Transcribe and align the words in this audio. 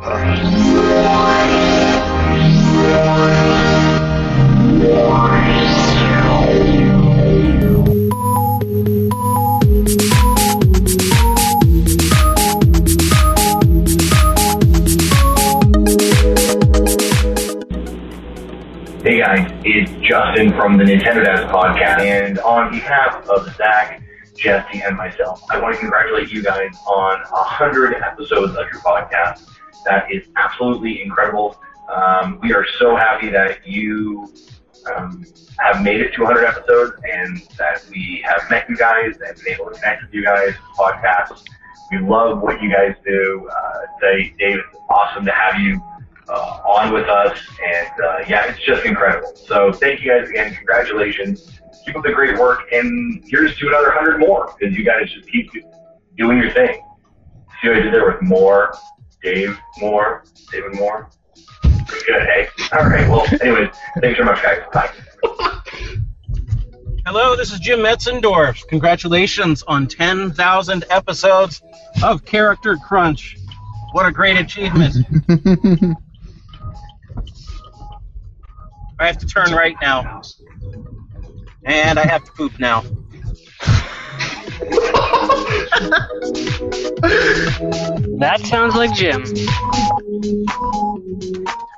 Hey 0.00 0.08
guys, 19.18 19.52
it's 19.64 19.90
Justin 20.00 20.52
from 20.54 20.78
the 20.78 20.84
Nintendo 20.84 21.26
Dads 21.26 21.42
podcast, 21.52 22.00
and 22.00 22.38
on 22.38 22.70
behalf 22.70 23.28
of 23.28 23.54
Zach, 23.56 24.02
Jesse, 24.34 24.80
and 24.80 24.96
myself, 24.96 25.42
I 25.50 25.60
want 25.60 25.74
to 25.74 25.80
congratulate 25.80 26.32
you 26.32 26.42
guys 26.42 26.70
on 26.86 27.20
a 27.20 27.44
hundred 27.44 27.94
episodes 27.96 28.56
of 28.56 28.66
your 28.72 28.80
podcast. 28.80 29.49
That 29.84 30.12
is 30.12 30.24
absolutely 30.36 31.02
incredible. 31.02 31.56
Um, 31.88 32.38
we 32.42 32.52
are 32.52 32.66
so 32.78 32.96
happy 32.96 33.28
that 33.30 33.66
you 33.66 34.32
um, 34.94 35.24
have 35.58 35.82
made 35.82 36.00
it 36.00 36.12
to 36.14 36.22
100 36.22 36.44
episodes, 36.46 36.92
and 37.10 37.42
that 37.58 37.84
we 37.90 38.24
have 38.26 38.48
met 38.50 38.68
you 38.68 38.76
guys 38.76 39.14
and 39.26 39.36
been 39.36 39.54
able 39.54 39.66
to 39.66 39.74
connect 39.78 40.02
with 40.02 40.14
you 40.14 40.24
guys. 40.24 40.52
Podcasts. 40.76 41.42
We 41.90 41.98
love 41.98 42.40
what 42.40 42.62
you 42.62 42.70
guys 42.70 42.94
do. 43.04 43.50
Uh, 43.50 43.78
Dave, 44.00 44.32
it's 44.38 44.76
awesome 44.88 45.24
to 45.24 45.32
have 45.32 45.60
you 45.60 45.82
uh, 46.28 46.60
on 46.64 46.92
with 46.92 47.08
us, 47.08 47.36
and 47.66 47.88
uh, 48.04 48.18
yeah, 48.28 48.46
it's 48.46 48.64
just 48.64 48.84
incredible. 48.84 49.34
So 49.34 49.72
thank 49.72 50.02
you 50.02 50.10
guys 50.10 50.28
again. 50.28 50.54
Congratulations. 50.54 51.60
Keep 51.84 51.96
up 51.96 52.04
the 52.04 52.12
great 52.12 52.38
work, 52.38 52.60
and 52.72 53.22
here's 53.26 53.56
to 53.58 53.68
another 53.68 53.90
hundred 53.90 54.20
more 54.20 54.54
because 54.58 54.76
you 54.76 54.84
guys 54.84 55.10
just 55.12 55.28
keep 55.28 55.50
doing 56.16 56.38
your 56.38 56.52
thing. 56.52 56.80
See 57.60 57.68
what 57.68 57.78
I 57.78 57.80
did 57.80 57.92
there 57.92 58.06
with 58.06 58.22
more, 58.22 58.74
Dave 59.22 59.58
Moore, 59.78 60.24
David 60.50 60.74
Moore. 60.74 61.10
Pretty 61.62 62.06
good, 62.06 62.22
hey. 62.22 62.48
All 62.72 62.86
right. 62.88 63.08
Well, 63.08 63.26
anyway, 63.40 63.70
thanks 64.00 64.18
very 64.18 64.24
much, 64.24 64.42
guys. 64.42 64.60
Bye. 64.72 64.90
Hello, 67.06 67.34
this 67.34 67.52
is 67.52 67.58
Jim 67.60 67.80
Metzendorf. 67.80 68.66
Congratulations 68.68 69.62
on 69.66 69.86
10,000 69.86 70.84
episodes 70.90 71.62
of 72.02 72.24
Character 72.24 72.76
Crunch. 72.76 73.36
What 73.92 74.06
a 74.06 74.12
great 74.12 74.36
achievement. 74.36 74.94
I 78.98 79.06
have 79.06 79.18
to 79.18 79.26
turn 79.26 79.52
right 79.52 79.76
now. 79.80 80.22
And 81.64 81.98
I 81.98 82.06
have 82.06 82.24
to 82.24 82.32
poop 82.32 82.58
now. 82.58 82.84
That 88.20 88.40
sounds 88.44 88.76
like 88.76 88.94
Jim. 88.94 89.24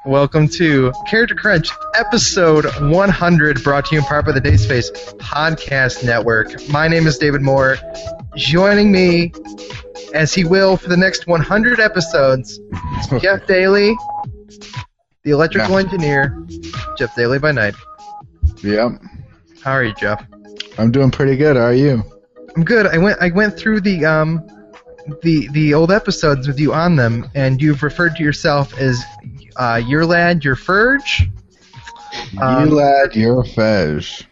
Welcome 0.05 0.48
to 0.48 0.92
Character 1.09 1.34
Crunch, 1.34 1.70
episode 1.95 2.67
100, 2.67 3.65
brought 3.65 3.87
to 3.87 3.95
you 3.95 4.00
in 4.00 4.05
part 4.05 4.27
by 4.27 4.33
the 4.33 4.41
Dayspace 4.41 4.91
Podcast 5.17 6.05
Network. 6.05 6.69
My 6.69 6.89
name 6.89 7.06
is 7.06 7.17
David 7.17 7.41
Moore. 7.41 7.78
Joining 8.37 8.93
me, 8.93 9.33
as 10.12 10.34
he 10.34 10.45
will 10.45 10.77
for 10.77 10.89
the 10.89 10.97
next 10.97 11.27
100 11.27 11.81
episodes, 11.81 12.61
Jeff 13.20 13.47
Daly, 13.47 13.97
the 15.23 15.31
electrical 15.31 15.78
engineer, 15.78 16.37
Jeff 16.98 17.15
Daly 17.17 17.39
by 17.39 17.53
night. 17.53 17.75
Yep. 18.62 19.00
How 19.62 19.73
are 19.73 19.84
you, 19.84 19.95
Jeff? 19.95 20.27
I'm 20.77 20.91
doing 20.91 21.11
pretty 21.11 21.37
good. 21.37 21.56
How 21.56 21.62
are 21.65 21.73
you? 21.73 22.05
I'm 22.56 22.64
good. 22.64 22.86
I 22.86 22.98
went 22.98 23.19
I 23.20 23.31
went 23.31 23.56
through 23.58 23.81
the 23.81 24.05
um 24.05 24.47
the 25.22 25.48
the 25.53 25.75
old 25.75 25.91
episodes 25.91 26.47
with 26.47 26.61
you 26.61 26.72
on 26.75 26.97
them, 26.97 27.28
and 27.34 27.61
you've 27.61 27.83
referred 27.83 28.17
to 28.17 28.22
yourself 28.22 28.77
as 28.78 29.03
uh, 29.56 29.81
your 29.86 30.05
lad, 30.06 30.44
your 30.44 30.56
Furge, 30.56 31.28
Um, 32.41 32.69
you 32.69 32.75
lad, 32.75 33.14
you're 33.17 33.44
fez. 33.44 34.22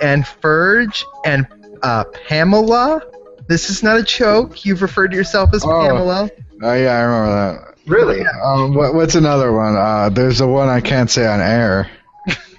and 0.00 0.26
Furge, 0.26 1.04
and 1.24 1.46
uh, 1.82 2.04
Pamela. 2.26 3.02
This 3.48 3.70
is 3.70 3.82
not 3.82 3.98
a 3.98 4.02
joke. 4.02 4.64
You've 4.64 4.82
referred 4.82 5.12
to 5.12 5.16
yourself 5.16 5.50
as 5.54 5.62
Oh. 5.64 5.68
Pamela. 5.68 6.30
Oh 6.62 6.74
yeah, 6.74 6.92
I 6.96 7.00
remember 7.02 7.32
that. 7.62 7.74
Really? 7.86 8.24
Um, 8.44 8.74
what, 8.74 8.94
what's 8.94 9.14
another 9.14 9.52
one? 9.52 9.76
Uh, 9.76 10.08
there's 10.08 10.38
the 10.38 10.46
one 10.48 10.68
I 10.68 10.80
can't 10.80 11.08
say 11.10 11.26
on 11.26 11.40
air. 11.40 11.88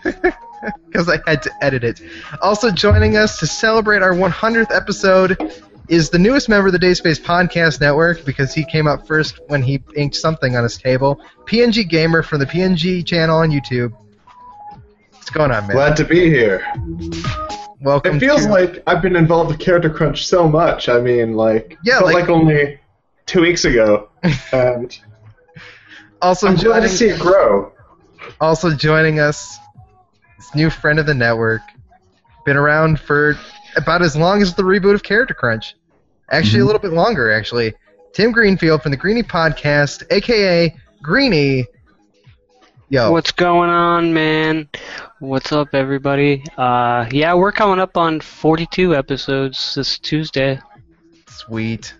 Because 0.88 1.10
I 1.10 1.20
had 1.28 1.42
to 1.44 1.52
edit 1.62 1.84
it. 1.84 2.02
Also 2.42 2.72
joining 2.72 3.18
us 3.18 3.38
to 3.40 3.48
celebrate 3.48 4.02
our 4.02 4.14
100th 4.14 4.76
episode 4.76 5.38
is 5.90 6.10
the 6.10 6.20
newest 6.20 6.50
member 6.50 6.68
of 6.68 6.74
the 6.74 6.80
Dayspace 6.80 7.20
Podcast 7.22 7.80
Network 7.80 8.26
because 8.26 8.54
he 8.54 8.66
came 8.66 8.88
up 8.88 9.08
first 9.08 9.40
when 9.48 9.62
he 9.62 9.82
inked 9.96 10.16
something 10.16 10.56
on 10.56 10.64
his 10.64 10.78
table. 10.78 11.22
PNG 11.46 11.88
Gamer 11.88 12.24
from 12.24 12.40
the 12.40 12.46
PNG 12.46 13.06
channel 13.06 13.38
on 13.40 13.52
YouTube. 13.52 13.94
What's 15.12 15.30
going 15.30 15.52
on, 15.52 15.68
man? 15.68 15.76
Glad 15.76 15.96
to 15.98 16.04
be 16.06 16.30
here. 16.30 16.66
Welcome. 17.82 18.16
It 18.18 18.20
feels 18.20 18.46
to- 18.46 18.52
like 18.52 18.84
I've 18.88 19.02
been 19.02 19.16
involved 19.16 19.52
with 19.52 19.60
Character 19.60 19.90
Crunch 19.90 20.26
so 20.26 20.48
much. 20.48 20.90
I 20.90 21.00
mean, 21.00 21.34
like, 21.34 21.78
Yeah, 21.84 22.00
like- 22.00 22.16
like, 22.16 22.30
only 22.30 22.80
two 23.26 23.42
weeks 23.42 23.66
ago, 23.66 24.10
and 24.52 24.98
also 26.22 26.48
I'm 26.48 26.56
glad 26.56 26.80
to 26.82 26.90
see 26.90 27.10
it 27.10 27.20
grow. 27.20 27.72
also 28.42 28.74
joining 28.74 29.20
us, 29.20 29.58
this 30.38 30.54
new 30.56 30.70
friend 30.70 31.00
of 31.00 31.06
the 31.06 31.14
network. 31.14 31.62
Been 32.46 32.58
around 32.58 33.00
for 33.00 33.38
about 33.76 34.02
as 34.02 34.16
long 34.16 34.42
as 34.42 34.54
the 34.56 34.64
reboot 34.64 34.94
of 34.94 35.04
Character 35.04 35.34
Crunch. 35.34 35.76
Actually, 36.32 36.60
a 36.60 36.64
Mhm. 36.64 36.68
little 36.68 36.82
bit 36.82 36.94
longer, 36.94 37.32
actually. 37.32 37.74
Tim 38.14 38.32
Greenfield 38.32 38.82
from 38.82 38.92
the 38.92 38.98
Greenie 38.98 39.24
Podcast, 39.24 40.04
aka 40.12 40.76
Greenie. 41.02 41.66
Yo, 42.90 43.12
What's 43.12 43.32
going 43.34 43.70
on, 43.70 44.14
man? 44.14 44.70
What's 45.20 45.52
up, 45.52 45.70
everybody? 45.74 46.44
Uh, 46.58 47.06
yeah, 47.12 47.34
we're 47.34 47.52
coming 47.52 47.80
up 47.80 47.98
on 47.98 48.22
42 48.22 48.96
episodes 48.96 49.76
this 49.76 50.00
Tuesday. 50.00 50.60
sweet. 51.28 51.94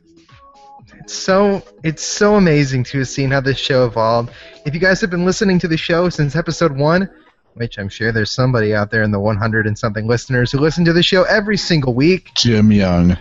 It's 1.00 1.14
so 1.14 1.62
it's 1.84 2.04
so 2.04 2.36
amazing 2.36 2.84
to 2.86 3.00
have 3.00 3.08
seen 3.08 3.32
how 3.32 3.40
this 3.42 3.58
show 3.58 3.86
evolved. 3.86 4.32
If 4.66 4.74
you 4.74 4.80
guys 4.80 5.00
have 5.02 5.10
been 5.10 5.26
listening 5.26 5.60
to 5.60 5.68
the 5.68 5.78
show 5.78 6.10
since 6.10 6.36
episode 6.36 6.76
one, 6.76 7.10
which 7.58 7.78
I'm 7.80 7.90
sure 7.90 8.12
there's 8.12 8.32
somebody 8.32 8.74
out 8.74 8.92
there 8.92 9.04
in 9.04 9.12
the 9.12 9.20
100 9.20 9.68
and 9.68 9.78
something 9.78 10.08
listeners 10.08 10.52
who 10.52 10.60
listen 10.60 10.86
to 10.86 10.94
the 10.94 11.04
show 11.04 11.24
every 11.24 11.58
single 11.58 11.94
week, 11.94 12.32
Jim 12.36 12.72
Young. 12.72 13.18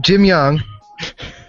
Jim 0.00 0.24
Young, 0.24 0.62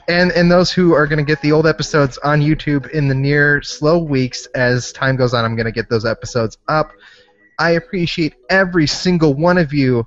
and 0.08 0.32
and 0.34 0.52
those 0.52 0.72
who 0.72 0.94
are 0.94 1.08
going 1.08 1.18
to 1.18 1.26
get 1.26 1.42
the 1.42 1.52
old 1.52 1.66
episodes 1.66 2.18
on 2.20 2.42
YouTube 2.42 2.90
in 2.92 3.08
the 3.08 3.16
near 3.16 3.62
slow 3.62 3.98
weeks 3.98 4.46
as 4.48 4.92
time 4.92 5.16
goes 5.16 5.34
on. 5.34 5.46
I'm 5.46 5.56
going 5.56 5.66
to 5.66 5.72
get 5.72 5.90
those 5.90 6.06
episodes 6.06 6.58
up. 6.68 6.92
I 7.58 7.72
appreciate 7.72 8.36
every 8.50 8.86
single 8.86 9.34
one 9.34 9.58
of 9.58 9.74
you, 9.74 10.06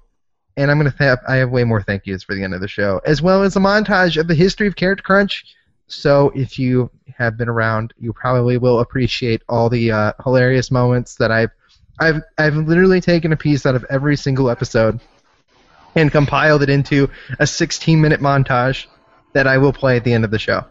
and 0.56 0.70
I'm 0.70 0.78
going 0.78 0.92
to 0.92 0.98
have 0.98 1.20
I 1.26 1.36
have 1.36 1.50
way 1.50 1.64
more 1.64 1.82
thank 1.82 2.06
yous 2.06 2.22
for 2.22 2.34
the 2.34 2.44
end 2.44 2.54
of 2.54 2.60
the 2.60 2.68
show, 2.68 3.00
as 3.04 3.22
well 3.22 3.42
as 3.42 3.56
a 3.56 3.60
montage 3.60 4.20
of 4.20 4.28
the 4.28 4.34
history 4.34 4.66
of 4.66 4.76
Character 4.76 5.02
Crunch. 5.02 5.44
So 5.90 6.30
if 6.34 6.58
you 6.58 6.90
have 7.16 7.38
been 7.38 7.48
around, 7.48 7.94
you 7.98 8.12
probably 8.12 8.58
will 8.58 8.80
appreciate 8.80 9.42
all 9.48 9.70
the 9.70 9.90
uh, 9.90 10.12
hilarious 10.22 10.70
moments 10.70 11.16
that 11.16 11.32
I've 11.32 11.50
I've 12.00 12.22
I've 12.36 12.56
literally 12.56 13.00
taken 13.00 13.32
a 13.32 13.36
piece 13.36 13.66
out 13.66 13.74
of 13.74 13.84
every 13.90 14.16
single 14.16 14.50
episode 14.50 15.00
and 15.94 16.12
compiled 16.12 16.62
it 16.62 16.70
into 16.70 17.10
a 17.38 17.46
16 17.46 18.00
minute 18.00 18.20
montage 18.20 18.86
that 19.32 19.46
I 19.46 19.58
will 19.58 19.72
play 19.72 19.96
at 19.96 20.04
the 20.04 20.12
end 20.12 20.24
of 20.24 20.30
the 20.30 20.38
show 20.38 20.64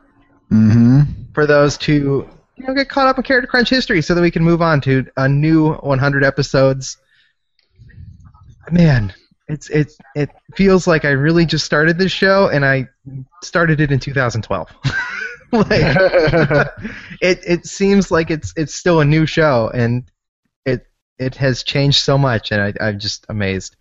Mm-hmm. 0.52 1.02
for 1.34 1.46
those 1.46 1.78
to 1.80 2.28
you 2.56 2.66
know 2.66 2.74
get 2.74 2.88
caught 2.88 3.08
up 3.08 3.18
in 3.18 3.24
Character 3.24 3.48
Crunch 3.48 3.70
history 3.70 4.02
so 4.02 4.16
that 4.16 4.22
we 4.22 4.32
can 4.32 4.44
move 4.44 4.62
on 4.62 4.80
to 4.82 5.06
a 5.18 5.28
new 5.28 5.74
100 5.74 6.24
episodes. 6.24 6.98
Man, 8.72 9.14
it's 9.48 9.70
it's 9.70 9.98
it 10.16 10.30
feels 10.56 10.88
like 10.88 11.04
I 11.06 11.10
really 11.10 11.46
just 11.46 11.66
started 11.66 11.98
this 11.98 12.12
show 12.12 12.48
and 12.48 12.66
I 12.66 12.88
started 13.44 13.82
it 13.82 13.92
in 13.92 14.00
2012. 14.00 14.70
like 15.52 15.70
it 17.22 17.40
it 17.46 17.66
seems 17.66 18.10
like 18.12 18.32
it's 18.32 18.54
it's 18.56 18.74
still 18.74 19.02
a 19.02 19.06
new 19.06 19.26
show 19.26 19.70
and 19.74 20.10
it 21.20 21.36
has 21.36 21.64
changed 21.64 22.00
so 22.00 22.18
much 22.18 22.52
and 22.52 22.62
I, 22.62 22.74
I'm 22.80 23.00
just 23.00 23.26
amazed. 23.30 23.76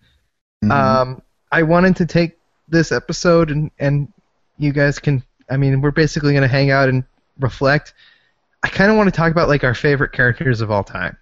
Mm-hmm. 0.65 0.71
Um, 0.73 1.23
I 1.53 1.63
wanted 1.63 1.97
to 1.97 2.07
take 2.07 2.39
this 2.69 2.91
episode 2.93 3.51
and 3.51 3.71
and 3.79 4.13
you 4.59 4.73
guys 4.73 4.99
can. 4.99 5.23
I 5.49 5.57
mean, 5.57 5.81
we're 5.81 5.91
basically 5.93 6.35
gonna 6.35 6.49
hang 6.49 6.71
out 6.71 6.89
and 6.89 7.05
reflect. 7.39 7.95
I 8.63 8.69
kind 8.69 8.91
of 8.91 8.97
want 8.97 9.09
to 9.09 9.17
talk 9.17 9.31
about 9.31 9.49
like 9.49 9.63
our 9.65 9.75
favorite 9.75 10.13
characters 10.13 10.61
of 10.61 10.71
all 10.71 10.83
time 10.83 11.17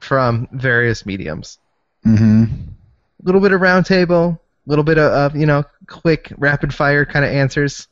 from 0.00 0.48
various 0.52 1.04
mediums. 1.04 1.58
mm-hmm. 2.06 2.44
A 2.44 3.24
little 3.24 3.40
bit 3.40 3.52
of 3.52 3.60
roundtable, 3.60 4.34
a 4.38 4.40
little 4.70 4.84
bit 4.84 4.98
of, 4.98 5.12
of 5.12 5.36
you 5.36 5.46
know 5.46 5.64
quick 5.88 6.32
rapid 6.38 6.72
fire 6.74 7.04
kind 7.04 7.24
of 7.24 7.30
answers. 7.30 7.88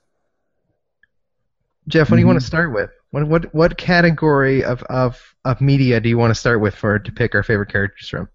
Jeff, 1.88 2.10
what 2.10 2.16
do 2.16 2.20
you 2.20 2.24
Mhm. 2.26 2.28
want 2.28 2.40
to 2.40 2.46
start 2.46 2.72
with? 2.72 2.90
What 3.10 3.26
what 3.26 3.54
what 3.54 3.76
category 3.76 4.64
of, 4.64 4.82
of, 4.84 5.34
of 5.44 5.60
media 5.60 6.00
do 6.00 6.08
you 6.08 6.16
want 6.16 6.30
to 6.30 6.34
start 6.34 6.60
with 6.60 6.74
for 6.74 6.98
to 6.98 7.12
pick 7.12 7.34
our 7.34 7.42
favorite 7.42 7.70
characters 7.70 8.08
from? 8.08 8.28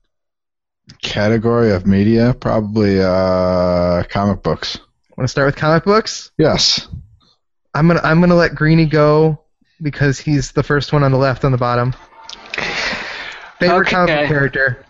Category 1.01 1.71
of 1.71 1.87
media, 1.87 2.35
probably 2.39 3.01
uh, 3.01 4.03
comic 4.03 4.43
books. 4.43 4.77
Want 5.17 5.27
to 5.27 5.31
start 5.31 5.47
with 5.47 5.55
comic 5.55 5.85
books? 5.85 6.31
Yes. 6.37 6.87
I'm 7.73 7.87
gonna 7.87 8.01
I'm 8.03 8.19
gonna 8.19 8.35
let 8.35 8.55
Greeny 8.55 8.85
go 8.85 9.41
because 9.81 10.19
he's 10.19 10.51
the 10.51 10.63
first 10.63 10.93
one 10.93 11.03
on 11.03 11.11
the 11.11 11.17
left 11.17 11.45
on 11.45 11.51
the 11.51 11.57
bottom. 11.57 11.93
Favorite 13.59 13.87
comic 13.87 14.15
book 14.15 14.27
character? 14.27 14.85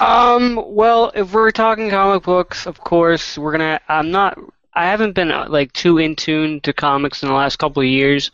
Um, 0.00 0.62
well, 0.66 1.12
if 1.14 1.32
we're 1.32 1.50
talking 1.50 1.90
comic 1.90 2.22
books, 2.22 2.66
of 2.66 2.78
course, 2.80 3.38
we're 3.38 3.52
gonna. 3.52 3.80
I'm 3.88 4.10
not. 4.10 4.38
I 4.74 4.86
haven't 4.86 5.14
been 5.14 5.30
uh, 5.30 5.46
like 5.48 5.72
too 5.72 5.98
in 5.98 6.16
tune 6.16 6.60
to 6.62 6.72
comics 6.72 7.22
in 7.22 7.28
the 7.28 7.34
last 7.34 7.56
couple 7.56 7.82
of 7.82 7.88
years, 7.88 8.30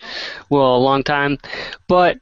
well, 0.48 0.76
a 0.76 0.78
long 0.78 1.02
time, 1.02 1.38
but 1.88 2.18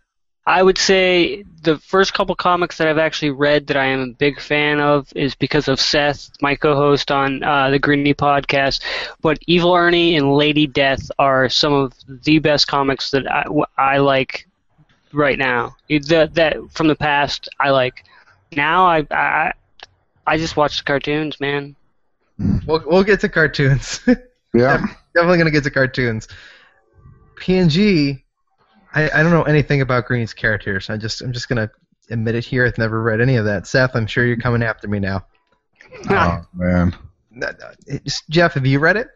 I 0.46 0.62
would 0.62 0.78
say 0.78 1.44
the 1.62 1.78
first 1.78 2.14
couple 2.14 2.34
comics 2.34 2.78
that 2.78 2.88
I've 2.88 2.98
actually 2.98 3.30
read 3.30 3.66
that 3.68 3.76
I 3.76 3.84
am 3.86 4.00
a 4.00 4.12
big 4.14 4.40
fan 4.40 4.80
of 4.80 5.12
is 5.14 5.34
because 5.34 5.68
of 5.68 5.80
Seth, 5.80 6.30
my 6.40 6.56
co-host 6.56 7.10
on 7.10 7.42
uh, 7.44 7.70
the 7.70 7.78
Greeny 7.78 8.14
podcast. 8.14 8.82
But 9.20 9.38
Evil 9.46 9.74
Ernie 9.74 10.16
and 10.16 10.34
Lady 10.34 10.66
Death 10.66 11.10
are 11.18 11.48
some 11.48 11.72
of 11.74 11.92
the 12.24 12.38
best 12.38 12.66
comics 12.66 13.10
that 13.10 13.30
I, 13.30 13.44
I 13.76 13.98
like 13.98 14.46
right 15.12 15.38
now. 15.38 15.76
That 15.88 16.34
that 16.34 16.56
from 16.72 16.88
the 16.88 16.96
past 16.96 17.48
I 17.60 17.70
like. 17.70 18.04
Now 18.52 18.86
I 18.86 19.06
I 19.10 19.52
I 20.26 20.38
just 20.38 20.56
watch 20.56 20.78
the 20.78 20.84
cartoons, 20.84 21.40
man. 21.40 21.76
We'll, 22.66 22.82
we'll 22.86 23.04
get 23.04 23.20
to 23.20 23.28
cartoons. 23.28 24.00
Yeah. 24.54 24.78
Definitely 25.14 25.36
gonna 25.36 25.50
get 25.50 25.64
to 25.64 25.70
cartoons. 25.70 26.26
PNG. 27.38 28.22
I, 28.94 29.10
I 29.10 29.22
don't 29.22 29.30
know 29.30 29.42
anything 29.42 29.82
about 29.82 30.06
Green's 30.06 30.32
characters. 30.32 30.88
I 30.88 30.96
just 30.96 31.20
I'm 31.20 31.34
just 31.34 31.50
gonna 31.50 31.70
admit 32.10 32.34
it 32.34 32.46
here. 32.46 32.64
I've 32.66 32.78
never 32.78 33.02
read 33.02 33.20
any 33.20 33.36
of 33.36 33.44
that. 33.44 33.66
Seth, 33.66 33.94
I'm 33.94 34.06
sure 34.06 34.24
you're 34.24 34.38
coming 34.38 34.62
after 34.62 34.88
me 34.88 35.00
now. 35.00 35.26
Oh 36.08 36.40
man. 36.54 36.96
No, 37.30 37.48
no, 37.60 37.70
it's- 37.86 38.22
Jeff, 38.30 38.54
have 38.54 38.64
you 38.64 38.78
read 38.78 38.96
it? 38.96 39.08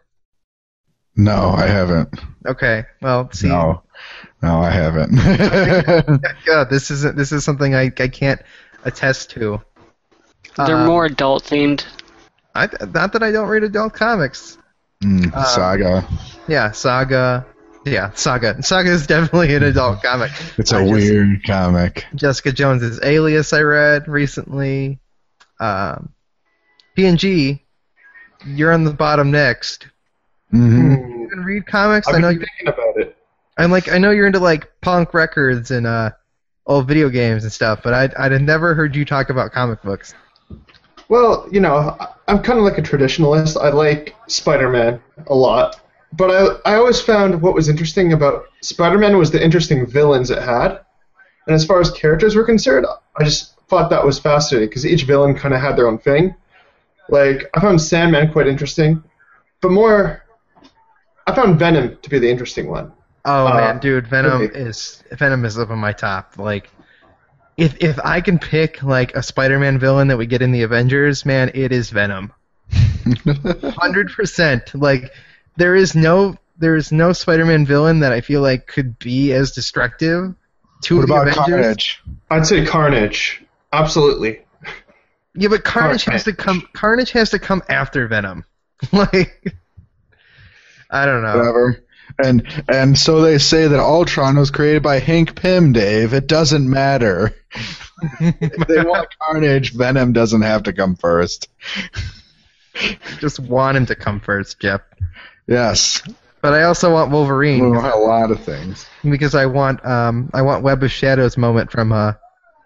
No, 1.16 1.48
I 1.56 1.66
haven't. 1.66 2.08
Okay. 2.46 2.84
Well, 3.00 3.30
see, 3.32 3.48
No. 3.48 3.82
No, 4.42 4.60
I 4.60 4.70
haven't. 4.70 5.12
God, 6.46 6.68
this 6.68 6.90
isn't 6.90 7.16
this 7.16 7.32
is 7.32 7.42
something 7.42 7.74
I, 7.74 7.84
I 7.98 8.08
can't 8.08 8.42
attest 8.84 9.30
to. 9.30 9.62
They're 10.58 10.76
Um, 10.76 10.86
more 10.86 11.06
adult 11.06 11.44
themed. 11.44 11.84
I, 12.54 12.68
not 12.92 13.12
that 13.14 13.22
I 13.22 13.30
don't 13.32 13.48
read 13.48 13.62
adult 13.64 13.94
comics. 13.94 14.58
Mm, 15.02 15.34
Um, 15.34 15.44
saga. 15.44 16.06
Yeah, 16.48 16.70
Saga. 16.72 17.46
Yeah, 17.84 18.10
Saga. 18.14 18.62
Saga 18.62 18.90
is 18.90 19.06
definitely 19.06 19.54
an 19.54 19.62
adult 19.64 20.02
comic. 20.04 20.30
It's 20.58 20.72
a 20.72 20.76
I 20.76 20.80
just- 20.82 20.92
weird 20.92 21.44
comic. 21.44 22.04
Jessica 22.14 22.52
Jones's 22.52 23.00
Alias 23.02 23.52
I 23.52 23.62
read 23.62 24.06
recently. 24.06 25.00
Um, 25.60 26.10
PNG, 26.96 27.60
you're 28.46 28.72
on 28.72 28.84
the 28.84 28.92
bottom 28.92 29.30
next. 29.30 29.86
hmm 30.50 30.90
You 30.92 31.28
can 31.30 31.44
read 31.44 31.66
comics. 31.66 32.06
I've 32.08 32.16
I 32.16 32.18
know 32.18 32.28
been 32.28 32.40
you. 32.40 32.46
thinking 32.58 32.68
about 32.68 32.96
it. 32.98 33.16
I'm 33.58 33.70
like 33.70 33.90
I 33.90 33.98
know 33.98 34.10
you're 34.10 34.26
into 34.26 34.38
like 34.40 34.70
punk 34.80 35.14
records 35.14 35.70
and 35.70 35.86
uh, 35.86 36.10
old 36.66 36.86
video 36.88 37.08
games 37.08 37.44
and 37.44 37.52
stuff, 37.52 37.80
but 37.82 37.94
I'd 37.94 38.14
I'd 38.14 38.40
never 38.42 38.74
heard 38.74 38.94
you 38.96 39.04
talk 39.04 39.30
about 39.30 39.52
comic 39.52 39.82
books. 39.82 40.14
Well, 41.12 41.46
you 41.52 41.60
know, 41.60 41.94
I'm 42.26 42.42
kind 42.42 42.58
of 42.58 42.64
like 42.64 42.78
a 42.78 42.82
traditionalist. 42.82 43.60
I 43.62 43.68
like 43.68 44.16
Spider-Man 44.28 44.98
a 45.26 45.34
lot, 45.34 45.78
but 46.14 46.30
I 46.30 46.72
I 46.72 46.76
always 46.76 47.02
found 47.02 47.42
what 47.42 47.52
was 47.52 47.68
interesting 47.68 48.14
about 48.14 48.46
Spider-Man 48.62 49.18
was 49.18 49.30
the 49.30 49.44
interesting 49.44 49.84
villains 49.84 50.30
it 50.30 50.42
had, 50.42 50.80
and 51.46 51.54
as 51.54 51.66
far 51.66 51.80
as 51.82 51.90
characters 51.90 52.34
were 52.34 52.44
concerned, 52.44 52.86
I 53.14 53.24
just 53.24 53.60
thought 53.68 53.90
that 53.90 54.06
was 54.06 54.18
fascinating 54.18 54.70
because 54.70 54.86
each 54.86 55.02
villain 55.02 55.34
kind 55.34 55.52
of 55.52 55.60
had 55.60 55.76
their 55.76 55.86
own 55.86 55.98
thing. 55.98 56.34
Like 57.10 57.44
I 57.52 57.60
found 57.60 57.82
Sandman 57.82 58.32
quite 58.32 58.46
interesting, 58.46 59.04
but 59.60 59.70
more, 59.70 60.24
I 61.26 61.34
found 61.34 61.58
Venom 61.58 61.98
to 62.00 62.08
be 62.08 62.20
the 62.20 62.30
interesting 62.30 62.70
one. 62.70 62.90
Oh 63.26 63.48
Uh, 63.48 63.54
man, 63.54 63.78
dude, 63.80 64.06
Venom 64.08 64.42
okay. 64.42 64.58
is 64.58 65.04
Venom 65.12 65.44
is 65.44 65.58
up 65.58 65.68
on 65.68 65.78
my 65.78 65.92
top. 65.92 66.38
Like, 66.38 66.70
if 67.56 67.82
if 67.82 67.98
I 68.00 68.20
can 68.20 68.38
pick 68.38 68.82
like 68.82 69.14
a 69.14 69.22
Spider-Man 69.22 69.78
villain 69.78 70.08
that 70.08 70.18
we 70.18 70.26
get 70.26 70.42
in 70.42 70.52
the 70.52 70.62
Avengers, 70.62 71.24
man, 71.26 71.50
it 71.54 71.72
is 71.72 71.90
Venom. 71.90 72.32
Hundred 73.76 74.12
percent. 74.12 74.74
Like, 74.74 75.12
there 75.56 75.74
is 75.74 75.94
no 75.94 76.36
there 76.58 76.76
is 76.76 76.92
no 76.92 77.12
Spider-Man 77.12 77.66
villain 77.66 78.00
that 78.00 78.12
I 78.12 78.20
feel 78.20 78.40
like 78.40 78.66
could 78.66 78.98
be 78.98 79.32
as 79.32 79.52
destructive 79.52 80.34
to 80.82 80.96
What 80.96 81.08
the 81.08 81.12
about 81.14 81.28
Avengers. 81.28 81.46
Carnage? 81.46 82.02
I'd 82.30 82.46
say 82.46 82.64
Carnage, 82.64 83.44
absolutely. 83.72 84.40
Yeah, 85.34 85.48
but 85.48 85.64
Carnage 85.64 86.04
has 86.04 86.24
to 86.24 86.34
come. 86.34 86.68
Carnage 86.74 87.10
has 87.12 87.30
to 87.30 87.38
come 87.38 87.62
after 87.68 88.06
Venom. 88.06 88.44
like, 88.92 89.54
I 90.90 91.06
don't 91.06 91.22
know. 91.22 91.38
Whatever. 91.38 91.84
And 92.22 92.46
and 92.68 92.98
so 92.98 93.20
they 93.22 93.38
say 93.38 93.68
that 93.68 93.80
Ultron 93.80 94.36
was 94.36 94.50
created 94.50 94.82
by 94.82 94.98
Hank 94.98 95.34
Pym, 95.40 95.72
Dave. 95.72 96.12
It 96.14 96.26
doesn't 96.26 96.68
matter. 96.68 97.34
if 98.20 98.66
they 98.68 98.82
want 98.82 99.08
Carnage, 99.20 99.72
Venom 99.72 100.12
doesn't 100.12 100.42
have 100.42 100.64
to 100.64 100.72
come 100.72 100.96
first. 100.96 101.48
Just 103.20 103.38
want 103.38 103.76
him 103.76 103.86
to 103.86 103.94
come 103.94 104.20
first, 104.20 104.58
Jeff. 104.60 104.80
Yes. 105.46 106.02
But 106.40 106.54
I 106.54 106.64
also 106.64 106.92
want 106.92 107.12
Wolverine. 107.12 107.62
We 107.70 107.76
want 107.76 107.94
a 107.94 107.98
lot 107.98 108.30
of 108.30 108.40
things. 108.42 108.86
because 109.04 109.34
I 109.34 109.46
want 109.46 109.84
um 109.86 110.30
I 110.34 110.42
want 110.42 110.64
Web 110.64 110.82
of 110.82 110.90
Shadows 110.90 111.36
moment 111.36 111.70
from 111.70 111.92
uh 111.92 112.14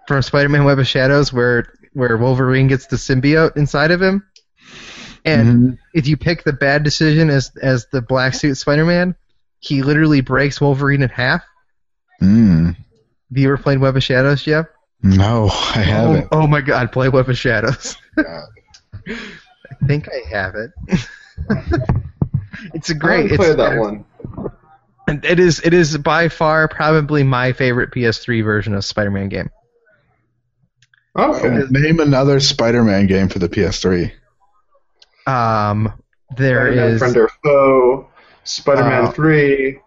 from 0.07 0.23
Spider-Man 0.23 0.65
Web 0.65 0.79
of 0.79 0.87
Shadows 0.87 1.33
where 1.33 1.67
where 1.93 2.17
Wolverine 2.17 2.69
gets 2.69 2.87
the 2.87 2.97
symbiote 2.97 3.57
inside 3.57 3.91
of 3.91 4.01
him. 4.01 4.25
And 5.25 5.49
Mhm. 5.73 5.79
if 5.93 6.07
you 6.07 6.17
pick 6.17 6.45
the 6.45 6.53
bad 6.53 6.85
decision 6.85 7.29
as 7.31 7.51
as 7.61 7.87
the 7.91 8.01
black 8.01 8.35
suit 8.35 8.57
Spider-Man, 8.57 9.17
he 9.61 9.83
literally 9.83 10.21
breaks 10.21 10.61
Wolverine 10.61 11.03
in 11.03 11.09
half. 11.09 11.43
Mm. 12.23 12.77
Have 12.77 13.39
you 13.39 13.49
ever 13.49 13.59
played 13.59 13.79
Web 13.79 13.97
of 13.97 14.03
Shadows, 14.03 14.43
Jeff? 14.43 14.67
No, 15.03 15.49
I 15.51 15.81
haven't. 15.81 16.29
Oh, 16.33 16.43
oh 16.43 16.47
my 16.47 16.61
god, 16.61 16.93
play 16.93 17.09
Web 17.09 17.29
of 17.29 17.37
Shadows. 17.37 17.97
I 18.19 19.87
think 19.87 20.09
I 20.09 20.29
have 20.31 20.55
it. 20.55 20.71
it's 22.75 22.91
a 22.91 22.95
great 22.95 23.31
haven't 23.31 23.33
it's 23.33 23.37
played 23.37 23.59
that 23.59 23.79
one. 23.79 24.05
And 25.09 25.25
It 25.25 25.39
is 25.39 25.61
it 25.65 25.73
is 25.75 25.97
by 25.99 26.29
far 26.29 26.67
probably 26.69 27.23
my 27.23 27.53
favorite 27.53 27.93
PS3 27.93 28.43
version 28.43 28.75
of 28.75 28.85
Spider-Man 28.85 29.29
game. 29.29 29.51
Okay. 31.17 31.63
Name 31.71 32.01
another 32.01 32.41
Spider-Man 32.41 33.07
game 33.07 33.29
for 33.29 33.39
the 33.39 33.49
PS3. 33.49 34.13
Um, 35.27 35.93
there 36.37 36.69
is 36.69 36.99
Friend 36.99 37.17
or 37.17 37.31
Foe, 37.43 38.09
Spider-Man 38.47 39.07
Uh, 39.07 39.11
3, 39.11 39.79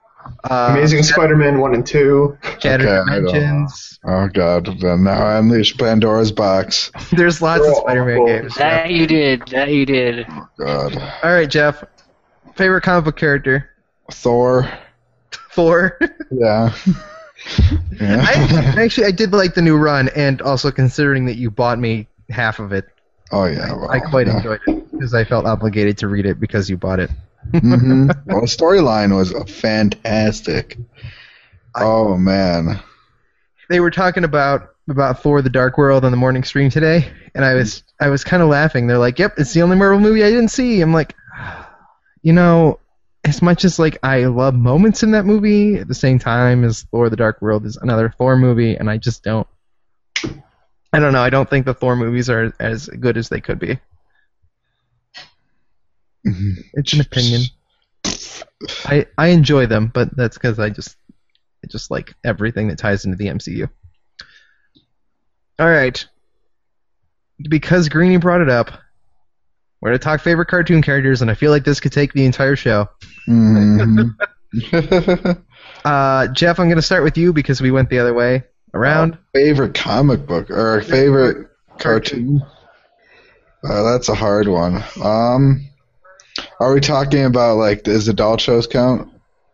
uh, 0.50 0.68
Amazing 0.72 1.04
Spider-Man 1.04 1.60
1 1.60 1.74
and 1.74 1.86
2. 1.88 2.38
Shattered 2.60 2.88
Okay, 2.88 2.92
I 2.92 3.16
don't 3.16 3.24
know. 3.24 3.32
Dimensions. 3.32 4.00
Oh 4.06 4.28
God! 4.28 4.80
Then 4.80 5.04
now 5.04 5.22
I 5.26 5.38
unleash 5.40 5.76
Pandora's 5.78 6.32
box. 6.32 6.92
There's 7.12 7.42
lots 7.42 7.66
of 7.66 7.74
Oh, 7.74 7.82
Spider-Man 7.82 8.26
games. 8.26 8.56
That 8.56 8.92
you 8.92 9.08
did. 9.08 9.48
That 9.48 9.70
you 9.70 9.86
did. 9.86 10.26
Oh, 10.30 10.48
god. 10.58 11.14
All 11.24 11.32
right, 11.32 11.50
Jeff. 11.50 11.84
Favorite 12.56 12.82
comic 12.82 13.06
book 13.06 13.18
character? 13.18 13.70
Thor. 14.12 14.70
Thor. 15.52 15.98
Yeah. 16.32 16.76
yeah. 18.00 18.24
I 18.24 18.84
actually 18.84 19.08
I 19.08 19.12
did 19.12 19.32
like 19.34 19.56
the 19.56 19.64
new 19.64 19.78
run, 19.78 20.10
and 20.10 20.44
also 20.44 20.70
considering 20.70 21.26
that 21.26 21.38
you 21.38 21.50
bought 21.50 21.80
me 21.80 22.08
half 22.30 22.60
of 22.60 22.72
it, 22.72 22.86
oh 23.32 23.46
yeah. 23.46 23.74
Well, 23.74 23.90
I 23.90 24.00
quite 24.00 24.28
yeah. 24.28 24.38
enjoyed 24.38 24.60
it 24.68 24.79
because 25.00 25.14
I 25.14 25.24
felt 25.24 25.46
obligated 25.46 25.98
to 26.00 26.10
read 26.10 26.26
it 26.26 26.40
because 26.40 26.70
you 26.70 26.76
bought 26.78 27.00
it. 27.00 27.10
hmm 27.52 28.08
Well, 28.26 28.42
the 28.42 28.48
storyline 28.48 29.16
was 29.16 29.32
fantastic. 29.50 30.78
Oh 31.74 32.18
man. 32.18 32.82
They 33.70 33.80
were 33.80 33.92
talking 33.92 34.26
about 34.26 34.76
about 34.90 35.24
Thor: 35.24 35.42
The 35.42 35.50
Dark 35.50 35.78
World 35.78 36.04
on 36.04 36.12
the 36.12 36.18
morning 36.18 36.44
stream 36.44 36.70
today, 36.70 37.10
and 37.34 37.46
I 37.46 37.54
was 37.54 37.84
I 38.02 38.10
was 38.10 38.24
kind 38.24 38.44
of 38.44 38.50
laughing. 38.50 38.88
They're 38.88 38.98
like, 38.98 39.20
"Yep, 39.20 39.36
it's 39.38 39.54
the 39.54 39.62
only 39.62 39.78
Marvel 39.78 40.00
movie 40.00 40.24
I 40.24 40.32
didn't 40.32 40.50
see." 40.50 40.82
I'm 40.82 40.94
like, 40.94 41.16
you 42.22 42.34
know, 42.34 42.80
as 43.24 43.42
much 43.42 43.64
as 43.64 43.80
like 43.80 44.00
I 44.04 44.26
love 44.26 44.56
moments 44.56 45.04
in 45.04 45.12
that 45.12 45.26
movie, 45.26 45.76
at 45.76 45.88
the 45.88 45.94
same 45.94 46.20
time 46.20 46.66
as 46.66 46.84
Thor: 46.84 47.10
The 47.10 47.16
Dark 47.16 47.42
World 47.42 47.66
is 47.66 47.78
another 47.78 48.14
Thor 48.18 48.36
movie, 48.36 48.76
and 48.76 48.90
I 48.90 48.98
just 48.98 49.24
don't. 49.24 49.48
I 50.92 51.00
don't 51.00 51.14
know. 51.14 51.22
I 51.22 51.30
don't 51.30 51.50
think 51.50 51.66
the 51.66 51.74
Thor 51.76 51.96
movies 51.96 52.30
are 52.30 52.52
as 52.60 52.88
good 52.88 53.16
as 53.16 53.30
they 53.30 53.40
could 53.40 53.60
be. 53.60 53.80
Mhm. 56.26 56.64
It's 56.74 56.94
an 56.94 57.02
opinion. 57.02 57.42
I 58.86 59.06
I 59.18 59.28
enjoy 59.28 59.66
them, 59.66 59.92
but 59.94 60.16
that's 60.16 60.38
because 60.38 60.60
I 60.60 60.70
just 60.70 60.98
I 61.64 61.68
just 61.68 61.92
like 61.92 62.14
everything 62.24 62.68
that 62.68 62.78
ties 62.78 63.06
into 63.06 63.18
the 63.18 63.28
MCU. 63.28 63.70
All 65.60 65.70
right. 65.70 66.06
Because 67.50 67.88
Greeny 67.90 68.18
brought 68.18 68.42
it 68.42 68.50
up, 68.50 68.72
we're 69.82 69.90
gonna 69.90 70.00
talk 70.00 70.20
favorite 70.22 70.48
cartoon 70.48 70.82
characters, 70.82 71.22
and 71.22 71.32
I 71.32 71.36
feel 71.36 71.52
like 71.52 71.64
this 71.64 71.80
could 71.80 71.94
take 71.94 72.12
the 72.14 72.26
entire 72.26 72.56
show. 72.56 72.90
Mhm. 73.28 74.16
Uh, 75.86 76.28
Jeff, 76.30 76.60
I'm 76.60 76.68
gonna 76.68 76.82
start 76.82 77.04
with 77.04 77.18
you 77.18 77.32
because 77.32 77.62
we 77.62 77.72
went 77.72 77.90
the 77.90 78.00
other 78.00 78.14
way 78.14 78.44
around. 78.74 79.18
favorite 79.34 79.74
comic 79.74 80.26
book 80.28 80.50
or 80.52 80.82
favorite 80.82 81.48
cartoon? 81.78 82.42
Uh, 83.64 83.84
that's 83.84 84.10
a 84.10 84.16
hard 84.16 84.48
one. 84.50 84.84
Um, 85.02 85.69
are 86.60 86.74
we 86.74 86.80
talking 86.80 87.26
about 87.26 87.58
like 87.58 87.84
does 87.84 88.08
adult 88.08 88.42
shows 88.42 88.68
count? 88.68 89.12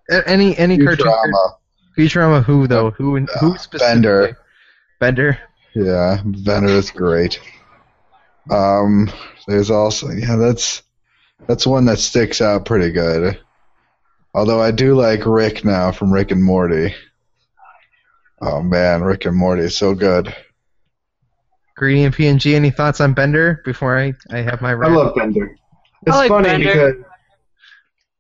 A- 0.10 0.28
Any 0.28 0.58
any 0.58 0.78
cartoon? 0.78 1.08
Futurama. 1.08 1.54
Futurama 1.98 2.44
who 2.44 2.68
though? 2.68 2.92
Who 2.92 3.18
who 3.40 3.58
specifically? 3.58 3.80
Bender. 3.80 4.38
Bender. 5.00 5.40
Yeah, 5.74 6.22
Bender 6.24 6.70
is 6.70 6.92
great. 6.92 7.40
Um, 8.50 9.12
there's 9.48 9.72
also 9.72 10.10
yeah, 10.12 10.36
that's 10.36 10.84
that's 11.48 11.68
one 11.68 11.86
that 11.86 12.00
sticks 12.00 12.42
out 12.42 12.66
pretty 12.66 12.92
good. 12.92 13.40
Although 14.34 14.62
I 14.62 14.72
do 14.72 14.96
like 14.96 15.26
Rick 15.26 15.64
now 15.66 15.92
from 15.92 16.12
Rick 16.14 16.32
and 16.32 16.44
Morty. 16.44 16.94
Oh 18.42 18.62
man, 18.62 19.02
Rick 19.02 19.26
and 19.26 19.36
Morty 19.36 19.64
is 19.64 19.78
so 19.78 19.96
good. 19.96 20.36
Greeny 21.76 22.06
and 22.06 22.14
PNG. 22.16 22.54
Any 22.56 22.70
thoughts 22.70 23.02
on 23.02 23.14
Bender 23.14 23.62
before 23.66 23.98
I, 23.98 24.14
I 24.32 24.38
have 24.40 24.62
my 24.62 24.72
I 24.72 24.88
love 24.88 25.16
Bender. 25.16 25.58
It's 26.06 26.16
like 26.16 26.30
funny 26.30 26.50
Bender. 26.50 26.94
because 26.94 27.06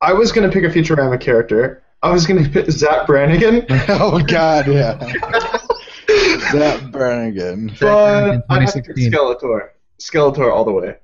I 0.01 0.13
was 0.13 0.31
gonna 0.31 0.49
pick 0.51 0.63
a 0.63 0.69
Futurama 0.69 1.19
character. 1.19 1.83
I 2.01 2.11
was 2.11 2.27
gonna 2.27 2.47
pick 2.47 2.69
Zapp 2.69 3.07
Brannigan, 3.07 3.65
oh 3.89 4.19
god, 4.19 4.67
yeah. 4.67 4.93
that 6.53 6.89
Brannigan. 6.91 7.69
Zapp 7.75 8.45
but 8.47 8.55
I 8.55 8.61
have 8.61 8.73
to 8.73 8.81
pick 8.81 8.95
Skeletor. 8.95 9.69
Skeletor 9.99 10.51
all 10.53 10.65
the 10.65 10.71
way. 10.71 10.95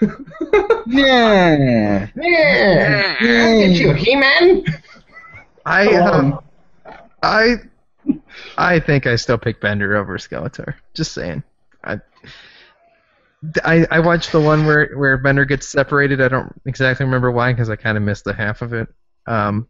Yeah. 0.88 2.06
yeah, 2.14 3.16
get 3.20 3.70
you, 3.70 3.92
He-Man. 3.92 4.64
I 5.64 5.94
um, 5.96 6.38
I 7.22 7.56
I 8.56 8.78
think 8.78 9.06
I 9.06 9.16
still 9.16 9.36
pick 9.38 9.60
Bender 9.60 9.96
over 9.96 10.16
Skeletor. 10.16 10.74
Just 10.94 11.12
saying. 11.12 11.42
I 11.82 12.00
I, 13.64 13.86
I 13.90 14.00
watched 14.00 14.32
the 14.32 14.40
one 14.40 14.66
where, 14.66 14.90
where 14.96 15.16
Bender 15.18 15.44
gets 15.44 15.68
separated. 15.68 16.20
I 16.20 16.28
don't 16.28 16.52
exactly 16.64 17.04
remember 17.06 17.30
why 17.30 17.52
because 17.52 17.70
I 17.70 17.76
kind 17.76 17.96
of 17.96 18.02
missed 18.02 18.24
the 18.24 18.32
half 18.32 18.62
of 18.62 18.72
it. 18.72 18.88
Um, 19.26 19.68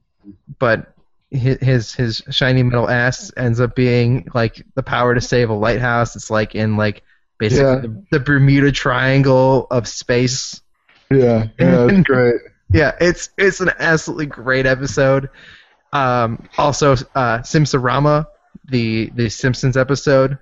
but 0.58 0.92
hi- 1.32 1.58
his 1.60 1.92
his 1.94 2.22
shiny 2.30 2.62
metal 2.62 2.88
ass 2.88 3.32
ends 3.36 3.60
up 3.60 3.74
being 3.74 4.28
like 4.34 4.64
the 4.74 4.82
power 4.82 5.14
to 5.14 5.20
save 5.20 5.50
a 5.50 5.54
lighthouse. 5.54 6.16
It's 6.16 6.30
like 6.30 6.54
in 6.54 6.76
like 6.76 7.02
basically 7.38 7.64
Yeah. 7.64 7.80
the, 7.80 8.04
the 8.12 8.20
Bermuda 8.20 8.72
Triangle 8.72 9.66
of 9.70 9.88
space. 9.88 10.60
Yeah, 11.10 11.46
yeah, 11.58 11.86
that's 11.86 12.02
great. 12.08 12.34
Yeah, 12.70 12.92
it's 13.00 13.30
it's 13.38 13.60
an 13.60 13.70
absolutely 13.78 14.26
great 14.26 14.66
episode. 14.66 15.30
Um, 15.92 16.48
also, 16.58 16.92
uh, 17.14 17.38
Simpsorama, 17.38 18.26
the 18.64 19.10
the 19.14 19.28
Simpsons 19.28 19.76
episode. 19.76 20.38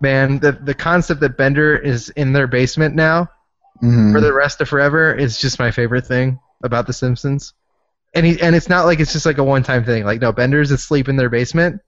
Man, 0.00 0.38
the 0.38 0.52
the 0.52 0.74
concept 0.74 1.20
that 1.20 1.36
Bender 1.36 1.76
is 1.76 2.08
in 2.10 2.32
their 2.32 2.46
basement 2.46 2.94
now 2.94 3.28
Mhm. 3.82 4.12
for 4.12 4.20
the 4.20 4.32
rest 4.32 4.60
of 4.60 4.68
forever 4.68 5.14
is 5.14 5.38
just 5.38 5.58
my 5.58 5.70
favorite 5.70 6.06
thing 6.06 6.38
about 6.62 6.86
the 6.86 6.92
Simpsons. 6.92 7.54
And 8.14 8.26
he 8.26 8.40
and 8.40 8.54
it's 8.56 8.68
not 8.68 8.84
like 8.86 9.00
it's 9.00 9.12
just 9.12 9.24
like 9.26 9.38
a 9.38 9.44
one 9.44 9.62
time 9.62 9.84
thing. 9.84 10.04
Like 10.04 10.20
no, 10.20 10.32
Bender's 10.32 10.70
asleep 10.70 11.08
in 11.08 11.16
their 11.16 11.30
basement, 11.30 11.80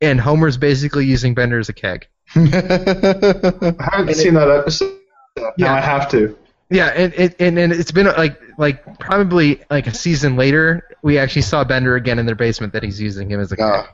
and 0.00 0.20
Homer's 0.20 0.56
basically 0.56 1.04
using 1.06 1.34
Bender 1.34 1.58
as 1.58 1.68
a 1.68 1.72
keg. 1.72 2.06
I 2.34 2.38
haven't 2.40 4.08
And 4.08 4.16
seen 4.16 4.34
that 4.34 4.48
episode. 4.50 4.98
Yeah. 5.36 5.66
Now 5.66 5.74
I 5.74 5.80
have 5.80 6.10
to. 6.12 6.36
Yeah, 6.70 6.86
and 6.88 7.12
it 7.14 7.36
and, 7.40 7.58
and 7.58 7.72
it's 7.72 7.90
been 7.92 8.06
like 8.06 8.40
like 8.56 8.98
probably 8.98 9.62
like 9.70 9.86
a 9.86 9.94
season 9.94 10.36
later, 10.36 10.86
we 11.02 11.18
actually 11.18 11.42
saw 11.42 11.64
Bender 11.64 11.96
again 11.96 12.18
in 12.18 12.26
their 12.26 12.34
basement 12.34 12.72
that 12.72 12.82
he's 12.82 13.00
using 13.00 13.30
him 13.30 13.40
as 13.40 13.52
a 13.52 13.56
keg. 13.56 13.66
Oh, 13.66 13.86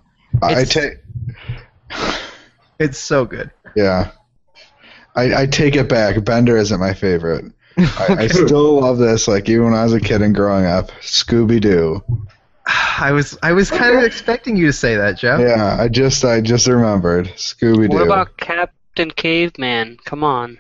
I 0.43 0.65
take. 0.65 0.99
It's 2.79 2.99
so 2.99 3.25
good. 3.27 3.50
Yeah. 3.77 4.11
I, 5.17 5.43
I 5.43 5.47
take 5.47 5.77
it 5.77 5.89
back. 5.89 6.23
Bender 6.25 6.57
isn't 6.57 6.79
my 6.79 6.95
favorite. 6.95 7.47
I, 7.77 8.17
I 8.21 8.27
still 8.29 8.81
love 8.81 8.99
this, 8.99 9.27
like 9.29 9.49
even 9.49 9.67
when 9.67 9.75
I 9.75 9.85
was 9.85 9.93
a 9.93 10.00
kid 10.00 10.23
and 10.23 10.35
growing 10.35 10.67
up. 10.67 10.91
Scooby 11.00 11.61
Doo. 11.61 12.03
I 12.67 13.12
was 13.12 13.37
I 13.43 13.53
was 13.53 13.71
kind 13.71 13.97
of 13.97 14.05
expecting 14.05 14.57
you 14.57 14.67
to 14.67 14.73
say 14.73 14.97
that, 14.97 15.19
Jeff. 15.19 15.41
Yeah, 15.41 15.77
I 15.79 15.89
just 15.89 16.25
I 16.25 16.41
just 16.41 16.67
remembered 16.67 17.29
Scooby 17.37 17.91
Doo. 17.91 17.97
What 17.97 18.05
about 18.05 18.37
Captain 18.37 19.11
Caveman? 19.11 19.97
Come 20.05 20.23
on. 20.23 20.59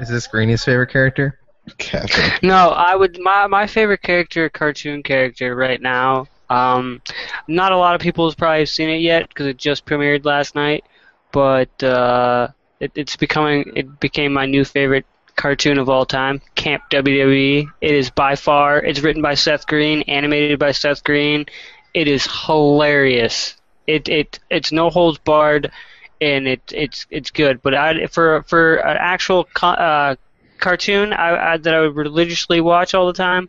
Is 0.00 0.08
this 0.08 0.26
Greeny's 0.26 0.64
favorite 0.64 0.90
character? 0.90 1.38
Captain? 1.78 2.32
No, 2.42 2.70
I 2.70 2.96
would 2.96 3.18
my 3.20 3.46
my 3.46 3.66
favorite 3.66 4.02
character, 4.02 4.48
cartoon 4.48 5.02
character 5.02 5.54
right 5.54 5.80
now. 5.80 6.26
Um, 6.50 7.00
not 7.48 7.72
a 7.72 7.76
lot 7.76 7.94
of 7.94 8.00
people 8.00 8.28
have 8.28 8.36
probably 8.36 8.66
seen 8.66 8.90
it 8.90 9.00
yet 9.00 9.28
because 9.28 9.46
it 9.46 9.56
just 9.56 9.86
premiered 9.86 10.24
last 10.24 10.54
night, 10.54 10.84
but 11.32 11.82
uh, 11.82 12.48
it, 12.80 12.92
it's 12.94 13.16
becoming 13.16 13.72
it 13.74 14.00
became 14.00 14.32
my 14.32 14.46
new 14.46 14.64
favorite 14.64 15.06
cartoon 15.36 15.78
of 15.78 15.88
all 15.88 16.06
time. 16.06 16.40
Camp 16.54 16.82
WWE. 16.90 17.66
It 17.80 17.94
is 17.94 18.10
by 18.10 18.36
far. 18.36 18.78
It's 18.78 19.00
written 19.00 19.22
by 19.22 19.34
Seth 19.34 19.66
Green, 19.66 20.02
animated 20.02 20.58
by 20.58 20.72
Seth 20.72 21.02
Green. 21.02 21.46
It 21.94 22.08
is 22.08 22.26
hilarious. 22.26 23.56
It 23.86 24.08
it 24.08 24.38
it's 24.50 24.72
no 24.72 24.90
holds 24.90 25.18
barred, 25.18 25.70
and 26.20 26.46
it 26.46 26.62
it's 26.72 27.06
it's 27.10 27.30
good. 27.30 27.62
But 27.62 27.74
I 27.74 28.06
for 28.06 28.42
for 28.44 28.76
an 28.76 28.96
actual 29.00 29.48
uh, 29.62 30.16
cartoon 30.58 31.12
I, 31.12 31.52
I, 31.52 31.56
that 31.58 31.74
I 31.74 31.80
would 31.80 31.96
religiously 31.96 32.60
watch 32.60 32.94
all 32.94 33.06
the 33.06 33.12
time, 33.12 33.48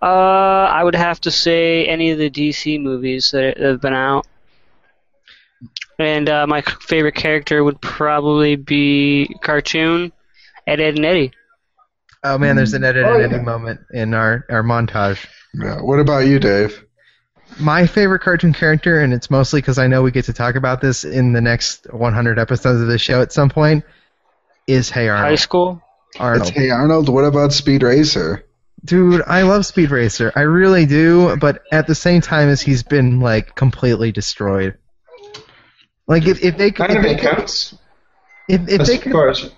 uh, 0.00 0.06
I 0.06 0.82
would 0.82 0.94
have 0.94 1.20
to 1.22 1.30
say 1.30 1.86
any 1.86 2.10
of 2.12 2.18
the 2.18 2.30
DC 2.30 2.80
movies 2.80 3.32
that 3.32 3.58
have 3.58 3.80
been 3.80 3.94
out. 3.94 4.26
And 6.02 6.28
uh, 6.28 6.46
my 6.46 6.62
favorite 6.62 7.14
character 7.14 7.62
would 7.64 7.80
probably 7.80 8.56
be 8.56 9.34
cartoon 9.42 10.12
Ed, 10.66 10.80
Edd 10.80 10.98
n 10.98 11.04
Eddy. 11.04 11.32
Oh 12.24 12.38
man, 12.38 12.56
there's 12.56 12.72
an 12.74 12.84
Ed 12.84 12.96
Oh, 12.98 13.20
at 13.20 13.30
yeah. 13.30 13.40
moment 13.40 13.80
in 13.92 14.14
our 14.14 14.44
our 14.48 14.62
montage. 14.62 15.24
Yeah. 15.54 15.80
What 15.80 15.98
about 15.98 16.26
you, 16.26 16.38
Dave? 16.38 16.84
My 17.58 17.86
favorite 17.86 18.20
cartoon 18.20 18.52
character, 18.54 19.00
and 19.00 19.12
it's 19.12 19.30
mostly 19.30 19.60
because 19.60 19.78
I 19.78 19.86
know 19.86 20.02
we 20.02 20.10
get 20.10 20.24
to 20.26 20.32
talk 20.32 20.54
about 20.54 20.80
this 20.80 21.04
in 21.04 21.32
the 21.34 21.40
next 21.40 21.86
100 21.92 22.38
episodes 22.38 22.80
of 22.80 22.86
the 22.88 22.98
show 22.98 23.20
at 23.20 23.32
some 23.32 23.50
point, 23.50 23.84
is 24.66 24.88
Hey 24.88 25.08
Arnold. 25.08 25.28
High 25.28 25.34
school. 25.34 25.82
Arnold. 26.18 26.48
It's 26.48 26.56
Hey 26.56 26.70
Arnold. 26.70 27.08
What 27.08 27.24
about 27.24 27.52
Speed 27.52 27.82
Racer? 27.82 28.44
Dude, 28.84 29.22
I 29.26 29.42
love 29.42 29.66
Speed 29.66 29.90
Racer. 29.90 30.32
I 30.34 30.40
really 30.42 30.86
do, 30.86 31.36
but 31.36 31.62
at 31.70 31.86
the 31.86 31.94
same 31.94 32.20
time 32.20 32.48
as 32.48 32.60
he's 32.62 32.82
been 32.82 33.20
like 33.20 33.54
completely 33.54 34.12
destroyed. 34.12 34.78
Like 36.08 36.26
if, 36.26 36.42
if 36.42 36.56
they 36.56 36.70
could, 36.70 36.86
if 36.86 36.90
Anime 36.90 37.02
they 37.02 37.14
could, 37.16 37.36
counts. 37.36 37.74
if, 38.48 38.68
if 38.68 38.80
As 38.80 38.88
they 38.88 38.98
could, 38.98 39.12
far 39.12 39.28
as 39.30 39.50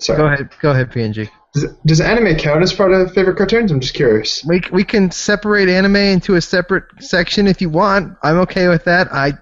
sorry, 0.00 0.18
go 0.18 0.26
ahead, 0.26 0.50
go 0.60 0.70
ahead, 0.70 0.90
PNG. 0.90 1.28
Does, 1.54 1.72
does 1.86 2.00
anime 2.00 2.36
count 2.36 2.62
as 2.62 2.72
part 2.72 2.92
of 2.92 3.12
favorite 3.14 3.36
cartoons? 3.36 3.70
I'm 3.70 3.80
just 3.80 3.94
curious. 3.94 4.44
We 4.44 4.60
we 4.72 4.84
can 4.84 5.10
separate 5.10 5.68
anime 5.68 5.96
into 5.96 6.34
a 6.34 6.40
separate 6.40 6.84
section 7.00 7.46
if 7.46 7.60
you 7.60 7.70
want. 7.70 8.16
I'm 8.22 8.38
okay 8.40 8.68
with 8.68 8.84
that. 8.84 9.12
I 9.12 9.32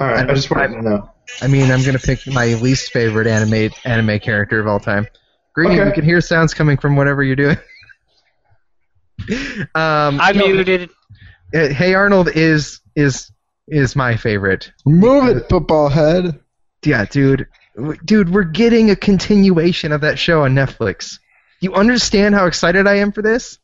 All 0.00 0.08
right, 0.08 0.28
I 0.28 0.34
just 0.34 0.50
wanted 0.50 0.68
to 0.74 0.82
know. 0.82 1.10
I 1.42 1.46
mean, 1.48 1.70
I'm 1.70 1.82
gonna 1.84 1.98
pick 1.98 2.26
my 2.26 2.54
least 2.54 2.92
favorite 2.92 3.26
anime 3.26 3.70
anime 3.84 4.18
character 4.18 4.58
of 4.60 4.66
all 4.66 4.80
time. 4.80 5.06
Greeny, 5.54 5.74
Okay. 5.76 5.84
we 5.84 5.92
can 5.92 6.04
hear 6.04 6.20
sounds 6.20 6.52
coming 6.52 6.76
from 6.76 6.96
whatever 6.96 7.22
you're 7.22 7.36
doing. 7.36 7.56
um, 9.74 10.18
I 10.20 10.32
No. 10.34 10.46
muted. 10.46 10.90
Hey 11.52 11.94
Arnold 11.94 12.28
is 12.34 12.80
is 12.96 13.30
is 13.68 13.96
my 13.96 14.16
favorite. 14.16 14.72
Move 14.84 15.36
it, 15.36 15.48
football 15.48 15.88
head. 15.88 16.40
Yeah, 16.84 17.04
dude, 17.04 17.48
dude, 18.04 18.32
we're 18.32 18.44
getting 18.44 18.90
a 18.90 18.96
continuation 18.96 19.92
of 19.92 20.02
that 20.02 20.18
show 20.18 20.44
on 20.44 20.54
Netflix. 20.54 21.18
You 21.60 21.74
understand 21.74 22.34
how 22.34 22.46
excited 22.46 22.86
I 22.86 22.96
am 22.96 23.12
for 23.12 23.22
this? 23.22 23.58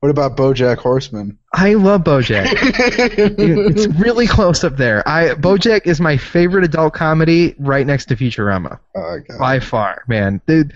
What 0.00 0.10
about 0.10 0.36
BoJack 0.36 0.78
Horseman? 0.78 1.38
I 1.52 1.74
love 1.74 2.02
BoJack. 2.02 3.36
Dude, 3.36 3.76
it's 3.76 3.86
really 3.98 4.26
close 4.26 4.62
up 4.62 4.76
there. 4.76 5.06
I 5.08 5.30
BoJack 5.30 5.86
is 5.86 6.00
my 6.00 6.16
favorite 6.18 6.64
adult 6.64 6.92
comedy, 6.92 7.54
right 7.58 7.86
next 7.86 8.06
to 8.06 8.16
Futurama. 8.16 8.78
Oh, 8.94 9.18
God. 9.26 9.38
by 9.38 9.60
far, 9.60 10.04
man. 10.06 10.40
Dude, 10.46 10.74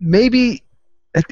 maybe, 0.00 0.62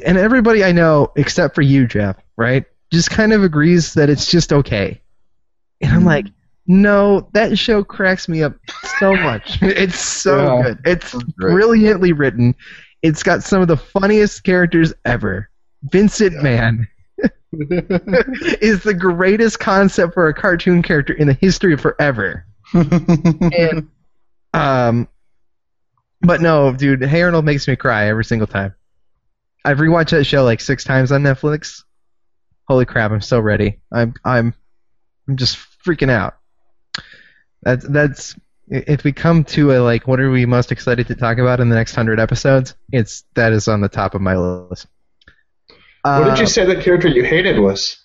and 0.04 0.18
everybody 0.18 0.64
I 0.64 0.72
know 0.72 1.12
except 1.16 1.54
for 1.54 1.62
you, 1.62 1.86
Jeff, 1.86 2.16
right, 2.36 2.66
just 2.92 3.10
kind 3.10 3.32
of 3.32 3.42
agrees 3.42 3.94
that 3.94 4.10
it's 4.10 4.30
just 4.30 4.52
okay. 4.52 5.00
And 5.80 5.92
I'm 5.92 6.00
hmm. 6.00 6.06
like, 6.06 6.26
no, 6.66 7.28
that 7.32 7.58
show 7.58 7.82
cracks 7.82 8.28
me 8.28 8.42
up 8.42 8.54
so 8.98 9.16
much. 9.16 9.58
It's 9.62 9.98
so 9.98 10.36
Yeah. 10.56 10.62
good. 10.62 10.78
It's 10.84 11.14
brilliantly 11.36 12.12
written. 12.12 12.54
It's 13.02 13.22
got 13.22 13.42
some 13.42 13.60
of 13.62 13.68
the 13.68 13.76
funniest 13.76 14.44
characters 14.44 14.92
ever. 15.04 15.48
Vincent 15.90 16.40
Man 16.42 16.86
is 17.52 18.82
the 18.84 18.94
greatest 18.98 19.58
concept 19.58 20.14
for 20.14 20.28
a 20.28 20.34
cartoon 20.34 20.82
character 20.82 21.12
in 21.12 21.26
the 21.26 21.34
history 21.34 21.72
of 21.74 21.80
forever. 21.80 22.46
And 22.74 23.88
um, 24.54 25.08
but 26.20 26.40
no, 26.40 26.72
dude, 26.72 27.02
Hey 27.02 27.22
Arnold 27.22 27.44
makes 27.44 27.66
me 27.66 27.74
cry 27.76 28.06
every 28.06 28.24
single 28.24 28.46
time. 28.46 28.74
I've 29.64 29.78
rewatched 29.78 30.10
that 30.10 30.24
show 30.24 30.44
like 30.44 30.60
six 30.60 30.84
times 30.84 31.10
on 31.12 31.22
Netflix. 31.22 31.82
Holy 32.68 32.84
crap, 32.86 33.10
I'm 33.10 33.20
so 33.20 33.40
ready. 33.40 33.80
I'm 33.92 34.14
I'm 34.24 34.54
I'm 35.28 35.36
just 35.36 35.58
freaking 35.84 36.10
out. 36.10 36.36
That's 37.62 37.86
that's 37.86 38.36
if 38.68 39.04
we 39.04 39.12
come 39.12 39.44
to 39.44 39.72
a 39.72 39.78
like 39.80 40.06
what 40.08 40.20
are 40.20 40.30
we 40.30 40.46
most 40.46 40.72
excited 40.72 41.06
to 41.08 41.14
talk 41.14 41.38
about 41.38 41.60
in 41.60 41.68
the 41.68 41.74
next 41.76 41.94
hundred 41.94 42.18
episodes, 42.20 42.74
it's 42.92 43.24
that 43.34 43.52
is 43.52 43.68
on 43.68 43.80
the 43.80 43.88
top 43.88 44.14
of 44.14 44.20
my 44.20 44.36
list. 44.36 44.86
What 46.02 46.24
did 46.24 46.32
Uh, 46.32 46.36
you 46.40 46.46
say 46.46 46.64
that 46.66 46.82
character 46.82 47.08
you 47.08 47.22
hated 47.24 47.58
was? 47.58 47.98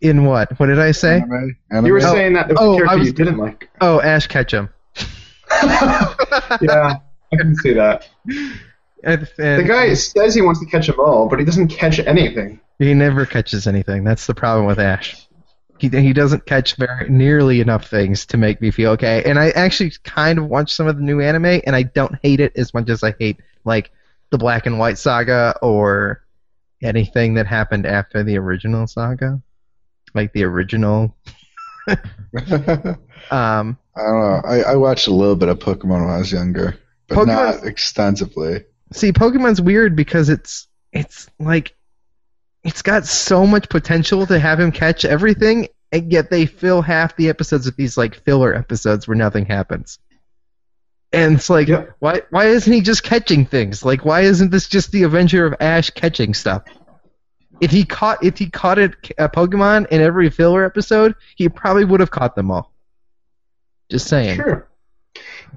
In 0.00 0.24
what? 0.24 0.58
What 0.58 0.66
did 0.66 0.78
I 0.78 0.92
say? 0.92 1.16
Anime? 1.16 1.56
Anime? 1.70 1.86
You 1.86 1.92
were 1.92 1.98
Oh, 1.98 2.12
saying 2.12 2.32
that 2.34 2.48
there 2.48 2.54
was 2.56 2.62
oh, 2.62 2.72
a 2.72 2.74
I 2.74 2.78
character 2.78 2.98
was- 2.98 3.06
you 3.08 3.12
didn't 3.14 3.38
like. 3.38 3.70
Oh, 3.80 4.00
Ash 4.00 4.26
Ketchum. 4.26 4.68
yeah, 5.60 6.96
I 7.32 7.36
can 7.36 7.54
see 7.56 7.72
that. 7.74 8.08
And, 9.02 9.26
The 9.36 9.64
guy 9.66 9.94
says 9.94 10.34
he 10.34 10.42
wants 10.42 10.60
to 10.60 10.66
catch 10.66 10.86
them 10.86 11.00
all, 11.00 11.28
but 11.28 11.38
he 11.38 11.44
doesn't 11.44 11.68
catch 11.68 11.98
anything. 12.00 12.60
he 12.78 12.92
never 12.94 13.24
catches 13.26 13.66
anything. 13.66 14.04
That's 14.04 14.26
the 14.26 14.34
problem 14.34 14.66
with 14.66 14.78
Ash. 14.78 15.26
He 15.80 15.88
he 15.88 16.12
doesn't 16.12 16.46
catch 16.46 16.76
very 16.76 17.08
nearly 17.08 17.60
enough 17.60 17.88
things 17.88 18.26
to 18.26 18.36
make 18.36 18.60
me 18.60 18.70
feel 18.70 18.92
okay. 18.92 19.22
And 19.24 19.38
I 19.38 19.50
actually 19.50 19.92
kind 20.04 20.38
of 20.38 20.46
watched 20.46 20.74
some 20.74 20.86
of 20.86 20.96
the 20.96 21.02
new 21.02 21.20
anime, 21.20 21.60
and 21.64 21.74
I 21.74 21.84
don't 21.84 22.16
hate 22.22 22.40
it 22.40 22.52
as 22.56 22.74
much 22.74 22.88
as 22.88 23.02
I 23.02 23.14
hate 23.18 23.38
like 23.64 23.90
the 24.30 24.38
Black 24.38 24.66
and 24.66 24.78
White 24.78 24.98
saga 24.98 25.56
or 25.62 26.22
anything 26.82 27.34
that 27.34 27.46
happened 27.46 27.86
after 27.86 28.22
the 28.22 28.38
original 28.38 28.86
saga, 28.86 29.40
like 30.14 30.32
the 30.32 30.44
original. 30.44 31.16
Um, 33.30 33.78
I 33.96 34.02
don't 34.02 34.20
know. 34.20 34.40
I, 34.44 34.62
I 34.72 34.76
watched 34.76 35.06
a 35.06 35.14
little 35.14 35.36
bit 35.36 35.48
of 35.48 35.58
Pokemon 35.58 36.00
when 36.00 36.10
I 36.10 36.18
was 36.18 36.32
younger, 36.32 36.76
but 37.06 37.18
Pokemon- 37.18 37.26
not 37.26 37.64
extensively. 37.64 38.64
see, 38.92 39.12
Pokemon's 39.12 39.60
weird 39.60 39.94
because 39.94 40.28
it's 40.28 40.66
it's 40.92 41.28
like 41.38 41.74
it's 42.64 42.82
got 42.82 43.06
so 43.06 43.46
much 43.46 43.68
potential 43.68 44.26
to 44.26 44.38
have 44.38 44.60
him 44.60 44.72
catch 44.72 45.04
everything, 45.04 45.68
and 45.92 46.12
yet 46.12 46.30
they 46.30 46.46
fill 46.46 46.82
half 46.82 47.16
the 47.16 47.28
episodes 47.28 47.66
with 47.66 47.76
these 47.76 47.96
like 47.96 48.22
filler 48.24 48.54
episodes 48.54 49.08
where 49.08 49.16
nothing 49.16 49.46
happens. 49.46 49.98
And 51.12 51.36
it's 51.36 51.50
like, 51.50 51.68
Yep. 51.68 51.96
why 51.98 52.22
why 52.30 52.46
isn't 52.46 52.72
he 52.72 52.80
just 52.82 53.02
catching 53.02 53.44
things? 53.46 53.84
Like, 53.84 54.04
why 54.04 54.22
isn't 54.22 54.50
this 54.50 54.68
just 54.68 54.92
the 54.92 55.02
Adventure 55.02 55.46
of 55.46 55.54
Ash 55.60 55.90
catching 55.90 56.34
stuff? 56.34 56.62
If 57.60 57.70
he 57.70 57.84
caught 57.84 58.22
if 58.24 58.38
he 58.38 58.48
caught 58.48 58.78
a, 58.78 58.92
a 59.18 59.24
uh, 59.24 59.28
Pokemon 59.28 59.88
in 59.88 60.00
every 60.00 60.30
filler 60.30 60.64
episode, 60.64 61.14
he 61.36 61.48
probably 61.48 61.84
would 61.84 62.00
have 62.00 62.10
caught 62.10 62.34
them 62.36 62.50
all. 62.50 62.72
Just 63.90 64.06
saying. 64.06 64.36
Sure. 64.36 64.68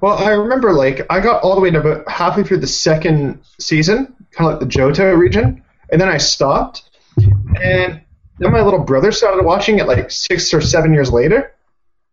Well, 0.00 0.18
I 0.18 0.32
remember 0.32 0.72
like 0.72 1.06
I 1.08 1.20
got 1.20 1.42
all 1.42 1.54
the 1.54 1.60
way 1.60 1.70
to 1.70 1.78
about 1.80 2.08
halfway 2.10 2.42
through 2.42 2.58
the 2.58 2.66
second 2.66 3.40
season, 3.60 4.14
kind 4.32 4.50
of 4.50 4.58
like 4.58 4.60
the 4.60 4.66
Johto 4.66 5.16
region, 5.16 5.62
and 5.90 6.00
then 6.00 6.08
I 6.08 6.16
stopped. 6.18 6.90
And 7.16 8.00
then 8.38 8.52
my 8.52 8.60
little 8.62 8.80
brother 8.82 9.12
started 9.12 9.44
watching 9.44 9.78
it 9.78 9.86
like 9.86 10.10
six 10.10 10.52
or 10.52 10.60
seven 10.60 10.92
years 10.92 11.12
later, 11.12 11.54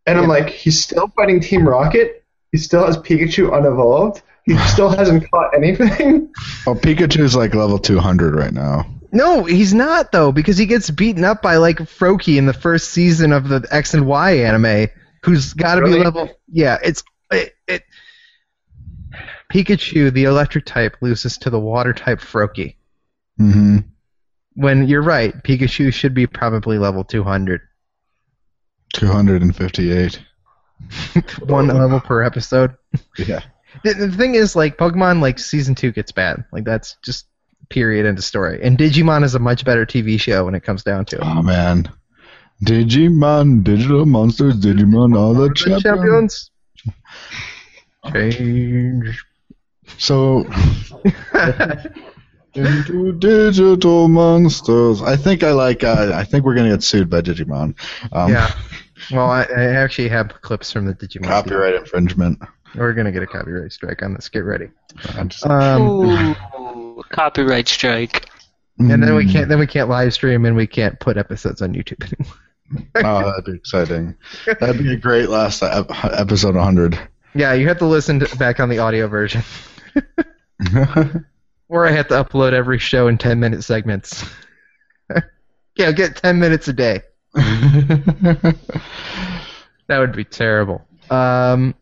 and 0.05 0.17
I'm 0.19 0.27
like, 0.27 0.49
he's 0.49 0.81
still 0.83 1.07
fighting 1.09 1.39
Team 1.39 1.67
Rocket. 1.67 2.23
He 2.51 2.57
still 2.57 2.85
has 2.85 2.97
Pikachu 2.97 3.53
unevolved. 3.57 4.21
He 4.45 4.57
still 4.57 4.89
hasn't 4.95 5.29
caught 5.31 5.55
anything. 5.55 6.31
Oh, 6.67 6.75
Pikachu's 6.75 7.35
like 7.35 7.55
level 7.55 7.79
200 7.79 8.35
right 8.35 8.53
now. 8.53 8.85
No, 9.11 9.43
he's 9.45 9.73
not 9.73 10.11
though, 10.11 10.31
because 10.31 10.57
he 10.57 10.65
gets 10.67 10.89
beaten 10.91 11.23
up 11.23 11.41
by 11.41 11.57
like 11.57 11.77
Froakie 11.77 12.37
in 12.37 12.45
the 12.45 12.53
first 12.53 12.89
season 12.89 13.31
of 13.33 13.49
the 13.49 13.67
X 13.71 13.93
and 13.95 14.05
Y 14.05 14.31
anime, 14.39 14.87
who's 15.23 15.53
got 15.53 15.75
to 15.75 15.81
Really? 15.81 15.97
be 15.99 16.03
level. 16.03 16.29
Yeah, 16.51 16.77
it's 16.83 17.03
it, 17.31 17.53
it. 17.67 17.83
Pikachu, 19.51 20.13
the 20.13 20.23
electric 20.25 20.65
type, 20.65 20.95
loses 21.01 21.37
to 21.39 21.49
the 21.49 21.59
water 21.59 21.93
type 21.93 22.19
Froakie. 22.19 22.75
hmm 23.37 23.79
When 24.53 24.87
you're 24.87 25.01
right, 25.01 25.33
Pikachu 25.43 25.93
should 25.93 26.13
be 26.13 26.27
probably 26.27 26.77
level 26.77 27.03
200. 27.03 27.61
258. 28.93 30.19
One 31.45 31.67
level 31.67 31.99
per 31.99 32.23
episode. 32.23 32.75
Yeah. 33.17 33.39
The, 33.85 33.93
the 33.93 34.11
thing 34.11 34.35
is, 34.35 34.53
like 34.53 34.77
Pokemon, 34.77 35.21
like 35.21 35.39
season 35.39 35.75
two 35.75 35.93
gets 35.93 36.11
bad. 36.11 36.43
Like 36.51 36.65
that's 36.65 36.97
just 37.05 37.27
period 37.69 38.05
end 38.05 38.17
of 38.17 38.23
story. 38.25 38.59
And 38.61 38.77
Digimon 38.77 39.23
is 39.23 39.33
a 39.33 39.39
much 39.39 39.63
better 39.63 39.85
TV 39.85 40.19
show 40.19 40.43
when 40.43 40.55
it 40.55 40.63
comes 40.63 40.83
down 40.83 41.05
to 41.05 41.15
it. 41.15 41.21
Oh 41.23 41.41
man. 41.41 41.89
Digimon, 42.65 43.63
digital 43.63 44.05
monsters, 44.05 44.59
Digimon, 44.59 45.17
all 45.17 45.33
the 45.33 45.47
The 45.47 45.53
champions. 45.53 45.83
champions. 45.83 46.51
Change. 48.13 49.23
So 49.97 50.43
into 52.53 53.13
digital 53.13 54.07
monsters. 54.07 55.01
I 55.01 55.15
think 55.15 55.43
I 55.43 55.51
like. 55.51 55.83
Uh, 55.83 56.11
I 56.13 56.23
think 56.23 56.45
we're 56.45 56.55
gonna 56.55 56.69
get 56.71 56.83
sued 56.83 57.09
by 57.09 57.21
Digimon. 57.21 57.75
Um, 58.11 58.31
yeah. 58.31 58.51
Well, 59.11 59.29
I, 59.29 59.43
I 59.43 59.63
actually 59.75 60.09
have 60.09 60.41
clips 60.41 60.71
from 60.71 60.85
the 60.85 60.93
Digimon. 60.93 61.23
Copyright 61.27 61.75
infringement. 61.75 62.39
We're 62.75 62.93
gonna 62.93 63.11
get 63.11 63.23
a 63.23 63.27
copyright 63.27 63.71
strike 63.73 64.01
on 64.03 64.13
this. 64.13 64.29
Get 64.29 64.39
ready. 64.45 64.69
Um, 65.43 65.81
Ooh, 65.81 67.01
copyright 67.09 67.67
strike. 67.67 68.27
and 68.79 69.03
then 69.03 69.15
we 69.15 69.25
Mm. 69.25 69.31
can't. 69.31 69.49
Then 69.49 69.59
we 69.59 69.67
can't 69.67 69.89
live 69.89 70.13
stream, 70.13 70.45
and 70.45 70.55
we 70.55 70.67
can't 70.67 70.99
put 70.99 71.17
episodes 71.17 71.61
on 71.61 71.73
YouTube 71.73 72.03
anymore. 72.03 72.35
Oh, 72.95 73.25
that'd 73.29 73.43
be 73.43 73.51
exciting. 73.51 74.15
That'd 74.45 74.77
be 74.77 74.93
a 74.93 74.95
great 74.95 75.27
last 75.27 75.61
episode 75.61 76.55
100. 76.55 76.97
Yeah, 77.35 77.51
you 77.51 77.67
have 77.67 77.79
to 77.79 77.85
listen 77.85 78.21
to, 78.21 78.37
back 78.37 78.61
on 78.61 78.69
the 78.69 78.79
audio 78.79 79.07
version, 79.09 79.43
or 81.71 81.87
I 81.87 81.91
have 81.91 82.07
to 82.09 82.23
upload 82.23 82.53
every 82.53 82.77
show 82.77 83.07
in 83.07 83.17
ten 83.17 83.39
minute 83.39 83.63
segments. 83.63 84.23
yeah, 85.75 85.91
get 85.91 86.17
ten 86.17 86.39
minutes 86.39 86.67
a 86.67 86.73
day. 86.73 87.01
That 89.91 89.99
would 89.99 90.13
be 90.13 90.23
terrible. 90.23 90.87
Um, 91.09 91.75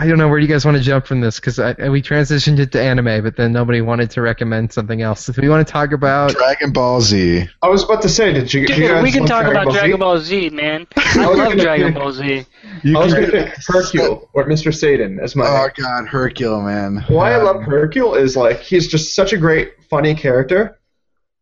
I 0.00 0.06
don't 0.08 0.16
know 0.16 0.28
where 0.28 0.38
you 0.38 0.46
guys 0.46 0.64
want 0.64 0.78
to 0.78 0.82
jump 0.82 1.06
from 1.06 1.20
this 1.20 1.38
because 1.38 1.58
we 1.58 2.00
transitioned 2.00 2.58
it 2.58 2.72
to 2.72 2.80
anime, 2.80 3.22
but 3.22 3.36
then 3.36 3.52
nobody 3.52 3.82
wanted 3.82 4.10
to 4.12 4.22
recommend 4.22 4.72
something 4.72 5.02
else. 5.02 5.28
If 5.28 5.36
we 5.36 5.50
want 5.50 5.66
to 5.66 5.70
talk 5.70 5.92
about, 5.92 6.30
Dragon 6.32 6.72
Ball 6.72 7.02
Z. 7.02 7.46
I 7.60 7.68
was 7.68 7.84
about 7.84 8.00
to 8.00 8.08
say, 8.08 8.32
did 8.32 8.52
you? 8.54 8.66
Dude, 8.66 8.78
you 8.78 8.88
guys 8.88 9.02
we 9.02 9.12
can 9.12 9.24
like 9.24 9.28
talk 9.28 9.44
about 9.46 9.66
Z? 9.70 9.78
Dragon 9.78 10.00
Ball 10.00 10.18
Z, 10.18 10.50
man. 10.50 10.86
I 10.96 11.26
love 11.26 11.52
Dragon 11.52 11.92
Ball 11.92 12.12
Z. 12.12 12.46
You 12.82 12.98
I 12.98 13.04
was 13.04 13.12
can- 13.12 13.24
gonna 13.30 13.44
pick 13.44 13.54
Hercule 13.68 14.30
or 14.32 14.44
Mr. 14.46 14.74
Satan 14.74 15.20
as 15.20 15.36
my. 15.36 15.44
Oh 15.46 15.68
God, 15.76 16.08
Hercule, 16.08 16.62
man. 16.62 17.04
Why 17.08 17.32
I 17.32 17.38
Um, 17.38 17.44
love 17.44 17.62
Hercule 17.64 18.14
is 18.14 18.38
like 18.38 18.60
he's 18.60 18.88
just 18.88 19.14
such 19.14 19.34
a 19.34 19.36
great, 19.36 19.74
funny 19.90 20.14
character, 20.14 20.78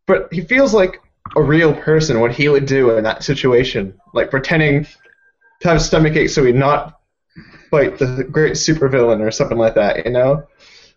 but 0.05 0.27
he 0.33 0.41
feels 0.41 0.73
like 0.73 1.01
a 1.37 1.41
real 1.41 1.73
person. 1.73 2.19
What 2.19 2.33
he 2.33 2.49
would 2.49 2.65
do 2.65 2.91
in 2.97 3.05
that 3.05 3.23
situation, 3.23 3.93
like 4.13 4.29
pretending 4.29 4.85
to 5.61 5.67
have 5.69 5.81
stomach 5.81 6.17
ache 6.17 6.29
so 6.29 6.43
he'd 6.43 6.55
not 6.55 6.98
fight 7.69 7.97
the 7.97 8.27
great 8.29 8.53
supervillain 8.53 9.21
or 9.21 9.31
something 9.31 9.57
like 9.57 9.75
that, 9.75 10.05
you 10.05 10.11
know. 10.11 10.47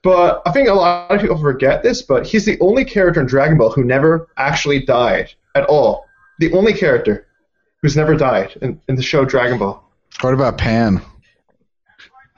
But 0.02 0.42
I 0.44 0.52
think 0.52 0.68
a 0.68 0.74
lot 0.74 1.10
of 1.10 1.20
people 1.20 1.38
forget 1.38 1.82
this, 1.82 2.02
but 2.02 2.26
he's 2.26 2.44
the 2.44 2.58
only 2.60 2.84
character 2.84 3.20
in 3.20 3.26
Dragon 3.26 3.56
Ball 3.56 3.70
who 3.70 3.84
never 3.84 4.28
actually 4.36 4.84
died 4.84 5.32
at 5.54 5.64
all. 5.66 6.06
The 6.40 6.52
only 6.52 6.72
character 6.72 7.26
who's 7.80 7.96
never 7.96 8.16
died 8.16 8.56
in, 8.62 8.80
in 8.88 8.96
the 8.96 9.02
show 9.02 9.24
Dragon 9.24 9.58
Ball. 9.58 9.82
What 10.20 10.34
about 10.34 10.58
Pan? 10.58 11.00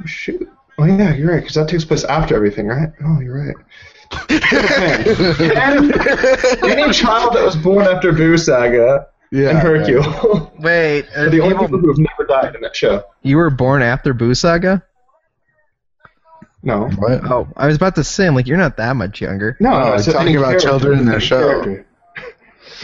Oh, 0.01 0.07
shoot. 0.07 0.49
Oh 0.77 0.85
yeah, 0.85 1.14
you're 1.14 1.31
right, 1.31 1.40
because 1.40 1.55
that 1.55 1.68
takes 1.68 1.85
place 1.85 2.05
after 2.05 2.35
everything, 2.35 2.66
right? 2.66 2.90
Oh, 3.05 3.20
you're 3.20 3.47
right. 3.47 3.57
and 4.29 5.94
any 6.64 6.92
child 6.92 7.35
that 7.35 7.42
was 7.44 7.57
born 7.57 7.87
after 7.87 8.12
Buu 8.12 8.38
Saga 8.38 9.07
Yeah. 9.35 9.51
and 9.51 9.59
Hercule 9.59 10.53
wait, 10.61 11.07
are 11.16 11.27
are 11.27 11.31
the 11.31 11.40
only 11.40 11.55
people- 11.55 11.66
people 11.66 11.79
who 11.81 11.88
have 11.88 11.99
never 11.99 12.25
died 12.29 12.55
in 12.55 12.61
that 12.62 12.77
show. 12.77 13.05
you 13.23 13.37
were 13.37 13.51
born 13.51 13.83
after 13.83 14.14
Buu 14.14 14.37
Saga? 14.37 14.83
No. 16.62 16.88
What? 16.97 17.25
Oh, 17.31 17.49
I 17.57 17.66
was 17.66 17.77
about 17.77 17.94
to 17.97 18.05
say, 18.05 18.27
I'm 18.27 18.35
like, 18.35 18.47
you're 18.47 18.57
not 18.57 18.77
that 18.79 18.97
much 18.97 19.20
younger. 19.20 19.57
No, 19.61 19.70
Oh, 19.70 19.79
no, 19.81 19.85
I'm 19.92 19.94
it's 19.99 20.11
talking 20.11 20.37
about 20.37 20.61
children 20.61 20.99
in 21.01 21.05
the 21.07 21.20
show. 21.20 21.83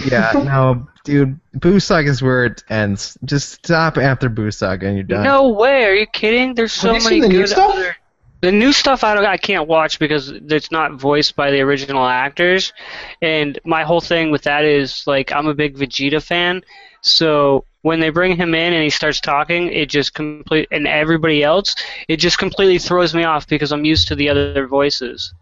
Yeah, 0.04 0.32
no, 0.34 0.86
dude, 1.04 1.38
Buu 1.56 1.80
Saga's 1.80 2.20
where 2.20 2.44
it 2.46 2.62
ends. 2.68 3.16
Just 3.24 3.64
stop 3.64 3.96
after 3.96 4.28
Buu 4.28 4.52
Saga 4.52 4.86
and 4.86 4.96
you're 4.96 5.04
done. 5.04 5.24
No 5.24 5.48
way. 5.50 5.84
Are 5.84 5.94
you 5.94 6.06
kidding? 6.06 6.54
There's 6.54 6.72
so 6.72 6.92
Have 6.92 7.02
you 7.02 7.08
many 7.08 7.20
seen 7.20 7.22
the 7.22 7.28
new 7.28 7.38
good 7.42 7.48
stuff? 7.48 7.74
other. 7.74 7.96
The 8.40 8.52
new 8.52 8.72
stuff 8.72 9.04
I 9.04 9.14
don't, 9.14 9.26
I 9.26 9.36
can't 9.36 9.68
watch 9.68 9.98
because 9.98 10.30
it's 10.30 10.70
not 10.70 10.94
voiced 10.94 11.36
by 11.36 11.50
the 11.50 11.60
original 11.60 12.06
actors, 12.06 12.72
and 13.20 13.58
my 13.64 13.82
whole 13.84 14.00
thing 14.00 14.30
with 14.30 14.42
that 14.42 14.64
is 14.64 15.06
like 15.06 15.32
I'm 15.32 15.46
a 15.46 15.54
big 15.54 15.76
Vegeta 15.76 16.22
fan, 16.22 16.62
so 17.02 17.64
when 17.82 18.00
they 18.00 18.10
bring 18.10 18.36
him 18.36 18.54
in 18.54 18.72
and 18.72 18.82
he 18.82 18.90
starts 18.90 19.20
talking, 19.20 19.68
it 19.68 19.88
just 19.88 20.14
complete 20.14 20.68
and 20.70 20.86
everybody 20.86 21.42
else, 21.42 21.74
it 22.08 22.16
just 22.18 22.38
completely 22.38 22.78
throws 22.78 23.14
me 23.14 23.24
off 23.24 23.46
because 23.46 23.72
I'm 23.72 23.84
used 23.84 24.08
to 24.08 24.14
the 24.14 24.28
other 24.28 24.66
voices. 24.66 25.32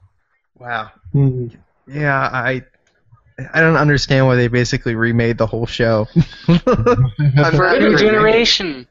Wow. 0.59 0.91
Hmm. 1.13 1.49
Yeah, 1.87 2.19
I 2.21 2.63
I 3.55 3.61
don't 3.61 3.77
understand 3.77 4.27
why 4.27 4.37
they 4.37 4.49
basically 4.49 4.95
remade 4.95 5.39
the 5.39 5.47
whole 5.47 5.67
show. 5.67 6.07
I've 6.49 6.63
For 7.55 7.67
a 7.67 7.79
new 7.79 7.95
it. 7.95 7.99
generation, 7.99 8.87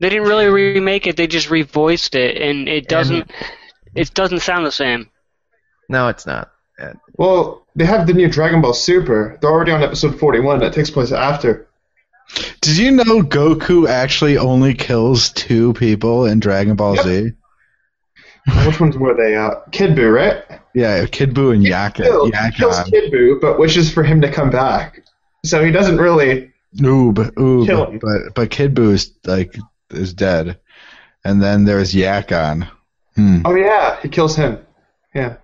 they 0.00 0.08
didn't 0.08 0.28
really 0.28 0.46
remake 0.48 1.06
it; 1.06 1.16
they 1.16 1.26
just 1.26 1.48
revoiced 1.48 2.14
it, 2.14 2.36
and 2.40 2.68
it 2.68 2.88
doesn't. 2.88 3.30
It 3.94 4.12
doesn't 4.14 4.40
sound 4.40 4.64
the 4.66 4.72
same. 4.72 5.08
no, 5.88 6.08
it's 6.08 6.26
not. 6.26 6.50
Well, 7.18 7.66
they 7.76 7.84
have 7.84 8.06
the 8.06 8.14
new 8.14 8.28
Dragon 8.30 8.62
Ball 8.62 8.72
Super. 8.72 9.36
They're 9.40 9.50
already 9.50 9.72
on 9.72 9.82
episode 9.82 10.18
41. 10.18 10.60
That 10.60 10.72
takes 10.72 10.88
place 10.90 11.12
after. 11.12 11.68
Did 12.62 12.78
you 12.78 12.90
know 12.92 13.20
Goku 13.22 13.86
actually 13.88 14.38
only 14.38 14.72
kills 14.72 15.30
two 15.30 15.74
people 15.74 16.24
in 16.24 16.40
Dragon 16.40 16.76
Ball 16.76 16.94
Yep. 16.96 17.04
Z? 17.04 17.30
Which 18.66 18.80
ones 18.80 18.96
were 18.96 19.14
they? 19.14 19.36
Uh, 19.36 19.56
Kid 19.72 19.90
Buu, 19.96 20.10
right? 20.14 20.42
Yeah, 20.74 21.04
Kid 21.06 21.34
Buu 21.34 21.52
and 21.52 21.62
Yaka. 21.62 22.04
Kills, 22.04 22.30
kills 22.56 22.78
Yakon. 22.78 22.90
Kid 22.90 23.12
Buu, 23.12 23.38
but 23.40 23.58
wishes 23.58 23.92
for 23.92 24.02
him 24.02 24.22
to 24.22 24.30
come 24.32 24.48
back. 24.50 25.02
So 25.44 25.62
he 25.62 25.70
doesn't 25.72 25.98
really 25.98 26.52
Uub, 26.76 27.16
Uub, 27.34 27.66
Kill 27.66 27.86
him. 27.90 27.98
but 27.98 28.34
but 28.34 28.50
Kid 28.50 28.74
Buu's 28.74 29.12
like 29.26 29.54
is 29.90 30.12
dead, 30.14 30.58
and 31.24 31.42
then 31.42 31.64
there's 31.64 31.92
Yakon. 31.92 32.68
Hmm. 33.16 33.42
Oh 33.44 33.54
yeah, 33.54 34.00
he 34.00 34.08
kills 34.08 34.36
him. 34.36 34.58
Yeah. 35.14 35.36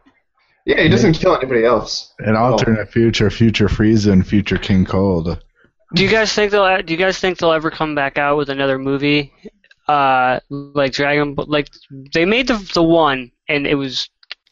Yeah, 0.64 0.82
he 0.82 0.88
doesn't 0.88 1.14
kill 1.14 1.37
anybody 1.37 1.64
else. 1.64 2.12
An 2.18 2.35
alternate 2.35 2.90
future, 2.90 3.30
future 3.30 3.68
Frieza, 3.68 4.12
and 4.12 4.26
future 4.26 4.59
King 4.59 4.85
Cold. 4.85 5.40
Do 5.94 6.02
you 6.02 6.09
guys 6.11 6.32
think 6.32 6.50
they'll? 6.50 6.82
Do 6.82 6.92
you 6.92 6.98
guys 6.98 7.18
think 7.18 7.38
they'll 7.38 7.52
ever 7.52 7.70
come 7.70 7.94
back 7.94 8.18
out 8.18 8.37
with 8.37 8.50
another 8.50 8.76
movie, 8.78 9.32
uh, 9.87 10.40
like 10.50 10.92
Dragon? 10.92 11.35
Ball? 11.35 11.46
Like 11.46 11.68
they 12.12 12.24
made 12.24 12.48
the 12.48 12.56
the 12.74 12.82
one 12.82 13.30
and 13.48 13.64
it 13.66 13.76
was 13.76 14.09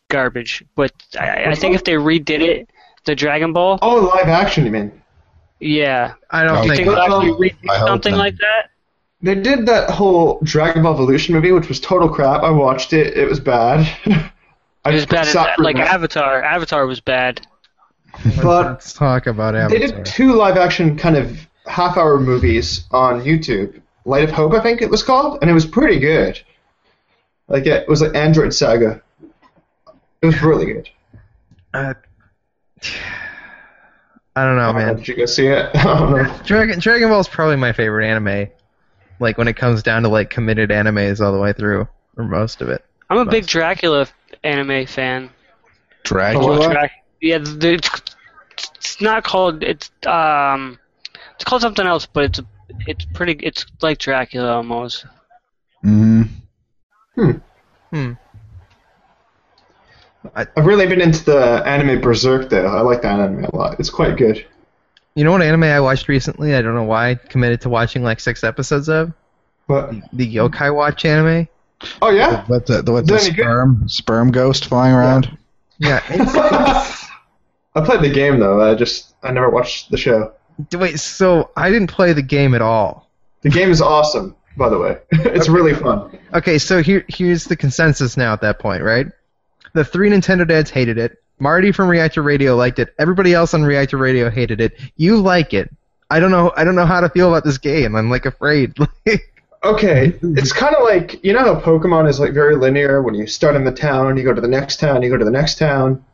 garbage, 0.09 0.63
but 0.77 0.93
I, 1.19 1.47
I 1.47 1.55
think 1.57 1.75
if 1.75 1.83
they 1.83 1.95
redid 1.95 2.41
it, 2.41 2.71
the 3.07 3.17
Dragon 3.17 3.53
Ball, 3.53 3.81
Oh, 3.83 3.97
live 4.15 4.29
action, 4.29 4.65
you 4.65 4.71
mean? 4.71 4.93
yeah, 5.59 6.15
I 6.31 6.45
don't 6.45 6.57
I 6.59 6.63
you 6.63 6.69
think. 6.69 6.77
think 6.77 6.89
they'll 6.91 6.99
actually 7.27 7.51
redo 7.51 7.87
something 7.89 8.13
not. 8.13 8.19
like 8.19 8.37
that? 8.37 8.71
They 9.25 9.35
did 9.35 9.65
that 9.65 9.89
whole 9.89 10.39
Dragon 10.43 10.83
Ball 10.83 10.93
Evolution 10.93 11.35
movie, 11.35 11.51
which 11.51 11.67
was 11.67 11.81
total 11.81 12.11
crap. 12.11 12.43
I 12.43 12.51
watched 12.51 12.93
it. 12.93 13.17
It 13.17 13.27
was 13.27 13.41
bad. 13.41 13.81
I 14.85 14.91
It 14.91 14.93
was 14.93 15.07
bad. 15.07 15.27
As, 15.27 15.35
like 15.35 15.77
that. 15.77 15.95
Avatar. 15.95 16.43
Avatar 16.43 16.87
was 16.87 17.01
bad. 17.01 17.47
But 18.37 18.67
Let's 18.67 18.93
talk 18.93 19.27
about 19.27 19.57
Avatar. 19.57 19.79
they 19.79 19.87
did 19.87 20.05
two 20.05 20.35
live 20.35 20.59
action 20.59 20.99
kind 20.99 21.17
of 21.17 21.39
half 21.65 21.97
hour 21.97 22.21
movies 22.21 22.85
on 22.91 23.23
YouTube. 23.23 23.81
Light 24.05 24.25
of 24.25 24.31
Hope, 24.31 24.53
I 24.53 24.61
think 24.61 24.83
it 24.83 24.91
was 24.91 25.03
called, 25.03 25.39
and 25.41 25.51
it 25.51 25.55
was 25.55 25.65
pretty 25.65 25.99
good. 25.99 26.39
Like 27.49 27.65
it 27.65 27.89
was 27.89 28.03
like 28.03 28.15
Android 28.15 28.53
Saga. 28.53 29.01
It 30.21 30.27
was 30.27 30.43
really 30.43 30.67
good. 30.67 30.91
Uh, 31.73 31.95
I 34.37 34.45
don't 34.45 34.57
know, 34.57 34.75
man. 34.75 34.97
Did 34.97 35.09
you 35.09 35.17
go 35.17 35.25
see 35.25 35.47
it? 35.47 35.71
I 35.75 35.83
don't 35.83 36.13
know. 36.13 36.41
Dragon 36.45 36.79
Dragon 36.79 37.09
Ball 37.09 37.21
is 37.21 37.29
probably 37.29 37.57
my 37.57 37.73
favorite 37.73 38.07
anime. 38.07 38.51
Like 39.21 39.39
when 39.39 39.49
it 39.49 39.57
comes 39.57 39.83
down 39.83 40.03
to 40.03 40.09
like 40.09 40.31
committed 40.31 40.71
animes 40.71 41.25
all 41.25 41.33
the 41.33 41.39
way 41.39 41.53
through, 41.53 41.89
or 42.17 42.25
most 42.25 42.61
of 42.61 42.69
it. 42.69 42.85
I'm 43.11 43.19
a 43.19 43.25
big 43.25 43.47
Dracula 43.47 44.09
anime 44.43 44.87
fan. 44.87 45.31
Dracula. 46.03 46.59
What? 46.59 46.73
Drac- 46.73 47.05
yeah, 47.21 47.39
the, 47.39 47.81
it's 48.75 49.01
not 49.01 49.25
called. 49.25 49.63
It's 49.63 49.91
um, 50.07 50.79
it's 51.35 51.45
called 51.45 51.63
something 51.63 51.87
else, 51.87 52.07
but 52.07 52.25
it's 52.25 52.41
it's 52.87 53.05
pretty. 53.07 53.33
It's 53.45 53.65
like 53.83 53.99
Dracula 53.99 54.53
almost. 54.57 55.07
hmm 55.83 56.23
Hmm. 57.15 58.13
I've 60.35 60.67
really 60.67 60.87
been 60.87 61.01
into 61.01 61.25
the 61.25 61.63
anime 61.65 62.01
Berserk 62.01 62.49
though. 62.49 62.67
I 62.67 62.81
like 62.81 63.03
that 63.03 63.21
anime 63.21 63.45
a 63.45 63.57
lot. 63.57 63.79
It's 63.79 63.91
quite 63.91 64.17
good. 64.17 64.45
You 65.15 65.23
know 65.25 65.31
what 65.33 65.43
anime 65.43 65.65
I 65.65 65.81
watched 65.81 66.09
recently? 66.09 66.55
I 66.55 66.63
don't 66.63 66.75
know 66.75 66.83
why. 66.85 67.15
Committed 67.15 67.61
to 67.63 67.69
watching 67.69 68.03
like 68.03 68.19
six 68.21 68.43
episodes 68.43 68.89
of 68.89 69.13
But 69.69 69.93
the 70.13 70.35
Yokai 70.35 70.75
Watch 70.75 71.05
anime. 71.05 71.49
oh 72.03 72.11
yeah, 72.11 72.45
What 72.47 72.67
the, 72.67 72.83
what 72.91 73.03
Is 73.03 73.07
the 73.07 73.13
that 73.15 73.23
any 73.27 73.31
good? 73.35 73.43
sperm 73.43 73.89
sperm 73.89 74.31
ghost 74.33 74.67
flying 74.67 74.95
around? 74.95 75.37
Yeah. 75.79 76.01
I 77.77 77.81
played 77.85 78.01
the 78.03 78.11
game 78.11 78.39
though. 78.41 78.61
I 78.61 78.75
just 78.75 79.15
I 79.23 79.33
never 79.33 79.51
watched 79.51 79.91
the 79.91 79.97
show. 79.97 80.33
Wait, 80.73 80.99
so 81.01 81.51
I 81.57 81.71
didn't 81.71 81.89
play 81.89 82.13
the 82.13 82.23
game 82.23 82.55
at 82.55 82.63
all. 82.63 83.11
The 83.43 83.51
game 83.51 83.71
is 83.71 83.83
awesome, 83.83 84.37
by 84.57 84.69
the 84.69 84.79
way. 84.79 84.99
it's 85.13 85.49
really 85.49 85.75
fun. 85.75 86.17
Okay, 86.33 86.59
so 86.59 86.83
here 86.83 87.05
here's 87.09 87.45
the 87.45 87.57
consensus 87.57 88.17
now 88.17 88.33
at 88.33 88.41
that 88.43 88.59
point, 88.61 88.83
right? 88.83 89.07
The 89.75 89.85
three 89.85 90.09
Nintendo 90.11 90.47
dads 90.47 90.71
hated 90.71 90.99
it. 90.99 91.23
Marty 91.39 91.73
from 91.73 91.89
Reactor 91.89 92.23
Radio 92.23 92.57
liked 92.57 92.79
it. 92.79 92.95
Everybody 92.99 93.35
else 93.35 93.55
on 93.55 93.65
Reactor 93.65 93.97
Radio 93.97 94.31
hated 94.31 94.61
it. 94.61 94.79
You 94.97 95.21
like 95.21 95.53
it. 95.53 95.71
I 96.11 96.21
don't 96.21 96.31
know. 96.31 96.53
I 96.57 96.65
don't 96.65 96.77
know 96.77 96.87
how 96.87 97.01
to 97.01 97.09
feel 97.09 97.29
about 97.29 97.45
this 97.45 97.59
game. 97.59 97.97
I'm 97.97 98.11
like 98.11 98.27
afraid. 98.27 98.75
Okay, 99.65 100.13
it's 100.21 100.53
kind 100.53 100.77
of 100.77 100.83
like 100.83 101.25
you 101.25 101.33
know 101.33 101.39
how 101.39 101.59
Pokemon 101.59 102.07
is 102.07 102.21
like 102.21 102.35
very 102.35 102.55
linear. 102.55 103.01
When 103.01 103.15
you 103.15 103.27
start 103.27 103.57
in 103.57 103.65
the 103.65 103.73
town, 103.73 104.19
you 104.19 104.23
go 104.23 104.35
to 104.35 104.41
the 104.41 104.47
next 104.47 104.79
town, 104.79 105.01
you 105.01 105.09
go 105.09 105.17
to 105.17 105.25
the 105.25 105.31
next 105.31 105.57
town, 105.59 106.05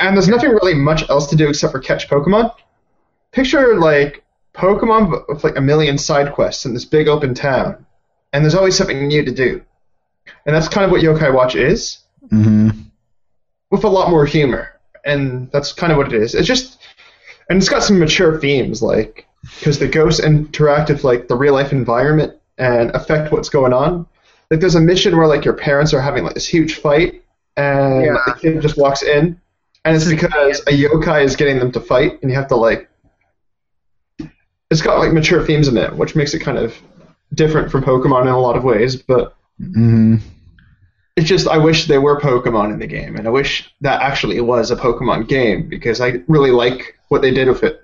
and 0.00 0.16
there's 0.16 0.26
nothing 0.26 0.50
really 0.50 0.74
much 0.74 1.08
else 1.08 1.28
to 1.30 1.36
do 1.36 1.48
except 1.48 1.70
for 1.70 1.78
catch 1.78 2.08
Pokemon. 2.08 2.52
Picture 3.30 3.78
like 3.78 4.24
Pokemon 4.54 5.12
but 5.12 5.28
with 5.28 5.44
like 5.44 5.56
a 5.56 5.60
million 5.60 5.98
side 5.98 6.32
quests 6.32 6.64
in 6.64 6.74
this 6.74 6.84
big 6.84 7.06
open 7.06 7.32
town, 7.32 7.86
and 8.32 8.44
there's 8.44 8.56
always 8.56 8.76
something 8.76 9.06
new 9.06 9.24
to 9.24 9.30
do. 9.30 9.62
And 10.44 10.56
that's 10.56 10.68
kind 10.68 10.84
of 10.84 10.90
what 10.90 11.00
Yokai 11.00 11.32
Watch 11.32 11.54
is, 11.54 11.98
hmm 12.30 12.70
with 13.70 13.84
a 13.84 13.88
lot 13.88 14.10
more 14.10 14.26
humor. 14.26 14.80
And 15.04 15.50
that's 15.52 15.72
kind 15.72 15.92
of 15.92 15.98
what 15.98 16.12
it 16.12 16.20
is. 16.20 16.34
It's 16.34 16.46
just, 16.48 16.78
and 17.48 17.58
it's 17.58 17.68
got 17.68 17.82
some 17.82 17.98
mature 17.98 18.40
themes, 18.40 18.82
like 18.82 19.26
because 19.58 19.78
the 19.78 19.86
ghosts 19.88 20.20
interact 20.20 20.90
with 20.90 21.04
like 21.04 21.28
the 21.28 21.36
real 21.36 21.54
life 21.54 21.72
environment 21.72 22.34
and 22.58 22.90
affect 22.90 23.32
what's 23.32 23.48
going 23.48 23.72
on. 23.72 24.06
Like 24.50 24.60
there's 24.60 24.74
a 24.74 24.80
mission 24.80 25.16
where 25.16 25.26
like 25.26 25.44
your 25.44 25.54
parents 25.54 25.92
are 25.94 26.00
having 26.00 26.24
like 26.24 26.34
this 26.34 26.46
huge 26.46 26.76
fight, 26.76 27.22
and 27.56 28.04
Yeah. 28.04 28.16
the 28.26 28.32
kid 28.32 28.60
just 28.62 28.76
walks 28.76 29.02
in, 29.02 29.40
and 29.84 29.96
it's 29.96 30.08
because 30.08 30.60
a 30.60 30.72
yokai 30.72 31.24
is 31.24 31.36
getting 31.36 31.58
them 31.58 31.72
to 31.72 31.80
fight, 31.80 32.20
and 32.22 32.30
you 32.30 32.36
have 32.36 32.48
to 32.48 32.56
like. 32.56 32.88
It's 34.70 34.82
got 34.82 34.98
like 34.98 35.12
mature 35.12 35.44
themes 35.44 35.68
in 35.68 35.76
it, 35.76 35.94
which 35.96 36.16
makes 36.16 36.34
it 36.34 36.40
kind 36.40 36.58
of 36.58 36.74
different 37.34 37.70
from 37.70 37.84
Pokemon 37.84 38.22
in 38.22 38.28
a 38.28 38.38
lot 38.40 38.56
of 38.56 38.64
ways, 38.64 38.96
but 38.96 39.36
hmm 39.58 40.16
it's 41.16 41.28
just 41.28 41.48
I 41.48 41.58
wish 41.58 41.86
there 41.86 42.00
were 42.00 42.20
Pokemon 42.20 42.72
in 42.72 42.78
the 42.78 42.86
game, 42.86 43.16
and 43.16 43.26
I 43.26 43.30
wish 43.30 43.72
that 43.80 44.02
actually 44.02 44.36
it 44.36 44.42
was 44.46 44.70
a 44.70 44.76
Pokemon 44.76 45.28
game 45.28 45.68
because 45.68 46.00
I 46.00 46.22
really 46.28 46.50
like 46.50 46.98
what 47.08 47.22
they 47.22 47.30
did 47.30 47.48
with 47.48 47.62
it. 47.62 47.82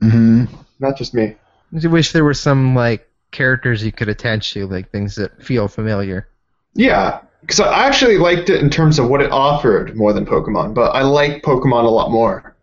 hmm 0.00 0.44
Not 0.80 0.96
just 0.96 1.14
me. 1.14 1.36
I 1.84 1.86
wish 1.88 2.12
there 2.12 2.24
were 2.24 2.34
some 2.34 2.74
like 2.74 3.08
characters 3.30 3.84
you 3.84 3.92
could 3.92 4.08
attach 4.08 4.52
to, 4.54 4.66
like 4.66 4.90
things 4.90 5.16
that 5.16 5.42
feel 5.42 5.68
familiar. 5.68 6.28
Yeah, 6.74 7.20
because 7.40 7.60
I 7.60 7.86
actually 7.86 8.18
liked 8.18 8.48
it 8.50 8.60
in 8.62 8.70
terms 8.70 8.98
of 8.98 9.08
what 9.08 9.20
it 9.20 9.30
offered 9.30 9.96
more 9.96 10.12
than 10.12 10.24
Pokemon, 10.26 10.74
but 10.74 10.90
I 10.90 11.02
like 11.02 11.42
Pokemon 11.42 11.84
a 11.84 11.88
lot 11.90 12.10
more, 12.10 12.54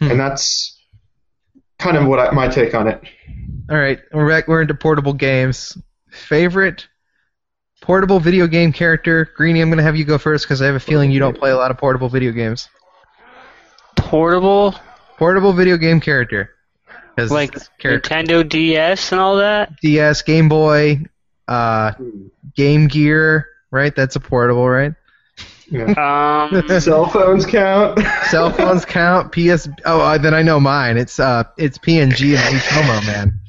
Hmm. 0.00 0.10
and 0.12 0.20
that's 0.20 0.76
kind 1.78 1.96
of 1.96 2.06
what 2.06 2.18
I, 2.18 2.30
my 2.32 2.48
take 2.48 2.74
on 2.74 2.88
it. 2.88 3.00
All 3.70 3.76
right, 3.78 4.00
we're 4.12 4.28
back. 4.28 4.48
We're 4.48 4.62
into 4.62 4.74
portable 4.74 5.12
games. 5.12 5.76
Favorite 6.10 6.87
portable 7.80 8.20
video 8.20 8.46
game 8.46 8.72
character? 8.72 9.30
Greeny, 9.36 9.60
I'm 9.60 9.70
gonna 9.70 9.82
have 9.82 9.96
you 9.96 10.04
go 10.04 10.18
first 10.18 10.44
because 10.44 10.62
I 10.62 10.66
have 10.66 10.74
a 10.74 10.80
feeling 10.80 11.10
you 11.10 11.18
don't 11.20 11.38
play 11.38 11.50
a 11.50 11.56
lot 11.56 11.70
of 11.70 11.78
portable 11.78 12.08
video 12.08 12.32
games. 12.32 12.68
Portable, 13.96 14.74
Portable 15.18 15.52
video 15.52 15.76
game 15.76 16.00
character. 16.00 16.50
like 17.16 17.56
character 17.78 18.14
Nintendo 18.14 18.48
DS 18.48 19.10
and 19.12 19.20
all 19.20 19.36
that. 19.36 19.74
DS, 19.80 20.22
Game 20.22 20.48
Boy, 20.48 21.02
uh, 21.48 21.92
Game 22.54 22.86
Gear, 22.86 23.48
right? 23.72 23.94
That's 23.94 24.14
a 24.14 24.20
portable, 24.20 24.68
right? 24.68 24.92
Yeah. 25.70 26.48
Um, 26.50 26.68
Cell 26.80 27.08
phones 27.08 27.44
count. 27.46 28.00
Cell 28.30 28.52
phones 28.52 28.84
count. 28.84 29.32
PS. 29.32 29.68
Oh, 29.84 30.00
uh, 30.00 30.18
then 30.18 30.34
I 30.34 30.42
know 30.42 30.60
mine. 30.60 30.96
It's 30.96 31.18
uh, 31.18 31.44
it's 31.58 31.78
PNG 31.78 32.36
and 32.36 32.56
Atomo, 32.60 33.06
man. 33.06 33.40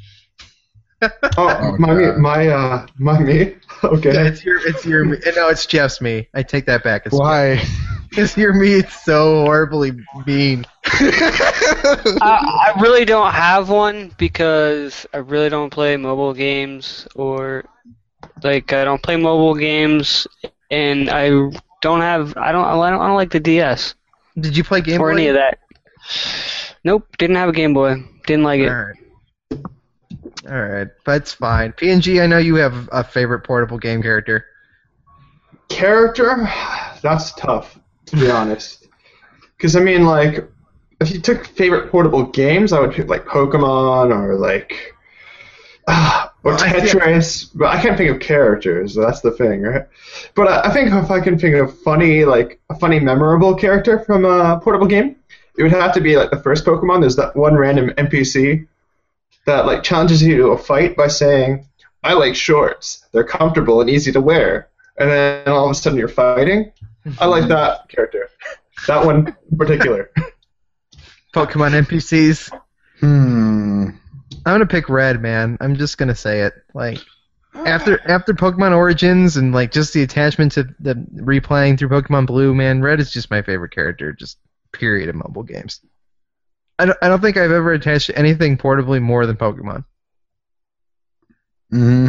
oh, 1.37 1.75
my 1.79 1.89
Mii, 1.89 2.17
my 2.17 2.47
uh, 2.47 2.87
my 2.97 3.17
Mii. 3.17 3.55
Okay. 3.81 4.13
Yeah, 4.13 4.23
it's 4.27 4.43
your, 4.43 4.67
it's 4.67 4.85
your. 4.85 5.05
Mii- 5.05 5.35
No, 5.37 5.47
it's 5.47 5.65
Jeff's 5.65 5.99
Mii. 5.99 6.27
I 6.33 6.43
take 6.43 6.65
that 6.65 6.83
back. 6.83 7.05
It's 7.05 7.15
Why? 7.15 7.63
Because 8.09 8.35
your 8.35 8.53
Mii 8.53 8.83
is 8.83 8.91
so 8.91 9.43
horribly 9.45 9.91
mean. 10.25 10.65
I, 10.83 12.73
I 12.75 12.81
really 12.81 13.05
don't 13.05 13.31
have 13.31 13.69
one 13.69 14.11
because 14.17 15.05
I 15.13 15.17
really 15.17 15.47
don't 15.49 15.69
play 15.69 15.95
mobile 15.95 16.33
games 16.33 17.07
or 17.15 17.65
like 18.43 18.73
I 18.73 18.83
don't 18.83 19.01
play 19.01 19.15
mobile 19.15 19.53
games 19.53 20.25
and 20.71 21.09
I 21.09 21.29
don't 21.81 22.01
have 22.01 22.35
I 22.35 22.51
don't 22.51 22.65
I 22.65 22.89
don't, 22.89 22.99
I 23.01 23.07
don't 23.07 23.15
like 23.15 23.31
the 23.31 23.39
DS 23.39 23.93
Did 24.39 24.57
you 24.57 24.63
play 24.63 24.81
Game 24.81 24.99
or 24.99 25.11
Boy? 25.11 25.17
any 25.19 25.27
of 25.27 25.35
that. 25.35 25.59
Nope, 26.83 27.07
didn't 27.17 27.35
have 27.35 27.49
a 27.49 27.53
Game 27.53 27.73
Boy. 27.75 28.03
Didn't 28.25 28.43
like 28.43 28.61
it. 28.61 28.69
All 28.69 28.75
right. 28.75 28.95
All 30.49 30.61
right, 30.61 30.87
that's 31.05 31.33
fine. 31.33 31.73
PNG, 31.73 32.21
I 32.21 32.27
know 32.27 32.37
you 32.37 32.55
have 32.55 32.87
a 32.91 33.03
favorite 33.03 33.41
portable 33.41 33.77
game 33.77 34.01
character. 34.01 34.45
character 35.69 36.49
that's 37.01 37.31
tough 37.33 37.77
to 38.05 38.15
be 38.15 38.29
honest 38.29 38.87
because 39.55 39.75
i 39.75 39.79
mean 39.79 40.03
like 40.03 40.43
if 40.99 41.11
you 41.11 41.19
took 41.21 41.45
favorite 41.45 41.91
portable 41.91 42.23
games 42.23 42.73
i 42.73 42.79
would 42.79 42.91
pick 42.91 43.07
like 43.07 43.23
pokemon 43.25 44.11
or 44.11 44.35
like 44.35 44.95
ah, 45.87 46.33
or 46.43 46.53
Well, 46.53 46.63
I 46.63 46.71
feel- 46.73 46.81
tetris 46.99 47.51
but 47.53 47.67
i 47.67 47.79
can't 47.81 47.97
think 47.97 48.09
of 48.09 48.19
characters 48.19 48.95
that's 48.95 49.21
the 49.21 49.31
thing 49.31 49.61
right 49.61 49.85
but 50.35 50.47
I, 50.47 50.69
I 50.69 50.73
think 50.73 50.91
if 50.91 51.11
i 51.11 51.19
can 51.19 51.37
think 51.37 51.55
of 51.55 51.77
funny 51.81 52.25
like 52.25 52.59
a 52.71 52.75
funny 52.75 52.99
memorable 52.99 53.53
character 53.55 53.99
from 53.99 54.25
a 54.25 54.59
portable 54.59 54.87
game 54.87 55.15
it 55.57 55.63
would 55.63 55.71
have 55.71 55.93
to 55.93 56.01
be 56.01 56.15
like 56.17 56.31
the 56.31 56.41
first 56.41 56.65
pokemon 56.65 57.01
there's 57.01 57.15
that 57.17 57.35
one 57.35 57.55
random 57.55 57.91
npc 57.91 58.65
that 59.49 59.65
like 59.65 59.83
challenges 59.83 60.21
you 60.21 60.37
to 60.37 60.47
a 60.49 60.57
fight 60.57 60.95
by 60.95 61.07
saying 61.07 61.67
i 62.03 62.13
like 62.13 62.35
shorts 62.35 63.05
they're 63.11 63.23
comfortable 63.23 63.81
and 63.81 63.89
easy 63.89 64.11
to 64.11 64.21
wear 64.21 64.69
and 64.99 65.09
then 65.09 65.47
all 65.47 65.65
of 65.65 65.71
a 65.71 65.73
sudden 65.73 65.97
you're 65.97 66.07
fighting. 66.07 66.71
I 67.19 67.25
like 67.25 67.47
that 67.47 67.87
character. 67.89 68.29
That 68.87 69.05
one 69.05 69.35
in 69.51 69.57
particular. 69.57 70.11
Pokemon 71.33 71.85
NPCs. 71.85 72.51
Hmm. 72.99 73.89
I'm 74.45 74.53
gonna 74.53 74.65
pick 74.65 74.89
Red, 74.89 75.21
man. 75.21 75.57
I'm 75.61 75.75
just 75.75 75.97
gonna 75.97 76.15
say 76.15 76.41
it. 76.41 76.53
Like 76.73 76.99
after 77.53 77.99
after 78.09 78.33
Pokemon 78.33 78.75
Origins 78.75 79.37
and 79.37 79.53
like 79.53 79.71
just 79.71 79.93
the 79.93 80.03
attachment 80.03 80.51
to 80.53 80.63
the 80.79 80.95
replaying 81.15 81.77
through 81.77 81.89
Pokemon 81.89 82.27
Blue, 82.27 82.53
man, 82.53 82.81
Red 82.81 82.99
is 82.99 83.11
just 83.11 83.31
my 83.31 83.41
favorite 83.41 83.71
character. 83.71 84.11
Just 84.11 84.37
period 84.71 85.09
in 85.09 85.17
mobile 85.17 85.43
games. 85.43 85.81
I 86.79 86.85
don't, 86.85 86.97
I 87.01 87.09
don't 87.09 87.21
think 87.21 87.35
I've 87.35 87.51
ever 87.51 87.73
attached 87.73 88.07
to 88.07 88.17
anything 88.17 88.57
portably 88.57 89.01
more 89.01 89.25
than 89.25 89.35
Pokemon. 89.35 89.83
hmm 91.69 92.07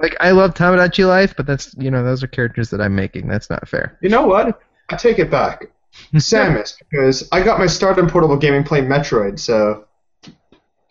Like 0.00 0.16
I 0.20 0.32
love 0.32 0.54
Tomodachi 0.54 1.06
Life, 1.06 1.34
but 1.36 1.46
that's 1.46 1.74
you 1.78 1.90
know 1.90 2.02
those 2.02 2.22
are 2.22 2.26
characters 2.26 2.70
that 2.70 2.80
I'm 2.80 2.94
making. 2.94 3.28
That's 3.28 3.48
not 3.48 3.68
fair. 3.68 3.96
You 4.02 4.10
know 4.10 4.26
what? 4.26 4.60
I 4.90 4.96
take 4.96 5.18
it 5.18 5.30
back. 5.30 5.66
Samus, 6.14 6.74
because 6.78 7.28
I 7.30 7.42
got 7.42 7.60
my 7.60 7.68
start 7.68 8.00
in 8.00 8.08
portable 8.08 8.36
gaming 8.36 8.64
playing 8.64 8.86
Metroid, 8.86 9.38
so 9.38 9.86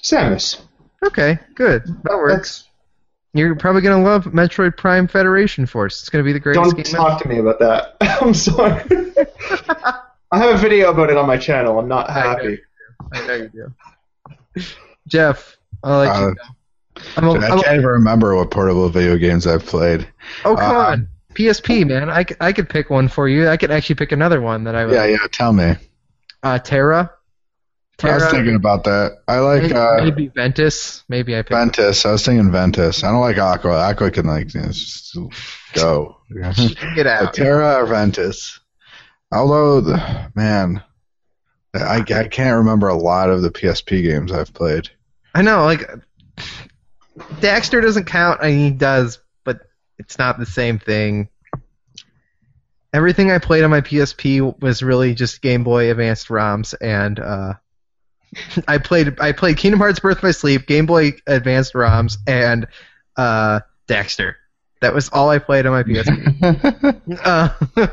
Samus. 0.01 0.61
Okay, 1.05 1.37
good. 1.55 1.83
That 2.03 2.15
works. 2.15 2.33
That's, 2.33 2.69
You're 3.33 3.55
probably 3.55 3.81
gonna 3.81 4.01
love 4.01 4.25
Metroid 4.27 4.77
Prime 4.77 5.09
Federation 5.09 5.65
Force. 5.65 5.99
It's 5.99 6.09
gonna 6.09 6.23
be 6.23 6.31
the 6.31 6.39
greatest 6.39 6.73
don't 6.73 6.85
game. 6.85 6.95
talk 6.95 7.21
to 7.21 7.27
me 7.27 7.39
about 7.39 7.59
that. 7.59 7.97
I'm 8.21 8.33
sorry. 8.33 8.81
I 10.31 10.39
have 10.39 10.55
a 10.55 10.57
video 10.57 10.89
about 10.91 11.09
it 11.09 11.17
on 11.17 11.27
my 11.27 11.37
channel. 11.37 11.77
I'm 11.77 11.89
not 11.89 12.09
I 12.09 12.13
happy. 12.13 12.59
I 13.13 13.27
know 13.27 13.33
you 13.35 13.49
do. 14.55 14.63
Jeff, 15.07 15.57
I'll 15.83 15.99
let 15.99 16.09
Uh, 16.15 16.27
you 16.29 16.35
go. 16.35 16.41
I'm 17.17 17.27
a, 17.27 17.33
I 17.33 17.49
I'm 17.49 17.59
a- 17.59 17.63
can't 17.63 17.75
even 17.75 17.85
remember 17.85 18.35
what 18.35 18.51
portable 18.51 18.89
video 18.89 19.17
games 19.17 19.47
I've 19.47 19.65
played. 19.65 20.07
oh 20.45 20.55
come 20.55 20.75
uh, 20.75 20.79
on, 20.79 21.07
PSP 21.33 21.87
man. 21.87 22.09
I 22.09 22.23
could 22.23 22.69
pick 22.69 22.89
one 22.89 23.07
for 23.07 23.27
you. 23.27 23.49
I 23.49 23.57
could 23.57 23.71
actually 23.71 23.95
pick 23.95 24.11
another 24.11 24.41
one 24.41 24.63
that 24.65 24.75
I 24.75 24.85
would. 24.85 24.93
Yeah, 24.93 25.05
yeah. 25.05 25.27
Tell 25.31 25.53
me. 25.53 25.75
Uh, 26.41 26.59
Terra. 26.59 27.11
I 28.01 28.15
was 28.15 28.25
thinking 28.31 28.55
about 28.55 28.83
that. 28.85 29.19
I 29.27 29.37
like 29.39 29.61
maybe, 29.63 29.73
uh, 29.75 30.03
maybe 30.03 30.27
Ventus. 30.27 31.03
Maybe 31.07 31.35
I 31.37 31.41
picked. 31.41 31.51
Ventus. 31.51 32.05
I 32.05 32.11
was 32.11 32.25
thinking 32.25 32.51
Ventus. 32.51 33.03
I 33.03 33.11
don't 33.11 33.21
like 33.21 33.37
Aqua. 33.37 33.77
Aqua 33.77 34.11
can 34.11 34.25
like 34.25 34.53
you 34.53 34.61
know, 34.61 34.67
just 34.67 35.15
go. 35.73 36.17
Get 36.95 37.07
out. 37.07 37.33
Terra 37.33 37.81
or 37.81 37.85
Ventus. 37.85 38.59
Although, 39.31 39.81
the, 39.81 40.31
man, 40.35 40.83
I, 41.73 41.97
I 41.97 42.27
can't 42.27 42.57
remember 42.57 42.87
a 42.87 42.97
lot 42.97 43.29
of 43.29 43.41
the 43.41 43.49
PSP 43.49 44.03
games 44.03 44.31
I've 44.31 44.53
played. 44.53 44.89
I 45.33 45.41
know, 45.41 45.63
like 45.65 45.89
Daxter 47.17 47.81
doesn't 47.81 48.05
count. 48.05 48.39
I 48.41 48.49
mean, 48.51 48.59
he 48.59 48.71
does, 48.71 49.19
but 49.43 49.61
it's 49.97 50.17
not 50.17 50.37
the 50.39 50.45
same 50.45 50.79
thing. 50.79 51.29
Everything 52.93 53.31
I 53.31 53.39
played 53.39 53.63
on 53.63 53.71
my 53.71 53.81
PSP 53.81 54.61
was 54.61 54.83
really 54.83 55.15
just 55.15 55.41
Game 55.41 55.63
Boy 55.63 55.89
Advanced 55.89 56.27
ROMs, 56.27 56.75
and 56.79 57.19
uh, 57.19 57.53
I 58.67 58.77
played 58.77 59.19
I 59.19 59.31
played 59.31 59.57
Kingdom 59.57 59.79
Hearts 59.79 59.99
Birth 59.99 60.21
by 60.21 60.31
Sleep, 60.31 60.67
Game 60.67 60.85
Boy 60.85 61.13
Advanced 61.25 61.73
ROMs, 61.73 62.17
and 62.27 62.67
uh, 63.17 63.61
Daxter. 63.87 64.35
That 64.81 64.93
was 64.93 65.09
all 65.09 65.29
I 65.29 65.39
played 65.39 65.65
on 65.65 65.71
my 65.71 65.83
PSP. 65.83 67.01
uh, 67.25 67.49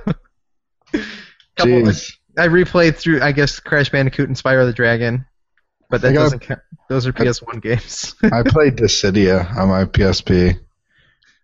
couple- 1.57 1.73
Jeez. 1.73 2.16
I 2.40 2.48
replayed 2.48 2.96
through, 2.96 3.20
I 3.20 3.33
guess, 3.33 3.61
Crash 3.61 3.90
Bandicoot 3.90 4.26
and 4.29 4.37
Spyro 4.37 4.64
the 4.64 4.72
Dragon, 4.72 5.26
but 5.90 6.00
that 6.00 6.14
doesn't 6.14 6.38
count. 6.38 6.61
Those 6.88 7.07
are 7.07 7.12
PS1 7.12 7.61
games. 7.61 8.14
I 8.22 8.42
played 8.46 8.76
Dissidia 8.76 9.55
on 9.59 9.68
my 9.68 9.85
PSP. 9.85 10.59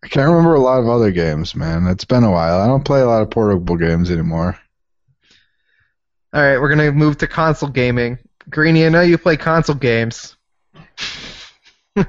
I 0.02 0.08
can't 0.08 0.30
remember 0.30 0.54
a 0.54 0.60
lot 0.60 0.80
of 0.80 0.88
other 0.88 1.10
games, 1.10 1.54
man. 1.54 1.86
It's 1.86 2.06
been 2.06 2.24
a 2.24 2.30
while. 2.30 2.60
I 2.60 2.66
don't 2.66 2.84
play 2.84 3.02
a 3.02 3.06
lot 3.06 3.20
of 3.20 3.28
portable 3.28 3.76
games 3.76 4.10
anymore. 4.10 4.58
All 6.32 6.42
right, 6.42 6.58
we're 6.58 6.70
gonna 6.70 6.92
move 6.92 7.18
to 7.18 7.26
console 7.26 7.68
gaming. 7.68 8.18
Greeny, 8.48 8.86
I 8.86 8.88
know 8.88 9.02
you 9.02 9.18
play 9.18 9.36
console 9.36 9.76
games. 9.76 10.34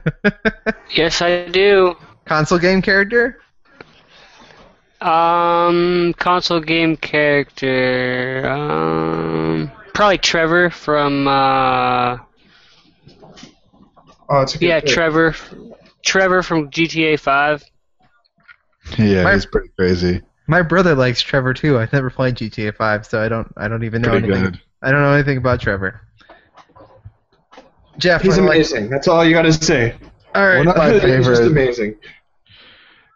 Yes, 0.91 1.21
I 1.21 1.47
do. 1.47 1.95
console 2.25 2.57
game 2.59 2.81
character? 2.81 3.39
Um, 5.01 6.13
console 6.17 6.59
game 6.59 6.97
character. 6.97 8.47
Um, 8.49 9.71
probably 9.93 10.17
Trevor 10.17 10.69
from. 10.69 11.27
Uh, 11.27 12.17
Oh, 14.29 14.41
it's 14.41 14.55
a 14.55 14.57
good 14.57 14.65
yeah, 14.67 14.79
pick. 14.81 14.89
Trevor. 14.89 15.35
Trevor 16.03 16.43
from 16.43 16.69
GTA 16.69 17.17
5. 17.17 17.63
Yeah, 18.97 19.23
My- 19.23 19.33
he's 19.33 19.45
pretty 19.45 19.69
crazy. 19.77 20.21
My 20.47 20.61
brother 20.61 20.95
likes 20.95 21.21
Trevor 21.21 21.53
too. 21.53 21.77
I've 21.79 21.93
never 21.93 22.09
played 22.09 22.35
GTA 22.35 22.75
5, 22.75 23.05
so 23.05 23.21
I 23.23 23.29
don't. 23.29 23.47
I 23.55 23.69
don't 23.69 23.83
even 23.85 24.01
know 24.01 24.09
Pretty 24.09 24.27
anything. 24.27 24.43
good. 24.51 24.61
I 24.81 24.91
don't 24.91 25.01
know 25.01 25.13
anything 25.13 25.37
about 25.37 25.61
Trevor. 25.61 26.01
Jeff, 27.97 28.21
He's 28.21 28.37
I 28.37 28.41
like- 28.41 28.55
amazing. 28.55 28.89
That's 28.89 29.07
all 29.07 29.23
you 29.25 29.31
got 29.33 29.43
to 29.43 29.53
say. 29.53 29.95
all 30.35 30.45
right, 30.45 30.57
One 30.57 30.67
of 30.67 30.75
my 30.77 30.91
He's 30.99 31.25
just 31.25 31.41
amazing. 31.43 31.95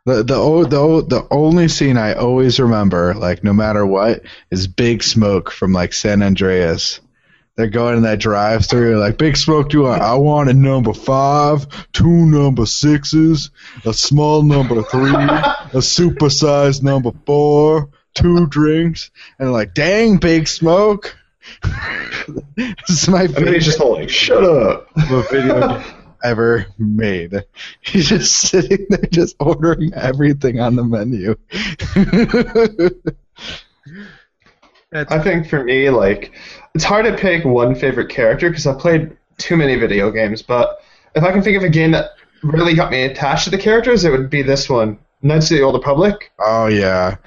The 0.05 0.23
the 0.23 0.67
the 0.67 1.05
the 1.07 1.27
only 1.29 1.67
scene 1.67 1.95
I 1.97 2.13
always 2.13 2.59
remember, 2.59 3.13
like 3.13 3.43
no 3.43 3.53
matter 3.53 3.85
what, 3.85 4.23
is 4.49 4.65
Big 4.65 5.03
Smoke 5.03 5.51
from 5.51 5.73
like 5.73 5.93
San 5.93 6.23
Andreas. 6.23 6.99
They're 7.55 7.67
going 7.67 7.97
in 7.97 8.03
that 8.03 8.19
drive-through, 8.19 8.97
like 8.97 9.17
Big 9.17 9.37
Smoke. 9.37 9.69
Do 9.69 9.77
you 9.77 9.83
want? 9.83 10.01
I 10.01 10.15
want 10.15 10.49
a 10.49 10.53
number 10.53 10.93
five, 10.93 11.67
two 11.91 12.25
number 12.25 12.65
sixes, 12.65 13.51
a 13.85 13.93
small 13.93 14.41
number 14.41 14.81
three, 14.81 15.11
a 15.11 15.81
supersized 15.81 16.81
number 16.81 17.11
four, 17.25 17.89
two 18.15 18.47
drinks, 18.47 19.11
and 19.37 19.51
like, 19.51 19.75
dang, 19.75 20.17
Big 20.17 20.47
Smoke. 20.47 21.15
this 22.55 22.89
is 22.89 23.07
my 23.07 23.27
then 23.27 23.35
favorite 23.35 23.53
he's 23.53 23.65
just 23.65 23.79
like, 23.79 24.09
"Shut 24.09 24.43
up." 24.43 24.87
ever 26.23 26.67
made. 26.77 27.33
He's 27.81 28.09
just 28.09 28.33
sitting 28.33 28.85
there, 28.89 29.05
just 29.11 29.35
ordering 29.39 29.93
everything 29.93 30.59
on 30.59 30.75
the 30.75 30.83
menu. 30.83 31.35
I 34.93 35.19
think 35.19 35.47
for 35.47 35.63
me, 35.63 35.89
like, 35.89 36.33
it's 36.75 36.83
hard 36.83 37.05
to 37.05 37.15
pick 37.15 37.45
one 37.45 37.75
favorite 37.75 38.09
character 38.09 38.49
because 38.49 38.67
I've 38.67 38.79
played 38.79 39.15
too 39.37 39.55
many 39.55 39.75
video 39.75 40.11
games. 40.11 40.41
But 40.41 40.83
if 41.15 41.23
I 41.23 41.31
can 41.31 41.41
think 41.41 41.57
of 41.57 41.63
a 41.63 41.69
game 41.69 41.91
that 41.91 42.11
really 42.43 42.73
got 42.73 42.91
me 42.91 43.03
attached 43.03 43.45
to 43.45 43.49
the 43.49 43.57
characters, 43.57 44.03
it 44.03 44.11
would 44.11 44.29
be 44.29 44.41
this 44.41 44.69
one, 44.69 44.97
Knights 45.21 45.51
of 45.51 45.57
the 45.57 45.63
Old 45.63 45.75
Republic. 45.75 46.31
oh 46.39 46.67
yeah, 46.67 47.17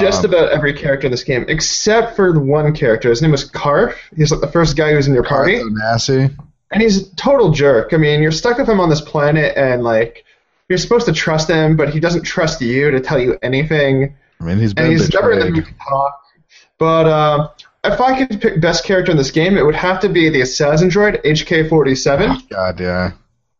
Just 0.00 0.24
Um, 0.24 0.30
about 0.30 0.50
every 0.50 0.72
character 0.72 1.06
in 1.06 1.10
this 1.10 1.24
game, 1.24 1.44
except 1.48 2.16
for 2.16 2.32
the 2.32 2.40
one 2.40 2.74
character. 2.74 3.10
His 3.10 3.20
name 3.22 3.32
was 3.32 3.44
Carth. 3.44 3.96
He's 4.16 4.30
like 4.30 4.40
the 4.40 4.46
first 4.46 4.76
guy 4.76 4.92
who's 4.92 5.08
in 5.08 5.14
your 5.14 5.24
party, 5.24 5.62
Nasty. 5.64 6.30
And 6.70 6.82
he's 6.82 7.08
a 7.08 7.16
total 7.16 7.50
jerk. 7.50 7.92
I 7.92 7.96
mean, 7.96 8.22
you're 8.22 8.32
stuck 8.32 8.58
with 8.58 8.68
him 8.68 8.80
on 8.80 8.88
this 8.88 9.00
planet, 9.00 9.56
and 9.56 9.82
like, 9.82 10.24
you're 10.68 10.78
supposed 10.78 11.06
to 11.06 11.12
trust 11.12 11.48
him, 11.48 11.76
but 11.76 11.90
he 11.90 12.00
doesn't 12.00 12.22
trust 12.22 12.60
you 12.60 12.90
to 12.90 13.00
tell 13.00 13.18
you 13.18 13.38
anything. 13.42 14.14
I 14.40 14.44
mean, 14.44 14.58
he's 14.58 14.72
and 14.74 14.86
he's 14.86 15.12
never 15.12 15.32
in 15.32 15.40
the 15.40 15.50
mood 15.50 15.66
to 15.66 15.74
talk. 15.88 16.22
But 16.78 17.06
uh, 17.06 17.48
if 17.84 18.00
I 18.00 18.24
could 18.24 18.40
pick 18.40 18.60
best 18.60 18.84
character 18.84 19.10
in 19.10 19.18
this 19.18 19.30
game, 19.30 19.56
it 19.56 19.64
would 19.64 19.74
have 19.74 20.00
to 20.00 20.08
be 20.08 20.30
the 20.30 20.40
assassin 20.40 20.88
droid 20.88 21.22
HK47 21.24 22.48
God, 22.48 22.80
yeah. 22.80 23.12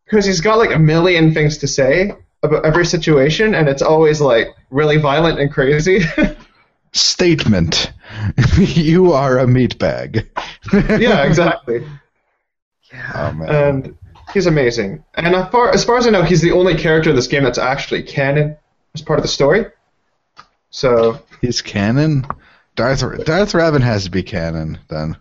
because 0.05 0.25
he's 0.25 0.41
got 0.41 0.59
like 0.59 0.73
a 0.73 0.79
million 0.79 1.35
things 1.35 1.59
to 1.59 1.69
say 1.69 2.13
about 2.43 2.65
every 2.65 2.87
situation, 2.87 3.55
and 3.55 3.69
it's 3.69 3.83
always 3.83 4.21
like 4.21 4.49
really 4.71 4.97
violent 4.97 5.39
and 5.39 5.53
crazy. 5.53 6.01
Statement: 6.93 7.93
You 8.59 9.13
are 9.13 9.39
a 9.39 9.47
meatbag. 9.47 10.27
yeah, 11.01 11.25
exactly. 11.25 11.87
Oh. 12.93 13.43
And 13.47 13.97
he's 14.33 14.47
amazing. 14.47 15.05
And 15.15 15.35
as 15.35 15.49
far, 15.51 15.71
as 15.71 15.85
far 15.85 15.97
as 15.99 16.07
I 16.07 16.11
know, 16.11 16.23
he's 16.23 16.41
the 16.43 16.53
only 16.53 16.75
character 16.75 17.11
in 17.11 17.17
this 17.17 17.27
game 17.27 17.45
that's 17.45 17.59
actually 17.59 18.03
canon 18.03 18.57
as 18.95 19.03
part 19.03 19.19
of 19.19 19.23
the 19.23 19.29
story. 19.29 19.67
So 20.71 21.21
he's 21.41 21.63
canon. 21.63 22.27
Darth 22.77 23.01
Darth 23.25 23.53
Revan 23.53 23.83
has 23.83 24.05
to 24.05 24.11
be 24.11 24.23
canon 24.23 24.79
then. 24.89 25.17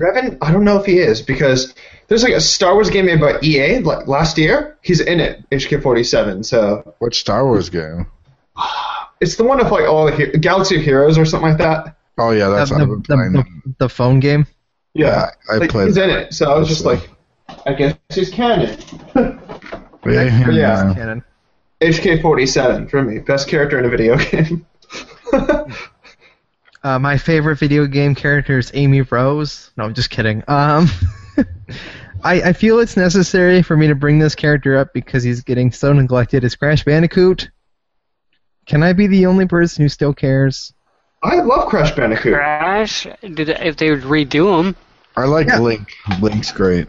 Revan, 0.00 0.38
I 0.40 0.52
don't 0.52 0.64
know 0.64 0.78
if 0.78 0.86
he 0.86 0.98
is 0.98 1.20
because 1.22 1.74
there's 2.08 2.22
like 2.22 2.32
a 2.32 2.40
Star 2.40 2.74
Wars 2.74 2.90
game 2.90 3.06
made 3.06 3.20
by 3.20 3.38
EA 3.42 3.80
like 3.80 4.06
last 4.06 4.38
year. 4.38 4.78
He's 4.82 5.00
in 5.00 5.20
it, 5.20 5.48
HK47. 5.50 6.44
So 6.44 6.94
What 6.98 7.14
Star 7.14 7.44
Wars 7.44 7.68
game? 7.68 8.06
it's 9.20 9.36
the 9.36 9.44
one 9.44 9.60
of 9.60 9.70
like 9.70 9.88
all 9.88 10.06
the 10.06 10.16
he- 10.16 10.38
Galaxy 10.38 10.76
of 10.76 10.82
Heroes 10.82 11.18
or 11.18 11.24
something 11.24 11.50
like 11.50 11.58
that. 11.58 11.96
Oh 12.18 12.30
yeah, 12.30 12.48
that's 12.48 12.70
the, 12.70 12.76
I've 12.76 12.88
been 12.88 13.02
the, 13.02 13.04
playing. 13.04 13.32
the, 13.32 13.44
the 13.78 13.88
phone 13.88 14.20
game. 14.20 14.46
Yeah, 14.94 15.30
I 15.50 15.56
like, 15.56 15.70
played. 15.70 15.86
he's 15.88 15.96
in 15.96 16.10
it. 16.10 16.34
So 16.34 16.52
I 16.52 16.58
was 16.58 16.68
just 16.68 16.84
like, 16.84 17.08
I 17.66 17.72
guess 17.74 17.94
he's 18.10 18.30
canon. 18.30 18.78
Yeah, 20.04 20.50
Yeah. 20.50 20.94
Canon. 20.94 21.22
HK47 21.80 22.90
for 22.90 23.02
me, 23.04 23.20
best 23.20 23.46
character 23.48 23.78
in 23.78 23.84
a 23.84 23.88
video 23.88 24.16
game. 24.30 24.66
Uh, 26.84 26.98
my 26.98 27.16
favorite 27.16 27.60
video 27.60 27.86
game 27.86 28.12
character 28.12 28.58
is 28.58 28.72
Amy 28.74 29.02
Rose. 29.02 29.70
No, 29.76 29.84
I'm 29.84 29.94
just 29.94 30.10
kidding. 30.10 30.42
Um, 30.48 30.88
I, 32.24 32.42
I 32.42 32.52
feel 32.54 32.80
it's 32.80 32.96
necessary 32.96 33.62
for 33.62 33.76
me 33.76 33.86
to 33.86 33.94
bring 33.94 34.18
this 34.18 34.34
character 34.34 34.76
up 34.76 34.92
because 34.92 35.22
he's 35.22 35.42
getting 35.42 35.70
so 35.70 35.92
neglected 35.92 36.42
as 36.42 36.56
Crash 36.56 36.82
Bandicoot. 36.84 37.50
Can 38.66 38.82
I 38.82 38.94
be 38.94 39.06
the 39.06 39.26
only 39.26 39.46
person 39.46 39.84
who 39.84 39.88
still 39.88 40.12
cares? 40.12 40.72
I 41.22 41.36
love 41.36 41.68
Crash 41.68 41.94
Bandicoot. 41.94 42.34
Crash. 42.34 43.06
Did 43.20 43.50
if 43.50 43.76
they 43.76 43.90
would 43.90 44.02
redo 44.02 44.58
him. 44.60 44.74
I 45.16 45.26
like 45.26 45.46
Yeah. 45.46 45.60
Link. 45.60 45.92
Link's 46.20 46.50
great. 46.50 46.88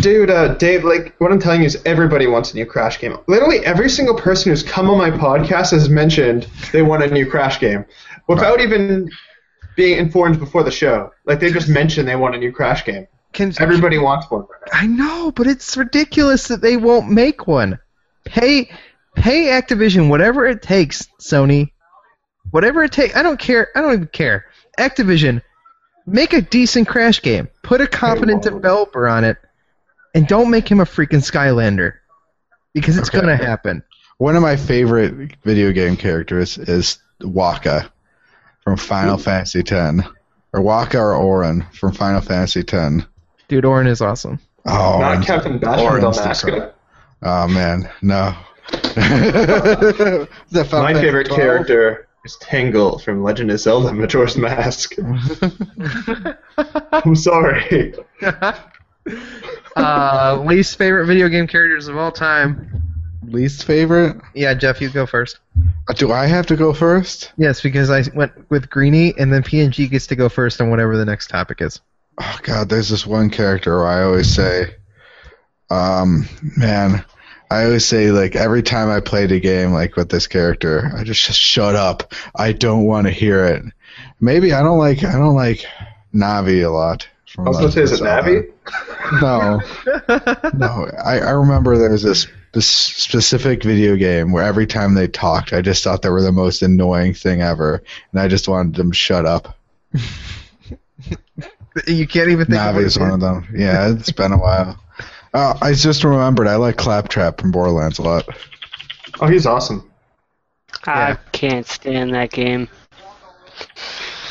Dude, 0.00 0.30
uh, 0.30 0.54
Dave, 0.54 0.84
like, 0.84 1.14
what 1.18 1.32
I'm 1.32 1.38
telling 1.38 1.60
you 1.60 1.66
is 1.66 1.80
everybody 1.86 2.26
wants 2.26 2.52
a 2.52 2.56
new 2.56 2.66
Crash 2.66 2.98
game. 2.98 3.16
Literally 3.26 3.64
every 3.64 3.88
single 3.88 4.14
person 4.14 4.50
who's 4.50 4.62
come 4.62 4.90
on 4.90 4.98
my 4.98 5.10
podcast 5.10 5.70
has 5.70 5.88
mentioned 5.88 6.46
they 6.72 6.82
want 6.82 7.02
a 7.02 7.10
new 7.10 7.28
Crash 7.28 7.58
game 7.58 7.86
without 8.28 8.60
even 8.60 9.08
being 9.76 9.98
informed 9.98 10.38
before 10.38 10.62
the 10.62 10.70
show. 10.70 11.10
Like, 11.24 11.40
they 11.40 11.50
just 11.50 11.68
mentioned 11.68 12.06
they 12.06 12.16
want 12.16 12.34
a 12.34 12.38
new 12.38 12.52
Crash 12.52 12.84
game. 12.84 13.06
Can, 13.32 13.54
Everybody 13.58 13.96
wants 13.96 14.30
one. 14.30 14.46
I 14.72 14.86
know, 14.86 15.32
but 15.32 15.46
it's 15.46 15.76
ridiculous 15.76 16.48
that 16.48 16.60
they 16.60 16.76
won't 16.76 17.10
make 17.10 17.46
one. 17.46 17.78
Pay, 18.24 18.70
pay 19.14 19.46
Activision 19.46 20.08
whatever 20.10 20.46
it 20.46 20.62
takes, 20.62 21.08
Sony. 21.20 21.70
Whatever 22.50 22.82
it 22.84 22.92
takes. 22.92 23.16
I 23.16 23.22
don't 23.22 23.38
care. 23.38 23.68
I 23.74 23.80
don't 23.80 23.92
even 23.94 24.06
care. 24.08 24.46
Activision, 24.78 25.42
make 26.06 26.32
a 26.32 26.42
decent 26.42 26.88
Crash 26.88 27.22
game. 27.22 27.48
Put 27.62 27.80
a 27.80 27.86
competent 27.86 28.42
developer 28.42 29.08
on 29.08 29.24
it, 29.24 29.36
and 30.14 30.26
don't 30.26 30.50
make 30.50 30.68
him 30.70 30.80
a 30.80 30.84
freaking 30.84 31.22
Skylander, 31.22 31.94
because 32.74 32.96
it's 32.98 33.08
Okay. 33.08 33.20
gonna 33.20 33.36
happen. 33.36 33.82
One 34.18 34.36
of 34.36 34.42
my 34.42 34.56
favorite 34.56 35.36
video 35.44 35.72
game 35.72 35.96
characters 35.96 36.58
is 36.58 36.98
Wakka 37.22 37.88
from 38.62 38.76
Final 38.76 39.16
Fantasy 39.18 39.60
X, 39.60 39.72
or 40.52 40.60
Wakka 40.60 40.96
or 41.00 41.14
Auron 41.14 41.64
from 41.72 41.92
Final 41.92 42.20
Fantasy 42.20 42.60
X. 42.60 43.04
Dude, 43.48 43.64
Auron 43.64 43.86
is 43.86 44.00
awesome. 44.02 44.38
Oh, 44.66 44.98
Not 45.00 45.16
and- 45.16 45.24
Captain 45.26 45.58
Basham 45.58 45.78
Auron's 46.02 46.18
the 46.18 46.50
the 46.50 46.72
oh 47.22 47.48
man, 47.48 47.88
no. 48.02 48.34
The 48.92 50.64
Final 50.68 50.82
My 50.82 50.94
favorite 50.94 51.26
12? 51.28 51.40
character 51.40 52.06
is 52.24 52.36
Tingle 52.42 52.98
from 52.98 53.22
Legend 53.22 53.50
of 53.50 53.58
Zelda 53.58 53.92
Majora's 53.92 54.36
Mask. 54.36 54.94
I'm 56.92 57.16
sorry. 57.16 57.94
uh, 59.76 60.42
least 60.44 60.76
favorite 60.78 61.06
video 61.06 61.28
game 61.28 61.46
characters 61.46 61.88
of 61.88 61.96
all 61.96 62.12
time. 62.12 62.82
Least 63.22 63.64
favorite? 63.64 64.16
Yeah, 64.34 64.54
Jeff, 64.54 64.80
you 64.80 64.88
go 64.90 65.06
first. 65.06 65.38
Uh, 65.88 65.92
Do 65.92 66.10
I 66.10 66.26
have 66.26 66.46
to 66.46 66.56
go 66.56 66.72
first? 66.72 67.32
Yes, 67.36 67.60
because 67.60 67.90
I 67.90 68.02
went 68.14 68.32
with 68.50 68.68
Greeny, 68.70 69.14
and 69.18 69.32
then 69.32 69.42
PNG 69.42 69.88
gets 69.90 70.06
to 70.08 70.16
go 70.16 70.28
first 70.28 70.60
on 70.60 70.70
whatever 70.70 70.96
the 70.96 71.04
next 71.04 71.28
topic 71.28 71.60
is. 71.60 71.80
Oh 72.20 72.38
god, 72.42 72.68
there's 72.68 72.88
this 72.88 73.06
one 73.06 73.30
character 73.30 73.78
where 73.78 73.86
I 73.86 74.02
always 74.02 74.34
say, 74.34 74.74
um, 75.70 76.28
man, 76.56 77.04
I 77.50 77.64
always 77.64 77.84
say 77.84 78.10
like 78.10 78.36
every 78.36 78.62
time 78.62 78.90
I 78.90 79.00
played 79.00 79.32
a 79.32 79.40
game 79.40 79.72
like 79.72 79.96
with 79.96 80.08
this 80.08 80.26
character, 80.26 80.92
I 80.94 81.04
just, 81.04 81.24
just 81.24 81.38
shut 81.38 81.76
up. 81.76 82.12
I 82.34 82.52
don't 82.52 82.84
want 82.84 83.06
to 83.06 83.12
hear 83.12 83.44
it. 83.46 83.64
Maybe 84.20 84.52
I 84.52 84.62
don't 84.62 84.78
like 84.78 85.02
I 85.04 85.12
don't 85.12 85.34
like 85.34 85.64
Navi 86.14 86.64
a 86.64 86.68
lot. 86.70 87.08
From 87.34 87.46
I 87.46 87.50
was 87.50 87.58
going 87.58 87.70
to 87.70 87.74
say, 87.76 87.82
is 87.82 87.92
it 87.92 88.02
Navi? 88.02 88.50
No, 89.22 89.60
no. 90.58 90.90
I, 91.04 91.20
I 91.20 91.30
remember 91.30 91.78
there 91.78 91.90
was 91.90 92.02
this, 92.02 92.26
this 92.52 92.66
specific 92.66 93.62
video 93.62 93.94
game 93.96 94.32
where 94.32 94.42
every 94.44 94.66
time 94.66 94.94
they 94.94 95.06
talked, 95.06 95.52
I 95.52 95.62
just 95.62 95.84
thought 95.84 96.02
they 96.02 96.08
were 96.10 96.22
the 96.22 96.32
most 96.32 96.62
annoying 96.62 97.14
thing 97.14 97.40
ever, 97.40 97.82
and 98.10 98.20
I 98.20 98.26
just 98.26 98.48
wanted 98.48 98.74
them 98.74 98.90
to 98.90 98.96
shut 98.96 99.26
up. 99.26 99.56
You 101.86 102.04
can't 102.06 102.30
even 102.30 102.46
think 102.46 102.58
of 102.60 102.72
Navi 102.72 102.74
what 102.74 102.82
is 102.84 102.96
it 102.96 103.00
one 103.00 103.12
of 103.12 103.20
them. 103.20 103.46
Yeah, 103.56 103.92
it's 103.92 104.10
been 104.10 104.32
a 104.32 104.38
while. 104.38 104.78
Uh, 105.32 105.56
I 105.62 105.74
just 105.74 106.02
remembered 106.02 106.48
I 106.48 106.56
like 106.56 106.76
Claptrap 106.76 107.40
from 107.40 107.52
Borderlands 107.52 108.00
a 108.00 108.02
lot. 108.02 108.28
Oh, 109.20 109.28
he's 109.28 109.46
awesome. 109.46 109.88
I 110.88 111.10
Yeah. 111.10 111.16
can't 111.30 111.64
stand 111.64 112.12
that 112.14 112.32
game. 112.32 112.68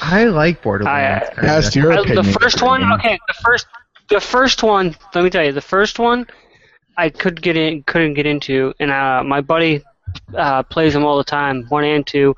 I 0.01 0.25
like 0.25 0.61
Borderlands. 0.61 1.29
I- 1.29 1.33
kinda. 1.35 1.71
Your 1.75 1.93
I- 1.93 2.03
the 2.15 2.23
first 2.39 2.61
one, 2.61 2.91
okay, 2.93 3.19
the 3.27 3.33
first, 3.43 3.67
the 4.09 4.19
first 4.21 4.63
one. 4.63 4.95
Let 5.13 5.23
me 5.23 5.29
tell 5.29 5.43
you, 5.43 5.51
the 5.51 5.61
first 5.61 5.99
one, 5.99 6.27
I 6.97 7.09
could 7.09 7.41
get 7.41 7.55
in, 7.57 7.83
couldn't 7.83 8.13
get 8.15 8.25
into, 8.25 8.73
and 8.79 8.91
uh, 8.91 9.23
my 9.25 9.41
buddy 9.41 9.83
uh, 10.35 10.63
plays 10.63 10.93
them 10.93 11.05
all 11.05 11.17
the 11.17 11.23
time, 11.23 11.65
one 11.69 11.83
and 11.83 12.05
two. 12.05 12.35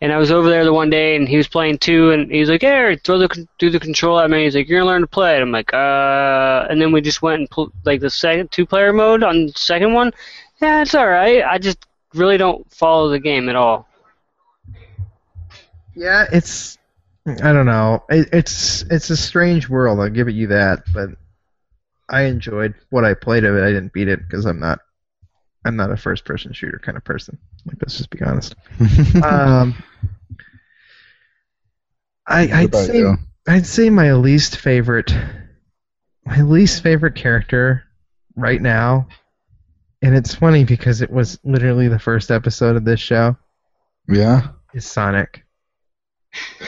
And 0.00 0.10
I 0.12 0.16
was 0.16 0.30
over 0.30 0.48
there 0.48 0.64
the 0.64 0.72
one 0.72 0.88
day, 0.88 1.16
and 1.16 1.28
he 1.28 1.36
was 1.36 1.46
playing 1.48 1.78
two, 1.78 2.10
and 2.12 2.30
he's 2.30 2.48
like, 2.48 2.62
"Hey, 2.62 2.96
throw 3.04 3.18
the 3.18 3.46
do 3.58 3.68
the 3.70 3.78
control 3.80 4.18
at 4.18 4.30
me." 4.30 4.44
He's 4.44 4.54
like, 4.56 4.68
"You're 4.68 4.80
gonna 4.80 4.90
learn 4.90 5.02
to 5.02 5.06
play 5.06 5.36
it." 5.36 5.42
I'm 5.42 5.52
like, 5.52 5.72
"Uh," 5.74 6.66
and 6.70 6.80
then 6.80 6.92
we 6.92 7.00
just 7.02 7.20
went 7.22 7.40
and 7.40 7.50
pl- 7.50 7.72
like 7.84 8.00
the 8.00 8.08
second 8.10 8.50
two-player 8.50 8.92
mode 8.92 9.22
on 9.22 9.46
the 9.46 9.52
second 9.54 9.92
one. 9.92 10.12
Yeah, 10.62 10.80
it's 10.82 10.94
all 10.94 11.08
right. 11.08 11.44
I 11.44 11.58
just 11.58 11.86
really 12.14 12.38
don't 12.38 12.68
follow 12.72 13.10
the 13.10 13.18
game 13.20 13.48
at 13.48 13.56
all. 13.56 13.86
Yeah, 15.94 16.26
it's. 16.32 16.78
I 17.26 17.52
don't 17.52 17.66
know. 17.66 18.04
It, 18.08 18.28
it's 18.32 18.82
it's 18.82 19.10
a 19.10 19.16
strange 19.16 19.68
world. 19.68 20.00
I'll 20.00 20.08
give 20.10 20.28
it 20.28 20.34
you 20.34 20.48
that, 20.48 20.80
but 20.92 21.10
I 22.08 22.22
enjoyed 22.22 22.74
what 22.90 23.04
I 23.04 23.14
played 23.14 23.44
of 23.44 23.56
it. 23.56 23.62
I 23.62 23.68
didn't 23.72 23.92
beat 23.92 24.08
it 24.08 24.20
because 24.20 24.46
I'm 24.46 24.60
not. 24.60 24.80
I'm 25.64 25.76
not 25.76 25.90
a 25.90 25.96
first-person 25.96 26.54
shooter 26.54 26.80
kind 26.82 26.96
of 26.96 27.04
person. 27.04 27.38
Like, 27.66 27.76
let's 27.82 27.98
just 27.98 28.08
be 28.10 28.22
honest. 28.22 28.54
um, 29.22 29.74
I 32.26 32.50
I'd 32.52 32.74
say 32.74 32.98
you? 32.98 33.16
I'd 33.46 33.66
say 33.66 33.90
my 33.90 34.14
least 34.14 34.56
favorite, 34.56 35.14
my 36.24 36.40
least 36.42 36.82
favorite 36.82 37.14
character 37.14 37.84
right 38.36 38.60
now, 38.60 39.08
and 40.00 40.16
it's 40.16 40.34
funny 40.34 40.64
because 40.64 41.02
it 41.02 41.10
was 41.10 41.38
literally 41.44 41.88
the 41.88 41.98
first 41.98 42.30
episode 42.30 42.76
of 42.76 42.84
this 42.84 43.00
show 43.00 43.36
Yeah. 44.08 44.48
is 44.72 44.86
Sonic. 44.86 45.44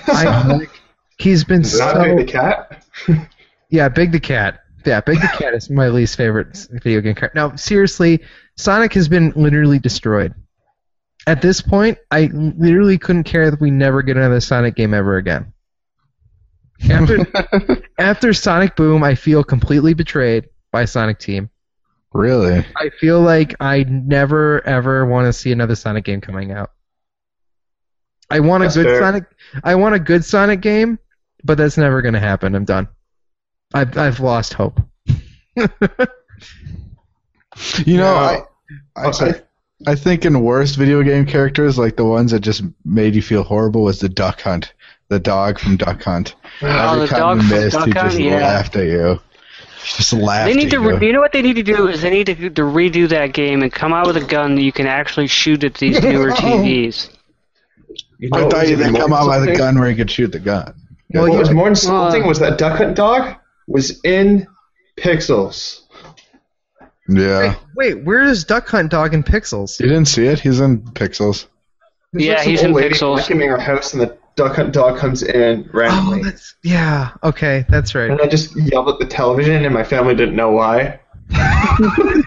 I, 0.09 0.67
he's 1.19 1.45
been 1.45 1.63
Is 1.63 1.79
that 1.79 1.95
so 1.95 2.03
Big 2.03 2.27
the 2.27 2.33
cat? 2.33 2.85
yeah, 3.71 3.89
Big 3.89 4.13
the 4.13 4.21
Cat. 4.21 4.61
Yeah, 4.85 5.01
Big 5.01 5.21
the 5.21 5.29
Cat 5.29 5.55
is 5.55 5.71
my 5.71 5.89
least 5.89 6.17
favorite 6.17 6.67
video 6.71 7.01
game 7.01 7.15
character. 7.15 7.39
Now, 7.39 7.55
seriously, 7.57 8.21
Sonic 8.57 8.93
has 8.95 9.09
been 9.09 9.33
literally 9.37 9.79
destroyed. 9.79 10.35
At 11.27 11.41
this 11.41 11.61
point, 11.61 11.99
I 12.11 12.31
literally 12.33 12.99
couldn't 12.99 13.25
care 13.25 13.51
that 13.51 13.61
we 13.61 13.71
never 13.71 14.03
get 14.03 14.17
another 14.17 14.41
Sonic 14.41 14.75
game 14.75 14.93
ever 14.93 15.17
again. 15.17 15.53
After, 16.91 17.25
after 17.99 18.33
Sonic 18.33 18.75
Boom, 18.75 19.05
I 19.05 19.15
feel 19.15 19.45
completely 19.45 19.95
betrayed 19.95 20.49
by 20.73 20.85
Sonic 20.85 21.21
Team. 21.21 21.49
really? 22.13 22.65
I 22.77 22.91
feel 22.99 23.21
like 23.21 23.55
I 23.61 23.85
never 23.85 24.67
ever 24.67 25.07
want 25.07 25.27
to 25.27 25.33
see 25.33 25.53
another 25.53 25.77
Sonic 25.77 26.05
game 26.05 26.21
coming 26.21 26.51
out. 26.51 26.73
I 28.37 28.41
want 28.41 28.63
That's 28.63 28.77
a 28.77 28.83
good 28.83 28.89
fair. 28.89 29.01
Sonic. 29.01 29.25
I 29.65 29.75
want 29.75 29.95
a 29.95 29.99
good 29.99 30.25
Sonic 30.25 30.61
game, 30.61 30.99
but 31.45 31.59
that's 31.59 31.77
never 31.77 32.03
going 32.03 32.15
to 32.15 32.21
happen. 32.21 32.55
I'm 32.55 32.65
done. 32.65 32.89
I've 33.75 33.97
I've 33.97 34.21
lost 34.21 34.53
hope. 34.55 34.81
You 37.85 37.99
know, 37.99 38.15
No. 38.15 38.47
I, 38.97 39.07
I. 39.09 39.11
I, 39.21 39.43
I 39.85 39.95
think 39.97 40.25
in 40.25 40.41
worst 40.43 40.77
video 40.77 41.03
game 41.03 41.27
characters, 41.27 41.77
like 41.77 41.97
the 41.97 42.05
ones 42.05 42.31
that 42.31 42.41
just 42.41 42.63
made 42.85 43.15
you 43.17 43.21
feel 43.23 43.43
horrible, 43.43 43.83
was 43.83 43.99
the 43.99 44.09
Duck 44.09 44.41
Hunt, 44.41 44.73
the 45.09 45.19
dog 45.19 45.59
from 45.59 45.77
Duck 45.77 46.03
Hunt. 46.05 46.35
Oh, 46.63 46.67
Every 46.95 47.01
the 47.01 47.07
time 47.09 47.19
dog 47.21 47.37
you 47.43 47.49
from 47.49 47.59
missed, 47.59 47.77
Duck 47.77 47.87
he 47.87 47.93
Hunt, 47.93 48.11
just 48.13 48.21
yeah. 48.21 48.37
laughed 48.37 48.77
at 48.77 48.87
you. 48.87 49.21
He 49.83 49.97
just 49.97 50.13
laughed 50.13 50.47
They 50.49 50.55
need 50.55 50.67
at 50.67 50.71
to. 50.71 50.83
you. 50.83 50.97
Re- 50.97 51.07
you 51.07 51.13
know 51.13 51.21
what 51.21 51.33
they 51.33 51.43
need 51.43 51.55
to 51.57 51.63
do 51.65 51.89
is 51.89 52.01
they 52.01 52.11
need 52.11 52.27
to, 52.27 52.35
to 52.51 52.63
redo 52.63 53.09
that 53.09 53.33
game 53.33 53.63
and 53.63 53.73
come 53.73 53.93
out 53.93 54.07
with 54.07 54.17
a 54.17 54.25
gun 54.25 54.55
that 54.55 54.63
you 54.63 54.73
can 54.73 54.87
actually 54.87 55.27
shoot 55.27 55.65
at 55.65 55.75
these 55.75 56.01
newer 56.03 56.31
TVs. 56.31 57.11
You 58.23 58.29
I 58.33 58.39
know 58.39 58.45
what 58.45 58.53
thought 58.55 58.67
you 58.69 58.73
even 58.75 58.93
didn't 58.93 59.01
come 59.01 59.13
out 59.13 59.27
with 59.27 59.35
a 59.35 59.39
insulting? 59.51 59.57
gun 59.59 59.79
where 59.81 59.91
you 59.91 59.97
could 59.97 60.09
shoot 60.11 60.31
the 60.31 60.39
gun. 60.39 60.75
Well, 61.13 61.29
what 61.29 61.41
was 61.41 61.51
more 61.51 61.67
insulting 61.69 62.23
Uh, 62.23 62.29
was 62.29 62.39
that 62.39 62.57
Duck 62.57 62.79
Hunt 62.79 62.95
dog 62.97 63.35
was 63.67 64.01
in 64.05 64.47
Pixels. 64.97 65.81
Yeah. 67.09 67.57
Wait, 67.75 68.05
where 68.05 68.23
is 68.23 68.45
Duck 68.45 68.69
Hunt 68.69 68.93
Dog 68.93 69.13
in 69.13 69.25
Pixels? 69.25 69.81
You 69.81 69.89
didn't 69.89 70.07
see 70.07 70.27
it? 70.27 70.39
He's 70.39 70.61
in 70.61 70.83
Pixels. 70.83 71.47
There's 72.13 72.25
Yeah, 72.25 72.35
like 72.35 72.43
some 72.45 72.51
he's 72.53 72.61
old 72.61 72.69
in 72.69 72.75
lady 72.75 72.95
Pixels. 72.95 73.19
vacuuming 73.19 73.49
her 73.49 73.59
house, 73.59 73.93
and 73.93 74.01
the 74.03 74.17
Duck 74.37 74.55
Hunt 74.55 74.73
dog 74.73 74.99
comes 74.99 75.25
in 75.25 75.69
randomly. 75.73 76.21
Oh, 76.21 76.25
that's 76.25 76.55
yeah. 76.63 77.11
Okay, 77.25 77.65
that's 77.69 77.95
right. 77.97 78.09
and 78.11 78.21
I 78.21 78.29
just 78.29 78.55
yelled 78.57 78.89
at 78.89 79.01
the 79.01 79.07
television, 79.07 79.65
and 79.65 79.75
my 79.75 79.83
family 79.85 80.15
didn't 80.15 80.37
know 80.37 80.53
why. 80.53 81.01
I 81.33 82.23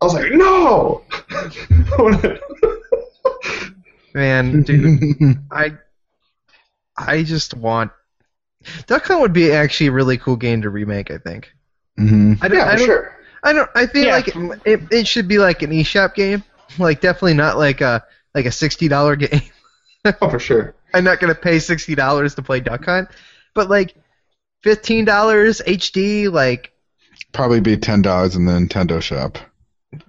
was 0.00 0.14
like, 0.14 0.32
no! 0.32 1.02
Man, 4.14 4.62
dude, 4.62 5.38
I 5.50 5.72
I 6.96 7.22
just 7.22 7.54
want 7.54 7.90
Duck 8.86 9.06
Hunt 9.06 9.20
would 9.22 9.32
be 9.32 9.50
actually 9.52 9.86
a 9.88 9.92
really 9.92 10.18
cool 10.18 10.36
game 10.36 10.62
to 10.62 10.70
remake. 10.70 11.10
I 11.10 11.18
think. 11.18 11.52
hmm 11.96 12.34
I 12.42 12.48
don't. 12.48 12.58
yeah, 12.58 12.66
I 12.66 12.76
don't, 12.76 12.86
sure. 12.86 13.16
I 13.42 13.52
don't. 13.52 13.70
I 13.74 13.86
feel 13.86 14.04
Yeah. 14.06 14.12
like 14.12 14.28
it, 14.28 14.60
it, 14.64 14.80
it 14.92 15.06
should 15.08 15.28
be 15.28 15.38
like 15.38 15.62
an 15.62 15.70
eShop 15.70 16.14
game. 16.14 16.44
Like 16.78 17.00
definitely 17.00 17.34
not 17.34 17.56
like 17.58 17.80
a 17.80 18.04
like 18.34 18.46
a 18.46 18.52
sixty 18.52 18.88
dollar 18.88 19.16
game. 19.16 19.40
Oh, 20.20 20.28
for 20.30 20.38
sure. 20.38 20.74
I'm 20.94 21.04
not 21.04 21.18
gonna 21.20 21.34
pay 21.34 21.58
sixty 21.58 21.94
dollars 21.94 22.34
to 22.34 22.42
play 22.42 22.60
Duck 22.60 22.84
Hunt, 22.84 23.08
but 23.54 23.70
like 23.70 23.94
fifteen 24.62 25.04
dollars 25.06 25.62
HD. 25.66 26.30
Like 26.30 26.70
Probably 27.32 27.60
be 27.60 27.78
ten 27.78 28.02
dollars 28.02 28.36
in 28.36 28.44
the 28.44 28.52
Nintendo 28.52 29.00
shop. 29.00 29.38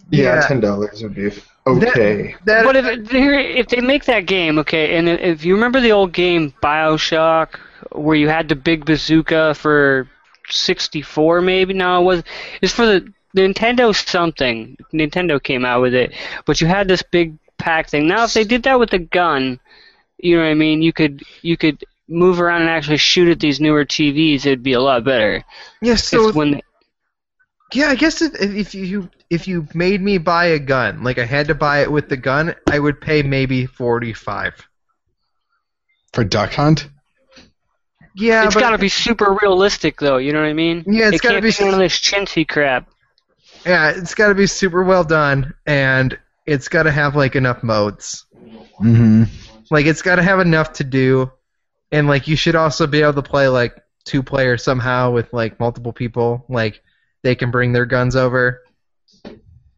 Yeah, 0.09 0.35
Yeah. 0.35 0.47
ten 0.47 0.59
dollars 0.59 1.01
would 1.03 1.15
be 1.15 1.31
okay. 1.67 2.35
that. 2.45 2.63
But 2.63 2.75
if 2.75 3.13
if 3.13 3.67
they 3.67 3.81
make 3.81 4.05
that 4.05 4.25
game, 4.25 4.59
okay, 4.59 4.97
and 4.97 5.07
if 5.07 5.45
you 5.45 5.53
remember 5.53 5.79
the 5.79 5.91
old 5.91 6.13
game 6.13 6.53
Bioshock, 6.61 7.59
where 7.91 8.15
you 8.15 8.27
had 8.29 8.49
the 8.49 8.55
big 8.55 8.85
bazooka 8.85 9.53
for 9.55 10.07
64 10.49 11.41
maybe. 11.41 11.73
No, 11.73 12.01
it 12.01 12.05
was. 12.05 12.23
It's 12.61 12.73
for 12.73 12.85
the 12.85 13.13
Nintendo 13.35 13.95
something. 13.95 14.77
Nintendo 14.93 15.41
came 15.41 15.65
out 15.65 15.81
with 15.81 15.93
it, 15.93 16.13
but 16.45 16.61
you 16.61 16.67
had 16.67 16.87
this 16.87 17.01
big 17.01 17.37
pack 17.57 17.89
thing. 17.89 18.07
Now, 18.07 18.25
if 18.25 18.33
they 18.33 18.43
did 18.43 18.63
that 18.63 18.79
with 18.79 18.93
a 18.93 18.99
gun, 18.99 19.59
you 20.17 20.35
know 20.37 20.43
what 20.43 20.49
I 20.49 20.53
mean? 20.55 20.81
You 20.81 20.93
could 20.93 21.23
you 21.41 21.57
could 21.57 21.83
move 22.07 22.41
around 22.41 22.61
and 22.61 22.69
actually 22.69 22.97
shoot 22.97 23.29
at 23.29 23.39
these 23.39 23.59
newer 23.59 23.85
TVs. 23.85 24.45
It'd 24.45 24.63
be 24.63 24.73
a 24.73 24.81
lot 24.81 25.03
better. 25.03 25.43
Yeah, 25.81 25.95
so 25.95 26.27
It's 26.27 26.35
when 26.35 26.61
yeah, 27.75 27.87
I 27.87 27.95
guess 27.95 28.21
if, 28.21 28.33
if 28.39 28.75
you 28.75 29.09
if 29.29 29.47
you 29.47 29.67
made 29.73 30.01
me 30.01 30.17
buy 30.17 30.45
a 30.45 30.59
gun, 30.59 31.03
like 31.03 31.17
I 31.17 31.25
had 31.25 31.47
to 31.47 31.55
buy 31.55 31.81
it 31.81 31.91
with 31.91 32.09
the 32.09 32.17
gun, 32.17 32.55
I 32.69 32.79
would 32.79 33.01
pay 33.01 33.23
maybe 33.23 33.65
forty 33.65 34.13
five. 34.13 34.67
For 36.13 36.23
Duck 36.23 36.53
Hunt? 36.53 36.89
Yeah, 38.15 38.45
it's 38.45 38.53
but 38.53 38.59
got 38.59 38.69
to 38.71 38.77
be 38.77 38.89
super 38.89 39.37
realistic, 39.41 39.99
though. 39.99 40.17
You 40.17 40.33
know 40.33 40.41
what 40.41 40.47
I 40.47 40.53
mean? 40.53 40.83
Yeah, 40.85 41.07
it's 41.07 41.15
it 41.15 41.21
gotta 41.21 41.41
can't 41.41 41.43
be 41.43 41.51
be 41.51 41.65
none 41.65 41.73
of 41.73 41.79
this 41.79 41.99
chintzy 41.99 42.47
crap. 42.47 42.87
yeah, 43.65 43.89
it's 43.89 44.13
got 44.13 44.27
to 44.27 44.35
be 44.35 44.45
super 44.45 44.83
well 44.83 45.03
done, 45.03 45.53
and 45.65 46.17
it's 46.45 46.67
got 46.67 46.83
to 46.83 46.91
have 46.91 47.15
like 47.15 47.35
enough 47.35 47.63
modes. 47.63 48.25
Mm-hmm. 48.79 49.23
Like 49.71 49.87
it's 49.87 50.03
got 50.03 50.17
to 50.17 50.23
have 50.23 50.39
enough 50.39 50.73
to 50.73 50.83
do, 50.83 51.31
and 51.91 52.07
like 52.07 52.27
you 52.27 52.35
should 52.35 52.55
also 52.55 52.85
be 52.85 53.01
able 53.01 53.13
to 53.13 53.23
play 53.23 53.47
like 53.47 53.81
two 54.03 54.21
player 54.21 54.57
somehow 54.57 55.11
with 55.11 55.33
like 55.33 55.59
multiple 55.59 55.93
people. 55.93 56.45
Like 56.47 56.83
they 57.23 57.35
can 57.35 57.51
bring 57.51 57.71
their 57.73 57.85
guns 57.85 58.15
over, 58.15 58.61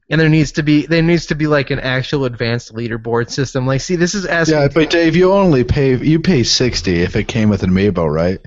and 0.09 0.21
there 0.21 0.29
needs 0.29 0.53
to 0.53 0.63
be 0.63 0.85
there 0.85 1.01
needs 1.01 1.27
to 1.27 1.35
be 1.35 1.47
like 1.47 1.71
an 1.71 1.79
actual 1.79 2.25
advanced 2.25 2.73
leaderboard 2.73 3.29
system. 3.29 3.65
Like, 3.65 3.81
see, 3.81 3.95
this 3.95 4.13
is 4.15 4.25
asking. 4.25 4.57
Yeah, 4.57 4.67
but 4.67 4.89
Dave, 4.89 5.15
you 5.15 5.31
only 5.31 5.63
pay 5.63 5.95
you 5.95 6.19
pay 6.19 6.43
sixty 6.43 7.01
if 7.01 7.15
it 7.15 7.27
came 7.27 7.49
with 7.49 7.63
an 7.63 7.71
amiibo, 7.71 8.11
right? 8.11 8.39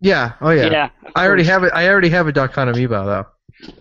yeah, 0.00 0.32
oh 0.40 0.50
yeah. 0.50 0.70
Yeah. 0.70 0.84
of 1.06 1.12
I 1.16 1.26
already 1.26 1.44
have 1.44 1.64
it. 1.64 1.72
I 1.74 1.88
already 1.88 2.10
have 2.10 2.26
a 2.26 2.32
Duck 2.32 2.52
Hunt 2.54 2.74
amiibo 2.74 3.04
though. 3.06 3.26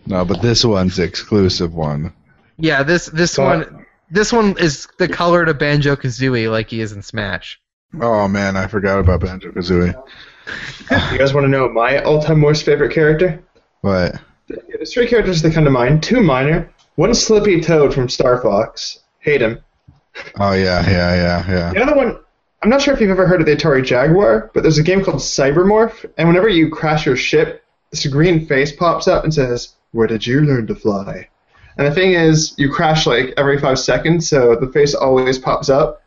No, 0.06 0.24
but 0.24 0.42
this 0.42 0.64
one's 0.64 1.00
exclusive 1.00 1.74
one. 1.74 2.14
Yeah, 2.58 2.84
this 2.84 3.08
this 3.08 3.36
But- 3.36 3.72
one 3.72 3.86
this 4.12 4.32
one 4.32 4.58
is 4.60 4.88
the 5.00 5.08
color 5.08 5.44
to 5.46 5.54
Banjo 5.54 5.96
Kazooie 5.96 6.50
like 6.52 6.70
he 6.70 6.82
is 6.82 6.92
in 6.92 7.02
Smash. 7.02 7.60
Oh 8.00 8.28
man, 8.28 8.56
I 8.56 8.68
forgot 8.68 9.00
about 9.00 9.22
Banjo 9.22 9.52
Kazooie. 9.52 9.94
You 11.12 11.18
guys 11.18 11.34
want 11.34 11.46
to 11.46 11.50
know 11.50 11.70
my 11.70 12.04
all-time 12.04 12.42
worst 12.42 12.64
favorite 12.66 12.94
character? 12.94 13.42
What? 13.82 14.16
There's 14.48 14.94
three 14.94 15.08
characters 15.08 15.42
that 15.42 15.54
come 15.54 15.64
to 15.66 15.72
mind. 15.72 16.04
Two 16.04 16.22
minor. 16.22 16.70
One 16.96 17.14
Slippy 17.14 17.62
Toad 17.62 17.94
from 17.94 18.10
Star 18.10 18.42
Fox. 18.42 19.00
Hate 19.20 19.42
him. 19.42 19.60
Oh 20.40 20.54
yeah, 20.54 20.88
yeah, 20.88 21.16
yeah, 21.16 21.52
yeah. 21.52 21.74
The 21.74 21.82
other 21.82 21.96
one, 21.96 22.20
I'm 22.62 22.70
not 22.70 22.82
sure 22.82 22.94
if 22.94 23.02
you've 23.02 23.10
ever 23.10 23.26
heard 23.26 23.42
of 23.42 23.48
the 23.48 23.56
Atari 23.56 23.84
Jaguar, 23.84 24.52
but 24.54 24.62
there's 24.62 24.78
a 24.78 24.84
game 24.84 25.04
called 25.04 25.18
Cybermorph, 25.18 26.06
and 26.18 26.28
whenever 26.28 26.50
you 26.50 26.70
crash 26.70 27.06
your 27.06 27.16
ship, 27.16 27.64
this 27.90 28.06
green 28.06 28.46
face 28.46 28.72
pops 28.72 29.08
up 29.08 29.24
and 29.24 29.34
says, 29.34 29.76
Where 29.92 30.08
did 30.08 30.26
you 30.28 30.42
learn 30.42 30.68
to 30.68 30.76
fly? 30.76 31.30
And 31.78 31.88
the 31.88 31.92
thing 31.92 32.14
is, 32.14 32.54
you 32.58 32.72
crash 32.72 33.08
like 33.08 33.34
every 33.38 33.58
five 33.60 33.80
seconds, 33.80 34.30
so 34.30 34.56
the 34.56 34.72
face 34.72 34.94
always 34.94 35.40
pops 35.40 35.70
up. 35.70 36.04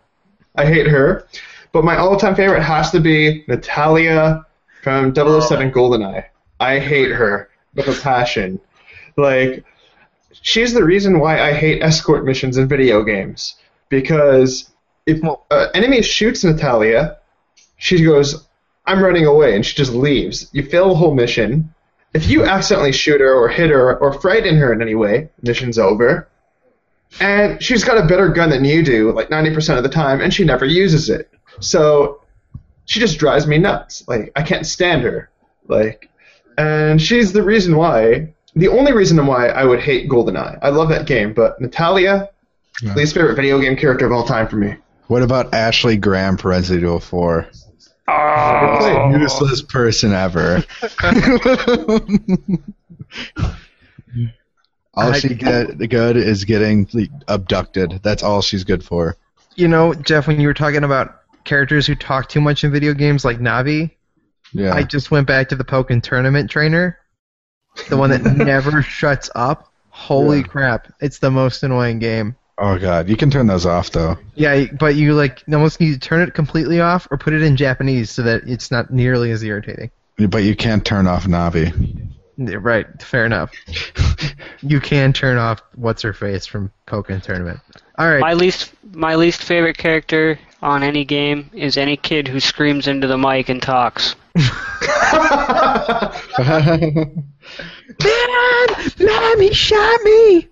I 0.55 0.67
hate 0.67 0.87
her. 0.87 1.27
But 1.73 1.85
my 1.85 1.97
all 1.97 2.17
time 2.17 2.37
favorite 2.37 2.63
has 2.63 2.91
to 2.93 3.01
be 3.01 3.45
Natalya 3.49 4.47
from 4.83 5.15
007 5.15 5.73
GoldenEye. 5.73 6.25
I 6.61 6.79
hate 6.79 7.11
her 7.11 7.51
with 7.77 7.89
a 7.89 8.01
passion. 8.03 8.61
Like, 9.17 9.65
she's 10.33 10.73
the 10.73 10.85
reason 10.85 11.21
why 11.21 11.41
I 11.41 11.53
hate 11.53 11.83
escort 11.83 12.25
missions 12.25 12.57
in 12.57 12.69
video 12.69 13.03
games. 13.03 13.57
Because 13.89 14.71
if 15.07 15.21
uh, 15.25 15.69
enemy 15.75 16.03
shoots 16.03 16.43
Natalya, 16.43 17.19
she 17.77 18.05
goes, 18.05 18.47
I'm 18.87 19.03
running 19.03 19.27
away, 19.27 19.55
and 19.55 19.65
she 19.65 19.75
just 19.75 19.93
leaves. 19.93 20.49
You 20.53 20.65
fail 20.65 20.89
the 20.89 20.95
whole 20.95 21.15
mission. 21.15 21.73
If 22.15 22.29
you 22.29 22.45
accidentally 22.45 22.93
shoot 22.93 23.21
her 23.21 23.35
or 23.35 23.49
hit 23.49 23.71
her 23.71 23.99
or 23.99 24.21
frighten 24.21 24.57
her 24.57 24.73
in 24.73 24.81
any 24.81 24.95
way, 24.95 25.29
mission's 25.43 25.79
over. 25.79 26.29
And 27.21 27.63
she's 27.63 27.85
got 27.85 27.99
a 27.99 28.07
better 28.07 28.29
gun 28.29 28.51
than 28.51 28.65
you 28.65 28.83
do, 28.83 29.13
like 29.13 29.29
90% 29.29 29.77
of 29.77 29.83
the 29.83 29.89
time, 29.89 30.21
and 30.21 30.33
she 30.33 30.45
never 30.45 30.65
uses 30.65 31.09
it. 31.11 31.31
So 31.61 32.23
she 32.85 33.01
just 33.01 33.19
drives 33.19 33.47
me 33.47 33.59
nuts. 33.59 34.07
Like, 34.09 34.33
I 34.37 34.43
can't 34.43 34.67
stand 34.67 35.03
her. 35.03 35.31
Like, 35.69 36.11
and 36.59 37.01
she's 37.01 37.33
the 37.33 37.43
reason 37.43 37.77
why, 37.77 38.33
the 38.55 38.69
only 38.69 38.93
reason 38.93 39.25
why 39.27 39.49
I 39.49 39.65
would 39.65 39.81
hate 39.81 40.09
GoldenEye. 40.09 40.59
I 40.63 40.71
love 40.71 40.89
that 40.91 41.07
game, 41.07 41.33
but 41.35 41.61
Natalya, 41.61 42.31
Yeah. 42.83 42.95
least 42.95 43.15
favorite 43.15 43.37
video 43.37 43.59
game 43.61 43.77
character 43.77 44.07
of 44.07 44.13
all 44.13 44.25
time 44.25 44.49
for 44.49 44.57
me. 44.57 44.77
What 45.09 45.23
about 45.23 45.55
Ashley 45.55 45.97
Graham 45.97 46.37
for 46.37 46.49
Resident 46.49 46.83
Evil 46.85 47.01
4? 47.01 47.47
Oh. 48.09 49.17
Useless 49.19 49.63
person 49.63 50.13
ever. 50.13 50.63
all 54.95 55.13
I- 55.13 55.19
she 55.19 55.35
get 55.35 55.77
good 55.91 56.17
is 56.17 56.45
getting 56.45 56.89
abducted. 57.29 58.01
That's 58.03 58.23
all 58.23 58.43
she's 58.43 58.65
good 58.65 58.85
for. 58.85 59.17
You 59.55 59.69
know, 59.69 59.95
Jeff, 59.95 60.27
when 60.27 60.41
you 60.41 60.49
were 60.49 60.55
talking 60.55 60.85
about 60.85 61.21
characters 61.45 61.87
who 61.87 61.95
talk 61.95 62.29
too 62.29 62.41
much 62.41 62.65
in 62.65 62.71
video 62.73 62.93
games 62.95 63.25
like 63.25 63.39
Navi, 63.39 63.91
Yeah. 64.57 64.75
I 64.75 64.83
just 64.83 65.11
went 65.11 65.27
back 65.27 65.49
to 65.51 65.57
the 65.57 65.65
Pokken 65.65 66.03
tournament 66.03 66.51
trainer. 66.51 66.99
The 67.89 67.97
one 67.97 68.11
that 68.11 68.23
never 68.37 68.83
shuts 68.83 69.31
up. 69.35 69.73
Holy 69.91 70.39
Yeah. 70.39 70.45
crap. 70.45 70.93
It's 71.01 71.19
the 71.19 71.31
most 71.31 71.63
annoying 71.63 71.99
game. 71.99 72.37
oh 72.59 72.79
god, 72.79 73.09
you 73.09 73.17
can 73.17 73.31
turn 73.31 73.47
those 73.47 73.67
off 73.67 73.91
though. 73.91 74.17
Yeah, 74.35 74.65
but 74.79 74.95
you 74.95 75.15
like 75.15 75.43
almost 75.53 75.79
need 75.81 75.93
to 75.93 75.99
turn 75.99 76.21
it 76.27 76.35
completely 76.35 76.81
off 76.81 77.07
or 77.11 77.19
put 77.19 77.33
it 77.35 77.43
in 77.43 77.57
Japanese 77.57 78.11
so 78.11 78.23
that 78.23 78.43
it's 78.49 78.71
not 78.71 78.91
nearly 78.91 79.31
as 79.31 79.43
irritating. 79.43 79.91
But 80.19 80.45
you 80.45 80.57
can't 80.57 80.85
turn 80.85 81.07
off 81.07 81.25
Navi. 81.27 82.09
Right, 82.39 82.87
fair 83.03 83.25
enough. 83.27 83.51
you 84.63 84.81
can 84.81 85.13
turn 85.13 85.39
off 85.39 85.63
what's 85.75 86.03
her 86.03 86.13
face 86.13 86.45
from 86.47 86.71
Pokken 86.87 87.23
tournament. 87.23 87.61
All 87.99 88.09
right. 88.11 88.21
My 88.21 88.35
least 88.35 88.73
my 88.93 89.15
least 89.17 89.43
favorite 89.43 89.77
character 89.79 90.39
on 90.63 90.83
any 90.83 91.05
game 91.05 91.51
is 91.55 91.77
any 91.77 91.97
kid 91.97 92.29
who 92.29 92.41
screams 92.41 92.87
into 92.89 93.07
the 93.07 93.19
mic 93.19 93.49
and 93.51 93.63
talks. 93.63 94.17
Dad, 97.99 98.69
Mom, 99.01 99.41
he 99.41 99.53
shot 99.53 100.01
me. 100.03 100.49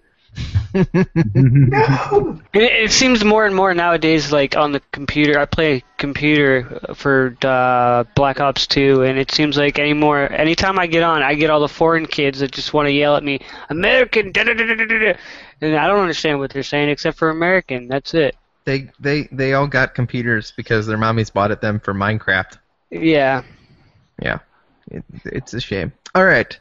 It, 2.53 2.73
it 2.73 2.91
seems 2.93 3.25
more 3.25 3.47
and 3.47 3.55
more 3.55 3.73
nowadays, 3.75 4.33
like 4.33 4.57
on 4.57 4.73
the 4.73 4.81
computer. 4.91 5.39
I 5.39 5.45
play 5.45 5.85
computer 5.99 6.81
for 6.95 7.37
uh, 7.45 8.05
Black 8.17 8.41
Ops 8.41 8.67
2, 8.67 9.03
and 9.03 9.19
it 9.19 9.31
seems 9.31 9.57
like 9.57 9.79
anymore. 9.79 10.31
Anytime 10.33 10.79
I 10.79 10.87
get 10.87 11.05
on, 11.05 11.23
I 11.23 11.35
get 11.35 11.51
all 11.51 11.61
the 11.61 11.69
foreign 11.69 12.07
kids 12.07 12.41
that 12.41 12.51
just 12.51 12.73
want 12.73 12.87
to 12.87 12.93
yell 12.93 13.17
at 13.17 13.23
me, 13.23 13.41
"American!" 13.71 14.33
Da, 14.33 14.45
da, 14.45 14.55
da, 14.55 14.67
da, 14.67 14.75
da, 14.75 14.99
da. 14.99 15.15
and 15.61 15.77
I 15.77 15.87
don't 15.87 16.01
understand 16.01 16.41
what 16.41 16.53
they're 16.53 16.63
saying 16.65 16.89
except 16.89 17.19
for 17.19 17.31
American. 17.31 17.87
That's 17.87 18.15
it. 18.15 18.37
They 18.65 18.91
they 18.99 19.29
they 19.31 19.55
all 19.55 19.69
got 19.69 19.95
computers 19.95 20.53
because 20.57 20.87
their 20.87 20.99
mommies 20.99 21.33
bought 21.33 21.51
it 21.53 21.61
them 21.61 21.79
for 21.79 21.95
Minecraft. 21.95 22.59
Yeah. 22.91 23.43
Yeah, 24.21 24.39
it, 24.91 25.05
it's 25.25 25.55
a 25.55 25.61
shame. 25.61 25.93
All 26.15 26.25
right, 26.25 26.59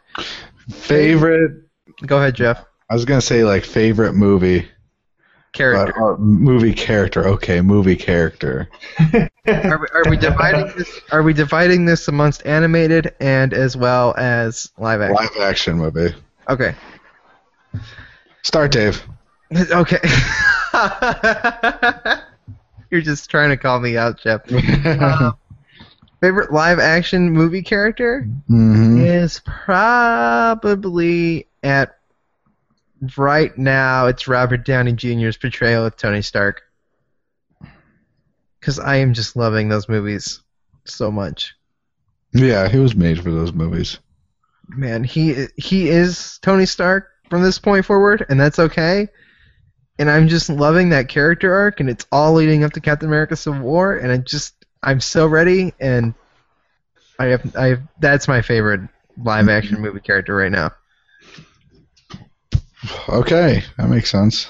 favorite. 0.70 1.64
go 2.06 2.18
ahead, 2.18 2.36
Jeff. 2.36 2.66
I 2.90 2.94
was 2.96 3.06
gonna 3.06 3.22
say 3.22 3.44
like 3.44 3.64
favorite 3.64 4.14
movie, 4.14 4.68
Character. 5.52 5.94
but 5.96 6.02
or 6.02 6.18
movie 6.18 6.74
character. 6.74 7.28
Okay, 7.28 7.62
movie 7.62 7.96
character. 7.96 8.70
Are 9.46 9.78
we, 9.78 9.88
are 9.94 10.10
we 10.10 10.16
dividing 10.16 10.72
this? 10.78 11.02
Are 11.12 11.22
we 11.22 11.34
dividing 11.34 11.84
this 11.84 12.08
amongst 12.08 12.46
animated 12.46 13.14
and 13.20 13.54
as 13.54 13.76
well 13.76 14.16
as 14.18 14.72
live 14.78 15.02
action? 15.02 15.18
Live 15.18 15.38
action 15.42 15.78
movie. 15.78 16.16
Okay. 16.48 16.74
Start, 18.44 18.72
Dave. 18.72 19.04
Okay. 19.72 20.00
You're 22.90 23.02
just 23.02 23.30
trying 23.30 23.50
to 23.50 23.58
call 23.58 23.80
me 23.80 23.98
out, 23.98 24.20
Jeff. 24.20 24.42
Uh, 24.52 25.34
favorite 26.24 26.54
live 26.54 26.80
action 26.80 27.32
movie 27.32 27.62
character 27.62 28.22
hmm 28.48 28.98
is 28.98 29.42
probably 29.46 30.66
at 31.62 31.98
right 33.18 33.58
now 33.58 34.06
it's 34.08 34.26
Robert 34.26 34.64
Downey 34.64 34.94
Jr.'s 34.94 35.36
portrayal 35.36 35.86
of 35.86 35.98
Tony 35.98 36.22
Stark. 36.22 36.62
Because 38.58 38.80
I 38.80 38.98
am 38.98 39.14
just 39.14 39.36
loving 39.36 39.68
those 39.68 39.90
movies 39.90 40.40
so 40.86 41.12
much. 41.12 41.56
Yeah, 42.34 42.70
he 42.70 42.80
was 42.80 42.96
made 42.96 43.22
for 43.22 43.32
those 43.32 43.52
movies. 43.52 44.00
Man, 44.70 45.04
he 45.04 45.48
he 45.58 45.90
is 45.90 46.40
Tony 46.42 46.66
Stark 46.66 47.10
from 47.30 47.44
this 47.44 47.60
point 47.60 47.86
forward, 47.86 48.26
and 48.30 48.40
that's 48.40 48.60
okay. 48.60 49.10
And 50.00 50.10
I'm 50.10 50.30
just 50.30 50.50
loving 50.50 50.90
that 50.90 51.10
character 51.10 51.54
arc, 51.54 51.82
and 51.82 51.90
it's 51.90 52.08
all 52.14 52.32
leading 52.34 52.64
up 52.64 52.72
to 52.74 52.80
Captain 52.80 53.10
America: 53.10 53.36
Civil 53.36 53.60
War, 53.60 53.98
and 53.98 54.10
I 54.10 54.18
just 54.18 54.63
I'm 54.84 55.00
so 55.00 55.28
ready, 55.28 55.74
and 55.80 56.14
I 57.20 57.26
have 57.28 57.56
I 57.56 57.68
have, 57.68 57.82
that's 58.00 58.28
my 58.28 58.42
favorite 58.42 58.82
live 59.18 59.48
action 59.50 59.80
movie 59.82 60.00
character 60.02 60.36
right 60.36 60.52
now. 60.52 60.72
Okay, 63.08 63.64
that 63.78 63.88
makes 63.90 64.12
sense. 64.12 64.48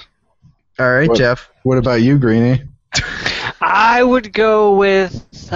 All 0.79 0.91
right, 0.91 1.07
What- 1.07 1.17
Jeff. 1.17 1.49
What 1.63 1.77
about 1.77 2.01
you, 2.01 2.17
Greeny? 2.17 2.63
I 3.61 4.03
would 4.03 4.33
go 4.33 4.75
with. 4.75 5.25
Uh, 5.51 5.55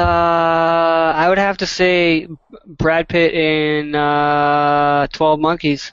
I 1.15 1.27
would 1.27 1.37
have 1.37 1.57
to 1.57 1.65
say 1.67 2.27
Brad 2.65 3.09
Pitt 3.09 3.33
in 3.33 3.93
uh, 3.95 5.07
Twelve 5.11 5.39
Monkeys. 5.39 5.91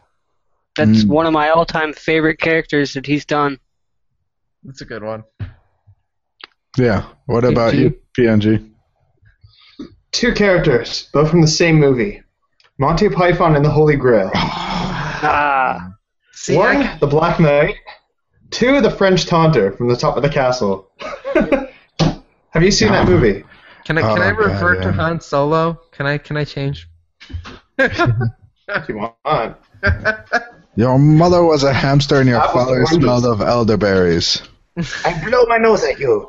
That's 0.77 1.05
Mm. 1.05 1.09
one 1.09 1.27
of 1.27 1.33
my 1.33 1.51
all-time 1.51 1.93
favorite 1.93 2.39
characters 2.41 2.95
that 2.95 3.07
he's 3.07 3.25
done. 3.25 3.59
That's 4.65 4.81
a 4.81 4.85
good 4.85 5.03
one. 5.05 5.25
Yeah. 6.77 7.05
What 7.27 7.45
about 7.45 7.75
you, 7.75 7.97
PNG? 8.19 8.71
Two 10.15 10.33
characters, 10.33 11.09
both 11.13 11.29
from 11.29 11.41
the 11.41 11.49
same 11.49 11.81
movie. 11.81 12.23
Monty 12.79 13.09
Python 13.09 13.57
and 13.57 13.65
the 13.65 13.71
Holy 13.71 13.97
Grail. 13.97 14.31
Ah, 15.27 15.95
See, 16.33 16.55
One, 16.55 16.77
I- 16.83 16.99
the 16.99 17.07
Black 17.07 17.41
Knight. 17.41 17.77
Two, 18.51 18.81
the 18.83 18.91
French 18.91 19.25
Taunter 19.27 19.73
from 19.73 19.89
the 19.89 19.97
top 19.97 20.17
of 20.19 20.23
the 20.23 20.29
castle. 20.29 20.91
Have 21.35 22.63
you 22.63 22.71
seen 22.71 22.89
that 22.93 23.09
movie? 23.09 23.43
can 23.85 23.97
I 23.99 24.03
Oh 24.03 24.15
I 24.15 24.19
my 24.19 24.31
God, 24.31 24.39
revert 24.39 24.83
to 24.83 24.89
yeah. 24.91 24.95
Han 24.95 25.21
Solo? 25.21 25.81
Can 25.93 26.07
I 26.07 26.19
can 26.19 26.37
I 26.37 26.45
change? 26.45 26.89
If 27.79 28.89
you 28.89 28.97
want. 29.25 29.57
Your 30.77 30.99
mother 30.99 31.43
was 31.43 31.65
a 31.65 31.73
hamster 31.73 32.21
and 32.21 32.29
your 32.29 32.41
Apples 32.41 32.53
father 32.67 32.85
smelled 32.87 33.25
of 33.25 33.41
elderberries. 33.41 34.43
I 34.77 35.23
blow 35.25 35.47
my 35.47 35.57
nose 35.59 35.83
at 35.85 35.99
you. 35.99 36.29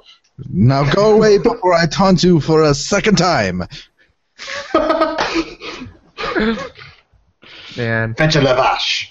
Now 0.50 0.90
go 0.94 1.14
away 1.16 1.38
before 1.38 1.74
I 1.74 1.86
taunt 1.86 2.24
you 2.24 2.40
for 2.40 2.64
a 2.64 2.74
second 2.74 3.18
time. 3.18 3.64
Man, 7.78 8.14
Fetch 8.16 8.36
a 8.36 8.42
lavash. 8.42 9.10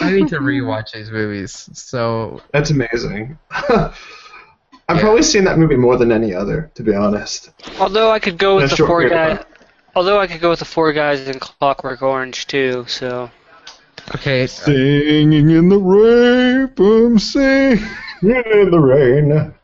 I 0.00 0.10
need 0.10 0.28
to 0.28 0.38
rewatch 0.40 0.92
these 0.92 1.10
movies. 1.10 1.68
So 1.72 2.40
That's 2.52 2.70
amazing. 2.70 3.38
I've 3.50 3.94
Yeah. 4.96 5.00
probably 5.00 5.22
seen 5.22 5.44
that 5.44 5.58
movie 5.58 5.76
more 5.76 5.96
than 5.96 6.12
any 6.12 6.34
other, 6.34 6.70
to 6.74 6.82
be 6.82 6.94
honest. 6.94 7.50
although 7.78 8.10
I 8.10 8.18
could 8.18 8.36
go 8.38 8.52
In 8.58 8.58
a 8.58 8.62
with 8.62 8.70
the 8.70 8.76
short 8.76 8.88
four 8.88 9.00
period 9.00 9.16
of 9.16 9.36
guys. 9.38 9.44
time. 9.44 9.54
Although 9.96 10.18
I 10.20 10.26
could 10.26 10.40
go 10.40 10.50
with 10.50 10.58
the 10.58 10.64
four 10.64 10.92
guys 10.92 11.26
in 11.28 11.38
Clockwork 11.38 12.02
Orange 12.02 12.46
too. 12.46 12.84
So 12.88 13.30
okay, 14.14 14.46
Singing 14.46 15.50
in 15.50 15.68
the 15.68 15.78
rain, 15.78 16.66
boom, 16.74 17.18
sing. 17.18 17.78
In 18.24 18.70
the 18.70 18.80
rain. 18.80 19.54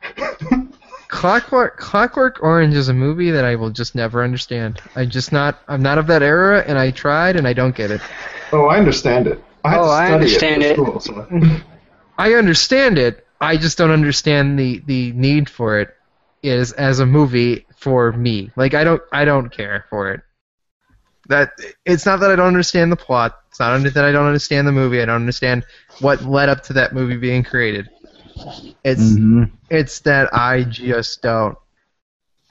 Clockwork 1.08 1.78
Clockwork 1.78 2.42
Orange 2.42 2.74
is 2.74 2.88
a 2.88 2.94
movie 2.94 3.30
that 3.30 3.44
I 3.44 3.56
will 3.56 3.70
just 3.70 3.94
never 3.94 4.22
understand. 4.22 4.80
I 4.94 5.06
just 5.06 5.32
not 5.32 5.60
I'm 5.66 5.82
not 5.82 5.98
of 5.98 6.06
that 6.08 6.22
era, 6.22 6.62
and 6.66 6.78
I 6.78 6.90
tried 6.90 7.36
and 7.36 7.48
I 7.48 7.52
don't 7.52 7.74
get 7.74 7.90
it. 7.90 8.00
Oh, 8.52 8.66
I 8.66 8.78
understand 8.78 9.26
it. 9.26 9.42
I 9.64 9.76
Oh, 9.78 9.88
I 9.88 10.12
understand 10.12 10.62
it. 10.62 10.72
it. 10.72 10.74
School, 10.74 11.00
so. 11.00 11.26
I 12.18 12.34
understand 12.34 12.98
it. 12.98 13.26
I 13.40 13.56
just 13.56 13.78
don't 13.78 13.90
understand 13.90 14.58
the 14.58 14.82
the 14.86 15.12
need 15.12 15.48
for 15.48 15.80
it 15.80 15.88
is 16.42 16.72
as 16.72 17.00
a 17.00 17.06
movie 17.06 17.66
for 17.76 18.12
me. 18.12 18.50
Like 18.56 18.74
I 18.74 18.84
don't 18.84 19.02
I 19.10 19.24
don't 19.24 19.50
care 19.50 19.86
for 19.88 20.12
it. 20.12 20.20
That 21.28 21.52
it's 21.86 22.04
not 22.04 22.20
that 22.20 22.30
I 22.30 22.36
don't 22.36 22.48
understand 22.48 22.92
the 22.92 22.96
plot. 22.96 23.36
It's 23.48 23.58
not 23.58 23.82
that 23.82 24.04
I 24.04 24.12
don't 24.12 24.26
understand 24.26 24.68
the 24.68 24.72
movie. 24.72 25.00
I 25.00 25.06
don't 25.06 25.16
understand 25.16 25.64
what 26.00 26.22
led 26.24 26.48
up 26.48 26.62
to 26.64 26.74
that 26.74 26.92
movie 26.92 27.16
being 27.16 27.42
created. 27.42 27.88
It's 28.84 29.00
Mm-hmm. 29.00 29.44
it's 29.70 30.00
that 30.00 30.34
I 30.34 30.64
just 30.64 31.22
don't. 31.22 31.56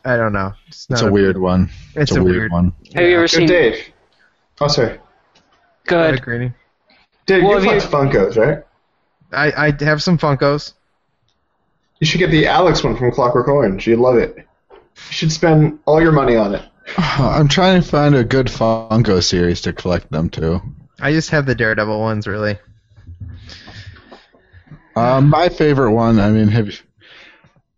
I 0.06 0.16
don't 0.16 0.34
know. 0.34 0.54
It's, 0.68 0.88
It's 0.90 1.02
not 1.02 1.10
a 1.10 1.12
weird 1.12 1.38
one. 1.38 1.70
It's, 1.96 2.12
It's 2.12 2.16
a 2.16 2.24
weird 2.24 2.52
one. 2.52 2.74
have 2.96 3.04
you 3.04 3.16
ever 3.16 3.24
Good 3.24 3.30
seen? 3.32 3.48
Dave. 3.48 3.84
Oh, 4.62 4.68
sorry. 4.68 5.00
Good. 5.86 6.16
Agreeing. 6.16 6.54
Dave, 7.26 7.44
Well, 7.44 7.62
you 7.64 7.70
have 7.72 7.84
you- 7.84 7.90
Funkos, 7.90 8.38
right? 8.38 8.64
I 9.32 9.68
I 9.68 9.84
have 9.84 10.02
some 10.02 10.18
Funkos. 10.18 10.74
You 12.00 12.08
should 12.08 12.20
get 12.20 12.32
the 12.32 12.48
Alex 12.48 12.84
one 12.84 12.96
from 12.98 13.12
Clockwork 13.12 13.48
Orange. 13.50 13.86
You'd 13.88 14.00
love 14.00 14.18
it. 14.18 14.36
You 14.72 14.78
should 15.12 15.32
spend 15.32 15.80
all 15.86 16.02
your 16.02 16.12
money 16.14 16.36
on 16.36 16.56
it. 16.56 16.64
I'm 16.98 17.48
trying 17.50 17.82
to 17.82 17.88
find 17.88 18.16
a 18.16 18.24
good 18.24 18.48
Funko 18.48 19.22
series 19.22 19.62
to 19.62 19.74
collect 19.74 20.10
them 20.12 20.30
to. 20.32 20.62
I 21.02 21.12
just 21.12 21.30
have 21.32 21.46
the 21.46 21.56
Daredevil 21.56 22.00
ones, 22.00 22.26
really. 22.26 22.58
Um, 24.96 25.30
my 25.30 25.50
favorite 25.50 25.92
one, 25.94 26.20
I 26.20 26.30
mean, 26.32 26.48
have 26.50 26.68
you, 26.68 26.74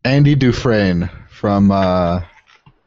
Andy 0.03 0.35
Dufresne 0.35 1.09
from 1.29 1.71
uh, 1.71 2.21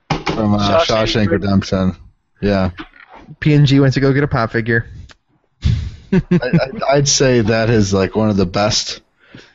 from 0.08 0.54
uh, 0.54 0.80
Shawshank 0.84 1.26
Shawshank 1.26 1.30
Redemption. 1.30 1.96
Yeah, 2.40 2.70
PNG 3.40 3.80
went 3.80 3.94
to 3.94 4.00
go 4.00 4.12
get 4.12 4.24
a 4.24 4.28
pop 4.28 4.50
figure. 4.50 4.86
I, 6.12 6.20
I, 6.32 6.68
I'd 6.96 7.08
say 7.08 7.40
that 7.42 7.70
is 7.70 7.92
like 7.94 8.16
one 8.16 8.30
of 8.30 8.36
the 8.36 8.46
best 8.46 9.00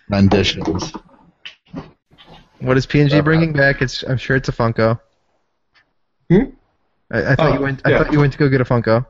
renditions. 0.10 0.94
What 2.60 2.78
is 2.78 2.86
PNG 2.86 3.24
bringing 3.24 3.54
back? 3.54 3.82
It's 3.82 4.04
I'm 4.04 4.18
sure 4.18 4.36
it's 4.36 4.50
a 4.50 4.52
Funko. 4.52 5.00
Hmm? 6.30 6.42
I, 7.12 7.32
I 7.32 7.36
thought 7.36 7.52
Oh, 7.52 7.54
you 7.54 7.62
went. 7.62 7.82
I 7.86 7.90
yeah. 7.92 7.98
thought 8.04 8.14
you 8.14 8.20
went 8.20 8.34
to 8.34 8.40
go 8.40 8.50
get 8.50 8.62
a 8.62 8.66
Funko. 8.66 9.06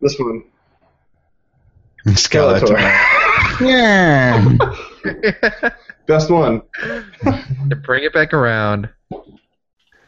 This 0.00 0.16
one. 0.18 0.44
Skeletor. 2.06 2.76
Yeah. 3.60 4.56
Best 6.06 6.30
one. 6.30 6.62
to 6.82 7.76
bring 7.76 8.04
it 8.04 8.12
back 8.12 8.32
around. 8.32 8.88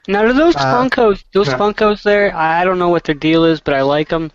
Now, 0.06 0.22
do 0.24 0.32
those 0.32 0.56
Uh, 0.56 0.60
Funkos, 0.88 1.22
those 1.34 1.48
yeah. 1.48 1.58
Funkos 1.58 2.02
there? 2.02 2.34
I 2.34 2.64
don't 2.64 2.78
know 2.78 2.88
what 2.88 3.04
their 3.04 3.14
deal 3.14 3.44
is, 3.44 3.60
but 3.60 3.74
I 3.74 3.82
like 3.82 4.08
them. 4.08 4.30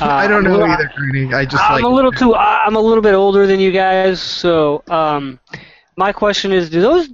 Uh, 0.00 0.04
I 0.06 0.26
don't 0.26 0.44
know 0.44 0.52
little- 0.52 0.66
either, 0.70 0.90
Greeny. 0.96 1.34
I 1.34 1.44
just 1.44 1.62
I'm 1.62 1.74
like. 1.74 1.84
a 1.84 1.88
little 1.88 2.12
too. 2.12 2.34
I'm 2.34 2.76
a 2.76 2.80
little 2.80 3.02
bit 3.02 3.14
older 3.14 3.46
than 3.46 3.60
you 3.60 3.70
guys, 3.70 4.20
so 4.20 4.82
um, 4.88 5.38
my 5.96 6.10
question 6.12 6.52
is: 6.52 6.70
Do 6.70 6.80
those 6.80 7.08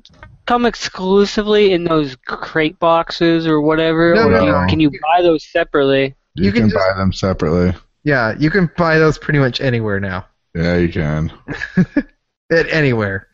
come 0.47 0.66
exclusively 0.66 1.73
in 1.73 1.83
those 1.85 2.16
crate 2.27 2.79
boxes 2.79 3.47
or 3.47 3.61
whatever, 3.61 4.14
No, 4.14 4.29
or 4.29 4.31
no, 4.31 4.41
do 4.41 4.47
you- 4.47 4.53
no. 4.53 4.66
can 4.68 4.79
you 4.81 4.91
buy 4.91 5.23
those 5.23 5.45
separately? 5.45 6.14
You, 6.35 6.45
You 6.45 6.53
can 6.53 6.62
can, 6.62 6.71
just- 6.71 6.87
buy 6.89 6.97
them 6.97 7.12
separately. 7.12 7.75
Yeah, 8.05 8.35
you 8.39 8.51
can 8.51 8.71
buy 8.77 8.99
those 8.99 9.18
pretty 9.18 9.41
much 9.41 9.61
anywhere 9.61 9.99
now. 10.01 10.27
Yeah, 10.55 10.77
you 10.77 10.89
can. 10.89 11.33
At 12.51 12.69
anywhere. 12.69 13.29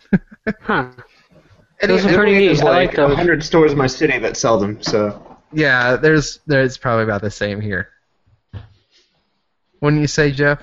Huh? 0.60 0.90
Any, 1.80 1.92
Those 1.92 2.06
are 2.06 2.14
pretty 2.14 2.32
Anyway, 2.32 2.38
neat. 2.38 2.46
There's 2.46 2.60
I 2.62 2.64
like 2.64 2.88
like 2.88 2.96
those. 2.96 3.08
100 3.08 3.44
stores 3.44 3.72
in 3.72 3.78
my 3.78 3.86
city 3.86 4.18
that 4.18 4.36
sell 4.38 4.58
them, 4.58 4.82
so. 4.82 5.36
yeah, 5.52 5.96
there's 5.96 6.40
there's 6.46 6.78
probably 6.78 7.04
about 7.04 7.20
the 7.20 7.30
same 7.30 7.60
here. 7.60 7.90
Wouldn't 9.82 10.00
you 10.00 10.08
say, 10.08 10.30
Jeff? 10.32 10.62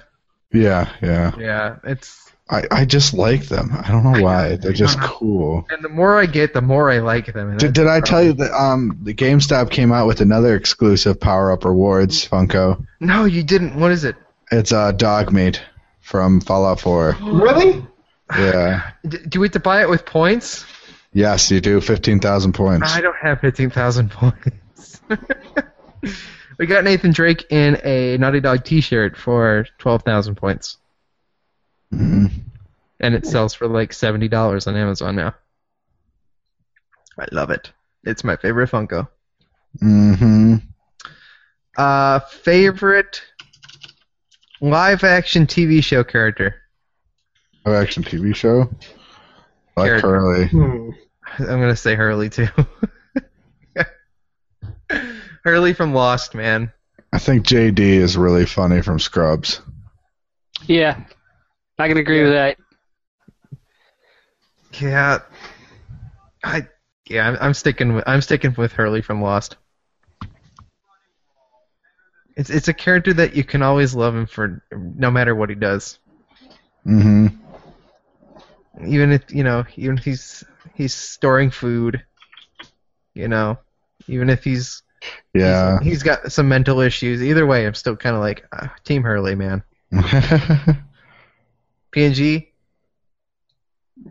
Yeah, 0.52 0.92
yeah. 1.04 1.32
Yeah, 1.38 1.76
it's. 1.84 2.32
I, 2.50 2.64
I 2.72 2.86
just 2.86 3.14
like 3.14 3.44
them. 3.48 3.72
I 3.74 3.90
don't 3.92 4.04
know 4.04 4.22
why. 4.24 4.56
They're 4.58 4.74
just 4.74 5.00
cool. 5.00 5.66
And 5.70 5.84
the 5.84 5.90
more 5.90 6.20
I 6.20 6.26
get, 6.26 6.54
the 6.54 6.62
more 6.62 6.92
I 6.92 6.98
like 7.00 7.32
them. 7.32 7.58
Did, 7.58 7.74
did 7.74 7.88
I 7.88 8.02
tell 8.02 8.22
you 8.24 8.34
that 8.34 8.52
um 8.52 8.98
the 9.04 9.14
GameStop 9.14 9.70
came 9.70 9.92
out 9.92 10.08
with 10.08 10.20
another 10.20 10.56
exclusive 10.56 11.20
Power 11.20 11.52
Up 11.52 11.64
Rewards 11.64 12.28
Funko? 12.28 12.86
No, 13.00 13.26
you 13.26 13.44
didn't. 13.44 13.80
What 13.80 13.92
is 13.92 14.04
it? 14.04 14.16
It's 14.52 14.72
uh, 14.74 14.92
Dog 14.92 15.32
Meat 15.32 15.62
from 16.04 16.42
Fallout 16.42 16.80
4. 16.82 17.18
Really? 17.22 17.86
Yeah. 18.38 18.92
D- 19.08 19.18
do 19.28 19.40
we 19.40 19.48
have 19.48 19.54
to 19.54 19.60
buy 19.60 19.82
it 19.82 19.90
with 19.90 20.06
points? 20.06 20.66
Yes, 21.14 21.50
you 21.50 21.62
do. 21.62 21.80
15,000 21.80 22.54
points. 22.54 22.92
I 22.94 23.02
don't 23.02 23.16
have 23.16 23.40
15,000 23.40 24.12
points. 24.12 25.02
we 26.60 26.66
got 26.66 26.84
Nathan 26.84 27.12
Drake 27.12 27.46
in 27.50 27.80
a 27.84 28.18
Naughty 28.18 28.42
Dog 28.42 28.64
t-shirt 28.64 29.16
for 29.18 29.66
12,000 29.78 30.36
points. 30.36 30.78
Mhm. 31.94 32.32
And 33.00 33.16
it 33.16 33.26
sells 33.26 33.54
for 33.54 33.68
like 33.68 33.92
$70 33.92 34.68
on 34.68 34.76
Amazon 34.76 35.16
now. 35.16 35.36
I 37.18 37.26
love 37.32 37.50
it. 37.50 37.72
It's 38.04 38.24
my 38.24 38.36
favorite 38.36 38.72
Funko. 38.72 39.08
Mm-hmm. 39.82 40.56
Uh, 41.78 42.20
favorite 42.20 43.22
live 44.64 45.04
action 45.04 45.46
TV 45.46 45.84
show 45.84 46.04
character? 46.04 46.56
Live 47.66 47.76
action 47.76 48.04
TV 48.04 48.34
show? 48.36 48.70
I 49.76 49.82
like 49.82 49.90
Character. 49.90 50.08
Hurley. 50.08 50.48
Hmm. 50.48 50.90
I'm 51.40 51.60
gonna 51.60 51.76
say 51.76 51.96
Hurley 51.96 52.30
too. 52.30 52.48
Hurley 55.44 55.74
from 55.74 55.94
Lost, 55.94 56.34
man. 56.36 56.72
I 57.12 57.20
think 57.20 57.46
JD 57.46 57.80
is 57.80 58.16
really 58.18 58.46
funny 58.46 58.82
from 58.82 59.00
Scrubs. 59.00 59.62
Yeah, 60.66 61.04
I 61.78 61.88
can 61.88 61.98
agree 61.98 62.24
with 62.24 62.32
that. 62.32 62.58
Yeah, 64.80 65.20
I 66.44 66.68
yeah, 67.10 67.28
I'm, 67.28 67.38
I'm 67.42 67.54
sticking 67.54 67.96
with 67.96 68.04
I'm 68.08 68.22
sticking 68.22 68.56
with 68.58 68.72
Hurley 68.74 69.02
from 69.02 69.22
Lost. 69.22 69.58
It's 72.36 72.50
it's 72.50 72.68
a 72.68 72.74
character 72.74 73.14
that 73.14 73.36
you 73.36 73.44
can 73.44 73.62
always 73.62 73.94
love 73.94 74.16
him 74.16 74.26
for 74.26 74.64
no 74.72 75.12
matter 75.12 75.36
what 75.36 75.50
he 75.50 75.56
does. 75.56 76.00
Mm-hmm. 76.86 77.28
Even 78.88 79.12
if 79.12 79.24
you 79.34 79.44
know, 79.44 79.66
even 79.76 79.98
if 79.98 80.04
he's 80.04 80.44
he's 80.74 80.94
storing 80.94 81.52
food, 81.52 82.04
you 83.14 83.28
know, 83.28 83.58
even 84.08 84.30
if 84.30 84.44
he's 84.44 84.82
Yeah. 85.34 85.80
he's 85.82 86.02
got 86.02 86.32
some 86.32 86.48
mental 86.50 86.80
issues. 86.80 87.22
Either 87.22 87.46
way, 87.46 87.68
I'm 87.68 87.76
still 87.76 87.96
kind 87.96 88.16
of 88.16 88.22
like 88.22 88.46
uh, 88.52 88.68
Team 88.84 89.04
Hurley, 89.04 89.36
man. 89.36 89.64
PNG, 91.96 92.48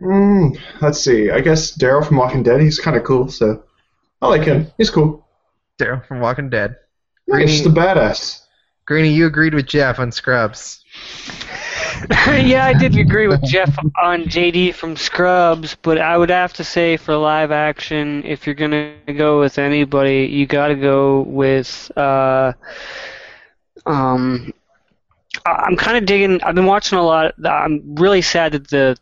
Mm, 0.01 0.57
let's 0.81 0.99
see. 0.99 1.29
I 1.29 1.39
guess 1.41 1.77
Daryl 1.77 2.05
from 2.05 2.17
Walking 2.17 2.41
Dead, 2.43 2.61
he's 2.61 2.79
kind 2.79 2.97
of 2.97 3.03
cool, 3.03 3.29
so. 3.29 3.63
I 4.21 4.27
like 4.27 4.43
him. 4.43 4.67
He's 4.77 4.89
cool. 4.89 5.27
Daryl 5.79 6.05
from 6.07 6.19
Walking 6.19 6.49
Dead. 6.49 6.77
Nice, 7.27 7.61
Greeny- 7.61 7.63
the 7.75 7.81
badass. 7.81 8.41
Greeny, 8.85 9.09
you 9.09 9.25
agreed 9.27 9.53
with 9.53 9.65
Jeff 9.65 9.99
on 9.99 10.11
Scrubs. 10.11 10.83
yeah, 12.27 12.65
I 12.65 12.73
did 12.73 12.97
agree 12.97 13.27
with 13.27 13.41
Jeff 13.43 13.77
on 14.01 14.23
JD 14.23 14.73
from 14.75 14.95
Scrubs, 14.97 15.75
but 15.81 15.97
I 15.97 16.17
would 16.17 16.29
have 16.29 16.53
to 16.53 16.63
say 16.63 16.97
for 16.97 17.15
live 17.15 17.51
action, 17.51 18.23
if 18.25 18.45
you're 18.45 18.55
gonna 18.55 18.93
go 19.15 19.39
with 19.39 19.57
anybody, 19.57 20.25
you 20.25 20.45
got 20.45 20.67
to 20.67 20.75
go 20.75 21.21
with. 21.21 21.91
Uh, 21.95 22.53
um, 23.85 24.53
I- 25.45 25.63
I'm 25.67 25.77
kind 25.77 25.97
of 25.97 26.05
digging. 26.05 26.41
I've 26.43 26.55
been 26.55 26.65
watching 26.65 26.97
a 26.97 27.03
lot. 27.03 27.33
I'm 27.45 27.95
really 27.95 28.21
sad 28.21 28.51
that 28.53 28.67
the 28.69 28.97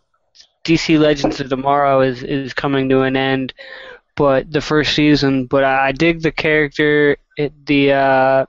DC 0.63 0.99
Legends 0.99 1.39
of 1.39 1.49
Tomorrow 1.49 2.01
is 2.01 2.24
is 2.24 2.53
coming 2.53 2.88
to 2.89 3.01
an 3.01 3.15
end, 3.15 3.53
but 4.15 4.51
the 4.51 4.61
first 4.61 4.93
season. 4.93 5.45
But 5.45 5.63
I, 5.63 5.88
I 5.88 5.91
dig 5.91 6.22
the 6.22 6.32
character, 6.32 7.17
it, 7.42 7.66
the 7.66 7.94
uh, 7.94 8.46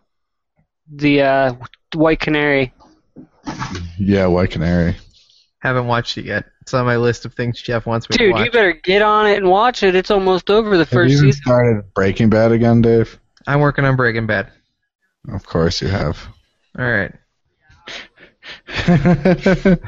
the 0.95 1.23
uh, 1.23 1.55
White 1.95 2.21
Canary. 2.21 2.73
Yeah, 3.99 4.27
White 4.27 4.51
Canary. 4.51 4.97
Haven't 5.61 5.87
watched 5.87 6.19
it 6.19 6.25
yet. 6.25 6.45
It's 6.61 6.75
on 6.75 6.85
my 6.87 6.97
list 6.97 7.25
of 7.25 7.35
things 7.35 7.61
Jeff 7.61 7.87
wants 7.87 8.09
me 8.09 8.17
to 8.17 8.31
watch. 8.31 8.39
Dude, 8.39 8.47
you 8.47 8.53
better 8.53 8.73
get 8.73 9.03
on 9.03 9.27
it 9.27 9.39
and 9.39 9.49
watch 9.49 9.83
it. 9.83 9.95
It's 9.95 10.11
almost 10.11 10.51
over 10.51 10.71
the 10.77 10.85
Have 10.85 10.89
first 10.89 11.13
you 11.13 11.19
even 11.19 11.33
season. 11.33 11.43
started 11.43 11.95
Breaking 11.95 12.31
Bad 12.31 12.53
again, 12.53 12.83
Dave? 12.83 13.19
I'm 13.47 13.61
working 13.61 13.85
on 13.85 13.97
Breaking 13.97 14.27
Bad. 14.27 14.51
Of 15.33 15.45
course 15.47 15.81
you 15.83 15.89
have. 15.89 16.19
All 16.79 16.85
right. 16.85 17.13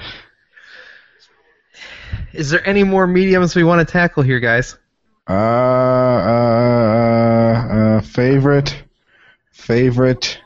Is 2.32 2.50
there 2.50 2.66
any 2.68 2.84
more 2.84 3.06
mediums 3.06 3.54
we 3.54 3.64
want 3.64 3.86
to 3.86 3.92
tackle 3.92 4.22
here, 4.22 4.40
guys? 4.40 4.76
uh, 5.28 5.32
uh, 5.32 5.36
uh, 7.70 8.00
favorite, 8.02 8.83
favorite. 9.54 10.38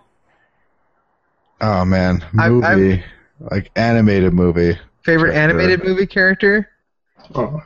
Oh 1.61 1.85
man, 1.85 2.25
I- 2.39 2.49
movie, 2.51 2.67
I'm- 2.67 3.03
like 3.41 3.71
animated 3.75 4.33
movie. 4.33 4.79
Favorite 5.03 5.33
Sure. 5.33 5.41
animated 5.41 5.83
movie 5.85 6.07
character? 6.07 6.69
Oh. 7.35 7.63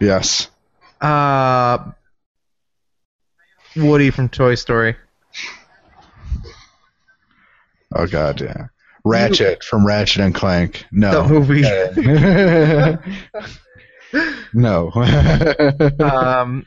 Yes. 0.00 0.48
Uh, 1.00 1.92
Woody 3.76 4.10
from 4.10 4.28
Toy 4.28 4.54
Story. 4.56 4.96
Oh 7.94 8.06
god, 8.06 8.40
yeah. 8.40 8.66
Ratchet 9.04 9.62
from 9.64 9.86
Ratchet 9.86 10.20
and 10.22 10.34
Clank. 10.34 10.84
No. 10.92 11.22
The 11.22 11.28
movie. 11.28 11.62
no. 14.52 14.90
um, 16.04 16.66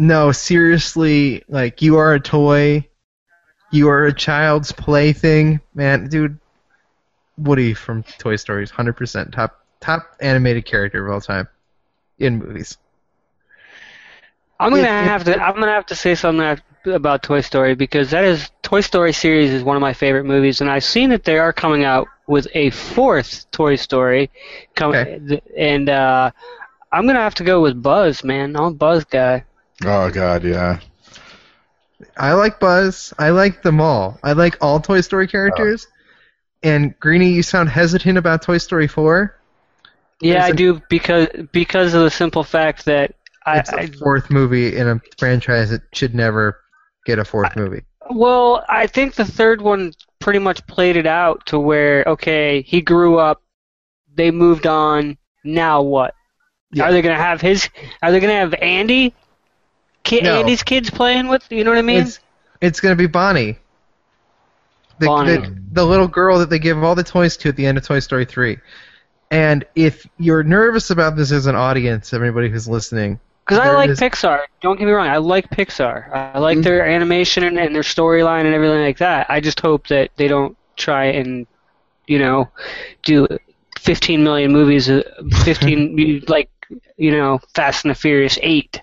no, 0.00 0.32
seriously, 0.32 1.44
like 1.46 1.82
you 1.82 1.98
are 1.98 2.14
a 2.14 2.20
toy, 2.20 2.88
you 3.70 3.88
are 3.90 4.06
a 4.06 4.14
child's 4.14 4.72
plaything, 4.72 5.60
man, 5.74 6.08
dude. 6.08 6.38
Woody 7.36 7.74
from 7.74 8.02
Toy 8.18 8.36
Story 8.36 8.64
is 8.64 8.72
100% 8.72 9.32
top 9.32 9.60
top 9.80 10.16
animated 10.20 10.64
character 10.64 11.06
of 11.06 11.12
all 11.12 11.20
time 11.20 11.48
in 12.18 12.38
movies. 12.38 12.78
I'm 14.58 14.70
gonna 14.70 14.88
have 14.88 15.24
to. 15.24 15.38
I'm 15.38 15.54
gonna 15.54 15.72
have 15.72 15.86
to 15.86 15.94
say 15.94 16.14
something 16.14 16.58
about 16.86 17.22
Toy 17.22 17.42
Story 17.42 17.74
because 17.74 18.10
that 18.10 18.24
is 18.24 18.50
Toy 18.62 18.80
Story 18.80 19.12
series 19.12 19.50
is 19.50 19.62
one 19.62 19.76
of 19.76 19.82
my 19.82 19.92
favorite 19.92 20.24
movies, 20.24 20.62
and 20.62 20.70
I've 20.70 20.84
seen 20.84 21.10
that 21.10 21.24
they 21.24 21.38
are 21.38 21.52
coming 21.52 21.84
out 21.84 22.08
with 22.26 22.46
a 22.54 22.70
fourth 22.70 23.50
Toy 23.50 23.76
Story, 23.76 24.30
coming 24.74 24.96
Okay. 24.96 25.42
and 25.58 25.90
uh, 25.90 26.30
I'm 26.90 27.06
gonna 27.06 27.20
have 27.20 27.34
to 27.36 27.44
go 27.44 27.60
with 27.60 27.82
Buzz, 27.82 28.24
man. 28.24 28.56
I'm 28.56 28.64
a 28.64 28.70
Buzz 28.72 29.04
guy. 29.04 29.44
Oh 29.84 30.10
god, 30.10 30.44
yeah. 30.44 30.80
I 32.16 32.32
like 32.32 32.60
Buzz. 32.60 33.12
I 33.18 33.30
like 33.30 33.62
them 33.62 33.80
all. 33.80 34.18
I 34.22 34.32
like 34.32 34.56
all 34.62 34.80
Toy 34.80 35.00
Story 35.02 35.26
characters. 35.28 35.86
And 36.62 36.98
Greeny, 37.00 37.30
you 37.30 37.42
sound 37.42 37.68
hesitant 37.68 38.18
about 38.18 38.42
Toy 38.42 38.58
Story 38.58 38.86
4. 38.86 39.34
Yeah, 40.20 40.32
There's 40.34 40.44
I 40.44 40.48
an- 40.50 40.56
do 40.56 40.82
because 40.90 41.28
because 41.52 41.94
of 41.94 42.02
the 42.02 42.10
simple 42.10 42.42
fact 42.44 42.84
that 42.84 43.14
I, 43.46 43.58
It's 43.58 43.70
the 43.70 43.80
I 43.80 43.86
fourth 43.86 44.30
movie 44.30 44.76
in 44.76 44.86
a 44.88 45.00
franchise 45.18 45.70
that 45.70 45.82
should 45.94 46.14
never 46.14 46.60
get 47.06 47.18
a 47.18 47.24
fourth 47.24 47.56
movie. 47.56 47.82
Well, 48.10 48.64
I 48.68 48.86
think 48.86 49.14
the 49.14 49.24
third 49.24 49.62
one 49.62 49.92
pretty 50.18 50.38
much 50.40 50.66
played 50.66 50.96
it 50.96 51.06
out 51.06 51.46
to 51.46 51.58
where 51.58 52.04
okay, 52.06 52.60
he 52.62 52.82
grew 52.82 53.18
up, 53.18 53.42
they 54.14 54.30
moved 54.30 54.66
on. 54.66 55.16
Now 55.42 55.80
what? 55.80 56.14
Yeah. 56.72 56.84
Are 56.84 56.92
they 56.92 57.00
gonna 57.00 57.14
have 57.16 57.40
his? 57.40 57.70
Are 58.02 58.12
they 58.12 58.20
gonna 58.20 58.34
have 58.34 58.52
Andy? 58.54 59.14
Ki- 60.04 60.20
No. 60.22 60.40
Andy's 60.40 60.62
kids 60.62 60.90
playing 60.90 61.28
with? 61.28 61.44
You 61.50 61.64
know 61.64 61.70
what 61.70 61.78
I 61.78 61.82
mean? 61.82 62.02
It's 62.02 62.20
it's 62.60 62.80
gonna 62.80 62.96
be 62.96 63.06
Bonnie. 63.06 63.58
The, 64.98 65.06
Bonnie. 65.06 65.36
The, 65.36 65.56
the 65.72 65.84
little 65.84 66.08
girl 66.08 66.38
that 66.38 66.50
they 66.50 66.58
give 66.58 66.82
all 66.82 66.94
the 66.94 67.02
toys 67.04 67.36
to 67.38 67.48
at 67.48 67.56
the 67.56 67.64
end 67.66 67.78
of 67.78 67.86
Toy 67.86 68.00
Story 68.00 68.24
3. 68.26 68.58
And 69.30 69.64
if 69.74 70.06
you're 70.18 70.42
nervous 70.42 70.90
about 70.90 71.16
this 71.16 71.32
as 71.32 71.46
an 71.46 71.54
audience, 71.54 72.12
everybody 72.12 72.50
who's 72.50 72.68
listening, 72.68 73.18
Because 73.46 73.60
I 73.60 73.70
like 73.72 73.90
is- 73.90 74.00
Pixar. 74.00 74.40
Don't 74.60 74.78
get 74.78 74.84
me 74.86 74.92
wrong. 74.92 75.06
I 75.08 75.16
like 75.18 75.48
Pixar. 75.50 76.12
I 76.34 76.38
like 76.38 76.58
Mhm. 76.58 76.64
their 76.64 76.86
animation 76.86 77.44
and, 77.44 77.58
and 77.58 77.74
their 77.74 77.82
storyline 77.82 78.44
and 78.44 78.54
everything 78.54 78.82
like 78.82 78.98
that. 78.98 79.26
I 79.30 79.40
just 79.40 79.60
hope 79.60 79.86
that 79.88 80.10
they 80.16 80.28
don't 80.28 80.56
try 80.76 81.06
and, 81.06 81.46
you 82.06 82.18
know, 82.18 82.48
do 83.04 83.26
15 83.78 84.22
million 84.22 84.52
movies, 84.52 84.90
uh, 84.90 85.02
15 85.44 86.24
like, 86.28 86.50
you 86.98 87.12
know, 87.12 87.40
Fast 87.54 87.84
and 87.84 87.90
the 87.90 87.94
Furious 87.94 88.38
8. 88.42 88.82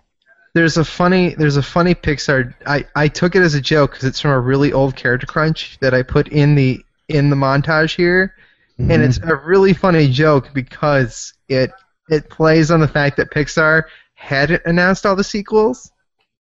There's 0.57 0.77
a 0.77 0.83
funny 0.83 1.35
there's 1.35 1.57
a 1.57 1.61
funny 1.63 1.93
Pixar. 1.93 2.53
I, 2.65 2.85
I 2.95 3.07
took 3.07 3.35
it 3.35 3.41
as 3.43 3.53
a 3.53 3.61
joke 3.61 3.91
because 3.91 4.05
it's 4.05 4.19
from 4.19 4.31
a 4.31 4.39
really 4.39 4.73
old 4.73 4.95
Character 4.95 5.27
Crunch 5.27 5.77
that 5.81 5.93
I 5.93 6.01
put 6.01 6.29
in 6.29 6.55
the 6.55 6.83
in 7.07 7.29
the 7.29 7.35
montage 7.35 7.95
here, 7.95 8.33
and 8.79 9.01
it's 9.03 9.19
a 9.19 9.35
really 9.35 9.73
funny 9.73 10.07
joke 10.09 10.49
because 10.53 11.33
it 11.47 11.71
it 12.09 12.29
plays 12.29 12.71
on 12.71 12.79
the 12.79 12.87
fact 12.87 13.17
that 13.17 13.29
Pixar 13.31 13.83
hadn't 14.15 14.63
announced 14.65 15.05
all 15.05 15.15
the 15.15 15.23
sequels 15.23 15.91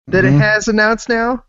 that 0.09 0.25
Mhm. 0.25 0.35
it 0.37 0.39
has 0.39 0.69
announced 0.69 1.09
now. 1.09 1.43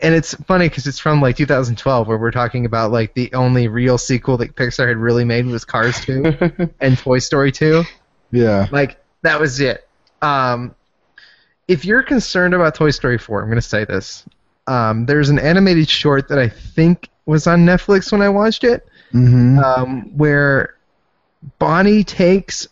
And 0.00 0.14
it's 0.14 0.32
funny 0.46 0.68
because 0.68 0.86
it's 0.86 1.00
from 1.00 1.20
like 1.20 1.36
2012, 1.36 2.06
where 2.06 2.16
we're 2.18 2.30
talking 2.30 2.64
about 2.66 2.92
like 2.92 3.14
the 3.14 3.32
only 3.34 3.66
real 3.66 3.98
sequel 3.98 4.36
that 4.36 4.54
Pixar 4.54 4.86
had 4.86 4.96
really 4.98 5.24
made 5.24 5.46
was 5.46 5.64
Cars 5.64 6.00
2 6.02 6.70
and 6.80 6.96
Toy 6.96 7.18
Story 7.18 7.50
2. 7.50 7.82
yeah. 8.30 8.68
Like 8.70 9.02
that 9.22 9.40
was 9.40 9.58
it. 9.58 9.88
Um, 10.22 10.76
if 11.68 11.84
you're 11.84 12.02
concerned 12.02 12.54
about 12.54 12.74
Toy 12.74 12.90
Story 12.90 13.18
4, 13.18 13.42
I'm 13.42 13.48
going 13.48 13.56
to 13.56 13.62
say 13.62 13.84
this. 13.84 14.24
Um, 14.66 15.06
there's 15.06 15.28
an 15.28 15.38
animated 15.38 15.88
short 15.88 16.28
that 16.28 16.38
I 16.38 16.48
think 16.48 17.08
was 17.26 17.46
on 17.46 17.64
Netflix 17.64 18.10
when 18.12 18.22
I 18.22 18.28
watched 18.28 18.64
it, 18.64 18.86
Mm-hmm. 19.14 19.58
um, 19.60 20.16
where 20.18 20.74
Bonnie 21.58 22.04
takes 22.04 22.68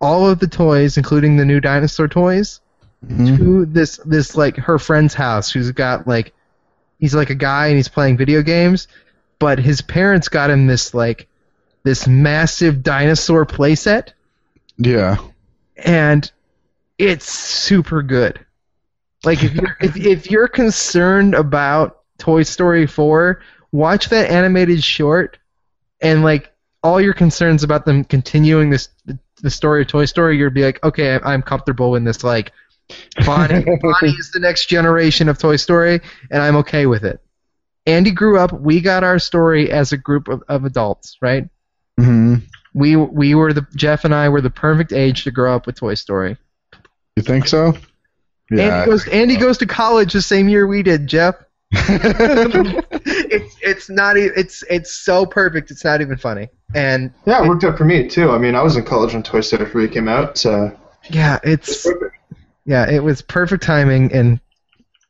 all 0.00 0.28
of 0.30 0.38
the 0.38 0.46
toys, 0.46 0.96
including 0.96 1.36
the 1.36 1.44
new 1.44 1.60
dinosaur 1.60 2.06
toys, 2.08 2.60
Mm-hmm. 3.04 3.36
to 3.36 3.66
this 3.66 3.98
this 4.06 4.34
like 4.34 4.56
her 4.56 4.78
friend's 4.78 5.12
house 5.12 5.50
who's 5.50 5.70
got 5.72 6.06
like 6.06 6.32
he's 6.98 7.14
like 7.14 7.28
a 7.28 7.34
guy 7.34 7.66
and 7.66 7.76
he's 7.76 7.88
playing 7.88 8.16
video 8.16 8.40
games, 8.40 8.88
but 9.38 9.58
his 9.58 9.82
parents 9.82 10.28
got 10.30 10.48
him 10.48 10.66
this 10.66 10.94
like 10.94 11.28
this 11.82 12.06
massive 12.06 12.82
dinosaur 12.82 13.44
playset 13.44 14.12
Yeah. 14.78 15.18
and 15.76 16.30
it's 16.98 17.30
super 17.30 18.02
good. 18.02 18.44
Like 19.24 19.42
if 19.42 19.54
you're 19.54 19.76
if, 19.80 19.96
if 19.96 20.30
you're 20.30 20.48
concerned 20.48 21.34
about 21.34 22.02
Toy 22.18 22.42
Story 22.42 22.86
4, 22.86 23.40
watch 23.72 24.08
that 24.10 24.30
animated 24.30 24.82
short 24.82 25.38
and 26.00 26.22
like 26.22 26.52
all 26.82 27.00
your 27.00 27.14
concerns 27.14 27.62
about 27.62 27.86
them 27.86 28.04
continuing 28.04 28.70
this 28.70 28.90
the 29.42 29.50
story 29.50 29.82
of 29.82 29.88
Toy 29.88 30.04
Story, 30.04 30.38
you'll 30.38 30.50
be 30.50 30.64
like, 30.64 30.82
okay, 30.84 31.18
I'm 31.22 31.42
comfortable 31.42 31.96
in 31.96 32.04
this 32.04 32.24
like 32.24 32.52
Bonnie, 33.24 33.64
Bonnie 33.82 34.14
is 34.18 34.30
the 34.32 34.40
next 34.40 34.66
generation 34.66 35.28
of 35.28 35.38
Toy 35.38 35.56
Story, 35.56 36.00
and 36.30 36.42
I'm 36.42 36.56
okay 36.56 36.86
with 36.86 37.04
it. 37.04 37.20
Andy 37.86 38.10
grew 38.10 38.38
up. 38.38 38.52
We 38.52 38.80
got 38.80 39.04
our 39.04 39.18
story 39.18 39.70
as 39.70 39.92
a 39.92 39.96
group 39.96 40.28
of, 40.28 40.42
of 40.48 40.64
adults, 40.64 41.18
right? 41.20 41.48
Mm-hmm. 42.00 42.36
We 42.72 42.96
we 42.96 43.34
were 43.34 43.52
the 43.52 43.66
Jeff 43.76 44.04
and 44.04 44.14
I 44.14 44.28
were 44.28 44.40
the 44.40 44.50
perfect 44.50 44.92
age 44.92 45.24
to 45.24 45.30
grow 45.30 45.54
up 45.54 45.66
with 45.66 45.76
Toy 45.76 45.94
Story. 45.94 46.36
You 47.16 47.22
think 47.22 47.46
so? 47.46 47.74
Andy 48.50 48.90
goes 48.90 49.08
Andy 49.08 49.36
goes 49.36 49.58
to 49.58 49.66
college 49.66 50.12
the 50.12 50.22
same 50.22 50.48
year 50.48 50.66
we 50.66 50.82
did, 50.82 51.06
Jeff. 51.06 51.36
it's 51.72 53.56
it's 53.62 53.90
not 53.90 54.16
e- 54.16 54.30
it's 54.36 54.62
it's 54.68 54.92
so 54.92 55.24
perfect. 55.24 55.70
It's 55.70 55.84
not 55.84 56.00
even 56.00 56.16
funny. 56.16 56.48
And 56.74 57.12
Yeah, 57.26 57.44
it 57.44 57.48
worked 57.48 57.64
out 57.64 57.78
for 57.78 57.84
me 57.84 58.08
too. 58.08 58.30
I 58.30 58.38
mean, 58.38 58.54
I 58.54 58.62
was 58.62 58.76
in 58.76 58.84
college 58.84 59.12
when 59.12 59.22
Toy 59.22 59.40
Story 59.40 59.66
3 59.66 59.88
came 59.88 60.08
out, 60.08 60.36
so 60.38 60.76
yeah, 61.10 61.38
it's 61.42 61.86
yeah, 62.64 62.90
it 62.90 63.02
was 63.02 63.22
perfect 63.22 63.62
timing. 63.62 64.12
And 64.12 64.40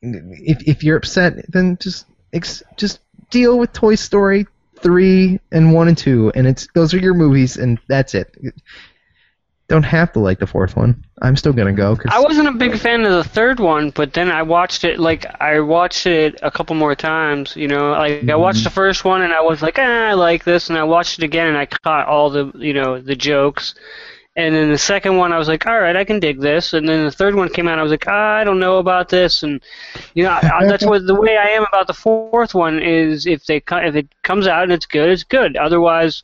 if 0.03 0.63
if 0.69 0.85
you're 0.85 0.97
upset, 0.97 1.51
then 1.51 1.79
just 1.81 2.07
ex- 2.33 2.63
just 2.77 3.01
deal 3.31 3.59
with 3.59 3.73
Toy 3.73 3.95
Story 3.95 4.47
three 4.81 5.41
and 5.53 5.73
one 5.73 5.89
and 5.89 5.97
two, 5.97 6.31
and 6.35 6.47
it's 6.47 6.69
those 6.75 6.93
are 6.93 6.99
your 6.99 7.15
movies, 7.15 7.57
and 7.57 7.79
that's 7.89 8.15
it. 8.15 8.37
Don't 9.75 9.83
have 9.83 10.13
to 10.13 10.21
like 10.21 10.39
the 10.39 10.47
fourth 10.47 10.77
one. 10.77 11.03
I'm 11.21 11.37
still 11.37 11.53
gonna 11.53 11.73
go. 11.73 11.97
'cause- 11.97 12.13
I 12.15 12.21
wasn't 12.21 12.49
a 12.49 12.53
big 12.53 12.77
fan 12.79 13.05
of 13.05 13.13
the 13.13 13.25
third 13.25 13.59
one, 13.59 13.91
but 13.91 14.13
then 14.13 14.31
I 14.31 14.43
watched 14.43 14.85
it 14.85 14.99
like 15.01 15.27
I 15.41 15.61
watched 15.61 16.07
it 16.07 16.39
a 16.43 16.51
couple 16.51 16.77
more 16.77 16.95
times. 16.95 17.55
You 17.57 17.69
know, 17.69 17.91
like 17.91 18.29
I 18.31 18.37
watched 18.37 18.63
the 18.65 18.71
first 18.71 19.05
one 19.05 19.23
and 19.23 19.33
I 19.33 19.41
was 19.41 19.63
like, 19.63 19.79
ah, 19.79 20.09
I 20.11 20.13
like 20.15 20.45
this, 20.45 20.69
and 20.71 20.79
I 20.79 20.85
watched 20.85 21.19
it 21.19 21.25
again 21.25 21.49
and 21.49 21.57
I 21.59 21.67
caught 21.67 22.07
all 22.07 22.31
the 22.31 22.53
you 22.55 22.73
know 22.73 23.01
the 23.01 23.17
jokes. 23.17 23.75
And 24.37 24.53
then 24.55 24.69
the 24.71 24.79
second 24.79 25.17
one, 25.17 25.33
I 25.33 25.39
was 25.39 25.47
like, 25.47 25.65
all 25.65 25.79
right, 25.81 25.95
I 25.95 26.03
can 26.03 26.19
dig 26.19 26.41
this. 26.41 26.73
And 26.75 26.89
then 26.89 27.05
the 27.05 27.11
third 27.13 27.37
one 27.37 27.49
came 27.51 27.69
out, 27.69 27.79
I 27.79 27.83
was 27.85 27.93
like, 27.93 28.07
ah, 28.09 28.35
I 28.41 28.43
don't 28.43 28.59
know 28.59 28.79
about 28.79 29.09
this. 29.09 29.45
And 29.45 29.61
you 30.15 30.25
know, 30.25 30.31
I, 30.31 30.67
that's 30.67 30.85
what 30.85 31.07
the 31.07 31.15
way 31.15 31.37
I 31.37 31.51
am 31.51 31.65
about 31.65 31.87
the 31.87 31.95
fourth 31.95 32.53
one 32.55 32.81
is 32.81 33.27
if 33.27 33.47
they 33.47 33.63
if 33.91 33.95
it 33.97 34.09
comes 34.23 34.47
out 34.47 34.65
and 34.65 34.73
it's 34.73 34.87
good, 34.87 35.09
it's 35.11 35.25
good. 35.25 35.57
Otherwise, 35.57 36.23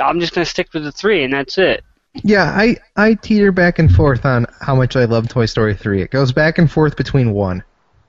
I'm 0.00 0.20
just 0.20 0.34
gonna 0.34 0.44
stick 0.46 0.68
with 0.74 0.84
the 0.84 0.92
three, 0.92 1.24
and 1.24 1.32
that's 1.32 1.56
it. 1.58 1.82
Yeah, 2.22 2.44
I 2.44 2.76
I 2.96 3.14
teeter 3.14 3.52
back 3.52 3.78
and 3.78 3.92
forth 3.94 4.24
on 4.24 4.46
how 4.60 4.74
much 4.74 4.96
I 4.96 5.04
love 5.04 5.28
Toy 5.28 5.46
Story 5.46 5.74
3. 5.74 6.02
It 6.02 6.10
goes 6.10 6.32
back 6.32 6.58
and 6.58 6.70
forth 6.70 6.96
between 6.96 7.32
one 7.32 7.62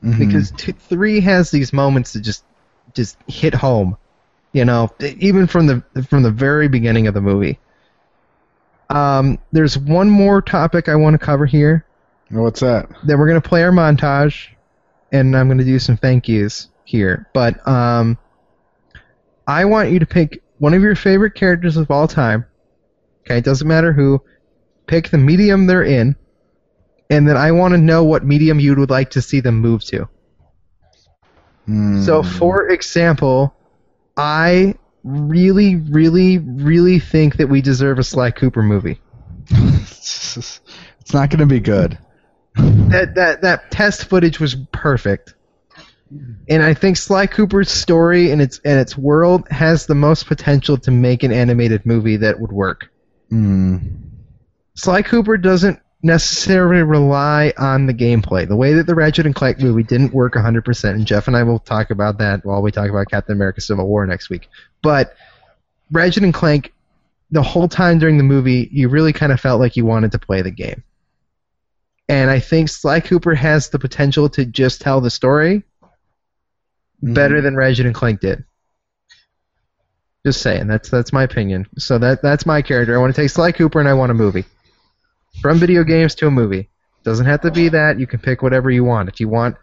Mhm. 0.03 0.17
because 0.19 0.51
t- 0.51 0.71
3 0.71 1.19
has 1.21 1.51
these 1.51 1.73
moments 1.73 2.13
that 2.13 2.21
just 2.21 2.43
just 2.93 3.17
hit 3.27 3.53
home. 3.53 3.97
You 4.53 4.65
know, 4.65 4.91
even 5.19 5.45
from 5.47 5.67
the 5.67 5.83
from 6.09 6.23
the 6.23 6.31
very 6.31 6.67
beginning 6.67 7.07
of 7.07 7.13
the 7.13 7.21
movie. 7.21 7.59
Um, 8.89 9.37
there's 9.51 9.77
one 9.77 10.09
more 10.09 10.41
topic 10.41 10.87
I 10.87 10.95
want 10.95 11.13
to 11.13 11.23
cover 11.23 11.45
here. 11.45 11.83
what's 12.29 12.61
that? 12.61 12.87
Then 13.05 13.19
we're 13.19 13.27
gonna 13.27 13.41
play 13.41 13.63
our 13.63 13.71
montage, 13.71 14.47
and 15.11 15.35
I'm 15.35 15.47
gonna 15.47 15.63
do 15.63 15.79
some 15.79 15.97
thank 15.97 16.27
yous 16.27 16.69
here. 16.85 17.27
But 17.33 17.65
um, 17.67 18.17
I 19.45 19.65
want 19.65 19.91
you 19.91 19.99
to 19.99 20.05
pick 20.05 20.41
one 20.59 20.73
of 20.73 20.81
your 20.81 20.95
favorite 20.95 21.35
characters 21.35 21.77
of 21.77 21.91
all 21.91 22.07
time. 22.07 22.45
Okay, 23.27 23.39
it 23.39 23.43
doesn't 23.43 23.67
matter 23.67 23.91
who. 23.91 24.21
Pick 24.85 25.09
the 25.09 25.17
medium 25.17 25.67
they're 25.67 25.83
in, 25.83 26.15
and 27.09 27.27
then 27.27 27.35
I 27.35 27.51
want 27.51 27.73
to 27.73 27.77
know 27.77 28.05
what 28.05 28.23
medium 28.23 28.57
you 28.57 28.73
would 28.75 28.89
like 28.89 29.09
to 29.11 29.21
see 29.21 29.41
them 29.41 29.59
move 29.59 29.83
to. 29.85 30.07
Hmm. 31.65 32.01
So, 32.03 32.23
for 32.23 32.69
example, 32.69 33.53
I 34.15 34.75
really, 35.03 35.75
really, 35.75 36.37
really 36.37 36.99
think 36.99 37.35
that 37.35 37.49
we 37.49 37.61
deserve 37.61 37.99
a 37.99 38.03
Sly 38.03 38.31
Cooper 38.31 38.63
movie. 38.63 39.01
it's 39.49 40.61
not 41.13 41.29
going 41.29 41.39
to 41.39 41.45
be 41.45 41.59
good. 41.59 41.97
that 42.55 43.15
that 43.15 43.41
that 43.41 43.71
test 43.71 44.05
footage 44.05 44.39
was 44.39 44.55
perfect. 44.71 45.33
And 46.47 46.63
I 46.63 46.73
think 46.73 46.95
Sly 46.95 47.27
Cooper's 47.27 47.69
story 47.69 48.31
and 48.31 48.41
its 48.41 48.61
and 48.63 48.79
its 48.79 48.97
world 48.97 49.49
has 49.49 49.85
the 49.85 49.95
most 49.95 50.27
potential 50.27 50.77
to 50.77 50.91
make 50.91 51.23
an 51.23 51.33
animated 51.33 51.85
movie 51.85 52.15
that 52.15 52.39
would 52.39 52.53
work. 52.53 52.89
Hmm. 53.29 53.77
Sly 54.75 55.01
Cooper 55.01 55.37
doesn't 55.37 55.79
necessarily 56.03 56.83
rely 56.83 57.53
on 57.57 57.87
the 57.87 57.93
gameplay. 57.93 58.47
The 58.47 58.55
way 58.55 58.73
that 58.73 58.85
the 58.85 58.95
Ratchet 58.95 59.25
and 59.25 59.35
Clank 59.35 59.59
movie 59.59 59.83
didn't 59.83 60.13
work 60.13 60.33
100%, 60.35 60.89
and 60.91 61.05
Jeff 61.05 61.27
and 61.27 61.35
I 61.35 61.43
will 61.43 61.59
talk 61.59 61.89
about 61.89 62.19
that 62.19 62.45
while 62.45 62.61
we 62.61 62.71
talk 62.71 62.89
about 62.89 63.09
Captain 63.09 63.35
America 63.35 63.61
Civil 63.61 63.87
War 63.87 64.05
next 64.05 64.29
week. 64.29 64.47
But 64.81 65.15
Ratchet 65.91 66.23
and 66.23 66.33
Clank, 66.33 66.73
the 67.31 67.41
whole 67.41 67.67
time 67.67 67.99
during 67.99 68.17
the 68.17 68.23
movie, 68.23 68.69
you 68.71 68.89
really 68.89 69.13
kind 69.13 69.31
of 69.31 69.39
felt 69.39 69.59
like 69.59 69.75
you 69.75 69.85
wanted 69.85 70.11
to 70.11 70.19
play 70.19 70.41
the 70.41 70.51
game. 70.51 70.83
And 72.09 72.29
I 72.29 72.39
think 72.39 72.69
Sly 72.69 73.01
Cooper 73.01 73.35
has 73.35 73.69
the 73.69 73.79
potential 73.79 74.29
to 74.29 74.45
just 74.45 74.79
tell 74.79 75.01
the 75.01 75.09
story 75.09 75.63
better 77.01 77.41
than 77.41 77.55
Ratchet 77.55 77.85
and 77.85 77.95
Clank 77.95 78.21
did. 78.21 78.45
Just 80.27 80.41
saying, 80.41 80.67
that's 80.67 80.89
that's 80.89 81.13
my 81.13 81.23
opinion. 81.23 81.67
So 81.77 81.97
that 81.99 82.21
that's 82.21 82.45
my 82.45 82.61
character. 82.61 82.93
I 82.93 82.99
want 82.99 83.15
to 83.15 83.21
take 83.21 83.29
Sly 83.29 83.53
Cooper 83.53 83.79
and 83.79 83.87
I 83.87 83.93
want 83.93 84.11
a 84.11 84.13
movie. 84.13 84.43
From 85.41 85.57
video 85.57 85.85
games 85.85 86.15
to 86.15 86.27
a 86.27 86.31
movie. 86.31 86.67
Doesn't 87.05 87.27
have 87.27 87.39
to 87.43 87.51
be 87.51 87.69
that. 87.69 87.97
You 87.97 88.07
can 88.07 88.19
pick 88.19 88.41
whatever 88.41 88.69
you 88.69 88.83
want. 88.83 89.07
If 89.07 89.21
you 89.21 89.29
want 89.29 89.55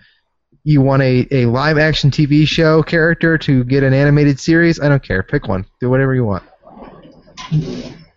you 0.62 0.80
want 0.80 1.02
a, 1.02 1.28
a 1.30 1.44
live 1.44 1.76
action 1.76 2.10
TV 2.10 2.48
show 2.48 2.82
character 2.82 3.36
to 3.36 3.62
get 3.64 3.82
an 3.82 3.92
animated 3.92 4.40
series, 4.40 4.80
I 4.80 4.88
don't 4.88 5.02
care. 5.02 5.22
Pick 5.22 5.48
one. 5.48 5.66
Do 5.82 5.90
whatever 5.90 6.14
you 6.14 6.24
want. 6.24 6.44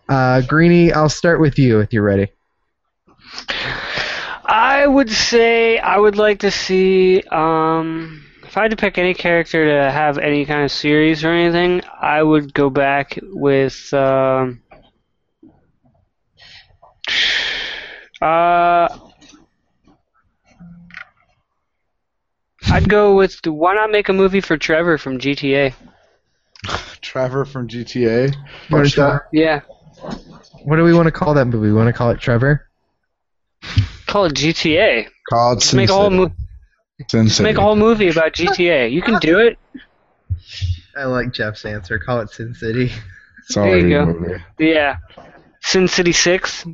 Uh, 0.08 0.40
Greeny, 0.40 0.90
I'll 0.90 1.10
start 1.10 1.38
with 1.38 1.58
you 1.58 1.80
if 1.80 1.92
you're 1.92 2.02
ready. 2.02 2.28
I 4.46 4.86
would 4.86 5.10
say 5.10 5.78
I 5.78 5.98
would 5.98 6.16
like 6.16 6.38
to 6.38 6.50
see 6.50 7.20
um, 7.24 8.24
if 8.48 8.56
I 8.56 8.62
had 8.62 8.70
to 8.70 8.78
pick 8.78 8.96
any 8.96 9.12
character 9.12 9.66
to 9.66 9.90
have 9.90 10.16
any 10.16 10.46
kind 10.46 10.64
of 10.64 10.72
series 10.72 11.22
or 11.22 11.28
anything, 11.28 11.82
I 12.00 12.22
would 12.22 12.54
go 12.54 12.70
back 12.70 13.18
with 13.22 13.92
um, 13.92 14.62
uh, 18.22 18.88
I'd 22.70 22.88
go 22.88 23.16
with 23.16 23.38
why 23.46 23.74
not 23.74 23.90
make 23.90 24.08
a 24.08 24.14
movie 24.14 24.40
for 24.40 24.56
Trevor 24.56 24.96
from 24.96 25.18
GTA? 25.18 25.74
Trevor 27.02 27.44
from 27.44 27.68
GTA. 27.68 28.34
Watch 28.70 28.94
that. 28.94 29.24
Yeah, 29.30 29.60
What 30.64 30.76
do 30.76 30.84
we 30.84 30.94
want 30.94 31.04
to 31.04 31.12
call 31.12 31.34
that 31.34 31.44
movie? 31.44 31.66
We 31.68 31.74
want 31.74 31.88
to 31.88 31.92
call 31.92 32.10
it 32.10 32.18
Trevor? 32.18 32.66
call 34.06 34.24
it 34.24 34.32
GTA. 34.32 35.06
Called 35.28 35.60
Just 35.60 35.74
make 35.74 35.90
a 35.90 35.92
whole 35.92 36.08
mo- 36.08 36.28
Sin 36.28 36.47
just 37.06 37.36
City. 37.36 37.42
make 37.44 37.56
a 37.56 37.60
whole 37.62 37.76
movie 37.76 38.08
about 38.08 38.32
GTA. 38.32 38.90
You 38.90 39.02
can 39.02 39.18
do 39.20 39.38
it. 39.38 39.58
I 40.96 41.04
like 41.04 41.32
Jeff's 41.32 41.64
answer. 41.64 41.98
Call 41.98 42.20
it 42.20 42.30
Sin 42.30 42.54
City. 42.54 42.90
It's 43.44 43.54
There 43.54 43.78
you 43.78 43.88
go. 43.90 44.06
movie. 44.06 44.42
Yeah, 44.58 44.96
Sin 45.62 45.86
City 45.88 46.12
Six. 46.12 46.66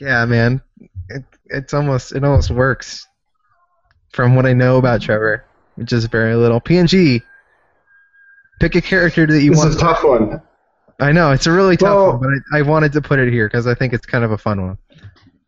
Yeah, 0.00 0.24
man. 0.26 0.60
It, 1.08 1.24
it's 1.46 1.74
almost 1.74 2.12
it 2.12 2.24
almost 2.24 2.50
works. 2.50 3.06
From 4.12 4.34
what 4.34 4.46
I 4.46 4.54
know 4.54 4.78
about 4.78 5.02
Trevor, 5.02 5.44
which 5.74 5.92
is 5.92 6.06
very 6.06 6.34
little. 6.34 6.60
PNG. 6.60 7.20
Pick 8.60 8.74
a 8.74 8.80
character 8.80 9.26
that 9.26 9.42
you 9.42 9.50
This 9.50 9.58
want. 9.58 9.68
This 9.68 9.76
is 9.76 9.82
a 9.82 9.84
tough 9.84 10.02
one. 10.04 10.40
I 10.98 11.12
know 11.12 11.32
it's 11.32 11.46
a 11.46 11.52
really 11.52 11.76
tough 11.76 11.88
Well- 11.94 12.18
one, 12.18 12.20
but 12.50 12.56
I, 12.56 12.60
I 12.60 12.62
wanted 12.62 12.92
to 12.92 13.02
put 13.02 13.18
it 13.18 13.30
here 13.30 13.46
because 13.46 13.66
I 13.66 13.74
think 13.74 13.92
it's 13.92 14.06
kind 14.06 14.24
of 14.24 14.30
a 14.32 14.38
fun 14.38 14.62
one. 14.66 14.78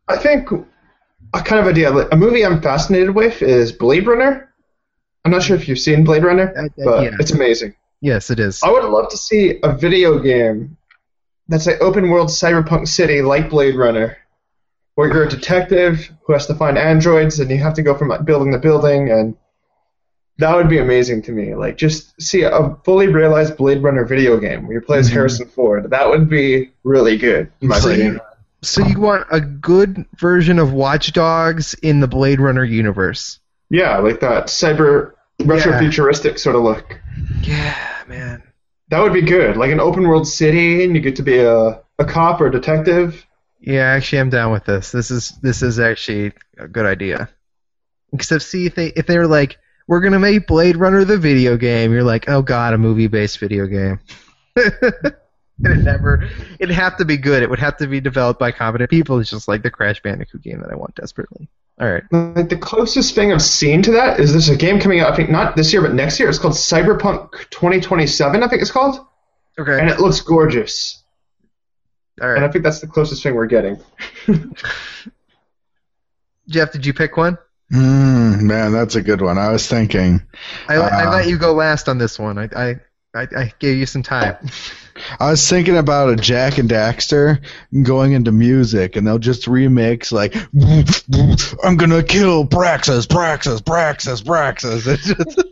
I 0.08 0.16
think 0.18 0.50
a 1.34 1.40
kind 1.42 1.60
of 1.60 1.66
idea. 1.66 1.90
like, 1.90 2.08
A 2.12 2.16
movie 2.16 2.44
I'm 2.44 2.60
fascinated 2.62 3.10
with 3.14 3.42
is 3.42 3.72
Blade 3.72 4.06
Runner. 4.06 4.52
I'm 5.24 5.30
not 5.32 5.42
sure 5.42 5.56
if 5.56 5.68
you've 5.68 5.78
seen 5.78 6.04
Blade 6.04 6.24
Runner, 6.24 6.52
but 6.76 7.02
yeah. 7.04 7.10
it's 7.18 7.32
amazing. 7.32 7.74
Yes, 8.00 8.30
it 8.30 8.38
is. 8.40 8.62
I 8.62 8.70
would 8.70 8.84
love 8.84 9.08
to 9.10 9.16
see 9.16 9.58
a 9.62 9.72
video 9.72 10.18
game 10.20 10.76
that's 11.48 11.66
like 11.66 11.80
open 11.80 12.08
world 12.10 12.28
cyberpunk 12.28 12.88
city 12.88 13.20
like 13.22 13.50
Blade 13.50 13.74
Runner, 13.74 14.16
where 14.94 15.12
you're 15.12 15.24
a 15.24 15.28
detective 15.28 16.10
who 16.24 16.32
has 16.32 16.46
to 16.46 16.54
find 16.54 16.78
androids 16.78 17.40
and 17.40 17.50
you 17.50 17.58
have 17.58 17.74
to 17.74 17.82
go 17.82 17.94
from 17.96 18.24
building 18.24 18.52
to 18.52 18.58
building, 18.58 19.10
and 19.10 19.36
that 20.38 20.54
would 20.54 20.68
be 20.68 20.78
amazing 20.78 21.22
to 21.22 21.32
me. 21.32 21.54
Like 21.56 21.76
just 21.76 22.20
see 22.22 22.42
a 22.42 22.76
fully 22.84 23.08
realized 23.08 23.56
Blade 23.56 23.82
Runner 23.82 24.04
video 24.04 24.38
game 24.38 24.66
where 24.66 24.74
you 24.74 24.80
play 24.80 24.98
as 24.98 25.10
Mhm. 25.10 25.14
Harrison 25.14 25.48
Ford. 25.48 25.90
That 25.90 26.08
would 26.08 26.28
be 26.28 26.70
really 26.84 27.16
good, 27.16 27.50
in 27.60 27.68
my 27.68 27.78
So 27.80 27.90
opinion. 27.90 28.20
So 28.62 28.84
you 28.84 29.00
want 29.00 29.26
a 29.30 29.40
good 29.40 30.04
version 30.16 30.58
of 30.58 30.72
Watch 30.72 31.12
Dogs 31.12 31.74
in 31.74 32.00
the 32.00 32.08
Blade 32.08 32.40
Runner 32.40 32.64
universe? 32.64 33.38
Yeah, 33.70 33.98
like 33.98 34.20
that 34.20 34.46
cyber 34.46 35.12
retro 35.44 35.78
futuristic 35.78 36.38
sort 36.38 36.56
of 36.56 36.62
look. 36.62 37.00
Yeah, 37.42 38.02
man. 38.08 38.42
That 38.88 39.00
would 39.00 39.12
be 39.12 39.22
good. 39.22 39.56
Like 39.56 39.70
an 39.70 39.80
open 39.80 40.08
world 40.08 40.26
city, 40.26 40.84
and 40.84 40.94
you 40.94 41.00
get 41.00 41.16
to 41.16 41.22
be 41.22 41.38
a, 41.38 41.82
a 41.98 42.04
cop 42.04 42.40
or 42.40 42.46
a 42.46 42.50
detective. 42.50 43.26
Yeah, 43.60 43.84
actually, 43.84 44.20
I'm 44.20 44.30
down 44.30 44.52
with 44.52 44.64
this. 44.64 44.90
This 44.92 45.10
is 45.10 45.30
this 45.42 45.62
is 45.62 45.78
actually 45.78 46.32
a 46.56 46.66
good 46.66 46.86
idea. 46.86 47.28
Except, 48.12 48.42
see 48.42 48.66
if 48.66 48.74
they 48.74 48.86
if 48.88 49.06
they 49.06 49.18
were 49.18 49.26
like, 49.26 49.58
we're 49.86 50.00
gonna 50.00 50.18
make 50.18 50.46
Blade 50.46 50.76
Runner 50.76 51.04
the 51.04 51.18
video 51.18 51.56
game, 51.56 51.92
you're 51.92 52.02
like, 52.02 52.28
oh 52.28 52.42
god, 52.42 52.74
a 52.74 52.78
movie 52.78 53.08
based 53.08 53.38
video 53.38 53.66
game. 53.66 54.00
and 55.64 55.72
it 55.80 55.82
never, 55.84 56.28
it'd 56.58 56.74
have 56.74 56.96
to 56.98 57.04
be 57.04 57.16
good. 57.16 57.42
It 57.42 57.50
would 57.50 57.58
have 57.58 57.76
to 57.78 57.86
be 57.86 58.00
developed 58.00 58.38
by 58.40 58.52
competent 58.52 58.90
people. 58.90 59.18
It's 59.18 59.30
just 59.30 59.48
like 59.48 59.62
the 59.62 59.70
Crash 59.70 60.00
Bandicoot 60.02 60.42
game 60.42 60.60
that 60.60 60.70
I 60.70 60.76
want 60.76 60.94
desperately. 60.94 61.48
All 61.80 61.88
right. 61.90 62.02
Like 62.10 62.48
the 62.48 62.56
closest 62.56 63.14
thing 63.14 63.32
I've 63.32 63.42
seen 63.42 63.82
to 63.82 63.92
that 63.92 64.18
is 64.18 64.32
there's 64.32 64.48
a 64.48 64.56
game 64.56 64.80
coming 64.80 65.00
out. 65.00 65.12
I 65.12 65.16
think 65.16 65.30
not 65.30 65.54
this 65.56 65.72
year, 65.72 65.80
but 65.82 65.94
next 65.94 66.18
year. 66.18 66.28
It's 66.28 66.38
called 66.38 66.54
Cyberpunk 66.54 67.30
2027. 67.50 68.42
I 68.42 68.48
think 68.48 68.62
it's 68.62 68.70
called, 68.72 68.98
Okay. 69.58 69.78
and 69.78 69.88
it 69.88 70.00
looks 70.00 70.20
gorgeous. 70.20 71.02
All 72.20 72.28
And 72.34 72.44
I 72.44 72.48
think 72.50 72.64
that's 72.64 72.80
the 72.80 72.88
closest 72.88 73.22
thing 73.22 73.34
we're 73.36 73.46
getting. 73.46 73.78
Jeff, 76.48 76.72
did 76.72 76.86
you 76.86 76.94
pick 76.94 77.16
one? 77.16 77.38
Mm, 77.72 78.40
man, 78.42 78.72
that's 78.72 78.94
a 78.94 79.02
good 79.02 79.20
one. 79.20 79.36
I 79.38 79.52
was 79.52 79.66
thinking. 79.66 80.22
I, 80.68 80.76
I 80.76 81.04
Uh, 81.04 81.10
let 81.12 81.28
you 81.28 81.36
go 81.38 81.52
last 81.52 81.88
on 81.88 81.98
this 81.98 82.18
one. 82.18 82.38
I, 82.38 82.48
I 82.56 82.76
I 83.14 83.26
I 83.36 83.52
gave 83.58 83.78
you 83.78 83.86
some 83.86 84.02
time. 84.02 84.36
I 85.20 85.30
was 85.30 85.48
thinking 85.48 85.76
about 85.76 86.10
a 86.10 86.16
Jak 86.16 86.58
and 86.58 86.68
Daxter 86.68 87.42
going 87.82 88.12
into 88.12 88.32
music, 88.32 88.96
and 88.96 89.06
they'll 89.06 89.18
just 89.18 89.46
remix 89.46 90.12
like, 90.12 90.34
"I'm 91.64 91.76
gonna 91.76 92.02
kill 92.02 92.46
Praxis, 92.46 93.06
Praxis, 93.06 93.60
Praxis, 93.60 94.20
Praxis." 94.20 94.84
Just- 94.84 95.42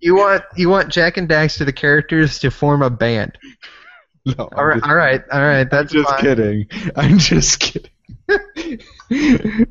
You 0.00 0.14
want 0.14 0.42
you 0.56 0.70
want 0.70 0.88
Jak 0.90 1.18
and 1.18 1.28
Daxter 1.28 1.66
the 1.66 1.72
characters 1.72 2.38
to 2.38 2.50
form 2.50 2.80
a 2.82 2.88
band. 2.90 3.36
No, 4.24 4.48
All 4.56 4.64
right, 4.64 4.82
all 4.82 4.94
right, 4.94 5.22
all 5.32 5.40
right. 5.40 5.60
I'm 5.62 5.68
That's 5.68 5.92
just 5.92 6.08
fine. 6.08 6.20
kidding. 6.20 6.66
I'm 6.96 7.18
just 7.18 7.58
kidding. 7.60 7.90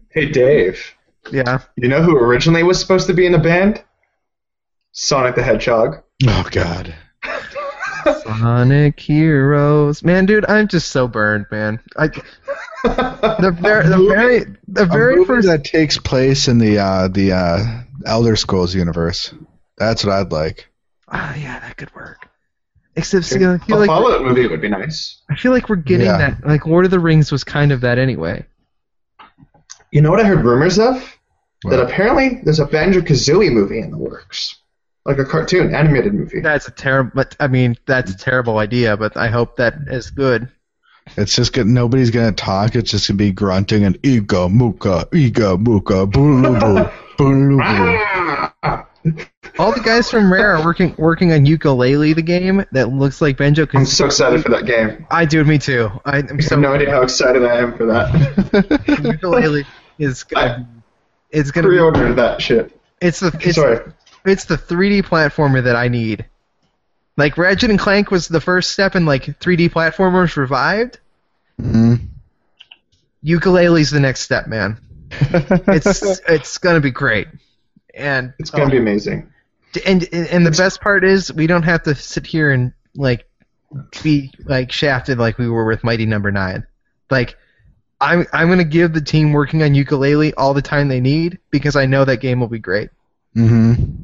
Hey, 0.09 0.29
Dave. 0.31 0.93
Yeah. 1.31 1.59
You 1.77 1.87
know 1.87 2.03
who 2.03 2.17
originally 2.17 2.61
was 2.63 2.79
supposed 2.79 3.07
to 3.07 3.13
be 3.13 3.25
in 3.25 3.33
a 3.33 3.39
band? 3.39 3.83
Sonic 4.91 5.35
the 5.35 5.43
Hedgehog. 5.43 6.03
oh 6.27 6.47
God. 6.51 6.93
Sonic 8.23 8.99
Heroes, 8.99 10.03
man, 10.03 10.25
dude, 10.25 10.45
I'm 10.49 10.67
just 10.67 10.89
so 10.89 11.07
burned, 11.07 11.45
man. 11.51 11.79
I 11.97 12.07
the 12.83 13.55
very 13.59 13.87
the 13.87 14.07
very 14.09 14.45
the 14.67 14.85
very 14.85 15.23
first 15.25 15.47
that 15.47 15.63
takes 15.63 15.97
place 15.97 16.47
in 16.47 16.57
the 16.57 16.79
uh, 16.79 17.07
the 17.09 17.31
uh, 17.33 17.81
Elder 18.05 18.35
Scrolls 18.35 18.73
universe. 18.73 19.33
That's 19.77 20.03
what 20.03 20.13
I'd 20.15 20.31
like. 20.31 20.67
Ah, 21.07 21.35
yeah, 21.35 21.59
that 21.59 21.77
could 21.77 21.93
work. 21.93 22.27
Except 22.95 23.25
see, 23.25 23.45
I 23.45 23.53
a 23.55 23.59
feel 23.59 23.77
like 23.77 23.87
Fallout 23.87 24.23
movie 24.23 24.47
would 24.47 24.61
be 24.61 24.69
nice. 24.69 25.21
I 25.29 25.35
feel 25.35 25.51
like 25.51 25.69
we're 25.69 25.75
getting 25.77 26.07
Yeah. 26.07 26.17
that. 26.17 26.45
Like 26.45 26.65
Lord 26.65 26.85
of 26.85 26.91
the 26.91 26.99
Rings 26.99 27.31
was 27.31 27.43
kind 27.43 27.71
of 27.71 27.81
that 27.81 27.97
anyway. 27.99 28.45
You 29.91 30.01
know 30.01 30.09
what 30.09 30.19
I 30.19 30.23
heard 30.23 30.43
rumors 30.43 30.79
of? 30.79 31.17
That 31.65 31.79
apparently 31.79 32.41
there's 32.43 32.59
a 32.59 32.65
Banjo 32.65 33.01
Kazooie 33.01 33.51
movie 33.51 33.79
in 33.79 33.91
the 33.91 33.97
works, 33.97 34.57
like 35.05 35.17
a 35.17 35.25
cartoon 35.25 35.73
animated 35.73 36.13
movie. 36.13 36.41
That's 36.41 36.67
a 36.67 36.71
terrible. 36.71 37.11
But 37.15 37.35
I 37.39 37.47
mean, 37.47 37.77
that's 37.85 38.11
a 38.11 38.17
terrible 38.17 38.57
idea. 38.57 38.97
But 38.97 39.17
I 39.17 39.27
hope 39.27 39.57
that 39.57 39.75
is 39.87 40.11
good. 40.11 40.49
It's 41.17 41.35
just 41.35 41.53
gonna, 41.53 41.69
nobody's 41.69 42.11
gonna 42.11 42.31
talk. 42.31 42.75
It's 42.75 42.91
just 42.91 43.07
gonna 43.07 43.17
be 43.17 43.31
grunting 43.31 43.83
and 43.83 43.97
ega 44.05 44.47
muka 44.47 45.07
ega 45.13 45.57
muka 45.57 46.05
boolubu 46.05 46.91
boolubu. 47.17 47.99
Ah! 48.63 48.87
All 49.57 49.73
the 49.73 49.81
guys 49.81 50.09
from 50.11 50.31
Rare 50.31 50.55
are 50.57 50.63
working 50.63 50.93
working 50.97 51.33
on 51.33 51.45
Yooka-Laylee, 51.45 52.15
the 52.15 52.21
game 52.21 52.63
that 52.71 52.89
looks 52.89 53.19
like 53.19 53.37
Banjo 53.37 53.67
I'm 53.73 53.85
so 53.85 54.05
excited 54.05 54.43
for 54.43 54.49
that 54.49 54.65
game. 54.65 55.05
I 55.09 55.25
do, 55.25 55.43
me 55.43 55.57
too. 55.57 55.89
I, 56.05 56.19
I'm 56.19 56.39
I 56.39 56.43
have 56.49 56.59
no 56.59 56.73
idea 56.73 56.91
how 56.91 57.01
excited 57.01 57.43
I 57.43 57.57
am 57.57 57.75
for 57.75 57.87
that. 57.87 58.09
Yooka-Laylee 58.85 59.65
is 59.97 60.23
gonna. 60.23 60.69
It's 61.31 61.49
gonna. 61.51 61.67
Be, 61.67 61.71
Pre-ordered 61.75 62.15
that 62.15 62.41
shit. 62.41 62.79
it's 63.01 63.19
the 63.21 63.35
it's, 63.41 63.55
Sorry. 63.55 63.79
It's 64.25 64.45
the 64.45 64.57
3D 64.57 65.03
platformer 65.03 65.63
that 65.63 65.75
I 65.75 65.87
need. 65.87 66.25
Like 67.17 67.37
Ratchet 67.37 67.69
and 67.69 67.79
Clank 67.79 68.11
was 68.11 68.27
the 68.27 68.41
first 68.41 68.71
step 68.71 68.95
in 68.95 69.05
like 69.05 69.23
3D 69.39 69.69
platformers 69.69 70.35
revived. 70.37 70.99
Mhm. 71.59 72.07
Yooka-Laylee's 73.23 73.91
the 73.91 73.99
next 73.99 74.21
step, 74.21 74.47
man. 74.47 74.77
It's 75.67 76.19
it's 76.27 76.57
gonna 76.57 76.79
be 76.79 76.91
great, 76.91 77.27
and 77.93 78.33
It's 78.39 78.49
gonna 78.49 78.69
be 78.71 78.77
amazing. 78.77 79.29
and 79.85 80.07
and 80.13 80.45
the 80.45 80.51
best 80.51 80.81
part 80.81 81.03
is 81.03 81.31
we 81.33 81.47
don't 81.47 81.63
have 81.63 81.83
to 81.83 81.95
sit 81.95 82.25
here 82.25 82.51
and 82.51 82.71
like 82.95 83.25
be 84.03 84.31
like 84.45 84.71
shafted 84.71 85.17
like 85.17 85.37
we 85.37 85.49
were 85.49 85.65
with 85.65 85.83
Mighty 85.83 86.05
Number 86.05 86.31
Nine. 86.31 86.65
Like 87.09 87.37
I'm 87.99 88.25
I'm 88.33 88.47
gonna 88.49 88.63
give 88.63 88.93
the 88.93 89.01
team 89.01 89.33
working 89.33 89.61
on 89.63 89.71
Yooka-Laylee 89.71 90.33
all 90.37 90.53
the 90.53 90.61
time 90.61 90.87
they 90.87 91.01
need 91.01 91.39
because 91.51 91.75
I 91.75 91.85
know 91.85 92.05
that 92.05 92.17
game 92.21 92.39
will 92.39 92.47
be 92.47 92.59
great. 92.59 92.89
Mhm. 93.35 93.97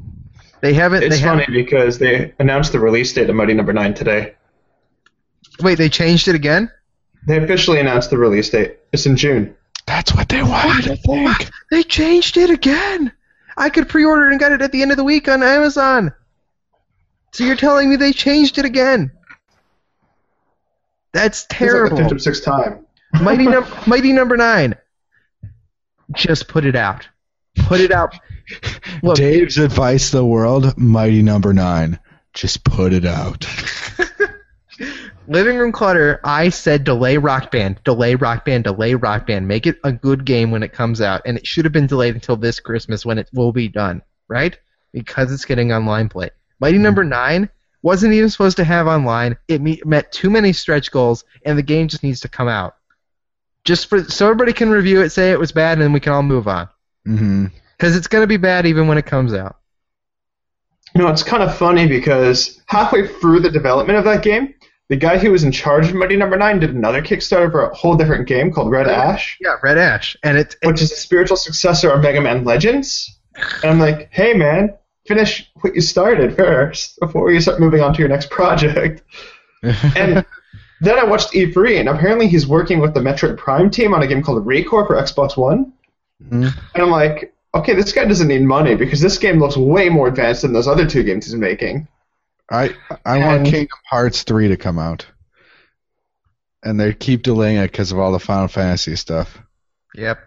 They 0.60 0.74
haven't. 0.74 1.02
It's 1.04 1.16
they 1.16 1.22
funny 1.22 1.40
haven't, 1.40 1.54
because 1.54 1.98
they 1.98 2.34
announced 2.38 2.72
the 2.72 2.80
release 2.80 3.12
date 3.12 3.30
of 3.30 3.36
Mighty 3.36 3.54
Number 3.54 3.72
Nine 3.72 3.94
today. 3.94 4.34
Wait, 5.60 5.76
they 5.78 5.88
changed 5.88 6.28
it 6.28 6.34
again? 6.34 6.70
They 7.26 7.36
officially 7.42 7.80
announced 7.80 8.10
the 8.10 8.18
release 8.18 8.50
date. 8.50 8.78
It's 8.92 9.06
in 9.06 9.16
June. 9.16 9.54
That's 9.86 10.14
what 10.14 10.28
they 10.28 10.42
wanted. 10.42 10.90
I 10.92 10.96
think. 10.96 11.50
They 11.70 11.82
changed 11.82 12.36
it 12.36 12.50
again. 12.50 13.12
I 13.56 13.70
could 13.70 13.88
pre-order 13.88 14.26
it 14.28 14.30
and 14.32 14.40
got 14.40 14.52
it 14.52 14.62
at 14.62 14.70
the 14.72 14.82
end 14.82 14.90
of 14.92 14.96
the 14.96 15.04
week 15.04 15.28
on 15.28 15.42
Amazon. 15.42 16.12
So 17.32 17.44
you're 17.44 17.56
telling 17.56 17.90
me 17.90 17.96
they 17.96 18.12
changed 18.12 18.58
it 18.58 18.64
again? 18.64 19.10
That's 21.12 21.42
It's 21.44 21.50
like 21.52 21.58
the 21.60 21.66
terrible. 21.66 21.96
fifth 21.96 22.12
or 22.12 22.18
sixth 22.18 22.44
time. 22.44 22.86
Mighty 23.20 23.44
num- 23.48 23.66
Mighty 23.86 24.12
Number 24.12 24.36
Nine. 24.36 24.74
Just 26.12 26.48
put 26.48 26.64
it 26.64 26.76
out. 26.76 27.08
Put 27.66 27.80
it 27.80 27.90
out. 27.90 28.14
Look, 29.02 29.16
Dave's 29.16 29.58
advice 29.58 30.10
to 30.10 30.18
the 30.18 30.24
world: 30.26 30.76
Mighty 30.78 31.22
Number 31.22 31.52
Nine. 31.52 31.98
Just 32.34 32.64
put 32.64 32.92
it 32.92 33.04
out. 33.04 33.46
Living 35.28 35.58
Room 35.58 35.72
Clutter. 35.72 36.20
I 36.24 36.48
said 36.48 36.84
delay 36.84 37.16
Rock 37.18 37.50
Band, 37.50 37.80
delay 37.84 38.14
Rock 38.14 38.44
Band, 38.44 38.64
delay 38.64 38.94
Rock 38.94 39.26
Band. 39.26 39.46
Make 39.46 39.66
it 39.66 39.78
a 39.84 39.92
good 39.92 40.24
game 40.24 40.50
when 40.50 40.62
it 40.62 40.72
comes 40.72 41.00
out, 41.00 41.22
and 41.26 41.36
it 41.36 41.46
should 41.46 41.64
have 41.64 41.72
been 41.72 41.86
delayed 41.86 42.14
until 42.14 42.36
this 42.36 42.60
Christmas 42.60 43.04
when 43.04 43.18
it 43.18 43.28
will 43.32 43.52
be 43.52 43.68
done, 43.68 44.02
right? 44.28 44.58
Because 44.92 45.32
it's 45.32 45.44
getting 45.44 45.72
online 45.72 46.08
play. 46.08 46.30
Mighty 46.60 46.78
Number 46.78 47.04
Nine 47.04 47.48
wasn't 47.82 48.14
even 48.14 48.30
supposed 48.30 48.56
to 48.56 48.64
have 48.64 48.86
online. 48.86 49.36
It 49.48 49.60
me- 49.60 49.82
met 49.84 50.12
too 50.12 50.30
many 50.30 50.52
stretch 50.52 50.90
goals, 50.90 51.24
and 51.44 51.58
the 51.58 51.62
game 51.62 51.88
just 51.88 52.02
needs 52.02 52.20
to 52.20 52.28
come 52.28 52.48
out. 52.48 52.76
Just 53.64 53.88
for 53.88 54.02
so 54.04 54.26
everybody 54.26 54.52
can 54.52 54.70
review 54.70 55.02
it, 55.02 55.10
say 55.10 55.30
it 55.30 55.38
was 55.38 55.52
bad, 55.52 55.72
and 55.74 55.82
then 55.82 55.92
we 55.92 56.00
can 56.00 56.12
all 56.12 56.22
move 56.22 56.48
on. 56.48 56.68
hmm 57.04 57.46
Because 57.78 57.96
it's 57.96 58.08
going 58.08 58.22
to 58.22 58.26
be 58.26 58.36
bad 58.36 58.66
even 58.66 58.88
when 58.88 58.98
it 58.98 59.06
comes 59.06 59.32
out. 59.32 59.56
You 60.94 61.02
know, 61.02 61.08
it's 61.08 61.22
kind 61.22 61.42
of 61.42 61.56
funny 61.56 61.86
because 61.86 62.60
halfway 62.66 63.06
through 63.06 63.40
the 63.40 63.50
development 63.50 63.98
of 63.98 64.04
that 64.06 64.22
game, 64.22 64.54
the 64.88 64.96
guy 64.96 65.18
who 65.18 65.30
was 65.30 65.44
in 65.44 65.52
charge 65.52 65.88
of 65.88 65.94
Mighty 65.94 66.16
Number 66.16 66.36
Nine 66.36 66.60
did 66.60 66.74
another 66.74 67.02
Kickstarter 67.02 67.50
for 67.52 67.66
a 67.68 67.74
whole 67.74 67.94
different 67.94 68.26
game 68.26 68.50
called 68.50 68.70
Red 68.70 68.88
Ash, 68.88 69.36
Yeah, 69.40 69.56
Red 69.62 69.76
Ash, 69.78 70.16
and 70.22 70.38
it, 70.38 70.56
which 70.64 70.80
is 70.80 70.90
the 70.90 70.96
spiritual 70.96 71.36
successor 71.36 71.90
of 71.90 72.02
Mega 72.02 72.20
Man 72.20 72.42
Legends. 72.44 73.18
And 73.62 73.70
I'm 73.70 73.78
like, 73.78 74.08
hey 74.12 74.32
man, 74.32 74.74
finish 75.06 75.48
what 75.60 75.74
you 75.74 75.82
started 75.82 76.34
first 76.36 76.98
before 77.00 77.30
you 77.30 77.40
start 77.40 77.60
moving 77.60 77.80
on 77.82 77.92
to 77.92 77.98
your 78.00 78.08
next 78.08 78.30
project. 78.30 79.02
And 79.96 80.24
then 80.80 80.98
I 80.98 81.04
watched 81.04 81.32
E3, 81.32 81.80
and 81.80 81.88
apparently 81.88 82.28
he's 82.28 82.46
working 82.46 82.78
with 82.78 82.94
the 82.94 83.00
Metroid 83.00 83.36
Prime 83.36 83.70
team 83.70 83.92
on 83.92 84.02
a 84.02 84.06
game 84.06 84.22
called 84.22 84.46
ReCore 84.46 84.86
for 84.86 84.94
Xbox 84.94 85.36
One. 85.36 85.72
Mhm. 86.22 86.56
And 86.74 86.82
I'm 86.82 86.90
like, 86.90 87.34
okay, 87.58 87.74
this 87.74 87.92
guy 87.92 88.04
doesn't 88.04 88.28
need 88.28 88.42
money 88.42 88.74
because 88.74 89.00
this 89.00 89.18
game 89.18 89.38
looks 89.38 89.56
way 89.56 89.88
more 89.88 90.08
advanced 90.08 90.42
than 90.42 90.52
those 90.52 90.68
other 90.68 90.86
two 90.86 91.02
games 91.02 91.26
he's 91.26 91.34
making. 91.34 91.88
I 92.50 92.74
I 93.04 93.18
want 93.18 93.46
Kingdom 93.46 93.78
Hearts 93.90 94.22
three 94.22 94.48
to 94.48 94.56
come 94.56 94.78
out, 94.78 95.06
and 96.62 96.80
they 96.80 96.94
keep 96.94 97.22
delaying 97.22 97.58
it 97.58 97.70
because 97.70 97.92
of 97.92 97.98
all 97.98 98.12
the 98.12 98.18
Final 98.18 98.48
Fantasy 98.48 98.96
stuff. 98.96 99.38
Yep. 99.94 100.18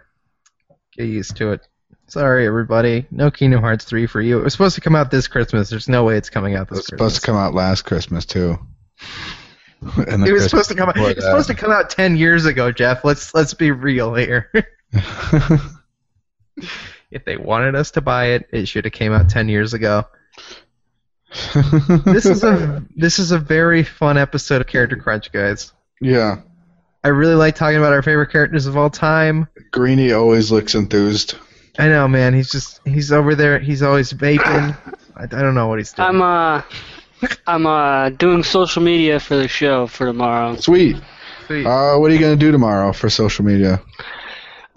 Get 0.96 1.06
used 1.06 1.38
to 1.38 1.52
it. 1.52 1.68
Sorry, 2.08 2.46
everybody. 2.46 3.06
No 3.10 3.32
Kingdom 3.32 3.62
Hearts 3.62 3.86
3 3.86 4.06
for 4.06 4.20
you. 4.20 4.38
It 4.38 4.44
was 4.44 4.52
supposed 4.52 4.76
to 4.76 4.82
come 4.82 4.98
out 4.98 5.10
this 5.12 5.30
Christmas. 5.30 5.70
There's 5.70 5.88
no 5.88 6.04
way 6.04 6.18
it's 6.18 6.30
coming 6.30 6.56
out 6.56 6.68
this. 6.68 6.80
It 6.80 6.82
was 6.82 6.88
Christmas. 6.88 7.14
supposed 7.14 7.22
to 7.22 7.26
come 7.26 7.38
out 7.38 7.54
last 7.54 7.84
Christmas 7.84 8.26
too. 8.26 8.60
And 9.82 10.28
it 10.28 10.32
was 10.32 10.44
Christmas 10.44 10.50
supposed 10.52 10.70
to 10.70 10.76
come 10.76 10.90
out. 10.90 10.96
before 10.96 11.10
It's 11.10 11.26
supposed 11.26 11.48
to 11.48 11.56
come 11.56 11.72
out 11.72 11.90
10 11.90 12.16
years 12.16 12.46
ago, 12.46 12.72
Jeff. 12.72 13.04
Let's 13.04 13.34
let's 13.34 13.56
be 13.56 13.72
real 13.72 14.14
here. 14.14 14.52
that. 17.12 17.16
if 17.16 17.26
they 17.26 17.38
wanted 17.38 17.76
us 17.76 17.92
to 17.92 18.02
buy 18.02 18.28
it, 18.30 18.48
it 18.52 18.68
should 18.68 18.86
have 18.86 18.94
came 18.94 19.12
out 19.14 19.30
10 19.30 19.50
years 19.50 19.74
ago. 19.74 20.06
This 22.06 22.26
is 22.26 22.44
a 22.44 22.84
this 22.96 23.18
is 23.20 23.32
a 23.32 23.40
very 23.40 23.84
fun 23.84 24.18
episode 24.18 24.60
of 24.62 24.68
Character 24.68 24.98
Crunch, 24.98 25.32
guys. 25.32 25.72
yeah. 26.02 26.42
I 27.04 27.08
really 27.08 27.34
like 27.36 27.56
talking 27.56 27.78
about 27.78 27.94
our 27.94 28.04
favorite 28.04 28.32
characters 28.32 28.68
of 28.68 28.78
all 28.78 28.90
time. 28.90 29.48
Greeny 29.72 30.12
always 30.12 30.52
looks 30.52 30.76
enthused. 30.76 31.36
I 31.80 31.88
know, 31.88 32.08
man. 32.08 32.34
He's 32.34 32.52
just 32.52 32.80
he's 32.86 33.12
over 33.12 33.34
there. 33.34 33.58
He's 33.60 33.82
always 33.82 34.14
vaping. 34.14 34.78
I, 35.16 35.24
I 35.24 35.26
don't 35.26 35.56
know 35.56 35.68
what 35.68 35.80
he's 35.80 35.94
doing. 35.94 36.10
I'm 36.10 36.22
uh, 36.22 36.62
I'm 37.48 37.66
uh 37.66 38.10
doing 38.10 38.44
social 38.44 38.84
media 38.84 39.20
for 39.20 39.36
the 39.36 39.48
show 39.48 39.88
for 39.88 40.06
tomorrow. 40.06 40.58
Sweet. 40.58 40.98
Sweet. 41.48 41.66
Uh, 41.66 41.96
what 41.98 42.12
are 42.12 42.14
you 42.14 42.20
gonna 42.20 42.36
do 42.36 42.52
tomorrow 42.52 42.92
for 42.94 43.10
social 43.10 43.46
media? 43.46 43.82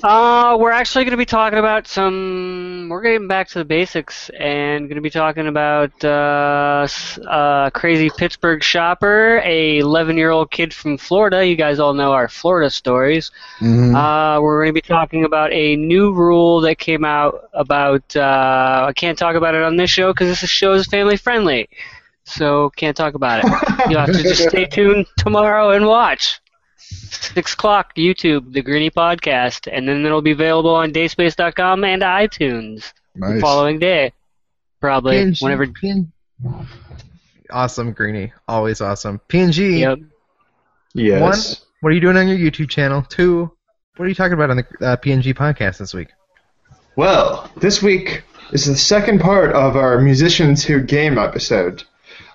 Uh, 0.05 0.55
we're 0.61 0.71
actually 0.71 1.03
going 1.03 1.13
to 1.13 1.17
be 1.17 1.25
talking 1.25 1.59
about 1.59 1.87
some. 1.87 2.89
We're 2.91 3.01
getting 3.01 3.27
back 3.27 3.49
to 3.49 3.59
the 3.59 3.65
basics 3.65 4.29
and 4.39 4.87
going 4.87 4.97
to 4.97 5.01
be 5.01 5.09
talking 5.09 5.47
about 5.47 5.93
uh, 6.05 6.87
uh, 7.27 7.71
crazy 7.71 8.11
Pittsburgh 8.15 8.63
shopper, 8.63 9.41
a 9.43 9.79
11 9.79 10.19
year 10.19 10.29
old 10.29 10.51
kid 10.51 10.75
from 10.75 10.99
Florida. 10.99 11.47
You 11.47 11.57
guys 11.57 11.79
all 11.79 11.95
know 11.95 12.13
our 12.13 12.29
Florida 12.29 12.69
stories. 12.69 13.31
Mhm. 13.61 13.95
Uh, 13.95 14.43
we're 14.43 14.59
going 14.65 14.75
to 14.75 14.81
be 14.83 14.87
talking 14.87 15.25
about 15.25 15.51
a 15.55 15.77
new 15.77 16.13
rule 16.13 16.61
that 16.61 16.77
came 16.79 17.07
out 17.07 17.49
about. 17.55 18.15
Uh, 18.15 18.85
I 18.89 18.93
can't 18.93 19.17
talk 19.17 19.37
about 19.37 19.55
it 19.55 19.63
on 19.63 19.77
this 19.77 19.89
show 19.89 20.13
because 20.13 20.29
this 20.29 20.51
show 20.51 20.75
is 20.75 20.87
family 20.87 21.17
friendly, 21.17 21.71
so 22.25 22.69
can't 22.77 22.95
talk 22.97 23.15
about 23.15 23.43
it. 23.43 23.47
You'll 23.89 24.01
have 24.01 24.13
to 24.13 24.23
just 24.23 24.51
stay 24.51 24.67
tuned 24.67 25.07
tomorrow 25.17 25.71
and 25.71 25.87
watch. 25.87 26.41
Six 26.89 27.55
o'clock, 27.55 27.95
YouTube, 27.97 28.53
the 28.53 28.63
Greeny 28.63 28.91
Podcast, 28.91 29.69
and 29.71 29.89
then 29.89 30.05
it'll 30.05 30.23
be 30.23 30.33
available 30.33 30.75
on 30.75 30.93
Dayspace.com 30.93 31.85
and 31.85 32.03
iTunes 32.03 32.93
the 33.15 33.39
following 33.41 33.79
day, 33.79 34.13
probably 34.81 35.17
PNG, 35.17 35.43
whenever. 35.43 35.67
PN 35.67 36.09
Awesome, 37.51 37.93
Greeny. 37.93 38.33
Always 38.49 38.81
awesome. 38.81 39.21
PNG. 39.29 39.81
Yep. 39.81 39.99
Yes. 40.95 41.21
One. 41.21 41.69
What 41.81 41.91
are 41.91 41.95
you 41.95 42.01
doing 42.01 42.17
on 42.17 42.29
your 42.29 42.39
YouTube 42.39 42.69
channel? 42.69 43.03
Two. 43.03 43.51
What 43.97 44.07
are 44.07 44.09
you 44.09 44.15
talking 44.15 44.33
about 44.33 44.51
on 44.51 44.57
the 44.57 44.87
uh, 44.87 44.97
PNG 44.97 45.35
podcast 45.35 45.79
this 45.79 45.95
week? 45.95 46.09
Well, 46.97 47.51
this 47.57 47.83
week 47.83 48.23
is 48.53 48.67
the 48.67 48.77
second 48.77 49.21
part 49.21 49.53
of 49.53 49.77
our 49.77 50.01
Musicians 50.01 50.65
Who 50.65 50.81
Game 50.81 51.19
episode. 51.19 51.85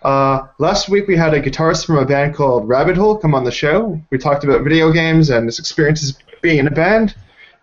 Uh, 0.03 0.47
last 0.59 0.89
week 0.89 1.07
we 1.07 1.15
had 1.15 1.33
a 1.33 1.41
guitarist 1.41 1.85
from 1.85 1.97
a 1.97 2.05
band 2.05 2.35
called 2.35 2.67
Rabbit 2.67 2.95
Hole 2.95 3.17
come 3.17 3.35
on 3.35 3.43
the 3.43 3.51
show. 3.51 4.01
We 4.09 4.17
talked 4.17 4.43
about 4.43 4.63
video 4.63 4.91
games 4.91 5.29
and 5.29 5.45
his 5.45 5.59
experiences 5.59 6.17
being 6.41 6.59
in 6.59 6.67
a 6.67 6.71
band. 6.71 7.15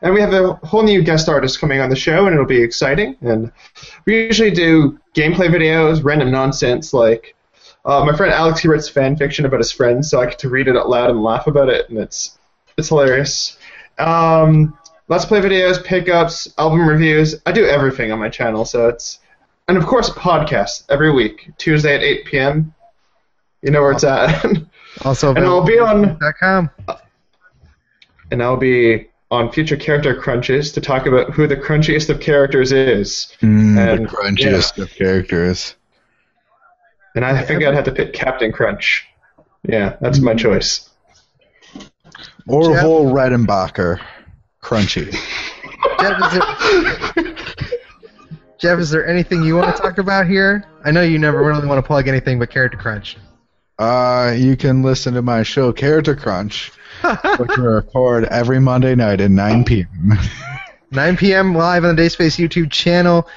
And 0.03 0.13
we 0.13 0.21
have 0.21 0.35
a 0.35 0.53
whole 0.55 0.83
new 0.83 1.03
guest 1.03 1.29
artist 1.29 1.59
coming 1.59 1.81
on 1.81 1.89
the 1.89 1.97
show, 1.97 2.27
and 2.27 2.35
it'll 2.35 2.45
be 2.45 2.63
exciting. 2.63 3.17
And 3.23 3.51
we 4.05 4.27
usually 4.27 4.51
do 4.51 5.01
gameplay 5.15 5.49
videos, 5.49 6.05
random 6.05 6.31
nonsense 6.31 6.93
like 6.93 7.35
uh, 7.87 8.05
my 8.05 8.15
friend 8.17 8.33
Alex 8.33 8.61
he 8.61 8.69
writes 8.69 8.89
fan 8.89 9.17
fiction 9.17 9.47
about 9.47 9.61
his 9.61 9.71
friends, 9.71 10.11
so 10.11 10.21
I 10.21 10.27
get 10.27 10.41
to 10.41 10.49
read 10.49 10.67
it 10.67 10.77
out 10.77 10.89
loud 10.89 11.09
and 11.09 11.23
laugh 11.23 11.47
about 11.47 11.69
it, 11.69 11.89
and 11.89 11.99
it's 11.99 12.37
it's 12.77 12.89
hilarious. 12.89 13.57
Um, 13.97 14.77
let's 15.09 15.25
play 15.25 15.41
videos, 15.41 15.83
pickups, 15.83 16.53
album 16.59 16.87
reviews. 16.87 17.37
I 17.47 17.53
do 17.53 17.65
everything 17.65 18.11
on 18.11 18.19
my 18.19 18.29
channel, 18.29 18.65
so 18.65 18.89
it's 18.89 19.21
and 19.69 19.77
of 19.77 19.87
course 19.87 20.11
podcasts 20.11 20.85
every 20.89 21.13
week, 21.13 21.51
Tuesday 21.59 21.95
at 21.95 22.03
8 22.03 22.25
p.m. 22.27 22.75
You 23.63 23.71
know 23.71 23.83
where 23.83 23.93
it's 23.93 24.05
at. 24.05 24.45
Also, 25.05 25.35
and 25.35 25.45
I'll 25.45 25.63
be 25.63 25.79
on 25.79 26.19
.com. 26.41 26.71
and 28.31 28.43
I'll 28.43 28.57
be 28.57 29.09
on 29.31 29.53
future 29.53 29.77
character 29.77 30.15
crunches 30.15 30.73
to 30.73 30.81
talk 30.81 31.05
about 31.05 31.33
who 31.35 31.47
the 31.47 31.55
crunchiest 31.57 32.09
of 32.09 32.19
characters 32.19 32.73
is. 32.73 33.37
Mm, 33.43 33.77
And, 33.77 34.05
the 34.07 34.09
crunchiest 34.09 34.79
of 34.79 34.89
characters. 34.89 35.75
And 37.15 37.27
I 37.27 37.43
think 37.43 37.63
I'd 37.63 37.75
have 37.75 37.85
to 37.85 37.93
pick 37.93 38.15
Captain 38.15 38.53
Crunch. 38.53 39.07
Yeah, 39.69 39.97
that's 40.01 40.19
my 40.19 40.33
choice. 40.35 40.89
Orville 42.49 43.05
Redenbacher. 43.05 44.01
Crunchy. 44.63 45.13
Jeff, 46.01 46.33
is 46.33 47.13
there, 47.15 47.35
Jeff, 48.59 48.79
is 48.79 48.91
there 48.91 49.07
anything 49.07 49.43
you 49.43 49.57
want 49.57 49.75
to 49.75 49.83
talk 49.83 49.99
about 49.99 50.27
here? 50.27 50.65
I 50.85 50.91
know 50.91 51.03
you 51.03 51.19
never 51.19 51.43
really 51.43 51.67
want 51.67 51.79
to 51.79 51.87
plug 51.87 52.09
anything 52.09 52.39
but 52.39 52.51
Character 52.51 52.79
Crunch. 52.79 53.19
Uh, 53.79 54.35
you 54.37 54.57
can 54.57 54.83
listen 54.83 55.13
to 55.15 55.23
my 55.23 55.43
show, 55.43 55.73
Character 55.73 56.17
Crunch, 56.17 56.73
which 57.39 57.57
we 57.59 57.65
record 57.65 58.25
every 58.25 58.59
Monday 58.59 58.95
night 58.95 59.21
at 59.21 59.31
9 59.31 59.65
p.m. 59.65 60.19
9 60.91 61.17
p.m. 61.19 61.55
live 61.55 61.85
on 61.85 61.95
the 61.95 62.03
Dayspace 62.03 62.39
YouTube 62.39 62.71
channel. 62.71 63.29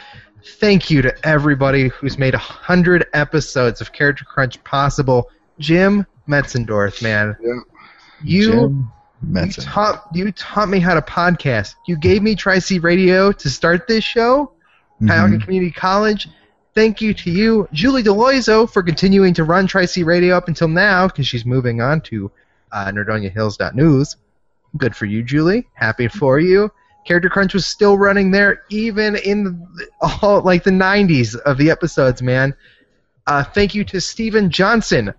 Thank 0.45 0.89
you 0.89 1.01
to 1.01 1.27
everybody 1.27 1.89
who's 1.89 2.17
made 2.17 2.33
100 2.33 3.07
episodes 3.13 3.81
of 3.81 3.91
Character 3.91 4.23
Crunch 4.23 4.63
possible. 4.63 5.29
Jim 5.59 6.05
Metzendorf, 6.29 7.01
man. 7.01 7.35
Yep. 7.41 7.55
You, 8.23 8.51
Jim 8.51 8.91
you, 9.33 9.51
taught, 9.51 10.07
you 10.13 10.31
taught 10.31 10.69
me 10.69 10.79
how 10.79 10.93
to 10.93 11.01
podcast. 11.01 11.75
You 11.87 11.97
gave 11.97 12.21
me 12.21 12.35
Tri 12.35 12.59
C 12.59 12.79
Radio 12.79 13.33
to 13.33 13.49
start 13.49 13.85
this 13.87 14.05
show. 14.05 14.53
Cuyahoga 14.99 15.37
Mhm. 15.37 15.43
Community 15.43 15.71
College. 15.71 16.27
Thank 16.75 17.01
you 17.01 17.13
to 17.15 17.31
you, 17.31 17.67
Julie 17.73 18.03
Deloiso, 18.03 18.69
for 18.71 18.83
continuing 18.83 19.33
to 19.33 19.43
run 19.43 19.67
Tri 19.67 19.85
C 19.85 20.03
Radio 20.03 20.37
up 20.37 20.47
until 20.47 20.67
now 20.67 21.07
because 21.07 21.27
she's 21.27 21.45
moving 21.45 21.81
on 21.81 22.01
to 22.01 22.31
uh, 22.71 22.85
NerdoniaHills.news. 22.91 24.15
Good 24.77 24.95
for 24.95 25.05
you, 25.05 25.23
Julie. 25.23 25.67
Happy 25.73 26.07
for 26.07 26.39
you. 26.39 26.71
Character 27.07 27.29
Crunch 27.29 27.53
was 27.55 27.65
still 27.65 27.97
running 27.97 28.29
there 28.29 28.63
even 28.69 29.15
in 29.15 29.43
the, 29.43 29.87
all 30.21 30.41
like 30.41 30.63
the 30.63 30.69
90s 30.71 31.35
of 31.39 31.57
the 31.57 31.71
episodes, 31.71 32.21
man. 32.21 32.53
Uh, 33.25 33.43
thank 33.43 33.73
you 33.73 33.83
to 33.85 33.99
Steven 33.99 34.49
Johnson, 34.51 35.13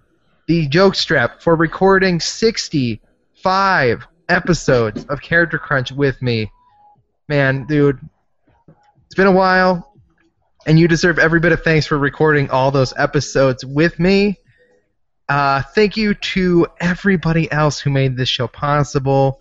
the 0.47 0.69
joke 0.69 0.95
strap, 0.95 1.43
for 1.43 1.57
recording 1.57 2.21
65 2.21 4.07
episodes 4.29 5.05
of 5.07 5.21
Character 5.21 5.59
Crunch 5.59 5.91
with 5.93 6.21
me. 6.23 6.51
Man, 7.29 7.65
dude, 7.67 7.99
it's 9.11 9.17
been 9.17 9.27
a 9.27 9.33
while, 9.33 9.93
and 10.69 10.79
you 10.79 10.87
deserve 10.87 11.19
every 11.19 11.41
bit 11.41 11.51
of 11.51 11.65
thanks 11.65 11.85
for 11.85 11.99
recording 11.99 12.49
all 12.49 12.71
those 12.71 12.95
episodes 12.97 13.65
with 13.65 13.99
me. 13.99 14.39
Uh, 15.29 15.63
thank 15.75 15.97
you 15.97 16.15
to 16.15 16.69
everybody 16.79 17.51
else 17.51 17.81
who 17.81 17.91
made 17.91 18.17
this 18.17 18.29
show 18.29 18.47
possible. 18.47 19.41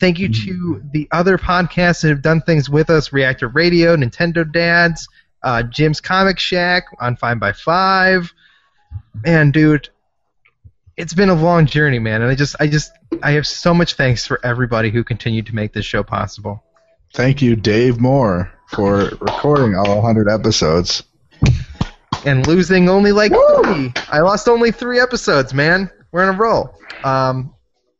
Thank 0.00 0.18
you 0.18 0.28
to 0.30 0.82
the 0.92 1.06
other 1.12 1.38
podcasts 1.38 2.02
that 2.02 2.08
have 2.08 2.22
done 2.22 2.40
things 2.40 2.68
with 2.68 2.90
us 2.90 3.12
Reactor 3.12 3.46
Radio, 3.46 3.94
Nintendo 3.94 4.50
Dads, 4.50 5.08
uh, 5.44 5.62
Jim's 5.62 6.00
Comic 6.00 6.40
Shack 6.40 6.86
on 6.98 7.14
5 7.14 7.38
by 7.38 7.52
5 7.52 8.34
Man, 9.24 9.52
dude, 9.52 9.90
it's 10.96 11.14
been 11.14 11.28
a 11.28 11.34
long 11.34 11.66
journey, 11.66 12.00
man, 12.00 12.20
and 12.20 12.32
I 12.32 12.34
just, 12.34 12.56
I 12.58 12.66
just, 12.66 12.90
I 13.22 13.30
have 13.32 13.46
so 13.46 13.72
much 13.72 13.94
thanks 13.94 14.26
for 14.26 14.44
everybody 14.44 14.90
who 14.90 15.04
continued 15.04 15.46
to 15.46 15.54
make 15.54 15.72
this 15.72 15.84
show 15.84 16.02
possible. 16.02 16.64
Thank 17.12 17.40
you, 17.40 17.54
Dave 17.54 18.00
Moore, 18.00 18.52
for 18.68 19.10
recording 19.20 19.74
all 19.76 19.96
100 20.02 20.28
episodes. 20.28 21.02
and 22.24 22.46
losing 22.46 22.88
only 22.88 23.12
like 23.12 23.32
three. 23.32 23.92
I 24.10 24.20
lost 24.20 24.48
only 24.48 24.70
three 24.70 24.98
episodes, 25.00 25.52
man. 25.52 25.90
We're 26.12 26.22
in 26.22 26.34
a 26.34 26.38
roll. 26.38 26.78
Um, 27.02 27.54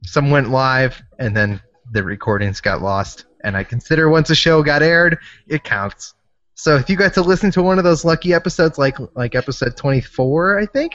some 0.05 0.31
went 0.31 0.51
live, 0.51 1.01
and 1.19 1.37
then 1.37 1.61
the 1.93 2.03
recordings 2.03 2.61
got 2.61 2.83
lost. 2.83 3.27
And 3.43 3.57
I 3.57 3.65
consider 3.65 4.09
once 4.09 4.31
a 4.31 4.35
show 4.35 4.63
got 4.63 4.83
aired, 4.83 5.19
it 5.47 5.65
counts. 5.65 6.15
So 6.55 6.77
if 6.77 6.89
you 6.89 6.97
got 6.97 7.15
to 7.15 7.23
listen 7.23 7.51
to 7.53 7.63
one 7.63 7.79
of 7.79 7.85
those 7.85 8.05
lucky 8.05 8.33
episodes, 8.33 8.79
like 8.79 8.97
like 9.15 9.35
episode 9.35 9.77
24, 9.77 10.59
I 10.59 10.67
think, 10.67 10.95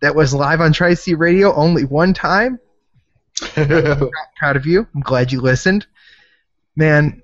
that 0.00 0.14
was 0.14 0.34
live 0.34 0.60
on 0.60 0.72
Tri 0.72 0.94
C 0.94 1.14
Radio 1.14 1.54
only 1.54 1.84
one 1.84 2.12
time, 2.12 2.58
proud 3.54 4.56
of 4.56 4.66
you. 4.66 4.86
I'm 4.94 5.00
glad 5.00 5.32
you 5.32 5.40
listened. 5.40 5.86
Man, 6.76 7.22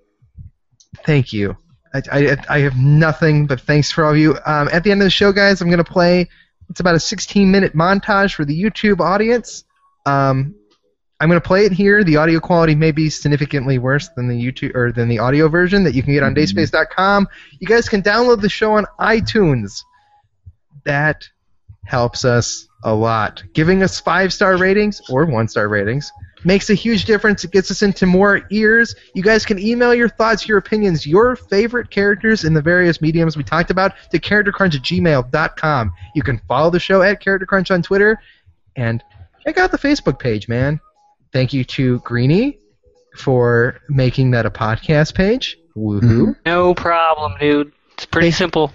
thank 1.05 1.33
you. 1.33 1.57
I, 1.95 2.03
I, 2.11 2.37
I 2.49 2.59
have 2.61 2.77
nothing 2.77 3.47
but 3.47 3.61
thanks 3.61 3.93
for 3.93 4.05
all 4.05 4.11
of 4.11 4.19
you. 4.19 4.37
Um, 4.45 4.69
at 4.73 4.83
the 4.83 4.91
end 4.91 5.01
of 5.01 5.07
the 5.07 5.11
show, 5.11 5.33
guys, 5.33 5.61
I'm 5.61 5.69
going 5.69 5.79
to 5.79 5.91
play. 5.91 6.29
It's 6.69 6.81
about 6.81 6.97
a 6.97 7.01
16 7.01 7.51
minute 7.51 7.75
montage 7.75 8.35
for 8.35 8.45
the 8.45 8.61
YouTube 8.61 9.01
audience. 9.01 9.65
Um, 10.05 10.57
I'm 11.21 11.29
going 11.29 11.41
to 11.41 11.47
play 11.47 11.65
it 11.65 11.73
here. 11.73 12.03
The 12.03 12.17
audio 12.17 12.41
quality 12.41 12.75
may 12.75 12.91
be 12.91 13.09
significantly 13.09 13.79
worse 13.79 14.09
than 14.17 14.29
the 14.29 14.35
YouTube 14.35 14.75
or 14.75 14.93
than 14.93 15.09
the 15.09 15.21
audio 15.21 15.49
version 15.49 15.85
that 15.85 15.95
you 15.95 16.03
can 16.03 16.13
get 16.13 16.25
on 16.25 16.35
Dayspace.com. 16.35 17.29
You 17.61 17.67
guys 17.67 17.89
can 17.89 18.03
download 18.03 18.41
the 18.41 18.49
show 18.49 18.73
on 18.73 18.87
iTunes. 18.99 19.83
That 20.85 21.29
helps 21.85 22.25
us 22.25 22.67
a 22.83 22.93
lot. 22.93 23.43
Giving 23.53 23.83
us 23.83 24.01
five 24.01 24.33
star 24.33 24.57
ratings 24.57 25.01
or 25.09 25.25
one 25.27 25.49
star 25.49 25.69
ratings 25.69 26.11
makes 26.45 26.71
a 26.71 26.75
huge 26.75 27.05
difference. 27.05 27.45
It 27.45 27.51
gets 27.51 27.71
us 27.71 27.83
into 27.83 28.07
more 28.07 28.43
ears. 28.51 28.95
You 29.15 29.23
guys 29.23 29.45
can 29.45 29.59
email 29.59 29.95
your 29.95 30.09
thoughts, 30.09 30.47
your 30.47 30.59
opinions, 30.59 31.07
your 31.07 31.37
favorite 31.37 31.91
characters 31.91 32.45
in 32.45 32.55
the 32.55 32.63
various 32.63 33.01
mediums 33.01 33.37
we 33.37 33.45
talked 33.45 33.71
about 33.71 33.93
to 34.11 34.19
charactercrunch 34.19 34.75
at 34.75 34.83
gmail.com. 34.83 35.93
You 36.15 36.23
can 36.23 36.41
follow 36.49 36.71
the 36.71 36.81
show 36.81 37.03
at 37.03 37.23
charactercrunch 37.23 37.71
on 37.71 37.83
Twitter 37.83 38.19
and 38.77 39.03
check 39.45 39.59
out 39.59 39.71
the 39.71 39.79
Facebook 39.79 40.19
page, 40.19 40.49
man. 40.49 40.81
Thank 41.33 41.53
you 41.53 41.65
to 41.65 41.99
Greeny 42.01 42.59
for 43.17 43.81
making 43.89 44.31
that 44.33 44.47
a 44.47 44.51
podcast 44.51 45.15
page. 45.15 45.59
Woohoo. 45.77 46.37
No 46.47 46.75
problem, 46.75 47.35
dude. 47.41 47.73
It's 47.95 48.07
pretty 48.07 48.31
simple. 48.31 48.73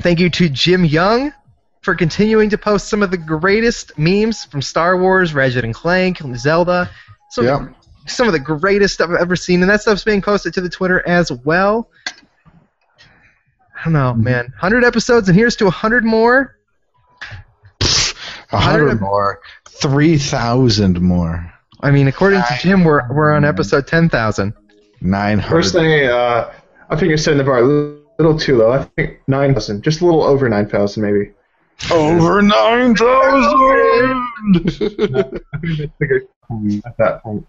Thank 0.00 0.20
you 0.20 0.30
to 0.30 0.48
Jim 0.48 0.84
Young 0.84 1.32
for 1.82 1.94
continuing 1.94 2.50
to 2.50 2.58
post 2.58 2.88
some 2.88 3.02
of 3.02 3.10
the 3.10 3.16
greatest 3.16 3.96
memes 3.98 4.44
from 4.44 4.60
Star 4.62 4.96
Wars, 4.98 5.32
Ratchet 5.34 5.64
and 5.64 5.74
Clank, 5.74 6.20
Zelda. 6.36 6.90
Some, 7.30 7.44
Yep. 7.46 7.74
some 8.06 8.26
of 8.26 8.32
the 8.32 8.38
greatest 8.40 8.94
stuff 8.94 9.10
I've 9.10 9.20
ever 9.20 9.36
seen, 9.36 9.62
and 9.62 9.70
that 9.70 9.80
stuff's 9.80 10.04
being 10.04 10.20
posted 10.22 10.54
to 10.54 10.60
the 10.60 10.68
Twitter 10.68 11.06
as 11.06 11.30
well. 11.32 11.88
I 13.78 13.84
don't 13.84 13.92
know, 13.94 14.12
man. 14.14 14.44
100 14.46 14.84
episodes, 14.84 15.28
and 15.28 15.36
here's 15.38 15.56
to 15.56 15.64
100 15.64 16.04
more. 16.04 16.56
A 18.52 18.58
hundred 18.58 19.00
more. 19.00 19.40
Three 19.68 20.18
thousand 20.18 21.00
more. 21.00 21.52
I 21.82 21.92
mean, 21.92 22.08
according 22.08 22.40
to 22.42 22.58
Jim, 22.60 22.82
we're, 22.84 23.10
we're 23.12 23.32
on 23.32 23.44
episode 23.44 23.86
10,000. 23.86 24.52
Nine 25.00 25.40
First 25.40 25.72
hundred. 25.74 25.88
thing, 26.00 26.08
uh, 26.10 26.52
I 26.90 26.96
think 26.96 27.08
you're 27.10 27.16
setting 27.16 27.38
the 27.38 27.44
bar 27.44 27.58
a 27.58 27.62
little, 27.62 28.02
little 28.18 28.38
too 28.38 28.58
low. 28.58 28.72
I 28.72 28.82
think 28.96 29.20
9,000. 29.28 29.82
Just 29.82 30.00
a 30.00 30.04
little 30.04 30.22
over 30.24 30.48
9,000, 30.48 31.02
maybe. 31.02 31.30
Over 31.90 32.42
nine 32.42 32.94
thousand. 32.94 34.26
At 36.84 36.96
that 36.98 37.20
point. 37.22 37.46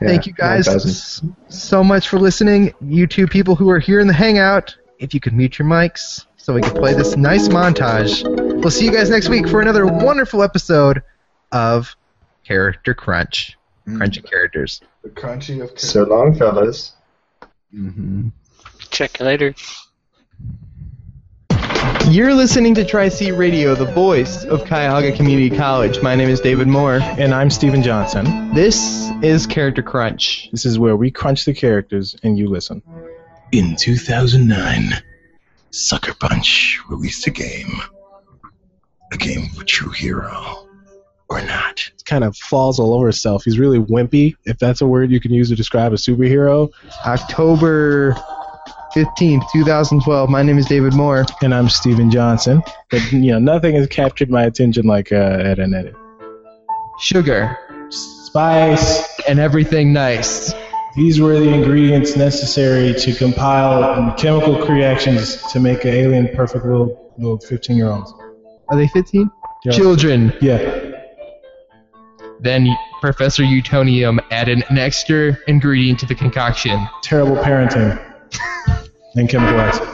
Yeah, 0.00 0.08
Thank 0.08 0.26
you 0.26 0.32
guys 0.32 1.22
so 1.48 1.82
much 1.82 2.08
for 2.08 2.18
listening. 2.18 2.72
You 2.80 3.06
two 3.06 3.26
people 3.26 3.56
who 3.56 3.68
are 3.70 3.78
here 3.80 3.98
in 4.00 4.06
the 4.06 4.12
Hangout, 4.12 4.76
if 4.98 5.12
you 5.12 5.20
could 5.20 5.32
mute 5.32 5.58
your 5.58 5.66
mics 5.66 6.24
so 6.36 6.54
we 6.54 6.60
can 6.62 6.72
play 6.74 6.94
this 6.94 7.16
nice 7.16 7.48
montage. 7.48 8.22
We'll 8.60 8.70
see 8.70 8.84
you 8.84 8.92
guys 8.92 9.10
next 9.10 9.28
week 9.28 9.48
for 9.48 9.60
another 9.60 9.86
wonderful 9.86 10.42
episode 10.42 11.02
of 11.52 11.94
Character 12.44 12.94
Crunch. 12.94 13.56
Crunchy 13.88 14.22
characters. 14.28 14.80
The 15.02 15.08
crunchy 15.10 15.62
of. 15.62 15.78
So 15.80 16.04
long, 16.04 16.34
fellas. 16.36 16.92
hmm 17.70 18.28
Check 18.90 19.18
you 19.18 19.26
later. 19.26 19.54
You're 22.06 22.34
listening 22.34 22.74
to 22.76 22.84
Tri 22.84 23.08
C 23.08 23.32
Radio, 23.32 23.74
the 23.74 23.84
voice 23.84 24.44
of 24.44 24.64
Cuyahoga 24.64 25.16
Community 25.16 25.54
College. 25.54 26.00
My 26.02 26.14
name 26.14 26.28
is 26.28 26.40
David 26.40 26.66
Moore. 26.66 27.00
And 27.02 27.34
I'm 27.34 27.50
Stephen 27.50 27.82
Johnson. 27.82 28.54
This 28.54 29.10
is 29.22 29.46
Character 29.46 29.82
Crunch. 29.82 30.48
This 30.50 30.64
is 30.64 30.78
where 30.78 30.96
we 30.96 31.10
crunch 31.10 31.44
the 31.44 31.54
characters 31.54 32.16
and 32.22 32.38
you 32.38 32.48
listen. 32.48 32.82
In 33.52 33.76
2009, 33.76 35.02
Sucker 35.70 36.14
Punch 36.14 36.80
released 36.88 37.26
a 37.26 37.30
game 37.30 37.82
a 39.12 39.16
game 39.16 39.48
of 39.54 39.60
a 39.60 39.64
true 39.64 39.90
hero 39.90 40.68
or 41.28 41.42
not? 41.42 41.90
It 41.94 42.04
Kind 42.04 42.24
of 42.24 42.36
falls 42.36 42.78
all 42.78 42.94
over 42.94 43.08
itself. 43.08 43.44
He's 43.44 43.58
really 43.58 43.78
wimpy, 43.78 44.36
if 44.44 44.58
that's 44.58 44.80
a 44.80 44.86
word 44.86 45.10
you 45.10 45.20
can 45.20 45.32
use 45.32 45.48
to 45.50 45.56
describe 45.56 45.92
a 45.92 45.96
superhero. 45.96 46.70
October 47.06 48.16
15th, 48.94 49.44
2012. 49.52 50.30
My 50.30 50.42
name 50.42 50.58
is 50.58 50.66
David 50.66 50.94
Moore. 50.94 51.26
And 51.42 51.54
I'm 51.54 51.68
Steven 51.68 52.10
Johnson. 52.10 52.62
But 52.90 53.12
you 53.12 53.32
know, 53.32 53.38
nothing 53.38 53.74
has 53.74 53.86
captured 53.86 54.30
my 54.30 54.44
attention 54.44 54.86
like 54.86 55.12
uh, 55.12 55.16
Edd 55.16 55.58
n 55.58 55.74
Eddy. 55.74 55.92
Sugar 57.00 57.56
Spice. 57.90 59.20
and 59.28 59.38
everything 59.38 59.92
nice. 59.92 60.52
These 60.96 61.20
were 61.20 61.38
the 61.38 61.52
ingredients 61.52 62.16
necessary 62.16 62.94
to 62.94 63.14
compile 63.14 64.14
chemical 64.14 64.58
reactions 64.66 65.40
to 65.52 65.60
make 65.60 65.84
an 65.84 65.90
alien 65.90 66.28
perfect 66.34 66.64
little 66.64 67.14
little 67.18 67.38
15 67.38 67.76
year 67.76 67.90
olds. 67.90 68.12
Are 68.68 68.76
they 68.76 68.88
15? 68.88 69.30
Yeah. 69.64 69.72
Children. 69.72 70.32
Yeah. 70.40 70.92
Then 72.40 72.68
Professor 73.00 73.42
Utonium 73.42 74.18
added 74.30 74.64
an 74.68 74.78
extra 74.78 75.36
ingredient 75.46 75.98
to 76.00 76.06
the 76.06 76.14
concoction. 76.14 76.86
Terrible 77.02 77.36
parenting. 77.36 78.07
And 79.16 79.28
chemical 79.28 79.60
acid. 79.60 79.88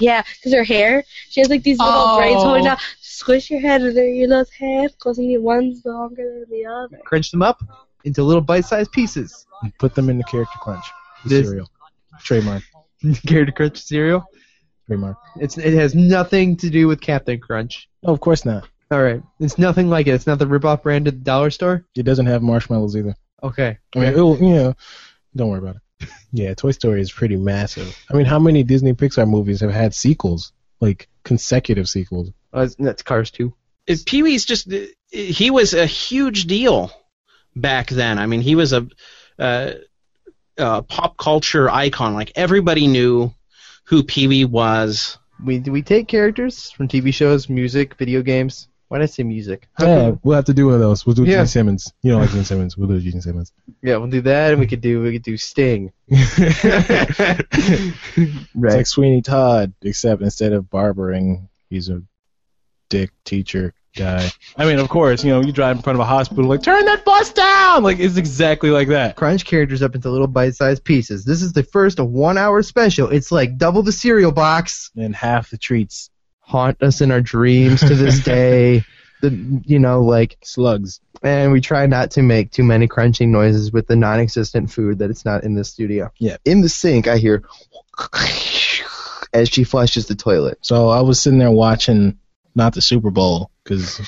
Yeah, 0.00 0.22
because 0.36 0.52
her 0.54 0.64
hair, 0.64 1.04
she 1.28 1.40
has 1.40 1.48
like 1.50 1.62
these 1.62 1.78
little 1.78 1.94
Oh. 1.94 2.16
braids 2.18 2.42
holding 2.42 2.64
down. 2.64 2.78
Squish 3.00 3.50
your 3.50 3.60
head 3.60 3.82
under 3.82 4.04
your 4.06 4.28
little 4.28 4.44
head 4.58 4.90
because 4.92 5.16
one's 5.20 5.84
longer 5.84 6.24
than 6.40 6.46
the 6.50 6.66
other. 6.66 6.98
Crunch 7.04 7.30
them 7.30 7.42
up 7.42 7.62
into 8.04 8.22
little 8.24 8.42
bite-sized 8.42 8.90
pieces. 8.92 9.46
And 9.62 9.72
put 9.78 9.94
them 9.94 10.10
in 10.10 10.18
the 10.18 10.24
character 10.24 10.58
crunch. 10.60 10.84
The 11.24 11.28
This- 11.28 11.46
cereal. 11.48 11.68
Trademark. 12.20 12.62
Carrot 13.26 13.54
Crunch 13.54 13.80
cereal. 13.82 14.24
Trademark. 14.86 15.16
It's 15.40 15.56
it 15.58 15.72
has 15.74 15.94
nothing 15.94 16.56
to 16.58 16.68
do 16.70 16.88
with 16.88 17.00
Captain 17.00 17.38
Crunch. 17.38 17.88
Oh, 18.04 18.12
of 18.12 18.20
course 18.20 18.44
not. 18.44 18.68
All 18.90 19.02
right, 19.02 19.22
it's 19.40 19.56
nothing 19.56 19.88
like 19.88 20.06
it. 20.06 20.10
It's 20.14 20.26
not 20.26 20.38
the 20.38 20.46
rip-off 20.46 20.82
brand 20.82 21.08
at 21.08 21.14
the 21.14 21.20
dollar 21.24 21.50
store. 21.50 21.86
It 21.96 22.02
doesn't 22.02 22.26
have 22.26 22.42
marshmallows 22.42 22.94
either. 22.96 23.14
Okay. 23.42 23.78
I 23.96 23.98
mean, 23.98 24.08
it'll, 24.08 24.36
you 24.38 24.54
know, 24.54 24.74
don't 25.34 25.48
worry 25.48 25.58
about 25.60 25.76
it. 25.76 25.82
Yeah, 26.32 26.54
Toy 26.54 26.70
Story 26.70 27.00
is 27.02 27.12
pretty 27.12 27.36
massive. 27.36 27.94
I 28.10 28.16
mean, 28.16 28.24
how 28.26 28.38
many 28.38 28.62
Disney 28.62 28.94
Pixar 28.94 29.28
movies 29.28 29.60
have 29.60 29.70
had 29.72 29.94
sequels? 29.94 30.52
Like 30.80 31.08
consecutive 31.24 31.88
sequels? 31.88 32.30
Uh, 32.52 32.60
that's- 32.60 32.76
that's 32.78 33.02
Cars 33.02 33.30
too. 33.30 33.54
Pee 34.06 34.22
Wee's 34.22 34.44
just 34.44 34.72
he 35.10 35.50
was 35.50 35.74
a 35.74 35.86
huge 35.86 36.46
deal 36.46 36.90
back 37.56 37.88
then. 37.90 38.18
I 38.18 38.26
mean, 38.26 38.40
he 38.40 38.54
was 38.54 38.72
a, 38.72 38.86
uh, 39.38 39.72
a 40.56 40.82
pop 40.82 41.16
culture 41.16 41.68
icon. 41.68 42.14
Like 42.14 42.32
everybody 42.36 42.86
knew 42.86 43.34
who 43.84 44.02
Pee 44.04 44.28
Wee 44.28 44.44
was. 44.44 45.18
We 45.44 45.58
do 45.58 45.72
we 45.72 45.82
take 45.82 46.06
characters 46.08 46.70
from 46.70 46.86
TV 46.88 47.12
shows, 47.12 47.48
music, 47.48 47.96
video 47.96 48.22
games. 48.22 48.68
Why 48.92 48.98
did 48.98 49.04
I 49.04 49.06
say 49.06 49.22
music? 49.22 49.68
Yeah, 49.80 50.16
we'll 50.22 50.36
have 50.36 50.44
to 50.44 50.52
do 50.52 50.66
one 50.66 50.74
of 50.74 50.80
those. 50.80 51.06
We'll 51.06 51.14
do 51.14 51.24
Yeah. 51.24 51.38
Gene 51.38 51.46
Simmons. 51.46 51.94
You 52.02 52.12
don't 52.12 52.20
like 52.20 52.30
Gene 52.30 52.44
Simmons. 52.44 52.76
We'll 52.76 52.88
do 52.88 53.00
Gene 53.00 53.22
Simmons. 53.22 53.50
yeah, 53.80 53.96
we'll 53.96 54.10
do 54.10 54.20
that, 54.20 54.50
and 54.50 54.60
we 54.60 54.66
could 54.66 54.82
do 54.82 55.00
we 55.00 55.12
could 55.12 55.22
do 55.22 55.38
Sting. 55.38 55.92
It's 56.10 56.38
like 58.54 58.86
Sweeney 58.86 59.22
Todd, 59.22 59.72
except 59.80 60.20
instead 60.20 60.52
of 60.52 60.68
barbering, 60.68 61.48
he's 61.70 61.88
a 61.88 62.02
dick 62.90 63.12
teacher 63.24 63.72
guy. 63.96 64.28
I 64.58 64.66
mean, 64.66 64.78
of 64.78 64.90
course, 64.90 65.24
you 65.24 65.30
know, 65.30 65.40
you 65.40 65.52
drive 65.52 65.76
in 65.76 65.82
front 65.82 65.96
of 65.96 66.00
a 66.00 66.04
hospital, 66.04 66.44
like, 66.44 66.62
turn 66.62 66.84
that 66.84 67.02
bus 67.04 67.32
down! 67.32 67.82
Like, 67.82 67.98
it's 67.98 68.18
exactly 68.18 68.68
like 68.70 68.88
that. 68.88 69.16
Crunch 69.16 69.46
characters 69.46 69.82
up 69.82 69.94
into 69.94 70.10
little 70.10 70.26
bite-sized 70.26 70.84
pieces. 70.84 71.24
This 71.24 71.40
is 71.40 71.54
the 71.54 71.62
first 71.62 71.98
one-hour 71.98 72.62
special. 72.62 73.08
It's 73.08 73.32
like 73.32 73.56
double 73.56 73.82
the 73.82 73.92
cereal 73.92 74.32
box. 74.32 74.90
And 74.96 75.16
half 75.16 75.48
the 75.48 75.56
treats. 75.56 76.10
Haunt 76.52 76.82
us 76.82 77.00
in 77.00 77.10
our 77.10 77.22
dreams 77.22 77.80
to 77.80 77.94
this 77.94 78.20
day. 78.24 78.84
The 79.22 79.62
you 79.64 79.78
know 79.78 80.02
like 80.02 80.36
Slugs. 80.42 81.00
and 81.22 81.50
we 81.50 81.60
try 81.60 81.86
not 81.86 82.10
to 82.12 82.22
make 82.22 82.50
too 82.50 82.64
many 82.64 82.88
crunching 82.88 83.32
noises 83.32 83.72
with 83.72 83.86
the 83.86 83.96
non-existent 83.96 84.70
food 84.70 84.98
that 84.98 85.10
it's 85.10 85.24
not 85.24 85.44
in 85.44 85.54
the 85.54 85.64
studio. 85.64 86.12
Yeah. 86.18 86.36
In 86.44 86.60
the 86.60 86.68
sink, 86.68 87.06
I 87.08 87.16
hear 87.16 87.42
as 89.32 89.48
she 89.48 89.64
flushes 89.64 90.06
the 90.06 90.14
toilet. 90.14 90.58
So 90.60 90.88
I 90.88 91.00
was 91.00 91.20
sitting 91.20 91.38
there 91.38 91.50
watching, 91.50 92.18
not 92.54 92.74
the 92.74 92.82
Super 92.82 93.10
Bowl, 93.10 93.50
because 93.64 94.00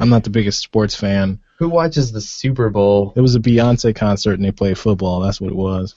I'm 0.00 0.08
not 0.08 0.24
the 0.24 0.30
biggest 0.30 0.60
sports 0.60 0.96
fan. 0.96 1.38
Who 1.58 1.68
watches 1.68 2.10
the 2.10 2.20
Super 2.20 2.68
Bowl? 2.70 3.12
It 3.14 3.20
was 3.20 3.36
a 3.36 3.40
Beyonce 3.40 3.94
concert 3.94 4.32
and 4.32 4.44
they 4.44 4.52
played 4.52 4.78
football. 4.78 5.20
That's 5.20 5.40
what 5.40 5.52
it 5.52 5.56
was. 5.56 5.94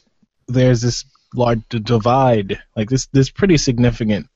There's 0.48 0.82
this 0.82 1.06
large 1.34 1.68
divide, 1.70 2.62
like 2.76 2.90
this, 2.90 3.08
this 3.08 3.32
pretty 3.32 3.58
significant 3.58 4.28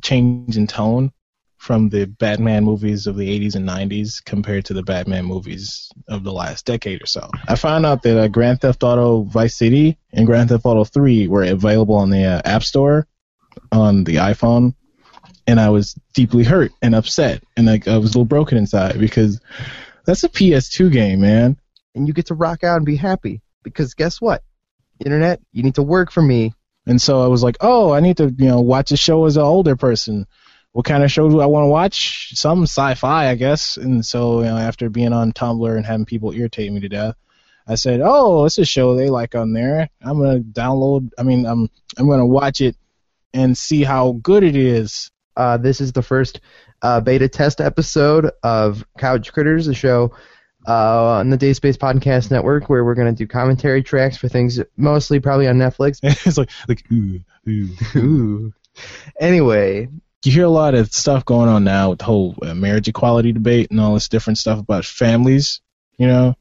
change 0.00 0.56
in 0.56 0.66
tone 0.66 1.12
from 1.58 1.88
the 1.88 2.06
Batman 2.06 2.64
movies 2.64 3.06
of 3.06 3.16
the 3.16 3.28
80s 3.28 3.56
and 3.56 3.68
90s 3.68 4.24
compared 4.24 4.64
to 4.66 4.74
the 4.74 4.82
Batman 4.82 5.24
movies 5.24 5.90
of 6.08 6.22
the 6.22 6.32
last 6.32 6.64
decade 6.64 7.02
or 7.02 7.06
so. 7.06 7.28
I 7.48 7.56
found 7.56 7.84
out 7.84 8.02
that 8.04 8.18
uh, 8.18 8.28
Grand 8.28 8.60
Theft 8.60 8.82
Auto 8.84 9.24
Vice 9.24 9.56
City 9.56 9.98
and 10.12 10.26
Grand 10.26 10.48
Theft 10.48 10.64
Auto 10.64 10.84
3 10.84 11.26
were 11.28 11.42
available 11.42 11.96
on 11.96 12.10
the 12.10 12.24
uh, 12.24 12.42
App 12.44 12.62
Store 12.62 13.06
on 13.72 14.04
the 14.04 14.16
iPhone, 14.16 14.74
and 15.46 15.58
I 15.58 15.70
was 15.70 15.94
deeply 16.14 16.44
hurt 16.44 16.70
and 16.80 16.94
upset, 16.94 17.42
and 17.56 17.66
like 17.66 17.88
I 17.88 17.98
was 17.98 18.10
a 18.10 18.12
little 18.12 18.24
broken 18.24 18.56
inside 18.56 18.98
because 18.98 19.40
that's 20.06 20.24
a 20.24 20.28
PS2 20.28 20.92
game, 20.92 21.20
man. 21.20 21.58
And 21.94 22.06
you 22.06 22.14
get 22.14 22.26
to 22.26 22.34
rock 22.34 22.62
out 22.62 22.76
and 22.76 22.86
be 22.86 22.96
happy 22.96 23.42
because 23.64 23.94
guess 23.94 24.20
what? 24.20 24.42
Internet, 25.04 25.40
you 25.52 25.62
need 25.62 25.74
to 25.74 25.82
work 25.82 26.12
for 26.12 26.22
me. 26.22 26.54
And 26.86 27.02
so 27.02 27.22
I 27.22 27.26
was 27.26 27.42
like, 27.42 27.56
oh, 27.60 27.92
I 27.92 28.00
need 28.00 28.16
to, 28.16 28.34
you 28.38 28.46
know, 28.46 28.60
watch 28.60 28.92
a 28.92 28.96
show 28.96 29.26
as 29.26 29.36
an 29.36 29.42
older 29.42 29.76
person. 29.76 30.26
What 30.72 30.84
kind 30.84 31.02
of 31.02 31.10
show 31.10 31.28
do 31.28 31.40
I 31.40 31.46
want 31.46 31.64
to 31.64 31.68
watch? 31.68 32.32
Some 32.34 32.62
sci-fi, 32.62 33.30
I 33.30 33.34
guess. 33.34 33.76
And 33.76 34.04
so, 34.04 34.40
you 34.40 34.46
know, 34.46 34.56
after 34.56 34.88
being 34.90 35.12
on 35.12 35.32
Tumblr 35.32 35.76
and 35.76 35.84
having 35.84 36.06
people 36.06 36.32
irritate 36.32 36.72
me 36.72 36.80
to 36.80 36.88
death, 36.88 37.16
I 37.66 37.74
said, 37.74 38.00
oh, 38.02 38.44
it's 38.44 38.58
a 38.58 38.64
show 38.64 38.94
they 38.94 39.10
like 39.10 39.34
on 39.34 39.52
there. 39.52 39.88
I'm 40.02 40.18
gonna 40.18 40.40
download. 40.40 41.10
I 41.18 41.22
mean, 41.22 41.46
I'm 41.46 41.68
I'm 41.98 42.08
gonna 42.08 42.26
watch 42.26 42.60
it 42.60 42.76
and 43.34 43.56
see 43.56 43.82
how 43.82 44.12
good 44.22 44.42
it 44.42 44.56
is. 44.56 45.10
Uh, 45.36 45.56
this 45.56 45.80
is 45.80 45.92
the 45.92 46.02
first 46.02 46.40
uh, 46.82 47.00
beta 47.00 47.28
test 47.28 47.60
episode 47.60 48.30
of 48.42 48.84
Couch 48.98 49.32
Critters, 49.32 49.68
a 49.68 49.74
show 49.74 50.12
uh, 50.66 51.18
on 51.18 51.30
the 51.30 51.38
Dayspace 51.38 51.76
Podcast 51.76 52.30
Network 52.30 52.68
where 52.68 52.84
we're 52.84 52.94
going 52.94 53.14
to 53.14 53.16
do 53.16 53.26
commentary 53.26 53.82
tracks 53.82 54.16
for 54.16 54.28
things 54.28 54.60
mostly 54.76 55.20
probably 55.20 55.46
on 55.46 55.56
Netflix. 55.56 56.00
it's 56.26 56.38
like 56.38 56.50
like 56.68 56.84
ooh 56.92 57.20
ooh. 57.48 57.68
Ooh. 57.96 58.52
Anyway, 59.20 59.88
You 60.28 60.34
hear 60.34 60.44
a 60.44 60.50
lot 60.50 60.74
of 60.74 60.92
stuff 60.92 61.24
going 61.24 61.48
on 61.48 61.64
now 61.64 61.88
with 61.88 62.00
the 62.00 62.04
whole 62.04 62.34
uh, 62.42 62.54
marriage 62.54 62.86
equality 62.86 63.32
debate 63.32 63.70
and 63.70 63.80
all 63.80 63.94
this 63.94 64.10
different 64.10 64.36
stuff 64.36 64.58
about 64.58 64.84
families. 64.84 65.62
You 65.96 66.06
know, 66.06 66.34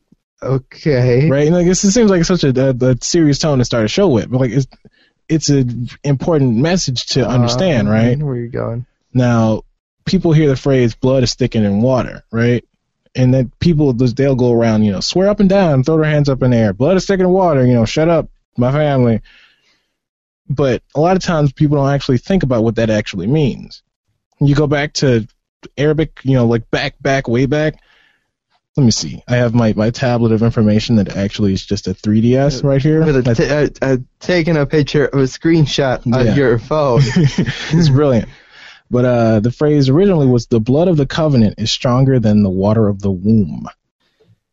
okay. 0.44 1.30
right? 1.30 1.48
And 1.48 1.56
like 1.56 1.66
this, 1.66 1.86
it 1.86 1.92
seems 1.92 2.12
like 2.12 2.26
such 2.26 2.44
a, 2.44 2.50
a, 2.50 2.92
a 2.92 2.98
serious 3.00 3.40
tone 3.40 3.60
to 3.60 3.64
start 3.64 3.86
a 3.86 3.88
show 3.88 4.10
with, 4.10 4.30
but 4.30 4.42
like 4.42 4.52
it's 4.52 4.68
it's 5.30 5.48
an 5.48 5.88
important 6.04 6.58
message 6.58 7.06
to 7.14 7.26
understand, 7.26 7.88
Uh, 7.88 7.92
right? 7.92 8.22
Where 8.22 8.36
you 8.36 8.50
going? 8.50 8.86
Now, 9.14 9.62
people 10.04 10.34
hear 10.34 10.50
the 10.50 10.58
phrase 10.58 10.94
"blood 10.94 11.24
is 11.24 11.36
thicker 11.36 11.62
than 11.62 11.82
water," 11.82 12.26
right? 12.30 12.66
And 13.16 13.34
then 13.34 13.54
people 13.62 13.94
they'll 13.94 14.36
go 14.36 14.52
around, 14.52 14.84
you 14.84 14.92
know, 14.92 15.00
swear 15.00 15.30
up 15.30 15.40
and 15.40 15.48
down, 15.48 15.86
throw 15.86 15.96
their 15.96 16.12
hands 16.12 16.28
up 16.28 16.44
in 16.44 16.52
the 16.52 16.58
air, 16.58 16.74
blood 16.74 16.98
is 16.98 17.06
thicker 17.06 17.24
than 17.24 17.32
water, 17.32 17.66
you 17.66 17.74
know, 17.74 17.86
shut 17.86 18.10
up, 18.10 18.30
my 18.58 18.70
family. 18.74 19.22
But 20.50 20.82
a 20.96 21.00
lot 21.00 21.18
of 21.18 21.24
times 21.24 21.52
people 21.52 21.78
don't 21.78 21.90
actually 21.90 22.20
think 22.20 22.44
about 22.44 22.64
what 22.64 22.76
that 22.76 22.90
actually 22.90 23.28
means. 23.28 23.84
You 24.40 24.56
go 24.56 24.68
back 24.68 24.94
to 24.94 25.28
Arabic, 25.78 26.20
you 26.24 26.34
know, 26.36 26.46
like 26.46 26.70
back, 26.72 26.96
back, 27.02 27.28
way 27.28 27.46
back. 27.46 27.80
Let 28.78 28.84
me 28.84 28.92
see. 28.92 29.24
I 29.28 29.38
have 29.38 29.56
my, 29.56 29.74
my 29.74 29.90
tablet 29.90 30.32
of 30.32 30.44
information 30.44 30.98
that 30.98 31.18
actually 31.18 31.54
is 31.54 31.66
just 31.66 31.88
a 31.88 31.96
3DS 31.96 32.64
right 32.64 32.82
here. 32.82 33.04
With 33.04 33.28
a 33.28 33.34
t- 33.36 33.50
uh, 33.50 33.70
uh, 33.82 33.98
taking 34.20 34.56
a 34.56 34.68
picture 34.68 35.06
of 35.06 35.20
a 35.20 35.24
screenshot 35.24 36.06
of 36.06 36.26
Yeah. 36.28 36.36
your 36.36 36.60
phone. 36.60 37.02
it's 37.04 37.90
brilliant. 37.90 38.30
But 38.92 39.06
uh, 39.06 39.40
the 39.40 39.52
phrase 39.52 39.90
originally 39.90 40.28
was 40.28 40.46
the 40.46 40.60
blood 40.60 40.88
of 40.88 40.96
the 40.96 41.08
covenant 41.08 41.56
is 41.58 41.72
stronger 41.72 42.20
than 42.20 42.44
the 42.44 42.50
water 42.52 42.88
of 42.88 43.02
the 43.02 43.12
womb. 43.12 43.68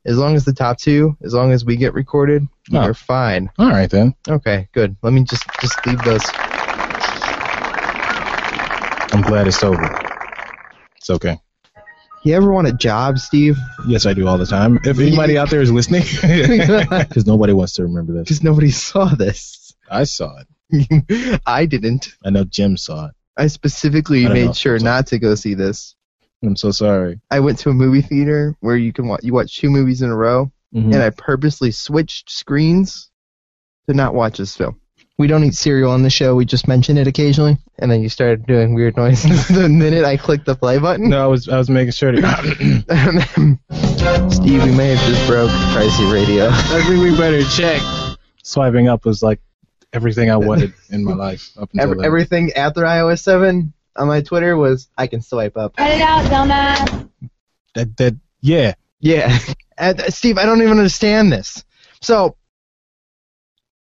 As 0.06 0.18
long 0.18 0.34
as 0.36 0.44
the 0.44 0.52
top 0.52 0.78
two, 0.78 1.16
as 1.22 1.32
long 1.32 1.52
as 1.52 1.64
we 1.64 1.76
get 1.76 1.94
recorded, 1.94 2.46
Oh. 2.72 2.82
we're 2.82 2.94
fine. 2.94 3.50
All 3.58 3.70
right 3.70 3.88
then. 3.90 4.14
Okay, 4.28 4.68
good. 4.72 4.96
Let 5.02 5.12
me 5.12 5.24
just 5.24 5.44
just 5.60 5.86
leave 5.86 6.02
those. 6.02 6.22
I'm 9.12 9.22
glad 9.22 9.46
it's 9.46 9.62
over. 9.62 9.82
It's 10.96 11.10
okay. 11.10 11.38
You 12.24 12.34
ever 12.34 12.50
want 12.52 12.66
a 12.66 12.72
job, 12.72 13.18
Steve? 13.18 13.56
Yes, 13.86 14.06
I 14.06 14.14
do 14.14 14.26
all 14.26 14.38
the 14.38 14.46
time. 14.46 14.78
If 14.84 14.98
anybody 14.98 15.36
out 15.38 15.50
there 15.50 15.60
is 15.60 15.70
listening, 15.70 16.02
because 16.22 17.26
nobody 17.26 17.52
wants 17.52 17.74
to 17.74 17.82
remember 17.82 18.14
this. 18.14 18.22
Because 18.24 18.42
nobody 18.42 18.70
saw 18.70 19.06
this. 19.14 19.74
I 19.90 20.04
saw 20.04 20.34
it. 20.70 21.40
I 21.46 21.66
didn't. 21.66 22.08
I 22.24 22.30
know 22.30 22.44
Jim 22.44 22.76
saw 22.76 23.06
it. 23.08 23.14
I 23.36 23.48
specifically 23.48 24.22
don't 24.22 24.34
know. 24.34 24.46
made 24.46 24.56
sure 24.56 24.78
not 24.78 25.08
to 25.08 25.18
go 25.18 25.34
see 25.34 25.54
this. 25.54 25.94
I'm 26.44 26.56
so 26.56 26.70
sorry. 26.70 27.20
I 27.30 27.40
went 27.40 27.58
to 27.60 27.70
a 27.70 27.74
movie 27.74 28.02
theater 28.02 28.54
where 28.60 28.76
you 28.76 28.92
can 28.92 29.08
watch 29.08 29.20
you 29.22 29.32
watch 29.32 29.56
two 29.56 29.70
movies 29.70 30.02
in 30.02 30.10
a 30.10 30.16
row, 30.16 30.50
Mhm. 30.74 30.92
and 30.92 30.96
I 30.96 31.10
purposely 31.10 31.70
switched 31.70 32.30
screens 32.30 33.10
to 33.88 33.94
not 33.94 34.14
watch 34.14 34.38
this 34.38 34.56
film. 34.56 34.80
We 35.16 35.28
don't 35.28 35.44
eat 35.44 35.54
cereal 35.54 35.92
on 35.92 36.02
the 36.02 36.10
show. 36.10 36.34
We 36.34 36.44
just 36.44 36.66
mention 36.66 36.98
it 36.98 37.06
occasionally. 37.06 37.56
And 37.78 37.88
then 37.88 38.02
you 38.02 38.08
started 38.08 38.46
doing 38.46 38.74
weird 38.74 38.96
noises 38.96 39.46
the 39.48 39.68
minute 39.68 40.04
I 40.04 40.16
clicked 40.16 40.44
the 40.44 40.56
play 40.56 40.78
button. 40.78 41.08
No, 41.08 41.22
I 41.22 41.26
was 41.28 41.48
I 41.48 41.56
was 41.56 41.70
making 41.70 41.92
sure 41.92 42.10
to. 42.10 42.20
Steve, 44.30 44.64
we 44.64 44.72
may 44.72 44.94
have 44.94 45.08
just 45.08 45.26
broke 45.28 45.50
Tri 45.72 45.88
C 45.88 46.12
Radio. 46.12 46.48
I 46.50 46.82
think 46.82 47.00
we 47.02 47.16
better 47.16 47.42
check. 47.44 47.80
Swiping 48.42 48.88
up 48.88 49.04
was 49.04 49.22
like 49.22 49.40
everything 49.92 50.30
I 50.30 50.36
wanted 50.36 50.74
in 50.90 51.04
my 51.04 51.14
life 51.14 51.50
up 51.56 51.70
until 51.72 51.92
Every, 51.92 52.04
everything 52.04 52.52
after 52.54 52.82
iOS 52.82 53.20
7 53.22 53.72
on 53.96 54.08
my 54.08 54.20
Twitter 54.22 54.56
was 54.56 54.88
I 54.96 55.06
can 55.06 55.20
swipe 55.22 55.56
up. 55.56 55.76
Cut 55.76 55.90
it 55.90 56.00
out, 56.00 56.24
dumbass. 56.26 57.08
that 57.74 57.96
that 57.98 58.16
yeah. 58.40 58.74
Yeah, 59.00 59.38
and, 59.78 60.00
uh, 60.00 60.08
Steve, 60.10 60.38
I 60.38 60.46
don't 60.46 60.62
even 60.62 60.78
understand 60.78 61.30
this. 61.30 61.62
So, 62.00 62.36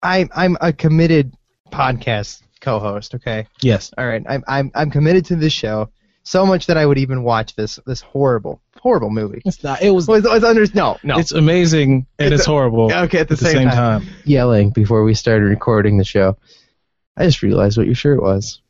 I'm 0.02 0.30
I'm 0.34 0.56
a 0.60 0.72
committed 0.72 1.34
podcast 1.70 2.42
co-host. 2.60 3.14
Okay, 3.16 3.46
Yes. 3.60 3.92
all 3.98 4.06
right. 4.06 4.22
I'm 4.28 4.42
I'm 4.48 4.70
I'm 4.74 4.90
committed 4.90 5.26
to 5.26 5.36
this 5.36 5.52
show 5.52 5.90
so 6.22 6.46
much 6.46 6.66
that 6.66 6.76
I 6.76 6.86
would 6.86 6.98
even 6.98 7.22
watch 7.22 7.54
this 7.54 7.78
this 7.86 8.00
horrible 8.00 8.62
horrible 8.80 9.10
movie. 9.10 9.42
It's 9.44 9.62
not. 9.62 9.82
It 9.82 9.90
was. 9.90 10.08
Was 10.08 10.24
was 10.24 10.42
under 10.44 10.64
no 10.74 10.96
no. 11.02 11.18
It's 11.18 11.32
amazing 11.32 12.06
and 12.18 12.32
It's 12.32 12.40
it's, 12.42 12.46
horrible 12.46 12.90
okay, 12.92 13.18
at 13.18 13.28
the, 13.28 13.34
at 13.34 13.38
the 13.40 13.44
same, 13.44 13.52
same 13.54 13.68
time. 13.68 14.02
time. 14.02 14.10
Yelling 14.24 14.70
before 14.70 15.04
we 15.04 15.12
started 15.14 15.44
recording 15.46 15.98
the 15.98 16.04
show. 16.04 16.38
I 17.16 17.24
just 17.26 17.42
realized 17.42 17.76
what 17.76 17.86
your 17.86 17.94
shirt 17.94 18.22
was. 18.22 18.62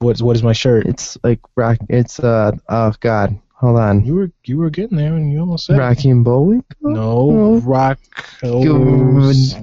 What's 0.00 0.20
what 0.20 0.36
is 0.36 0.42
my 0.42 0.52
shirt? 0.52 0.86
It's 0.86 1.16
like 1.24 1.40
rock. 1.56 1.78
It's 1.88 2.20
uh 2.20 2.52
oh 2.68 2.92
god. 3.00 3.38
Hold 3.54 3.78
on. 3.78 4.04
You 4.04 4.14
were 4.14 4.30
you 4.44 4.58
were 4.58 4.68
getting 4.68 4.98
there 4.98 5.14
and 5.14 5.32
you 5.32 5.40
almost 5.40 5.64
said. 5.66 5.78
Rocky 5.78 6.10
and 6.10 6.22
Bullwinkle. 6.22 6.66
No, 6.82 7.56
Rock. 7.64 7.98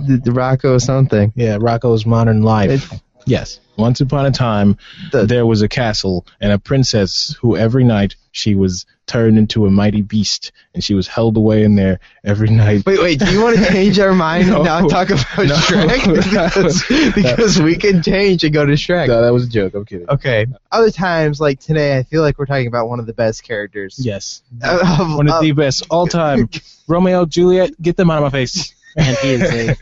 The, 0.08 0.20
the 0.24 0.32
Rocco 0.32 0.80
something. 0.80 1.32
Yeah, 1.36 1.58
Rocco's 1.62 2.06
Modern 2.08 2.42
Life. 2.42 2.92
It- 2.92 3.02
yes. 3.26 3.60
Once 3.76 4.02
upon 4.02 4.26
a 4.28 4.32
time, 4.32 4.78
The- 5.12 5.26
there 5.26 5.46
was 5.46 5.62
a 5.64 5.68
castle 5.68 6.26
and 6.40 6.52
a 6.52 6.60
princess 6.60 7.36
who 7.42 7.58
every 7.58 7.84
night 7.84 8.16
she 8.32 8.54
was 8.56 8.86
turned 9.06 9.38
into 9.38 9.66
a 9.66 9.72
mighty 9.72 10.02
beast 10.02 10.52
and 10.74 10.84
she 10.84 10.94
was 10.94 11.08
held 11.08 11.36
away 11.38 11.64
in 11.64 11.76
there 11.76 12.00
every 12.24 12.50
night. 12.50 12.86
Wait, 12.86 13.00
wait. 13.02 13.20
Do 13.20 13.32
you 13.32 13.42
want 13.44 13.58
to 13.58 13.66
change 13.72 14.00
our 14.00 14.14
mind 14.14 14.48
No. 14.48 14.58
and 14.58 14.66
now 14.66 14.88
talk 14.88 15.10
about 15.10 15.38
No. 15.38 15.56
Shrek? 15.56 16.06
because, 16.86 17.14
because 17.16 17.62
we 17.62 17.76
can 17.76 18.02
change 18.04 18.44
and 18.44 18.54
go 18.54 18.66
to 18.66 18.74
Shrek. 18.74 19.08
No, 19.08 19.22
that 19.24 19.34
was 19.34 19.46
a 19.46 19.50
joke. 19.50 19.74
I'm 19.74 19.86
kidding. 19.86 20.08
Okay. 20.10 20.46
Other 20.72 20.92
times, 20.92 21.42
like 21.42 21.60
today, 21.60 21.98
I 21.98 22.04
feel 22.04 22.22
like 22.22 22.38
we're 22.38 22.46
talking 22.46 22.68
about 22.68 22.88
one 22.90 23.00
of 23.00 23.06
the 23.08 23.14
best 23.14 23.44
characters. 23.44 23.98
Yes. 24.00 24.42
Of- 24.64 25.16
One 25.16 25.28
of 25.28 25.36
of- 25.36 25.42
the 25.42 25.52
best 25.52 25.86
all 25.90 26.08
time. 26.08 26.50
Romeo, 26.88 27.26
Juliet, 27.26 27.72
get 27.82 27.98
them 27.98 28.10
out 28.12 28.18
of 28.18 28.24
my 28.24 28.30
face. 28.30 28.74
and 28.96 29.18
he 29.18 29.30
is 29.32 29.42
a, 29.42 29.76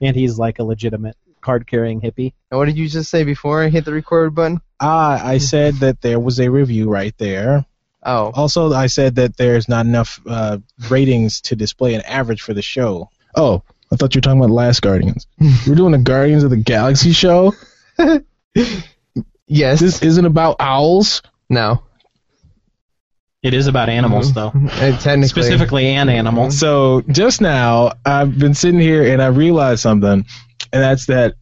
and 0.00 0.14
he's 0.16 0.38
like 0.38 0.58
a 0.60 0.64
legitimate 0.64 1.16
card 1.44 1.66
carrying 1.68 2.00
hippie. 2.00 2.32
And 2.50 2.58
what 2.58 2.64
did 2.66 2.76
you 2.76 2.88
just 2.88 3.10
say 3.10 3.22
before 3.22 3.62
I 3.62 3.68
hit 3.68 3.84
the 3.84 3.92
record 3.92 4.34
button? 4.34 4.60
Ah, 4.80 5.24
I 5.24 5.38
said 5.52 5.74
that 5.76 6.00
there 6.00 6.18
was 6.18 6.40
a 6.40 6.50
review 6.50 6.90
right 6.90 7.14
there. 7.18 7.64
Oh, 8.06 8.32
Also, 8.34 8.72
I 8.72 8.86
said 8.88 9.14
that 9.14 9.36
there's 9.36 9.68
not 9.68 9.86
enough 9.86 10.20
uh, 10.26 10.58
ratings 10.90 11.40
to 11.42 11.56
display 11.56 11.94
an 11.94 12.02
average 12.02 12.42
for 12.42 12.52
the 12.52 12.60
show. 12.62 13.08
Oh, 13.36 13.62
I 13.92 13.96
thought 13.96 14.14
you 14.14 14.18
were 14.18 14.22
talking 14.22 14.40
about 14.40 14.50
Last 14.50 14.82
Guardians. 14.82 15.26
We're 15.66 15.74
doing 15.74 15.94
a 15.94 15.98
Guardians 15.98 16.42
of 16.44 16.50
the 16.50 16.56
Galaxy 16.56 17.12
show. 17.12 17.54
yes. 19.46 19.80
This 19.80 20.02
isn't 20.02 20.24
about 20.26 20.56
owls. 20.60 21.22
no. 21.48 21.82
It 23.42 23.52
is 23.52 23.66
about 23.66 23.90
animals, 23.90 24.32
though. 24.32 24.52
Uh, 24.64 24.96
technically. 24.98 25.28
Specifically, 25.28 25.86
an 25.88 26.08
animal. 26.08 26.50
So 26.50 27.02
just 27.02 27.42
now, 27.42 27.92
I've 28.06 28.38
been 28.38 28.54
sitting 28.54 28.80
here 28.80 29.12
and 29.12 29.20
I 29.20 29.26
realized 29.26 29.80
something, 29.82 30.24
and 30.74 30.82
that's 30.82 31.06
that 31.06 31.34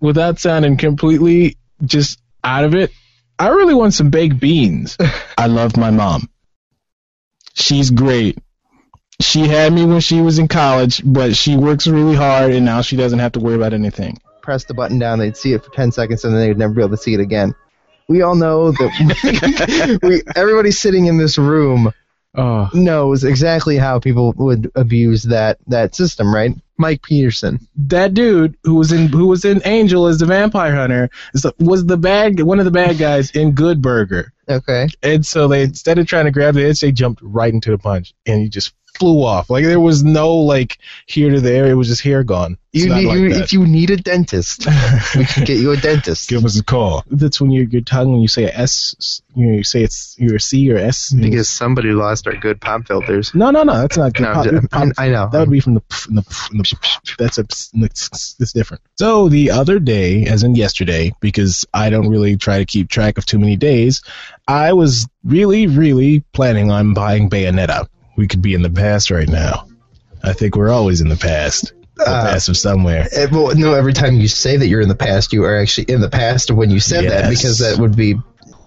without 0.00 0.38
sounding 0.38 0.78
completely 0.78 1.58
just 1.84 2.18
out 2.42 2.64
of 2.64 2.74
it, 2.74 2.90
I 3.38 3.48
really 3.48 3.74
want 3.74 3.92
some 3.92 4.08
baked 4.08 4.40
beans. 4.40 4.96
I 5.38 5.46
love 5.46 5.76
my 5.76 5.90
mom. 5.90 6.28
She's 7.52 7.90
great. 7.90 8.38
She 9.20 9.46
had 9.46 9.72
me 9.72 9.84
when 9.84 10.00
she 10.00 10.22
was 10.22 10.38
in 10.38 10.48
college, 10.48 11.02
but 11.04 11.36
she 11.36 11.56
works 11.56 11.86
really 11.86 12.14
hard, 12.14 12.52
and 12.52 12.64
now 12.64 12.80
she 12.80 12.96
doesn't 12.96 13.18
have 13.18 13.32
to 13.32 13.40
worry 13.40 13.56
about 13.56 13.74
anything. 13.74 14.18
Press 14.40 14.64
the 14.64 14.74
button 14.74 14.98
down, 14.98 15.18
they'd 15.18 15.36
see 15.36 15.52
it 15.52 15.64
for 15.64 15.70
10 15.72 15.92
seconds, 15.92 16.24
and 16.24 16.34
then 16.34 16.40
they'd 16.40 16.56
never 16.56 16.72
be 16.72 16.80
able 16.80 16.96
to 16.96 17.02
see 17.02 17.14
it 17.14 17.20
again. 17.20 17.54
We 18.08 18.22
all 18.22 18.36
know 18.36 18.70
that 18.70 19.98
we, 20.02 20.22
everybody 20.36 20.70
sitting 20.70 21.06
in 21.06 21.18
this 21.18 21.36
room 21.36 21.92
Oh, 22.34 22.70
knows 22.72 23.24
exactly 23.24 23.76
how 23.76 23.98
people 23.98 24.32
would 24.36 24.70
abuse 24.74 25.24
that, 25.24 25.58
that 25.66 25.94
system, 25.94 26.32
right? 26.32 26.52
Mike 26.78 27.02
Peterson. 27.02 27.58
that 27.76 28.14
dude 28.14 28.56
who 28.64 28.76
was 28.76 28.92
in 28.92 29.08
who 29.08 29.26
was 29.26 29.44
in 29.44 29.60
Angel 29.64 30.06
as 30.06 30.18
the 30.18 30.26
vampire 30.26 30.74
hunter 30.74 31.10
is 31.34 31.42
the, 31.42 31.54
was 31.58 31.86
the 31.86 31.96
bad 31.96 32.40
one 32.40 32.58
of 32.58 32.64
the 32.64 32.70
bad 32.70 32.98
guys 32.98 33.30
in 33.32 33.52
Good 33.52 33.82
Burger. 33.82 34.32
Okay. 34.48 34.88
And 35.02 35.26
so 35.26 35.48
they 35.48 35.62
instead 35.62 35.98
of 35.98 36.06
trying 36.06 36.24
to 36.24 36.30
grab 36.30 36.54
the 36.54 36.64
edge, 36.64 36.80
they 36.80 36.92
jumped 36.92 37.20
right 37.22 37.52
into 37.52 37.70
the 37.70 37.78
punch, 37.78 38.14
and 38.26 38.40
he 38.40 38.48
just 38.48 38.74
flew 38.98 39.24
off. 39.24 39.48
Like 39.50 39.64
there 39.64 39.80
was 39.80 40.02
no 40.04 40.34
like 40.34 40.78
here 41.06 41.30
to 41.30 41.40
there. 41.40 41.66
It 41.70 41.74
was 41.74 41.88
just 41.88 42.02
hair 42.02 42.24
gone. 42.24 42.58
You 42.72 42.94
need, 42.94 43.06
like 43.06 43.18
you, 43.18 43.26
if 43.30 43.52
you 43.52 43.66
need 43.66 43.90
a 43.90 43.96
dentist, 43.96 44.66
we 45.16 45.24
can 45.24 45.44
get 45.44 45.58
you 45.58 45.72
a 45.72 45.76
dentist. 45.76 46.28
Give 46.28 46.44
us 46.44 46.58
a 46.58 46.62
call. 46.64 47.02
That's 47.10 47.40
when 47.40 47.50
your 47.50 47.64
your 47.64 47.80
tongue 47.80 48.12
when 48.12 48.20
you 48.20 48.28
say 48.28 48.44
a 48.44 48.52
S, 48.54 49.22
you, 49.34 49.46
know, 49.46 49.56
you 49.56 49.64
say 49.64 49.82
it's 49.82 50.14
your 50.18 50.38
C 50.38 50.70
or 50.70 50.76
S. 50.76 51.10
Because 51.12 51.48
somebody 51.48 51.92
lost 51.92 52.26
our 52.26 52.36
good 52.36 52.60
pop 52.60 52.86
filters. 52.86 53.34
no, 53.34 53.50
no, 53.50 53.62
no, 53.62 53.72
that's 53.72 53.96
not 53.96 54.12
good. 54.12 54.24
No, 54.24 54.34
Pop- 54.34 54.46
I'm- 54.72 54.90
pop- 54.90 54.92
I 54.98 55.08
know. 55.08 55.28
That 55.32 55.40
would 55.40 55.50
be 55.50 55.60
from 55.60 55.74
the 55.74 55.80
pff 55.80 56.14
the 56.14 56.20
pff 56.22 56.50
the 56.50 56.62
pff. 56.62 57.16
That's 57.16 57.38
a 57.38 57.44
it's, 57.84 58.36
it's 58.38 58.52
different. 58.52 58.82
So 58.98 59.28
the 59.30 59.50
other 59.50 59.78
day, 59.78 60.24
as 60.26 60.42
in 60.42 60.54
yesterday, 60.54 61.12
because 61.20 61.64
I 61.72 61.88
don't 61.88 62.08
really 62.10 62.36
try 62.36 62.58
to 62.58 62.66
keep 62.66 62.90
track 62.90 63.16
of 63.16 63.24
too 63.24 63.38
many 63.38 63.56
days, 63.56 64.02
I 64.46 64.74
was 64.74 65.08
really, 65.24 65.66
really 65.66 66.20
planning 66.32 66.70
on 66.70 66.92
buying 66.94 67.30
Bayonetta. 67.30 67.88
We 68.18 68.26
could 68.26 68.42
be 68.42 68.52
in 68.52 68.62
the 68.62 68.68
past 68.70 69.10
right 69.10 69.28
now. 69.28 69.66
I 70.22 70.32
think 70.34 70.56
we're 70.56 70.70
always 70.70 71.00
in 71.00 71.08
the 71.08 71.16
past. 71.16 71.72
The 71.96 72.04
Uh, 72.08 72.26
past 72.32 72.48
of 72.48 72.56
somewhere. 72.56 73.08
Eh, 73.12 73.26
well, 73.32 73.54
no, 73.56 73.74
every 73.74 73.92
time 73.92 74.16
you 74.20 74.28
say 74.28 74.56
that 74.56 74.66
you're 74.66 74.80
in 74.80 74.88
the 74.88 74.94
past, 74.94 75.32
you 75.32 75.44
are 75.44 75.56
actually 75.58 75.84
in 75.84 76.00
the 76.00 76.08
past 76.10 76.50
of 76.50 76.56
when 76.56 76.70
you 76.70 76.80
said 76.80 77.08
that, 77.10 77.30
because 77.30 77.58
that 77.58 77.78
would 77.78 77.96
be 77.96 78.16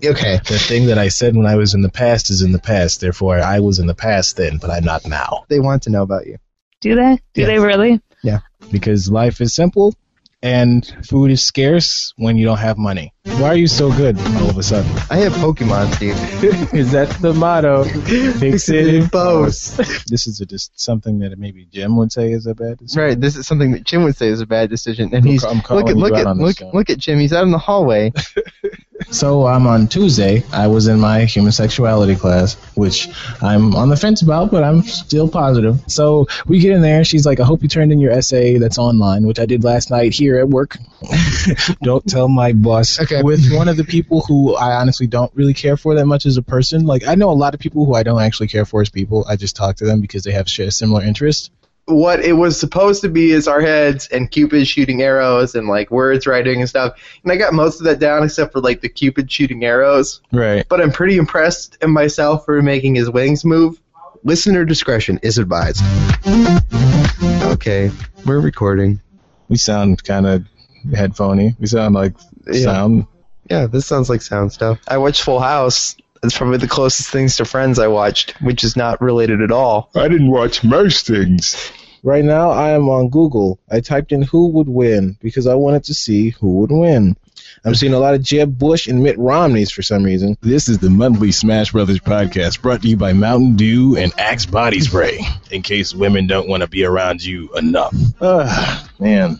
okay. 0.04 0.40
The 0.46 0.58
thing 0.58 0.88
that 0.88 0.98
I 0.98 1.10
said 1.10 1.36
when 1.36 1.46
I 1.46 1.56
was 1.56 1.74
in 1.74 1.82
the 1.82 1.90
past 1.90 2.30
is 2.30 2.42
in 2.42 2.52
the 2.54 2.60
past. 2.60 3.02
Therefore, 3.02 3.40
I 3.40 3.60
was 3.60 3.80
in 3.80 3.88
the 3.88 3.94
past 3.94 4.38
then, 4.38 4.58
but 4.58 4.70
I'm 4.70 4.84
not 4.86 5.06
now. 5.06 5.44
They 5.50 5.60
want 5.60 5.84
to 5.84 5.90
know 5.90 6.02
about 6.04 6.26
you. 6.28 6.38
Do 6.82 6.96
they? 6.96 7.20
Do 7.34 7.42
Yes. 7.42 7.48
they 7.48 7.60
really? 7.60 8.02
Yeah. 8.24 8.40
Because 8.72 9.10
life 9.12 9.40
is 9.42 9.54
simple 9.54 9.94
and 10.42 10.86
food 11.08 11.30
is 11.32 11.44
scarce 11.44 12.14
when 12.18 12.38
you 12.38 12.46
don't 12.46 12.58
have 12.58 12.78
money. 12.78 13.14
Why 13.24 13.50
are 13.50 13.56
you 13.56 13.68
so 13.68 13.92
good 13.92 14.18
all 14.20 14.50
of 14.50 14.58
a 14.58 14.64
sudden? 14.64 14.92
I 15.12 15.18
have 15.18 15.34
Pokemon, 15.34 15.94
Steve. 15.94 16.74
is 16.74 16.92
that 16.94 17.08
the 17.22 17.34
motto? 17.34 17.84
Fix 17.84 18.68
it 18.70 18.96
in 18.96 19.10
post. 19.10 19.78
This 20.08 20.26
is 20.26 20.42
a, 20.42 20.46
just 20.48 20.80
something 20.80 21.20
that 21.20 21.38
maybe 21.38 21.68
Jim 21.72 21.98
would 21.98 22.12
say 22.12 22.32
is 22.32 22.48
a 22.48 22.56
bad 22.56 22.80
decision. 22.80 23.04
Right, 23.04 23.22
this 23.22 23.38
is 23.38 23.46
something 23.46 23.74
that 23.74 23.84
Jim 23.84 24.04
would 24.04 24.16
say 24.16 24.30
is 24.30 24.42
a 24.42 24.48
bad 24.48 24.72
decision, 24.72 25.14
and 25.14 25.24
he's 25.24 25.44
I'm 25.44 25.62
calling 25.62 25.86
look 25.86 25.92
at 25.92 25.98
you 25.98 26.02
look 26.02 26.14
out 26.14 26.20
at 26.20 26.28
on 26.28 26.40
look 26.40 26.62
look 26.74 26.90
at 26.90 26.98
Jim. 26.98 27.20
He's 27.20 27.32
out 27.32 27.44
in 27.44 27.52
the 27.52 27.60
hallway. 27.60 28.12
So 29.10 29.48
um, 29.48 29.68
on 29.68 29.88
Tuesday, 29.88 30.44
I 30.54 30.68
was 30.68 30.88
in 30.88 31.00
my 31.00 31.26
human 31.26 31.52
sexuality 31.52 32.16
class, 32.16 32.54
which 32.76 33.10
I'm 33.42 33.76
on 33.76 33.90
the 33.90 33.98
fence 33.98 34.22
about, 34.22 34.52
but 34.52 34.64
I'm 34.64 34.84
still 34.84 35.28
positive. 35.28 35.82
So 35.88 36.28
we 36.46 36.60
get 36.60 36.72
in 36.72 36.82
there. 36.82 37.04
She's 37.04 37.26
like, 37.26 37.40
"I 37.40 37.44
hope 37.44 37.64
you 37.64 37.68
turned 37.68 37.92
in 37.92 38.00
your 38.00 38.12
essay 38.12 38.58
that's 38.58 38.78
online, 38.78 39.26
which 39.26 39.40
I 39.40 39.46
did 39.46 39.64
last 39.64 39.90
night 39.90 40.14
here 40.14 40.38
at 40.38 40.48
work." 40.48 40.78
don't 41.82 42.06
tell 42.08 42.28
my 42.28 42.54
boss. 42.54 43.02
Okay. 43.02 43.11
With 43.24 43.54
one 43.54 43.68
of 43.68 43.78
the 43.78 43.84
people 43.84 44.22
who 44.22 44.56
I 44.56 44.76
honestly 44.76 45.08
don't 45.08 45.32
really 45.36 45.54
care 45.54 45.78
for 45.78 45.96
that 45.96 46.06
much 46.06 46.26
as 46.26 46.38
a 46.38 46.42
person. 46.42 46.86
Like 46.86 47.08
I 47.08 47.16
know 47.16 47.30
a 47.30 47.34
lot 47.34 47.54
of 47.54 47.60
people 47.60 47.86
who 47.86 47.96
I 47.96 48.04
don't 48.04 48.22
actually 48.22 48.48
care 48.48 48.66
for 48.66 48.82
as 48.82 48.90
people. 48.90 49.26
I 49.28 49.36
just 49.36 49.56
talk 49.56 49.76
to 49.78 49.86
them 49.86 50.02
because 50.02 50.24
they 50.24 50.32
have 50.32 50.50
sh- 50.50 50.70
similar 50.70 51.04
interests. 51.04 51.50
What 51.86 52.24
it 52.24 52.34
was 52.34 52.60
supposed 52.60 53.02
to 53.02 53.10
be 53.10 53.32
is 53.32 53.48
our 53.48 53.60
heads 53.60 54.08
and 54.08 54.30
Cupid 54.30 54.68
shooting 54.68 55.02
arrows 55.02 55.56
and 55.56 55.68
like 55.68 55.92
words 55.92 56.28
writing 56.28 56.60
and 56.60 56.70
stuff. 56.70 56.94
And 57.24 57.32
I 57.32 57.38
got 57.38 57.54
most 57.54 57.80
of 57.80 57.86
that 57.86 58.00
down 58.00 58.24
except 58.24 58.54
for 58.54 58.62
like 58.62 58.82
the 58.82 58.90
Cupid 58.90 59.32
shooting 59.32 59.66
arrows. 59.66 60.22
Right. 60.32 60.66
But 60.70 60.80
I'm 60.80 60.92
pretty 60.92 61.18
impressed 61.18 61.78
in 61.82 61.92
myself 61.92 62.46
for 62.46 62.62
making 62.62 62.96
his 62.96 63.10
wings 63.10 63.44
move. 63.44 63.82
Listener 64.24 64.64
discretion 64.64 65.20
is 65.24 65.40
advised. 65.40 65.84
Okay, 67.44 67.92
we're 68.26 68.40
recording. 68.40 69.02
We 69.50 69.58
sound 69.58 70.04
kind 70.04 70.28
of 70.28 70.46
headphony. 70.94 71.56
We 71.60 71.68
sound 71.68 71.96
like 71.96 72.14
Yeah. 72.48 72.62
sound. 72.62 73.08
Yeah, 73.50 73.68
this 73.68 73.86
sounds 73.86 74.10
like 74.10 74.22
sound 74.22 74.54
stuff. 74.54 74.80
I 74.88 74.98
watched 74.98 75.22
Full 75.24 75.40
House. 75.40 75.96
It's 76.24 76.38
probably 76.38 76.60
the 76.60 76.68
closest 76.68 77.10
things 77.10 77.38
to 77.38 77.46
Friends 77.46 77.80
I 77.80 77.88
watched, 77.88 78.40
which 78.42 78.64
is 78.64 78.76
not 78.76 79.02
related 79.02 79.42
at 79.42 79.52
all. 79.52 79.90
I 79.96 80.08
didn't 80.08 80.30
watch 80.30 80.64
most 80.64 81.08
things. 81.08 81.72
Right 82.04 82.24
now, 82.24 82.52
I 82.52 82.72
am 82.72 82.90
on 82.90 83.10
Google. 83.10 83.60
I 83.70 83.80
typed 83.80 84.12
in 84.12 84.22
who 84.22 84.50
would 84.50 84.70
win 84.70 85.18
because 85.20 85.48
I 85.48 85.56
wanted 85.56 85.84
to 85.86 85.94
see 85.94 86.30
who 86.30 86.60
would 86.60 86.72
win. 86.72 87.16
I'm 87.64 87.76
seeing 87.76 87.94
a 87.94 88.00
lot 88.00 88.16
of 88.16 88.24
Jeb 88.24 88.58
Bush 88.58 88.88
and 88.88 89.04
Mitt 89.04 89.18
Romneys 89.20 89.72
for 89.72 89.84
some 89.84 90.04
reason. 90.04 90.38
This 90.42 90.68
is 90.68 90.80
the 90.80 90.90
monthly 90.90 91.32
Smash 91.32 91.72
Brothers 91.72 92.00
podcast 92.00 92.62
brought 92.62 92.82
to 92.82 92.88
you 92.88 92.98
by 92.98 93.14
Mountain 93.14 93.56
Dew 93.56 93.98
and 93.98 94.12
Axe 94.18 94.46
Body 94.48 94.80
Spray. 94.80 95.20
In 95.52 95.62
case 95.62 95.94
women 95.94 96.26
don't 96.28 96.48
want 96.48 96.62
to 96.62 96.68
be 96.68 96.86
around 96.86 97.24
you 97.24 97.54
enough. 97.56 97.96
Ah, 98.20 98.90
man. 99.00 99.40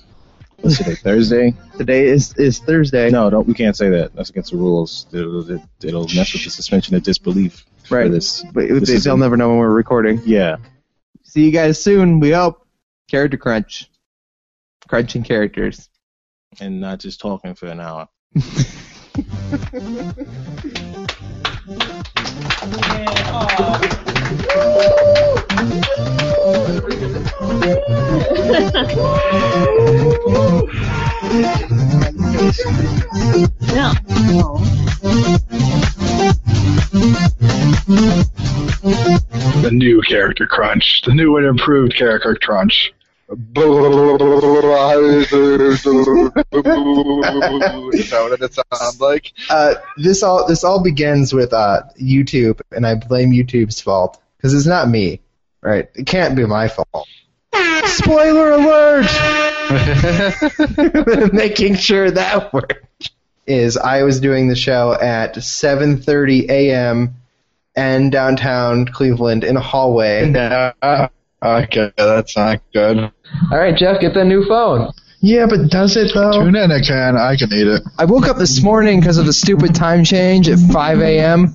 What's 0.62 0.78
today? 0.78 0.96
Thursday? 0.96 1.54
Today 1.78 2.06
is 2.06 2.34
is 2.36 2.60
Thursday. 2.60 3.10
No, 3.10 3.30
don't. 3.30 3.48
We 3.48 3.54
can't 3.54 3.76
say 3.76 3.90
that. 3.90 4.16
That's 4.16 4.30
against 4.30 4.52
the 4.52 4.58
rules. 4.58 5.08
It'll, 5.12 5.50
it, 5.50 5.62
it'll 5.84 6.08
mess 6.16 6.34
with 6.34 6.44
the 6.44 6.50
suspension 6.50 6.96
of 6.96 7.04
disbelief. 7.04 7.66
for 7.84 7.98
Right. 7.98 8.12
This. 8.12 8.44
But 8.54 8.68
This 8.70 8.90
they, 8.90 8.98
they'll 8.98 9.18
never 9.18 9.38
know 9.38 9.50
when 9.50 9.58
we're 9.58 9.70
recording. 9.70 10.22
Yeah. 10.26 10.58
See 11.24 11.46
you 11.46 11.52
guys 11.52 11.82
soon. 11.82 12.20
We 12.20 12.32
hope. 12.32 12.66
Character 13.10 13.38
crunch. 13.38 13.90
Crunching 14.88 15.24
characters. 15.24 15.90
And 16.60 16.80
not 16.80 17.00
just 17.00 17.20
talking 17.20 17.56
for 17.56 17.68
an 17.68 17.80
hour. 17.80 18.08
The 39.62 39.70
new 39.72 40.02
character 40.02 40.48
crunch. 40.48 41.04
The 41.06 41.14
new 41.14 41.38
and 41.38 41.46
improved 41.46 41.96
character 41.96 42.36
crunch. 42.42 42.92
Is 47.94 48.10
that 48.10 48.28
what 48.30 48.42
it 48.42 48.54
sounds 48.54 49.00
like? 49.00 49.32
Uh, 49.50 49.76
this 49.98 50.22
all 50.22 50.48
this 50.48 50.64
all 50.66 50.84
begins 50.84 51.34
with 51.34 51.54
uh, 51.54 51.84
YouTube, 52.00 52.60
and 52.72 52.86
I 52.86 52.96
blame 52.96 53.32
YouTube's 53.32 53.80
fault 53.80 54.22
because 54.38 54.54
it's 54.54 54.66
not 54.66 54.90
me, 54.90 55.22
right? 55.62 55.90
It 55.96 56.08
can't 56.08 56.36
be 56.36 56.46
my 56.46 56.68
fault. 56.68 57.08
Spoiler 57.86 58.52
alert! 58.52 59.08
Making 61.34 61.76
sure 61.76 62.12
that 62.12 62.52
worked. 62.52 63.12
Is 63.48 63.78
I 63.78 64.04
was 64.04 64.20
doing 64.20 64.50
the 64.50 64.56
show 64.56 64.94
at 64.94 65.36
7:30 65.36 66.50
a.m. 66.50 67.16
and 67.76 68.12
downtown 68.12 68.86
Cleveland 68.86 69.44
in 69.44 69.56
a 69.58 69.62
hallway. 69.62 70.32
Yeah. 70.84 71.08
Okay, 71.44 71.92
that's 71.98 72.38
not 72.38 72.62
good. 72.72 73.12
All 73.52 73.58
right, 73.58 73.76
Jeff, 73.76 74.00
get 74.00 74.14
that 74.14 74.26
new 74.26 74.46
phone. 74.46 74.92
Yeah, 75.24 75.46
but 75.48 75.70
does 75.70 75.96
it 75.98 76.12
though? 76.16 76.32
Tune 76.32 76.56
in, 76.56 76.72
I 76.72 76.82
can. 76.82 77.16
I 77.16 77.36
can 77.36 77.54
eat 77.54 77.68
it. 77.68 77.84
I 78.00 78.06
woke 78.06 78.28
up 78.28 78.38
this 78.38 78.64
morning 78.64 79.00
because 79.00 79.20
of 79.20 79.28
the 79.28 79.34
stupid 79.34 79.76
time 79.76 80.04
change 80.04 80.50
at 80.50 80.58
5 80.58 81.00
a.m. 81.00 81.54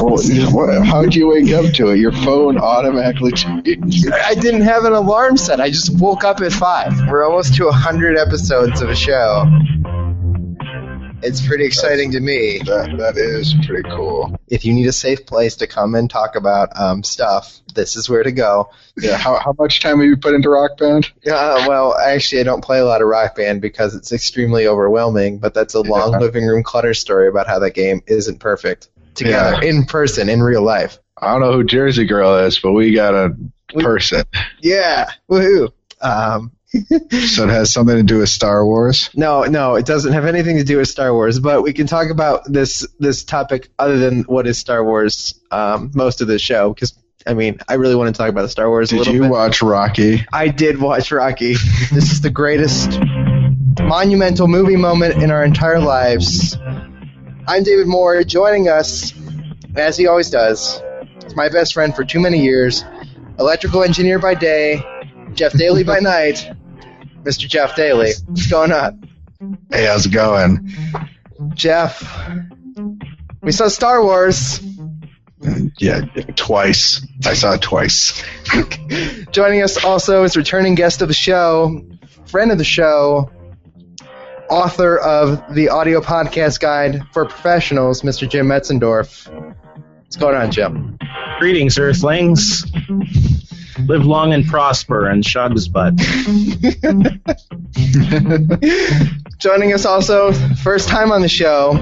Well, 0.00 0.84
How'd 0.84 1.14
you 1.16 1.26
wake 1.28 1.52
up 1.52 1.72
to 1.74 1.88
it? 1.88 1.98
Your 1.98 2.12
phone 2.12 2.56
automatically 2.56 3.32
changed. 3.32 4.12
I 4.12 4.34
didn't 4.34 4.62
have 4.62 4.84
an 4.84 4.92
alarm 4.92 5.36
set. 5.36 5.60
I 5.60 5.70
just 5.70 5.98
woke 5.98 6.22
up 6.22 6.40
at 6.40 6.52
5. 6.52 7.08
We're 7.08 7.24
almost 7.24 7.56
to 7.56 7.64
100 7.64 8.16
episodes 8.16 8.80
of 8.80 8.90
a 8.90 8.96
show. 8.96 9.44
It's 11.22 11.46
pretty 11.46 11.64
exciting 11.64 12.12
to 12.12 12.20
me. 12.20 12.58
That 12.64 12.96
that 12.98 13.16
is 13.16 13.54
pretty 13.66 13.88
cool. 13.88 14.38
If 14.48 14.64
you 14.64 14.72
need 14.72 14.86
a 14.86 14.92
safe 14.92 15.26
place 15.26 15.56
to 15.56 15.66
come 15.66 15.94
and 15.94 16.08
talk 16.08 16.34
about 16.36 16.78
um, 16.78 17.02
stuff, 17.02 17.60
this 17.74 17.96
is 17.96 18.08
where 18.08 18.22
to 18.22 18.32
go. 18.32 18.70
Yeah. 18.96 19.16
How 19.16 19.38
how 19.38 19.54
much 19.58 19.80
time 19.80 19.98
have 19.98 20.06
you 20.06 20.16
put 20.16 20.34
into 20.34 20.48
Rock 20.48 20.78
Band? 20.78 21.10
Uh, 21.26 21.64
well, 21.68 21.96
actually, 21.96 22.40
I 22.40 22.44
don't 22.44 22.64
play 22.64 22.78
a 22.78 22.84
lot 22.84 23.02
of 23.02 23.08
Rock 23.08 23.36
Band 23.36 23.60
because 23.60 23.94
it's 23.94 24.12
extremely 24.12 24.66
overwhelming, 24.66 25.38
but 25.38 25.52
that's 25.54 25.74
a 25.74 25.80
long 25.80 26.12
Yeah. 26.12 26.18
living 26.18 26.46
room 26.46 26.62
clutter 26.62 26.94
story 26.94 27.28
about 27.28 27.46
how 27.46 27.58
that 27.58 27.74
game 27.74 28.02
isn't 28.06 28.38
perfect 28.40 28.88
together 29.14 29.62
Yeah. 29.62 29.68
in 29.70 29.84
person, 29.84 30.28
in 30.28 30.42
real 30.42 30.62
life. 30.62 30.98
I 31.18 31.32
don't 31.32 31.40
know 31.42 31.52
who 31.52 31.64
Jersey 31.64 32.06
Girl 32.06 32.38
is, 32.38 32.58
but 32.58 32.72
we 32.72 32.94
got 32.94 33.14
a 33.14 33.36
person. 33.78 34.24
Yeah, 34.60 35.10
woohoo. 35.30 35.70
Um, 36.00 36.52
So 37.10 37.44
it 37.44 37.50
has 37.50 37.72
something 37.72 37.96
to 37.96 38.02
do 38.02 38.18
with 38.18 38.28
Star 38.28 38.64
Wars. 38.64 39.10
No, 39.14 39.42
no, 39.44 39.74
it 39.74 39.86
doesn't 39.86 40.12
have 40.12 40.24
anything 40.24 40.56
to 40.58 40.64
do 40.64 40.76
with 40.78 40.88
Star 40.88 41.12
Wars. 41.12 41.40
But 41.40 41.62
we 41.62 41.72
can 41.72 41.86
talk 41.86 42.10
about 42.10 42.44
this 42.50 42.86
this 42.98 43.24
topic 43.24 43.68
other 43.78 43.98
than 43.98 44.22
what 44.22 44.46
is 44.46 44.58
Star 44.58 44.84
Wars 44.84 45.34
um, 45.50 45.90
most 45.94 46.20
of 46.20 46.28
the 46.28 46.38
show 46.38 46.72
because 46.72 46.94
I 47.26 47.34
mean 47.34 47.58
I 47.68 47.74
really 47.74 47.96
want 47.96 48.14
to 48.14 48.18
talk 48.18 48.28
about 48.28 48.42
the 48.42 48.48
Star 48.48 48.68
Wars 48.68 48.92
a 48.92 48.98
Did 48.98 49.06
you 49.08 49.22
bit. 49.22 49.30
watch 49.30 49.62
Rocky? 49.62 50.24
I 50.32 50.48
did 50.48 50.80
watch 50.80 51.10
Rocky. 51.10 51.54
this 51.92 52.12
is 52.12 52.20
the 52.20 52.30
greatest 52.30 52.98
monumental 53.80 54.46
movie 54.48 54.76
moment 54.76 55.22
in 55.22 55.30
our 55.30 55.44
entire 55.44 55.80
lives. 55.80 56.56
I'm 57.48 57.62
David 57.64 57.88
Moore. 57.88 58.22
Joining 58.22 58.68
us, 58.68 59.12
as 59.74 59.96
he 59.96 60.06
always 60.06 60.30
does, 60.30 60.80
is 61.24 61.34
my 61.34 61.48
best 61.48 61.74
friend 61.74 61.94
for 61.94 62.04
too 62.04 62.20
many 62.20 62.42
years, 62.42 62.84
electrical 63.38 63.82
engineer 63.82 64.18
by 64.18 64.34
day, 64.34 64.80
Jeff 65.34 65.52
Daly 65.52 65.82
by 65.82 65.98
night, 66.00 66.48
Mr. 67.22 67.48
Jeff 67.48 67.76
Daly. 67.76 68.12
What's 68.26 68.46
going 68.46 68.72
on? 68.72 69.08
Hey, 69.70 69.86
how's 69.86 70.06
it 70.06 70.12
going? 70.12 70.70
Jeff, 71.54 72.02
we 73.42 73.52
saw 73.52 73.68
Star 73.68 74.02
Wars. 74.02 74.60
Yeah, 75.78 76.00
twice. 76.36 77.06
I 77.24 77.32
saw 77.34 77.54
it 77.54 77.62
twice. 77.62 78.22
Joining 79.30 79.62
us 79.62 79.82
also 79.82 80.24
is 80.24 80.36
returning 80.36 80.74
guest 80.74 81.00
of 81.00 81.08
the 81.08 81.14
show, 81.14 81.82
friend 82.26 82.52
of 82.52 82.58
the 82.58 82.64
show, 82.64 83.30
author 84.50 84.98
of 84.98 85.54
the 85.54 85.70
audio 85.70 86.00
podcast 86.00 86.60
guide 86.60 87.02
for 87.12 87.24
professionals, 87.24 88.02
Mr. 88.02 88.28
Jim 88.28 88.46
Metzendorf. 88.48 89.28
What's 90.02 90.16
going 90.16 90.36
on, 90.36 90.50
Jim? 90.50 90.98
Greetings, 91.38 91.78
Earthlings. 91.78 92.64
Live 93.86 94.04
long 94.04 94.32
and 94.32 94.44
prosper, 94.46 95.08
and 95.08 95.24
Shug's 95.24 95.68
butt. 95.68 95.94
Joining 99.38 99.72
us 99.72 99.84
also, 99.86 100.32
first 100.32 100.88
time 100.88 101.12
on 101.12 101.22
the 101.22 101.28
show, 101.28 101.72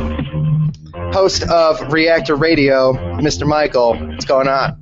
host 1.12 1.42
of 1.44 1.92
Reactor 1.92 2.36
Radio, 2.36 2.92
Mr. 3.18 3.46
Michael. 3.46 3.94
What's 3.96 4.24
going 4.24 4.48
on? 4.48 4.76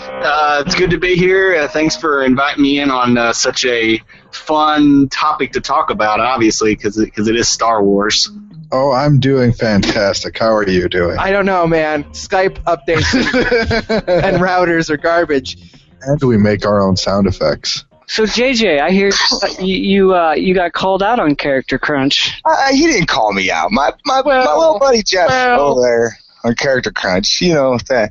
Uh, 0.00 0.62
it's 0.66 0.74
good 0.76 0.90
to 0.90 0.98
be 0.98 1.16
here. 1.16 1.56
Uh, 1.56 1.68
thanks 1.68 1.96
for 1.96 2.22
inviting 2.24 2.62
me 2.62 2.80
in 2.80 2.90
on 2.90 3.16
uh, 3.18 3.32
such 3.32 3.64
a 3.64 4.00
fun 4.30 5.08
topic 5.08 5.52
to 5.52 5.60
talk 5.60 5.90
about, 5.90 6.20
obviously, 6.20 6.74
because 6.74 6.98
it, 6.98 7.12
'cause 7.14 7.26
it 7.28 7.36
is 7.36 7.48
Star 7.48 7.82
Wars. 7.82 8.30
Oh, 8.70 8.92
I'm 8.92 9.18
doing 9.18 9.52
fantastic. 9.52 10.38
How 10.38 10.54
are 10.54 10.68
you 10.68 10.88
doing? 10.90 11.16
I 11.18 11.30
don't 11.30 11.46
know, 11.46 11.66
man. 11.66 12.04
Skype 12.12 12.62
updates 12.64 13.14
and 14.24 14.36
routers 14.36 14.90
are 14.90 14.98
garbage. 14.98 15.56
And 16.02 16.22
we 16.22 16.36
make 16.36 16.64
our 16.66 16.80
own 16.80 16.96
sound 16.96 17.26
effects. 17.26 17.84
So 18.06 18.24
JJ, 18.24 18.80
I 18.80 18.90
hear 18.90 19.10
uh, 19.42 19.48
you 19.60 19.76
you, 19.76 20.14
uh, 20.16 20.32
you 20.32 20.54
got 20.54 20.72
called 20.72 21.02
out 21.02 21.18
on 21.20 21.36
Character 21.36 21.78
Crunch. 21.78 22.40
Uh, 22.44 22.72
he 22.72 22.86
didn't 22.86 23.06
call 23.08 23.32
me 23.34 23.50
out. 23.50 23.70
My 23.70 23.92
my, 24.06 24.22
my 24.22 24.54
little 24.54 24.78
buddy 24.78 25.02
Jeff 25.02 25.28
well. 25.28 25.72
over 25.72 25.82
there 25.82 26.18
on 26.44 26.54
Character 26.54 26.90
Crunch. 26.90 27.40
You 27.42 27.54
know 27.54 27.78
that. 27.88 28.10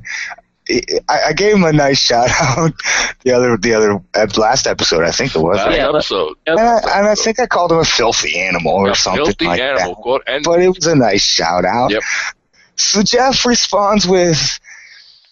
I, 1.08 1.28
I 1.28 1.32
gave 1.32 1.54
him 1.54 1.64
a 1.64 1.72
nice 1.72 1.98
shout 1.98 2.28
out 2.30 2.72
the 3.24 3.32
other 3.32 3.56
the 3.56 3.72
other 3.74 4.00
last 4.38 4.66
episode 4.66 5.02
I 5.02 5.10
think 5.10 5.34
it 5.34 5.38
was. 5.40 5.56
Last 5.56 5.74
Yeah, 5.74 5.88
episode. 5.88 6.36
And 6.46 6.60
I, 6.60 6.78
and 6.98 7.08
I 7.08 7.14
think 7.14 7.40
I 7.40 7.46
called 7.46 7.72
him 7.72 7.78
a 7.78 7.84
filthy 7.86 8.38
animal 8.38 8.72
or 8.74 8.90
A 8.90 8.94
something 8.94 9.24
filthy 9.24 9.46
like 9.46 9.60
animal. 9.60 9.94
that. 9.94 10.02
Quote, 10.02 10.22
and 10.26 10.44
But 10.44 10.60
it 10.60 10.68
was 10.68 10.86
a 10.86 10.94
nice 10.94 11.22
shout 11.24 11.64
out. 11.64 11.90
Yep. 11.90 12.02
So 12.76 13.02
Jeff 13.02 13.46
responds 13.46 14.06
with 14.06 14.60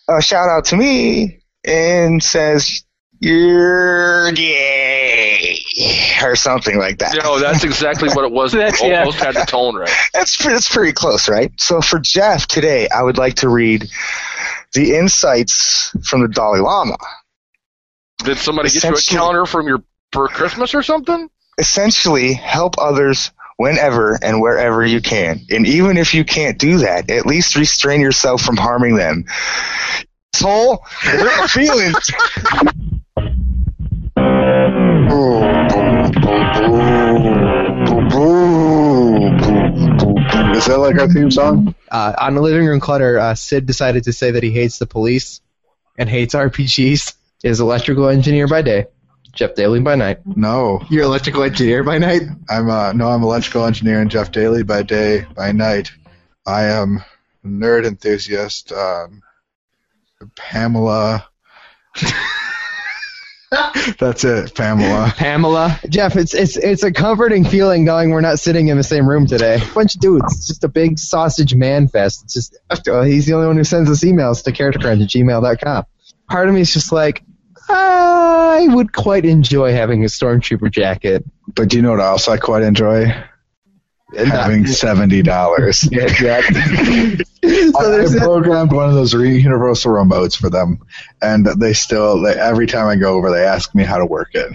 a 0.08 0.22
shout 0.22 0.48
out 0.48 0.64
to 0.66 0.76
me 0.76 1.38
and 1.66 2.22
says, 2.22 2.84
"You're 3.20 4.32
gay," 4.32 5.58
or 6.22 6.36
something 6.36 6.78
like 6.78 6.98
that. 6.98 7.16
know, 7.22 7.38
that's 7.38 7.64
exactly 7.64 8.08
what 8.10 8.24
it 8.24 8.32
was. 8.32 8.52
That's- 8.52 8.82
yeah. 8.82 9.00
Almost 9.00 9.18
had 9.18 9.34
the 9.34 9.44
tone 9.44 9.74
right. 9.76 9.90
That's 10.14 10.42
that's 10.42 10.72
pretty 10.72 10.92
close, 10.92 11.28
right? 11.28 11.52
So 11.58 11.80
for 11.80 11.98
Jeff 11.98 12.46
today, 12.46 12.88
I 12.88 13.02
would 13.02 13.18
like 13.18 13.34
to 13.36 13.48
read 13.48 13.88
the 14.74 14.96
insights 14.96 15.94
from 16.08 16.22
the 16.22 16.28
Dalai 16.28 16.60
Lama. 16.60 16.96
Did 18.24 18.38
somebody 18.38 18.70
get 18.70 18.84
you 18.84 18.94
a 18.94 19.00
calendar 19.00 19.44
from 19.46 19.66
your 19.66 19.82
for 20.12 20.28
Christmas 20.28 20.74
or 20.74 20.82
something? 20.82 21.28
Essentially, 21.58 22.32
help 22.34 22.74
others 22.78 23.30
whenever 23.58 24.18
and 24.22 24.40
wherever 24.40 24.84
you 24.84 25.00
can, 25.00 25.40
and 25.50 25.66
even 25.66 25.96
if 25.96 26.12
you 26.14 26.24
can't 26.24 26.58
do 26.58 26.78
that, 26.78 27.10
at 27.10 27.24
least 27.26 27.56
restrain 27.56 28.00
yourself 28.00 28.42
from 28.42 28.56
harming 28.56 28.96
them. 28.96 29.24
Soul, 30.34 30.84
hurt 30.84 31.50
feelings. 31.50 31.94
Is 40.56 40.64
that 40.66 40.78
like 40.78 40.98
our 40.98 41.08
theme 41.08 41.30
song? 41.30 41.74
Uh, 41.90 42.14
on 42.18 42.34
the 42.34 42.40
living 42.40 42.66
room 42.66 42.80
clutter, 42.80 43.18
uh, 43.18 43.34
Sid 43.34 43.66
decided 43.66 44.04
to 44.04 44.12
say 44.12 44.30
that 44.30 44.42
he 44.42 44.50
hates 44.50 44.78
the 44.78 44.86
police 44.86 45.40
and 45.98 46.08
hates 46.08 46.34
RPGs. 46.34 47.14
Is 47.44 47.60
electrical 47.60 48.08
engineer 48.08 48.48
by 48.48 48.62
day, 48.62 48.86
Jeff 49.32 49.54
Daly 49.54 49.80
by 49.80 49.94
night. 49.94 50.20
No, 50.24 50.82
You're 50.88 51.04
electrical 51.04 51.42
engineer 51.42 51.84
by 51.84 51.98
night. 51.98 52.22
I'm 52.48 52.70
uh, 52.70 52.92
no, 52.94 53.08
I'm 53.08 53.22
electrical 53.22 53.66
engineer 53.66 54.00
and 54.00 54.10
Jeff 54.10 54.32
Daly 54.32 54.62
by 54.62 54.82
day, 54.82 55.26
by 55.34 55.52
night. 55.52 55.92
I 56.46 56.64
am 56.64 57.04
a 57.44 57.46
nerd 57.46 57.86
enthusiast. 57.86 58.72
Um, 58.72 59.22
Pamela 60.34 61.26
That's 63.98 64.24
it, 64.24 64.54
Pamela. 64.54 65.12
Pamela. 65.16 65.78
Jeff, 65.88 66.16
it's 66.16 66.34
it's 66.34 66.56
it's 66.56 66.82
a 66.82 66.92
comforting 66.92 67.44
feeling 67.44 67.84
knowing 67.84 68.10
we're 68.10 68.20
not 68.20 68.40
sitting 68.40 68.68
in 68.68 68.76
the 68.76 68.82
same 68.82 69.08
room 69.08 69.26
today. 69.26 69.60
Bunch 69.74 69.94
of 69.94 70.00
dudes. 70.00 70.34
It's 70.36 70.48
just 70.48 70.64
a 70.64 70.68
big 70.68 70.98
sausage 70.98 71.54
man 71.54 71.88
fest. 71.88 72.24
It's 72.24 72.34
just 72.34 72.58
uh, 72.88 73.02
he's 73.02 73.26
the 73.26 73.34
only 73.34 73.46
one 73.46 73.56
who 73.56 73.64
sends 73.64 73.88
us 73.88 74.04
emails 74.04 74.42
to 74.44 74.52
charactercrime 74.52 75.02
at 75.02 75.08
gmail.com. 75.08 75.84
Part 76.28 76.48
of 76.48 76.54
me 76.54 76.62
is 76.62 76.72
just 76.72 76.90
like, 76.90 77.22
I 77.68 78.66
would 78.68 78.92
quite 78.92 79.24
enjoy 79.24 79.72
having 79.72 80.02
a 80.02 80.08
stormtrooper 80.08 80.70
jacket. 80.70 81.24
But 81.54 81.68
do 81.68 81.76
you 81.76 81.82
know 81.82 81.92
what 81.92 82.00
else 82.00 82.26
I 82.26 82.36
quite 82.36 82.62
enjoy? 82.64 83.14
Having 84.14 84.66
seventy 84.68 85.22
dollars. 85.22 85.88
Yeah, 85.90 86.04
exactly. 86.04 86.60
I, 87.44 88.06
I 88.06 88.18
programmed 88.18 88.72
one 88.72 88.88
of 88.88 88.94
those 88.94 89.14
re- 89.14 89.36
universal 89.38 89.92
remotes 89.92 90.36
for 90.36 90.48
them, 90.48 90.78
and 91.22 91.46
they 91.46 91.72
still 91.72 92.22
they, 92.22 92.34
every 92.34 92.66
time 92.66 92.86
I 92.86 92.96
go 92.96 93.14
over, 93.14 93.30
they 93.30 93.44
ask 93.44 93.74
me 93.74 93.82
how 93.84 93.98
to 93.98 94.06
work 94.06 94.30
it. 94.34 94.52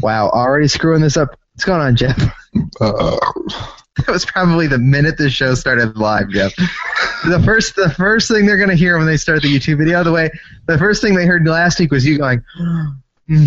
Wow, 0.00 0.28
already 0.30 0.66
screwing 0.68 1.02
this 1.02 1.16
up. 1.16 1.38
What's 1.54 1.64
going 1.64 1.80
on, 1.80 1.96
Jeff? 1.96 2.18
Uh, 2.80 3.16
That 3.98 4.08
was 4.08 4.24
probably 4.24 4.66
the 4.66 4.78
minute 4.78 5.16
the 5.18 5.30
show 5.30 5.54
started 5.54 5.96
live, 5.96 6.30
Jeff. 6.30 6.52
the 6.56 7.40
first 7.44 7.76
the 7.76 7.90
first 7.90 8.28
thing 8.28 8.44
they're 8.44 8.58
gonna 8.58 8.74
hear 8.74 8.98
when 8.98 9.06
they 9.06 9.16
start 9.16 9.42
the 9.42 9.54
YouTube 9.56 9.78
video, 9.78 10.02
the 10.02 10.10
way 10.10 10.30
the 10.66 10.76
first 10.78 11.00
thing 11.00 11.14
they 11.14 11.26
heard 11.26 11.46
last 11.46 11.78
week 11.78 11.92
was 11.92 12.04
you 12.04 12.18
going 12.18 12.42
"Hmm." 13.28 13.46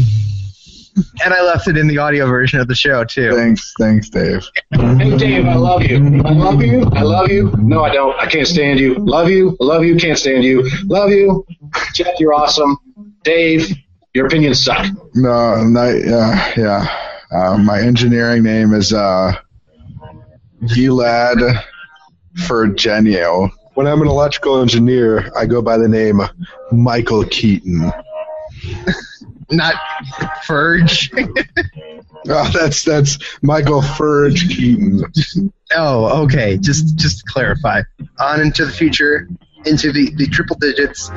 And 0.95 1.33
I 1.33 1.41
left 1.41 1.67
it 1.67 1.77
in 1.77 1.87
the 1.87 1.97
audio 1.97 2.27
version 2.27 2.59
of 2.59 2.67
the 2.67 2.75
show 2.75 3.03
too. 3.03 3.35
Thanks, 3.35 3.73
thanks, 3.79 4.09
Dave. 4.09 4.45
Hey, 4.71 5.17
Dave, 5.17 5.45
I 5.45 5.55
love 5.55 5.83
you. 5.83 5.97
I 6.23 6.31
love 6.31 6.61
you. 6.61 6.83
I 6.93 7.01
love 7.01 7.29
you. 7.29 7.51
No, 7.57 7.83
I 7.83 7.91
don't. 7.91 8.17
I 8.19 8.27
can't 8.27 8.47
stand 8.47 8.79
you. 8.79 8.95
Love 8.95 9.29
you. 9.29 9.57
Love 9.59 9.83
you. 9.83 9.95
Can't 9.95 10.17
stand 10.17 10.43
you. 10.43 10.69
Love 10.85 11.09
you. 11.09 11.45
Jeff, 11.93 12.19
you're 12.19 12.33
awesome. 12.33 12.77
Dave, 13.23 13.73
your 14.13 14.27
opinions 14.27 14.63
suck. 14.63 14.85
No, 15.15 15.63
not, 15.63 15.89
yeah, 15.89 16.53
yeah. 16.57 17.09
Uh, 17.31 17.57
my 17.57 17.81
engineering 17.81 18.43
name 18.43 18.73
is 18.73 18.93
uh, 18.93 19.33
Gilad 20.63 21.63
Fergenio. 22.37 23.49
When 23.73 23.87
I'm 23.87 24.01
an 24.01 24.07
electrical 24.07 24.61
engineer, 24.61 25.31
I 25.35 25.47
go 25.47 25.61
by 25.61 25.77
the 25.77 25.87
name 25.87 26.21
Michael 26.71 27.25
Keaton. 27.25 27.91
Not 29.55 29.75
Ferge. 30.45 31.09
Oh, 32.25 32.49
that's 32.53 32.85
that's 32.85 33.17
Michael 33.41 33.81
Ferge 33.81 34.47
Keaton. 34.47 35.03
oh, 35.75 36.23
okay. 36.23 36.57
Just 36.57 36.95
just 36.95 37.19
to 37.19 37.25
clarify. 37.25 37.81
On 38.17 38.39
into 38.39 38.65
the 38.65 38.71
future, 38.71 39.27
into 39.65 39.91
the, 39.91 40.09
the 40.15 40.27
triple 40.27 40.55
digits. 40.57 41.09